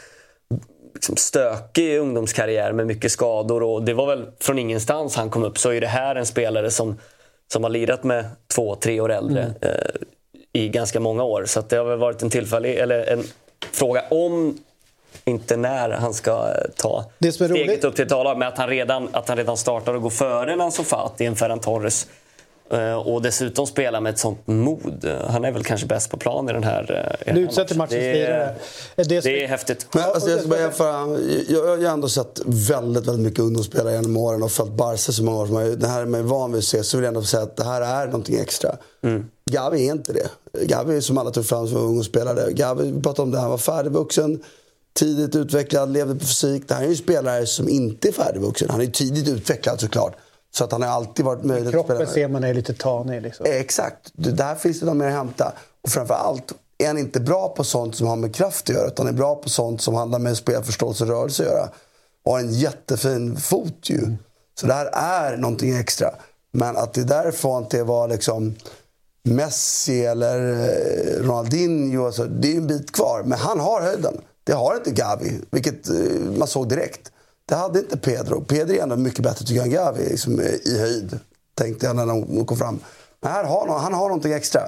liksom 0.94 1.16
stökig 1.16 1.98
ungdomskarriär 1.98 2.72
med 2.72 2.86
mycket 2.86 3.12
skador 3.12 3.62
och 3.62 3.82
det 3.82 3.94
var 3.94 4.06
väl 4.06 4.26
från 4.40 4.58
ingenstans 4.58 5.16
han 5.16 5.30
kom 5.30 5.44
upp. 5.44 5.58
Så 5.58 5.72
är 5.72 5.80
det 5.80 5.86
här 5.86 6.14
en 6.16 6.26
spelare 6.26 6.70
som, 6.70 6.98
som 7.52 7.62
har 7.62 7.70
lirat 7.70 8.04
med 8.04 8.24
två, 8.54 8.74
tre 8.74 9.00
år 9.00 9.12
äldre 9.12 9.42
Mm. 9.42 9.54
eh, 9.60 9.90
i 10.52 10.68
ganska 10.68 11.00
många 11.00 11.22
år. 11.22 11.44
Så 11.46 11.60
det 11.60 11.76
har 11.76 11.84
väl 11.84 11.98
varit 11.98 12.22
en 12.22 12.30
tillfällig, 12.30 12.74
eller 12.78 13.12
en 13.12 13.24
fråga 13.72 14.02
om 14.10 14.58
inte 15.24 15.56
när 15.56 15.90
han 15.90 16.14
ska 16.14 16.30
eh, 16.30 16.54
ta 16.76 17.04
Det 17.18 17.32
som 17.32 17.44
är 17.44 17.48
steget 17.48 17.68
roligt- 17.68 17.84
upp 17.84 17.96
till 17.96 18.06
ett 18.06 18.12
A-lag. 18.12 18.38
Men 18.38 18.48
att 18.48 18.58
han, 18.58 18.68
redan, 18.68 19.08
att 19.12 19.28
han 19.28 19.36
redan 19.36 19.56
startar 19.56 19.94
och 19.94 20.02
går 20.02 20.10
före 20.10 20.52
en 20.52 20.60
Ansu 20.60 20.82
Fati, 20.84 21.24
en 21.26 21.36
Ferran 21.36 21.60
Torres. 21.60 22.06
Eh, 22.70 22.92
Och 22.94 23.22
dessutom 23.22 23.66
spela 23.66 24.00
med 24.00 24.10
ett 24.12 24.18
sånt 24.18 24.46
mod. 24.46 25.10
Han 25.28 25.44
är 25.44 25.52
väl 25.52 25.64
kanske 25.64 25.86
bäst 25.86 26.10
på 26.10 26.16
plan 26.16 26.48
i 26.48 26.52
den 26.52 26.64
här, 26.64 27.16
eh, 27.26 27.32
i 27.32 27.34
Du 27.34 27.40
utsätter 27.40 27.74
matchens 27.74 27.90
Det 28.00 28.22
är-. 28.26 28.54
Det, 28.96 29.04
som- 29.04 29.32
Det 29.32 29.44
är 29.44 29.48
häftigt. 29.48 29.86
Men, 29.92 30.04
alltså, 30.04 30.30
jag, 30.30 30.38
ska 30.40 30.48
bara 30.48 30.60
jämföra, 30.60 31.18
jag, 31.48 31.64
jag 31.64 31.66
har 31.70 31.76
ju 31.76 31.86
ändå 31.86 32.08
sett 32.08 32.40
väldigt, 32.46 33.06
väldigt 33.06 33.24
mycket 33.24 33.40
ungdomsspelare 33.40 33.94
genom 33.94 34.16
åren 34.16 34.42
och 34.42 34.50
följt 34.52 34.72
Barca 34.72 35.12
så 35.12 35.22
många 35.24 35.38
år. 35.40 35.46
som 35.46 35.56
jag- 35.56 35.78
Det 35.78 35.86
här 35.88 36.02
är 36.02 36.06
man 36.06 36.26
van 36.28 36.52
vid 36.52 36.58
att 36.58 36.64
se. 36.64 36.84
Så 36.84 36.96
vill 36.96 37.04
jag 37.04 37.08
ändå 37.08 37.22
säga 37.22 37.42
att 37.42 37.56
det 37.56 37.64
här 37.64 37.80
är 38.02 38.06
någonting 38.06 38.38
extra. 38.40 38.76
Gavi 39.50 39.88
är 39.88 39.92
inte 39.92 40.12
det. 40.12 40.28
Gavi 40.66 40.96
är 40.96 41.00
som 41.00 41.18
alla 41.18 41.30
tog 41.30 41.46
fram 41.46 41.68
som 41.68 41.76
ungdomsspelare. 41.76 42.52
Gavi, 42.52 42.92
vi 42.92 43.02
pratade 43.02 43.22
om 43.22 43.30
det, 43.30 43.38
han 43.38 43.50
var 43.50 43.58
färdigvuxen, 43.58 44.42
tidigt 44.98 45.34
utvecklad, 45.36 45.92
levde 45.92 46.14
på 46.14 46.20
fysik. 46.20 46.68
Det 46.68 46.74
här 46.74 46.80
är 46.82 46.84
ju 46.86 46.90
en 46.90 46.96
spelare 46.96 47.46
som 47.46 47.68
inte 47.68 48.08
är 48.08 48.12
färdigvuxen. 48.12 48.70
Han 48.70 48.80
är 48.80 48.86
tidigt 48.86 49.28
utvecklad 49.28 49.80
såklart. 49.80 50.16
Så 50.54 50.64
att 50.64 50.72
han 50.72 50.82
har 50.82 50.88
alltid 50.88 51.24
varit 51.24 51.44
möjlig 51.44 51.76
att 51.76 51.84
spela. 51.84 52.06
ser 52.06 52.28
man 52.28 52.44
är 52.44 52.54
lite 52.54 52.74
tanig. 52.74 53.22
Liksom. 53.22 53.46
Eh, 53.46 53.56
Exakt. 53.56 54.10
Det- 54.12 54.30
Där 54.30 54.54
finns 54.54 54.80
det 54.80 54.86
något 54.86 54.96
mer 54.96 55.06
att 55.06 55.12
hämta. 55.12 55.52
Och 55.84 55.90
framförallt 55.90 56.52
är 56.78 56.86
han 56.86 56.98
inte 56.98 57.20
bra 57.20 57.48
på 57.48 57.64
sånt 57.64 57.96
som 57.96 58.06
har 58.06 58.16
med 58.16 58.34
kraft 58.34 58.70
att 58.70 58.76
göra. 58.76 58.86
Utan 58.86 59.06
han 59.06 59.14
är 59.14 59.18
bra 59.18 59.34
på 59.34 59.48
sånt 59.48 59.82
som 59.82 59.94
handlar 59.94 60.18
med 60.18 60.36
spelförståelse 60.36 61.04
och 61.04 61.10
rörelse 61.10 61.42
att 61.42 61.48
göra. 61.48 61.68
Och 62.24 62.32
har 62.32 62.38
en 62.40 62.52
jättefin 62.52 63.36
fot 63.36 63.90
ju. 63.90 64.16
Så 64.60 64.66
det 64.66 64.72
här 64.72 64.86
är 65.32 65.36
någonting 65.36 65.76
extra. 65.78 66.10
Men 66.52 66.76
att 66.76 66.94
det 66.94 67.00
är 67.00 67.04
därifrån 67.04 67.68
till 67.68 67.84
var 67.84 68.08
liksom 68.08 68.54
Messi 69.22 70.04
eller 70.04 70.52
eh, 70.52 71.22
Ronaldinho. 71.22 72.06
Alltså, 72.06 72.24
det 72.24 72.52
är 72.52 72.56
en 72.56 72.66
bit 72.66 72.92
kvar. 72.92 73.22
Men 73.24 73.38
han 73.38 73.60
har 73.60 73.80
höjden. 73.82 74.20
Det 74.48 74.54
har 74.54 74.76
inte 74.76 74.90
Gavi. 74.90 75.40
Vilket 75.50 75.88
eh, 75.88 75.94
man 76.38 76.48
såg 76.48 76.68
direkt. 76.68 77.12
Det 77.44 77.54
hade 77.54 77.78
inte 77.78 77.96
Pedro. 77.96 78.44
Pedro 78.44 78.74
är 78.74 78.82
ändå 78.82 78.96
mycket 78.96 79.22
bättre 79.22 79.44
tycker 79.44 79.54
jag 79.54 79.66
än 79.66 79.72
Gavi 79.72 80.08
liksom, 80.08 80.40
eh, 80.40 80.54
i 80.54 80.78
höjd. 80.78 81.18
Tänkte 81.54 81.86
jag 81.86 81.96
när 81.96 82.06
de 82.06 82.46
kom 82.46 82.56
fram. 82.58 82.80
Men 83.20 83.32
här 83.32 83.44
har 83.44 83.68
han, 83.68 83.80
han 83.80 83.94
har 83.94 84.08
någonting 84.08 84.32
extra. 84.32 84.60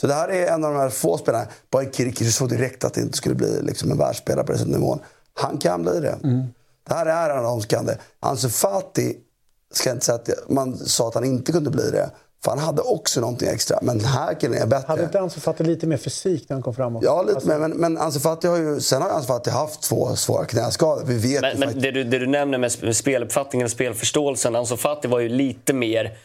Så 0.00 0.06
det 0.06 0.14
här 0.14 0.28
är 0.28 0.46
en 0.46 0.64
av 0.64 0.72
de 0.72 0.78
här 0.78 0.90
få 0.90 1.18
spelarna. 1.18 1.46
Bara 1.70 1.90
Kirikiri 1.90 2.30
såg 2.30 2.48
direkt 2.48 2.84
att 2.84 2.94
det 2.94 3.00
inte 3.00 3.16
skulle 3.16 3.34
bli 3.34 3.62
liksom, 3.62 3.90
en 3.90 3.98
världsspelare 3.98 4.46
på 4.46 4.52
den 4.52 4.68
nivån. 4.68 5.00
Han 5.34 5.58
kan 5.58 5.82
bli 5.82 6.00
det. 6.00 6.18
Det 6.88 6.94
här 6.94 7.06
är 7.06 7.30
en 7.30 7.36
av 7.38 7.44
de 7.44 7.60
som 7.60 7.68
kan 7.68 7.86
det. 7.86 7.98
Ansu 8.20 8.48
Fati, 8.48 9.16
ska 9.72 9.88
jag 9.88 9.96
inte 9.96 10.06
säga 10.06 10.16
att 10.16 10.50
man 10.50 10.76
sa 10.76 11.08
att 11.08 11.14
han 11.14 11.24
inte 11.24 11.52
kunde 11.52 11.70
bli 11.70 11.90
det. 11.90 12.10
För 12.44 12.50
han 12.50 12.58
hade 12.60 12.82
också 12.82 13.20
någonting 13.20 13.48
extra. 13.48 13.78
Men 13.82 13.98
den 13.98 14.06
här 14.06 14.34
killen 14.34 14.62
är 14.62 14.66
bättre. 14.66 14.84
Hade 14.88 15.02
inte 15.02 15.20
Ansu 15.20 15.40
Fati 15.40 15.64
lite 15.64 15.86
mer 15.86 15.96
fysik 15.96 16.48
när 16.48 16.54
han 16.56 16.62
kom 16.62 16.74
fram? 16.74 16.96
Också? 16.96 17.06
Ja, 17.08 17.22
lite 17.22 17.34
Alltså, 17.34 17.48
mer. 17.48 17.58
Men, 17.58 17.70
men 17.70 17.98
Ansu 17.98 18.20
Fati 18.20 18.46
har 18.48 18.56
ju, 18.56 18.80
sen 18.80 19.02
har 19.02 19.10
Ansu 19.10 19.26
Fati 19.26 19.50
haft 19.50 19.82
två 19.82 20.16
svåra 20.16 20.44
knäskador. 20.44 21.02
Vi 21.06 21.14
vet 21.18 21.40
Men, 21.40 21.50
ju 21.52 21.58
men 21.58 21.68
faktiskt. 21.68 21.82
det, 21.82 21.90
du, 21.90 22.04
det 22.04 22.18
du 22.18 22.26
nämner 22.26 22.58
med 22.58 22.70
sp- 22.70 22.92
speluppfattningen 22.92 23.64
och 23.64 23.70
spelförståelsen. 23.70 24.56
Ansu 24.56 24.76
Fati 24.76 25.08
var 25.08 25.18
ju 25.20 25.28
lite 25.28 25.72
mer 25.72 26.16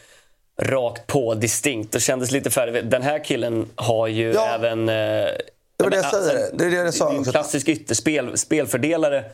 rakt 0.62 1.06
på, 1.06 1.34
distinkt 1.34 1.94
och 1.94 2.00
kändes 2.00 2.30
lite 2.30 2.50
färdig. 2.50 2.90
Den 2.90 3.02
här 3.02 3.24
killen 3.24 3.66
har 3.76 4.06
ju 4.06 4.32
Ja. 4.32 4.46
även... 4.54 4.88
Eh, 4.88 4.94
Det 5.76 5.84
var 5.84 5.90
det 5.90 5.96
jag 5.96 6.10
säger. 6.10 6.50
Det 6.54 6.64
är 6.64 6.70
det 6.70 6.76
jag 6.76 6.94
sa 6.94 7.24
klassisk 7.30 7.68
ytterspel, 7.68 8.38
spelfördelare 8.38 9.24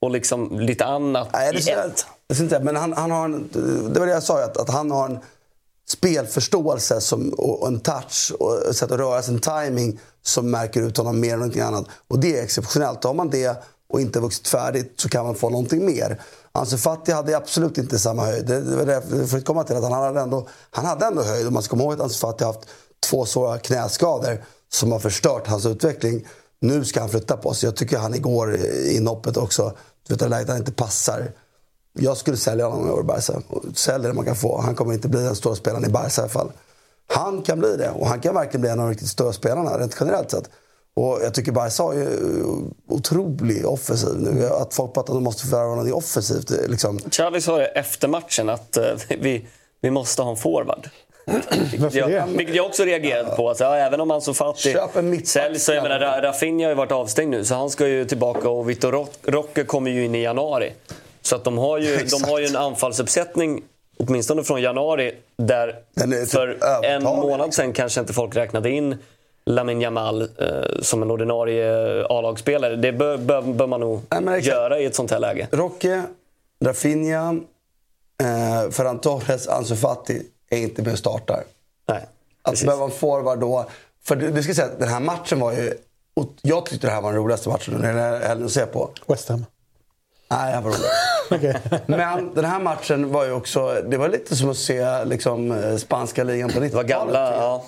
och 0.00 0.10
liksom 0.10 0.60
lite 0.60 0.84
annat 0.84 1.28
Nej, 1.32 1.52
det 1.52 1.58
i 1.58 1.62
ser 1.62 1.72
jag 1.72 1.86
ett. 1.86 2.06
inte. 2.40 2.58
Det. 2.58 2.64
Men 2.64 2.76
han, 2.76 2.92
han 2.92 3.10
har 3.10 3.24
en, 3.24 3.48
det 3.94 4.00
var 4.00 4.06
det 4.06 4.12
jag 4.12 4.22
sa, 4.22 4.44
att, 4.44 4.56
att 4.56 4.70
han 4.70 4.90
har 4.90 5.04
en 5.04 5.18
spelförståelse 5.96 7.00
som, 7.00 7.28
och, 7.28 7.68
en 7.68 7.80
touch 7.80 8.32
och 8.38 8.66
ett 8.66 8.76
sätt 8.76 8.90
att 8.90 8.98
röra 8.98 9.22
sig, 9.22 9.34
en 9.34 9.40
timing 9.40 10.00
som 10.22 10.50
märker 10.50 10.82
ut 10.82 10.96
honom 10.96 11.20
mer 11.20 11.32
än 11.32 11.38
någonting 11.38 11.62
annat. 11.62 11.86
Och 12.08 12.18
det 12.18 12.38
är 12.38 12.42
exceptionellt. 12.42 13.04
Har 13.04 13.14
man 13.14 13.30
det 13.30 13.62
och 13.88 14.00
inte 14.00 14.20
vuxit 14.20 14.48
färdigt 14.48 15.00
så 15.00 15.08
kan 15.08 15.24
man 15.24 15.34
få 15.34 15.50
någonting 15.50 15.86
mer. 15.86 16.22
Ansu 16.52 16.78
Fati 16.78 17.12
hade 17.12 17.36
absolut 17.36 17.78
inte 17.78 17.98
samma 17.98 18.24
höjd. 18.24 18.46
Det 18.46 18.60
var 18.60 18.86
därför, 18.86 19.40
komma 19.40 19.64
till 19.64 19.76
att 19.76 19.82
han 19.82 19.92
hade 19.92 20.20
ändå, 20.20 20.48
han 20.70 20.84
hade 20.84 21.06
ändå 21.06 21.22
höjd. 21.22 21.46
Och 21.46 21.52
man 21.52 21.62
ska 21.62 21.70
komma 21.70 21.82
ihåg 21.82 21.92
att 21.92 22.00
Ansu 22.00 22.18
Fati 22.18 22.44
har 22.44 22.52
haft 22.52 22.68
två 23.10 23.24
svåra 23.24 23.58
knäskador 23.58 24.44
som 24.72 24.92
har 24.92 24.98
förstört 24.98 25.46
hans 25.46 25.66
utveckling. 25.66 26.26
Nu 26.60 26.84
ska 26.84 27.00
han 27.00 27.08
flytta 27.08 27.36
på 27.36 27.54
sig. 27.54 27.66
Jag 27.66 27.76
tycker 27.76 27.98
han 27.98 28.14
igår 28.14 28.56
i 28.56 28.96
inhoppet 28.96 29.36
också, 29.36 29.72
du 30.08 30.14
vet 30.14 30.30
läget 30.30 30.48
han 30.48 30.58
inte 30.58 30.72
passar. 30.72 31.32
Jag 31.98 32.16
skulle 32.16 32.36
sälja 32.36 32.66
honom 32.66 32.90
år 32.90 33.00
i 33.00 33.04
Barca. 33.04 33.42
Sälj 33.74 34.06
det 34.06 34.12
man 34.12 34.24
kan 34.24 34.36
få. 34.36 34.60
Han 34.60 34.74
kommer 34.74 34.92
inte 34.92 35.08
bli 35.08 35.22
den 35.22 35.36
stora 35.36 35.54
spelaren 35.54 35.84
i 35.84 35.88
Barca 35.88 36.20
i 36.20 36.22
alla 36.22 36.28
fall. 36.28 36.52
Han 37.06 37.42
kan 37.42 37.58
bli 37.58 37.76
det 37.76 37.90
och 37.90 38.06
han 38.06 38.20
kan 38.20 38.34
verkligen 38.34 38.60
bli 38.60 38.70
en 38.70 38.80
av 38.80 38.86
de 38.86 38.90
riktigt 38.90 39.08
stora 39.08 39.32
spelarna 39.32 39.78
rent 39.78 39.96
generellt 40.00 40.30
sett. 40.30 40.50
Och 40.96 41.18
jag 41.22 41.34
tycker 41.34 41.52
Barca 41.52 41.82
är 41.82 42.08
otroligt 42.88 43.64
offensiv 43.64 44.14
nu. 44.18 44.46
Att 44.46 44.74
folk 44.74 44.94
pratar 44.94 45.12
om 45.12 45.16
att 45.16 45.22
de 45.22 45.24
måste 45.24 45.46
förvärva 45.46 45.74
något 45.74 45.92
offensivt. 45.92 46.50
Liksom. 46.68 46.98
Xavi 46.98 47.40
sa 47.40 47.58
det 47.58 47.66
efter 47.66 48.08
matchen 48.08 48.48
att 48.48 48.78
uh, 48.78 48.84
vi, 49.20 49.46
vi 49.80 49.90
måste 49.90 50.22
ha 50.22 50.30
en 50.30 50.36
forward. 50.36 50.88
vilket, 51.70 51.94
jag, 51.94 52.26
vilket 52.26 52.54
jag 52.54 52.66
också 52.66 52.84
reagerade 52.84 53.36
på. 53.36 53.48
Alltså, 53.48 53.64
ja, 53.64 53.76
även 53.76 54.00
om 54.00 54.10
säljs 55.28 55.64
så 55.64 55.72
jag 55.72 55.82
menar, 55.82 56.22
Rafinha 56.22 56.64
har 56.64 56.70
ju 56.70 56.74
varit 56.74 56.92
avstängd 56.92 57.30
nu 57.30 57.44
så 57.44 57.54
han 57.54 57.70
ska 57.70 57.86
ju 57.86 58.04
tillbaka 58.04 58.48
och 58.48 58.70
Vitor 58.70 59.06
Roque 59.22 59.64
kommer 59.64 59.90
ju 59.90 60.04
in 60.04 60.14
i 60.14 60.22
januari. 60.22 60.72
Så 61.26 61.36
att 61.36 61.44
de 61.44 61.58
har 61.58 61.78
ju, 61.78 62.04
de 62.10 62.24
har 62.24 62.38
ju 62.38 62.46
en 62.46 62.56
anfallsuppsättning 62.56 63.62
åtminstone 63.96 64.44
från 64.44 64.62
januari 64.62 65.14
där 65.36 65.78
typ 65.96 66.30
för 66.30 66.64
en 66.84 67.02
månad 67.02 67.54
sen 67.54 67.72
kanske 67.72 68.00
inte 68.00 68.12
folk 68.12 68.36
räknade 68.36 68.70
in 68.70 68.96
Lamin 69.46 69.80
Jamal 69.80 70.22
eh, 70.22 70.28
som 70.82 71.02
en 71.02 71.10
ordinarie 71.10 72.04
A-lagsspelare. 72.04 72.76
Det 72.76 72.92
bör, 72.92 73.16
bör, 73.18 73.42
bör 73.42 73.66
man 73.66 73.80
nog 73.80 74.00
Nej, 74.20 74.40
göra 74.40 74.80
i 74.80 74.84
ett 74.84 74.94
sånt 74.94 75.10
här 75.10 75.18
läge. 75.18 75.48
Rocke, 75.50 76.02
Rafinha, 76.64 77.36
eh, 78.22 78.70
Ferran 78.70 78.98
Torres, 78.98 79.48
Ansu 79.48 79.76
Fati 79.76 80.22
är 80.50 80.58
inte 80.58 80.82
med 80.82 80.92
och 80.92 80.98
startar. 80.98 81.44
Nej, 81.88 82.06
att 82.42 82.62
behöva 82.62 82.84
en 82.84 82.90
forward 82.90 83.38
då. 83.38 83.66
För 84.04 84.16
du, 84.16 84.30
du 84.30 84.42
ska 84.42 84.54
säga 84.54 84.66
att 84.66 84.78
den 84.78 84.88
här 84.88 85.00
matchen 85.00 85.40
var 85.40 85.52
ju... 85.52 85.74
Jag 86.42 86.66
tyckte 86.66 86.86
det 86.86 86.92
här 86.92 87.00
var 87.00 87.12
den 87.12 87.20
roligaste 87.20 87.48
matchen 87.48 87.74
under 87.74 87.88
hela 87.88 88.18
helgen 88.18 88.46
att 88.46 88.52
se 88.52 88.66
på. 88.66 88.90
West 89.06 89.28
Ham. 89.28 89.44
Nej, 90.28 90.52
här 90.52 90.60
var 90.60 90.70
roligt. 90.70 90.84
okay. 91.30 91.80
Men 91.86 92.34
den 92.34 92.44
här 92.44 92.60
matchen 92.60 93.12
var 93.12 93.24
ju 93.24 93.32
också... 93.32 93.82
Det 93.88 93.96
var 93.96 94.08
lite 94.08 94.36
som 94.36 94.50
att 94.50 94.56
se 94.56 95.04
liksom, 95.04 95.74
spanska 95.78 96.24
ligan 96.24 96.48
på 96.52 96.58
90-talet. 96.58 96.70
Det 96.70 96.76
var 96.76 96.84
gamla, 96.84 97.32
ja. 97.32 97.64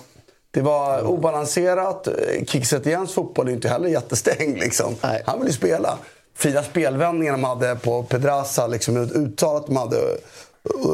Det 0.51 0.61
var 0.61 1.01
obalanserat. 1.03 2.07
Kiksetiens 2.47 3.13
fotboll 3.13 3.47
är 3.47 3.51
inte 3.51 3.69
heller 3.69 3.89
jättestängd. 3.89 4.57
Liksom. 4.57 4.95
Han 5.25 5.39
vill 5.39 5.47
ju 5.47 5.53
spela. 5.53 5.97
Fina 6.35 6.63
spelvändningar 6.63 7.31
de 7.31 7.43
hade 7.43 7.75
på 7.75 8.03
Pedraza, 8.03 8.67
liksom, 8.67 8.97
uttalat 8.97 9.67
de 9.67 9.77
hade 9.77 9.97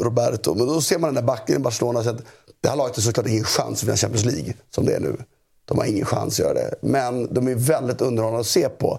Roberto. 0.02 0.54
Men 0.54 0.66
då 0.66 0.80
ser 0.80 0.98
man 0.98 1.14
den 1.14 1.24
där 1.24 1.32
backen 1.32 1.56
i 1.56 1.58
Barcelona. 1.58 2.02
Så 2.02 2.10
att 2.10 2.22
det 2.60 2.68
här 2.68 2.76
laget 2.76 2.96
har 2.96 3.02
såklart 3.02 3.26
ingen 3.26 3.44
chans 3.44 3.82
att 3.82 3.88
vinna 3.88 3.96
Champions 3.96 4.24
League, 4.24 4.54
som 4.70 4.86
det 4.86 4.94
är 4.94 5.00
nu. 5.00 5.16
De 5.64 5.78
har 5.78 5.84
ingen 5.84 6.06
chans 6.06 6.40
att 6.40 6.46
göra 6.46 6.54
det. 6.54 6.74
Men 6.80 7.34
de 7.34 7.48
är 7.48 7.54
väldigt 7.54 8.00
underhållande 8.00 8.40
att 8.40 8.46
se 8.46 8.68
på. 8.68 8.98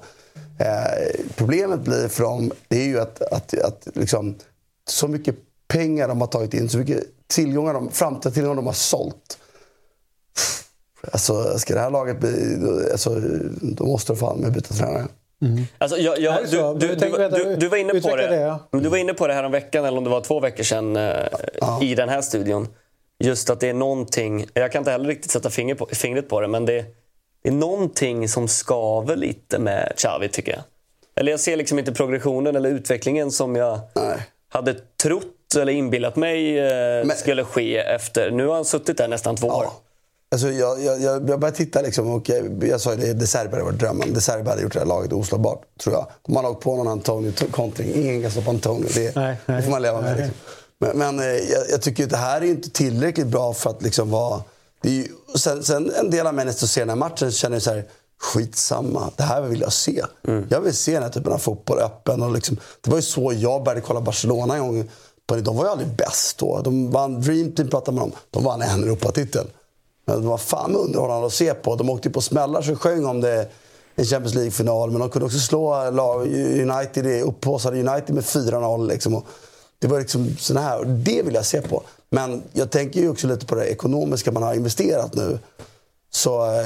Eh, 0.59 1.25
problemet 1.35 1.79
blir 1.79 2.07
för 2.07 2.23
dem, 2.23 2.51
det 2.67 2.77
är 2.77 2.85
ju 2.85 2.99
att, 2.99 3.21
att, 3.21 3.59
att 3.59 3.87
liksom, 3.93 4.35
så 4.89 5.07
mycket 5.07 5.35
pengar 5.67 6.07
de 6.07 6.21
har 6.21 6.27
tagit 6.27 6.53
in, 6.53 6.69
så 6.69 6.77
mycket 6.77 7.03
tillgångar 7.27 7.73
de, 7.73 7.91
framtida 7.91 8.33
tillgångar 8.33 8.55
de 8.55 8.65
har 8.65 8.73
sålt. 8.73 9.37
Alltså, 11.11 11.59
ska 11.59 11.73
det 11.73 11.79
här 11.79 11.89
laget 11.89 12.19
bli... 12.19 12.59
Alltså, 12.91 13.21
då 13.61 13.85
måste 13.85 14.13
de 14.13 14.17
fan 14.17 14.39
med 14.39 14.53
byta 14.53 14.73
tränare. 14.73 15.07
Mm. 15.41 15.63
Alltså, 15.77 15.97
jag, 15.97 16.19
jag, 16.19 16.37
du, 16.79 16.87
du, 16.87 16.95
du, 17.29 17.55
du, 17.55 17.67
var 17.67 17.77
inne 17.77 18.01
på 18.01 18.15
det. 18.15 18.27
det 18.27 18.35
ja. 18.35 18.59
Du 18.71 18.89
var 18.89 18.97
inne 18.97 19.13
på 19.13 19.27
det 19.27 19.33
här 19.33 19.43
om 19.43 19.51
veckan, 19.51 19.85
eller 19.85 19.97
om 19.97 20.03
det 20.03 20.09
var 20.09 20.21
två 20.21 20.39
veckor 20.39 20.63
sedan, 20.63 20.95
eh, 20.95 21.27
i 21.81 21.95
den 21.95 22.09
här 22.09 22.21
studion. 22.21 22.67
Just 23.19 23.49
att 23.49 23.59
det 23.59 23.69
är 23.69 23.73
någonting, 23.73 24.45
jag 24.53 24.71
kan 24.71 24.79
inte 24.79 24.91
heller 24.91 25.07
riktigt 25.07 25.31
sätta 25.31 25.49
finger 25.49 25.75
på, 25.75 25.87
fingret 25.91 26.29
på 26.29 26.41
det, 26.41 26.47
men 26.47 26.65
det, 26.65 26.85
det 27.45 27.49
är 27.49 27.53
någonting 27.53 28.29
som 28.29 28.47
skaver 28.47 29.15
lite 29.15 29.59
med 29.59 29.93
Xavi 29.97 30.29
tycker 30.29 30.51
jag. 30.51 30.61
Eller 31.15 31.31
jag 31.31 31.39
ser 31.39 31.57
liksom 31.57 31.79
inte 31.79 31.91
progressionen 31.91 32.55
eller 32.55 32.69
utvecklingen 32.69 33.31
som 33.31 33.55
jag 33.55 33.79
Nej. 33.95 34.17
hade 34.49 34.73
trott 34.73 35.55
eller 35.57 35.73
inbillat 35.73 36.15
mig 36.15 36.59
eh, 36.59 37.05
men, 37.05 37.17
skulle 37.17 37.43
ske 37.43 37.77
efter. 37.77 38.31
Nu 38.31 38.47
har 38.47 38.55
han 38.55 38.65
suttit 38.65 38.97
där 38.97 39.07
nästan 39.07 39.35
två 39.35 39.47
ja. 39.47 39.57
år. 39.57 39.67
Alltså 40.31 40.47
jag, 40.47 40.81
jag, 40.81 41.01
jag, 41.01 41.29
jag 41.29 41.39
började 41.39 41.57
titta 41.57 41.81
liksom 41.81 42.09
och 42.09 42.29
jag, 42.29 42.63
jag 42.63 42.81
sa 42.81 42.93
ju 42.93 42.97
det, 42.97 43.13
De 43.13 43.27
Serbi 43.27 43.51
hade 43.51 43.63
varit 43.63 43.79
drömmen. 43.79 44.13
De 44.13 44.21
Serbi 44.21 44.49
hade 44.49 44.61
gjort 44.61 44.73
det 44.73 44.79
här 44.79 44.85
laget 44.85 45.13
oslagbart, 45.13 45.61
tror 45.83 45.95
jag. 45.95 46.07
De 46.25 46.35
har 46.35 46.49
åkt 46.49 46.63
på 46.63 46.75
någon 46.75 46.87
Antonio-kontring. 46.87 47.93
Ingen 47.95 48.21
kan 48.21 48.31
stoppa 48.31 48.49
Antonio. 48.49 48.87
Det, 48.95 49.15
nej, 49.15 49.35
nej, 49.45 49.57
det 49.57 49.63
får 49.63 49.71
man 49.71 49.81
leva 49.81 50.01
med. 50.01 50.17
Liksom. 50.17 50.35
Men, 50.79 50.97
men 50.97 51.19
eh, 51.19 51.25
jag, 51.25 51.63
jag, 51.69 51.81
tycker 51.81 52.03
att 52.03 52.09
det 52.09 52.17
här 52.17 52.41
är 52.41 52.45
inte 52.45 52.69
tillräckligt 52.69 53.27
bra 53.27 53.53
för 53.53 53.69
att 53.69 53.81
liksom 53.81 54.09
vara... 54.09 54.41
Ju, 54.89 55.07
sen, 55.35 55.63
sen 55.63 55.91
en 55.91 56.09
del 56.09 56.27
av 56.27 56.33
människor 56.33 56.57
som 56.57 56.67
ser 56.67 56.81
den 56.81 56.89
här 56.89 56.95
matchen 56.95 57.31
känner 57.31 57.59
så 57.59 57.69
här, 57.69 57.85
skitsamma, 58.19 59.11
det 59.15 59.23
här 59.23 59.41
vill 59.41 59.61
jag 59.61 59.73
se. 59.73 60.03
Mm. 60.27 60.47
Jag 60.49 60.61
vill 60.61 60.73
se 60.73 60.93
den 60.93 61.03
här 61.03 61.09
typen 61.09 61.33
av 61.33 61.37
fotboll 61.37 61.79
öppen. 61.79 62.23
Och 62.23 62.31
liksom, 62.31 62.57
det 62.81 62.89
var 62.89 62.97
ju 62.97 63.03
så 63.03 63.33
jag 63.35 63.63
började 63.63 63.81
kolla 63.81 64.01
Barcelona 64.01 64.55
en 64.55 64.61
gång. 64.61 64.89
De 65.25 65.57
var 65.57 65.63
ju 65.65 65.71
aldrig 65.71 65.95
bäst 65.95 66.37
då. 66.37 66.61
De 66.61 66.91
vann, 66.91 67.21
Dream 67.21 67.51
Team 67.51 67.69
pratade 67.69 67.97
man 67.97 68.03
om. 68.03 68.11
De 68.31 68.43
vann 68.43 68.61
en 68.61 68.83
Europatitel. 68.83 69.47
Men 70.05 70.21
det 70.21 70.27
var 70.27 70.37
fan 70.37 70.75
underhållande 70.75 71.27
att 71.27 71.33
se 71.33 71.53
på. 71.53 71.75
De 71.75 71.89
åkte 71.89 72.09
på 72.09 72.21
smällar 72.21 72.61
så 72.61 72.75
sjöng 72.75 73.05
om 73.05 73.21
det 73.21 73.49
i 73.95 74.05
Champions 74.05 74.35
League-final. 74.35 74.91
Men 74.91 74.99
de 74.99 75.09
kunde 75.09 75.25
också 75.25 75.39
slå 75.39 75.75
United, 76.61 77.23
upphaussade 77.23 77.79
United 77.79 78.15
med 78.15 78.23
4-0. 78.23 78.87
Liksom. 78.87 79.23
Det 79.79 79.87
var 79.87 79.99
liksom 79.99 80.35
såna 80.39 80.61
här. 80.61 80.85
Det 80.85 81.21
vill 81.21 81.33
jag 81.33 81.45
se 81.45 81.61
på. 81.61 81.83
Men 82.09 82.43
jag 82.53 82.71
tänker 82.71 83.01
ju 83.01 83.09
också 83.09 83.27
lite 83.27 83.45
på 83.45 83.55
det 83.55 83.65
ekonomiska 83.65 84.31
man 84.31 84.43
har 84.43 84.53
investerat 84.53 85.15
nu. 85.15 85.39
Så 86.15 86.45
eh, 86.45 86.59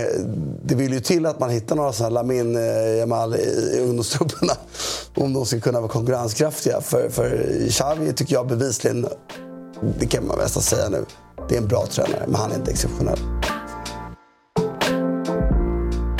eh, 0.00 0.20
det 0.62 0.74
vill 0.74 0.92
ju 0.92 1.00
till 1.00 1.26
att 1.26 1.40
man 1.40 1.50
hittar 1.50 1.76
några 1.76 1.92
sådana 1.92 2.14
Lamin 2.14 2.56
eh, 2.56 2.96
Jamal 2.96 3.34
i 3.34 3.80
ungdomstrupperna. 3.80 4.52
Om 5.14 5.32
de 5.32 5.46
ska 5.46 5.60
kunna 5.60 5.80
vara 5.80 5.90
konkurrenskraftiga. 5.90 6.80
För, 6.80 7.08
för 7.08 7.46
Xavi 7.70 8.12
tycker 8.12 8.34
jag 8.34 8.46
bevisligen, 8.46 9.06
det 9.98 10.06
kan 10.06 10.26
man 10.26 10.38
nästan 10.38 10.62
säga 10.62 10.88
nu, 10.88 11.04
det 11.48 11.54
är 11.54 11.58
en 11.58 11.68
bra 11.68 11.86
tränare, 11.86 12.24
men 12.26 12.34
han 12.34 12.52
är 12.52 12.56
inte 12.56 12.70
exceptionell. 12.70 13.18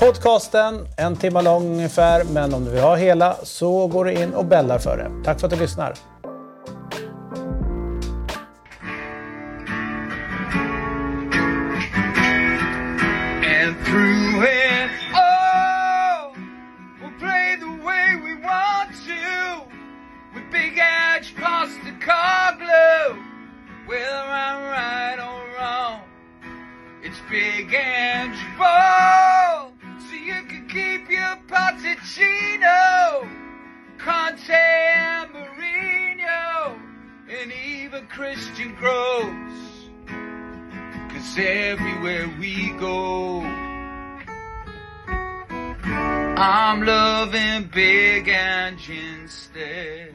podcasten, 0.00 0.86
en 0.96 1.16
timme 1.16 1.42
lång 1.42 1.66
ungefär. 1.66 2.24
Men 2.24 2.54
om 2.54 2.64
du 2.64 2.70
vill 2.70 2.82
ha 2.82 2.96
hela 2.96 3.36
så 3.42 3.86
går 3.86 4.04
du 4.04 4.12
in 4.12 4.34
och 4.34 4.44
bällar 4.44 4.78
för 4.78 4.96
det. 4.96 5.24
Tack 5.24 5.40
för 5.40 5.46
att 5.46 5.52
du 5.52 5.58
lyssnar. 5.58 5.94
And 13.62 13.76
through 13.84 14.42
it 14.42 14.90
all, 15.14 16.34
we'll 17.00 17.18
play 17.18 17.56
the 17.60 17.84
way 17.84 18.16
we 18.24 18.34
want 18.42 18.90
to. 19.06 19.64
With 20.34 20.50
big 20.52 20.78
edge 20.78 21.34
car 22.06 22.56
glue. 22.56 23.22
Whether 23.88 24.24
I'm 24.46 24.62
right 24.70 25.18
or 25.18 25.40
wrong, 25.58 26.00
it's 27.02 27.20
big 27.30 27.74
and 27.74 28.32
bold. 28.58 29.39
You 30.70 30.98
keep 30.98 31.10
your 31.10 31.36
Potticino, 31.48 33.28
Conte 33.98 34.52
and 34.52 35.30
Mourinho, 35.32 36.78
and 37.28 37.52
even 37.52 38.06
Christian 38.06 38.76
Groves. 38.76 39.90
Cause 41.08 41.38
everywhere 41.38 42.30
we 42.38 42.70
go, 42.78 43.40
I'm 46.36 46.84
loving 46.84 47.68
big 47.72 48.28
engine 48.28 49.22
instead. 49.22 50.14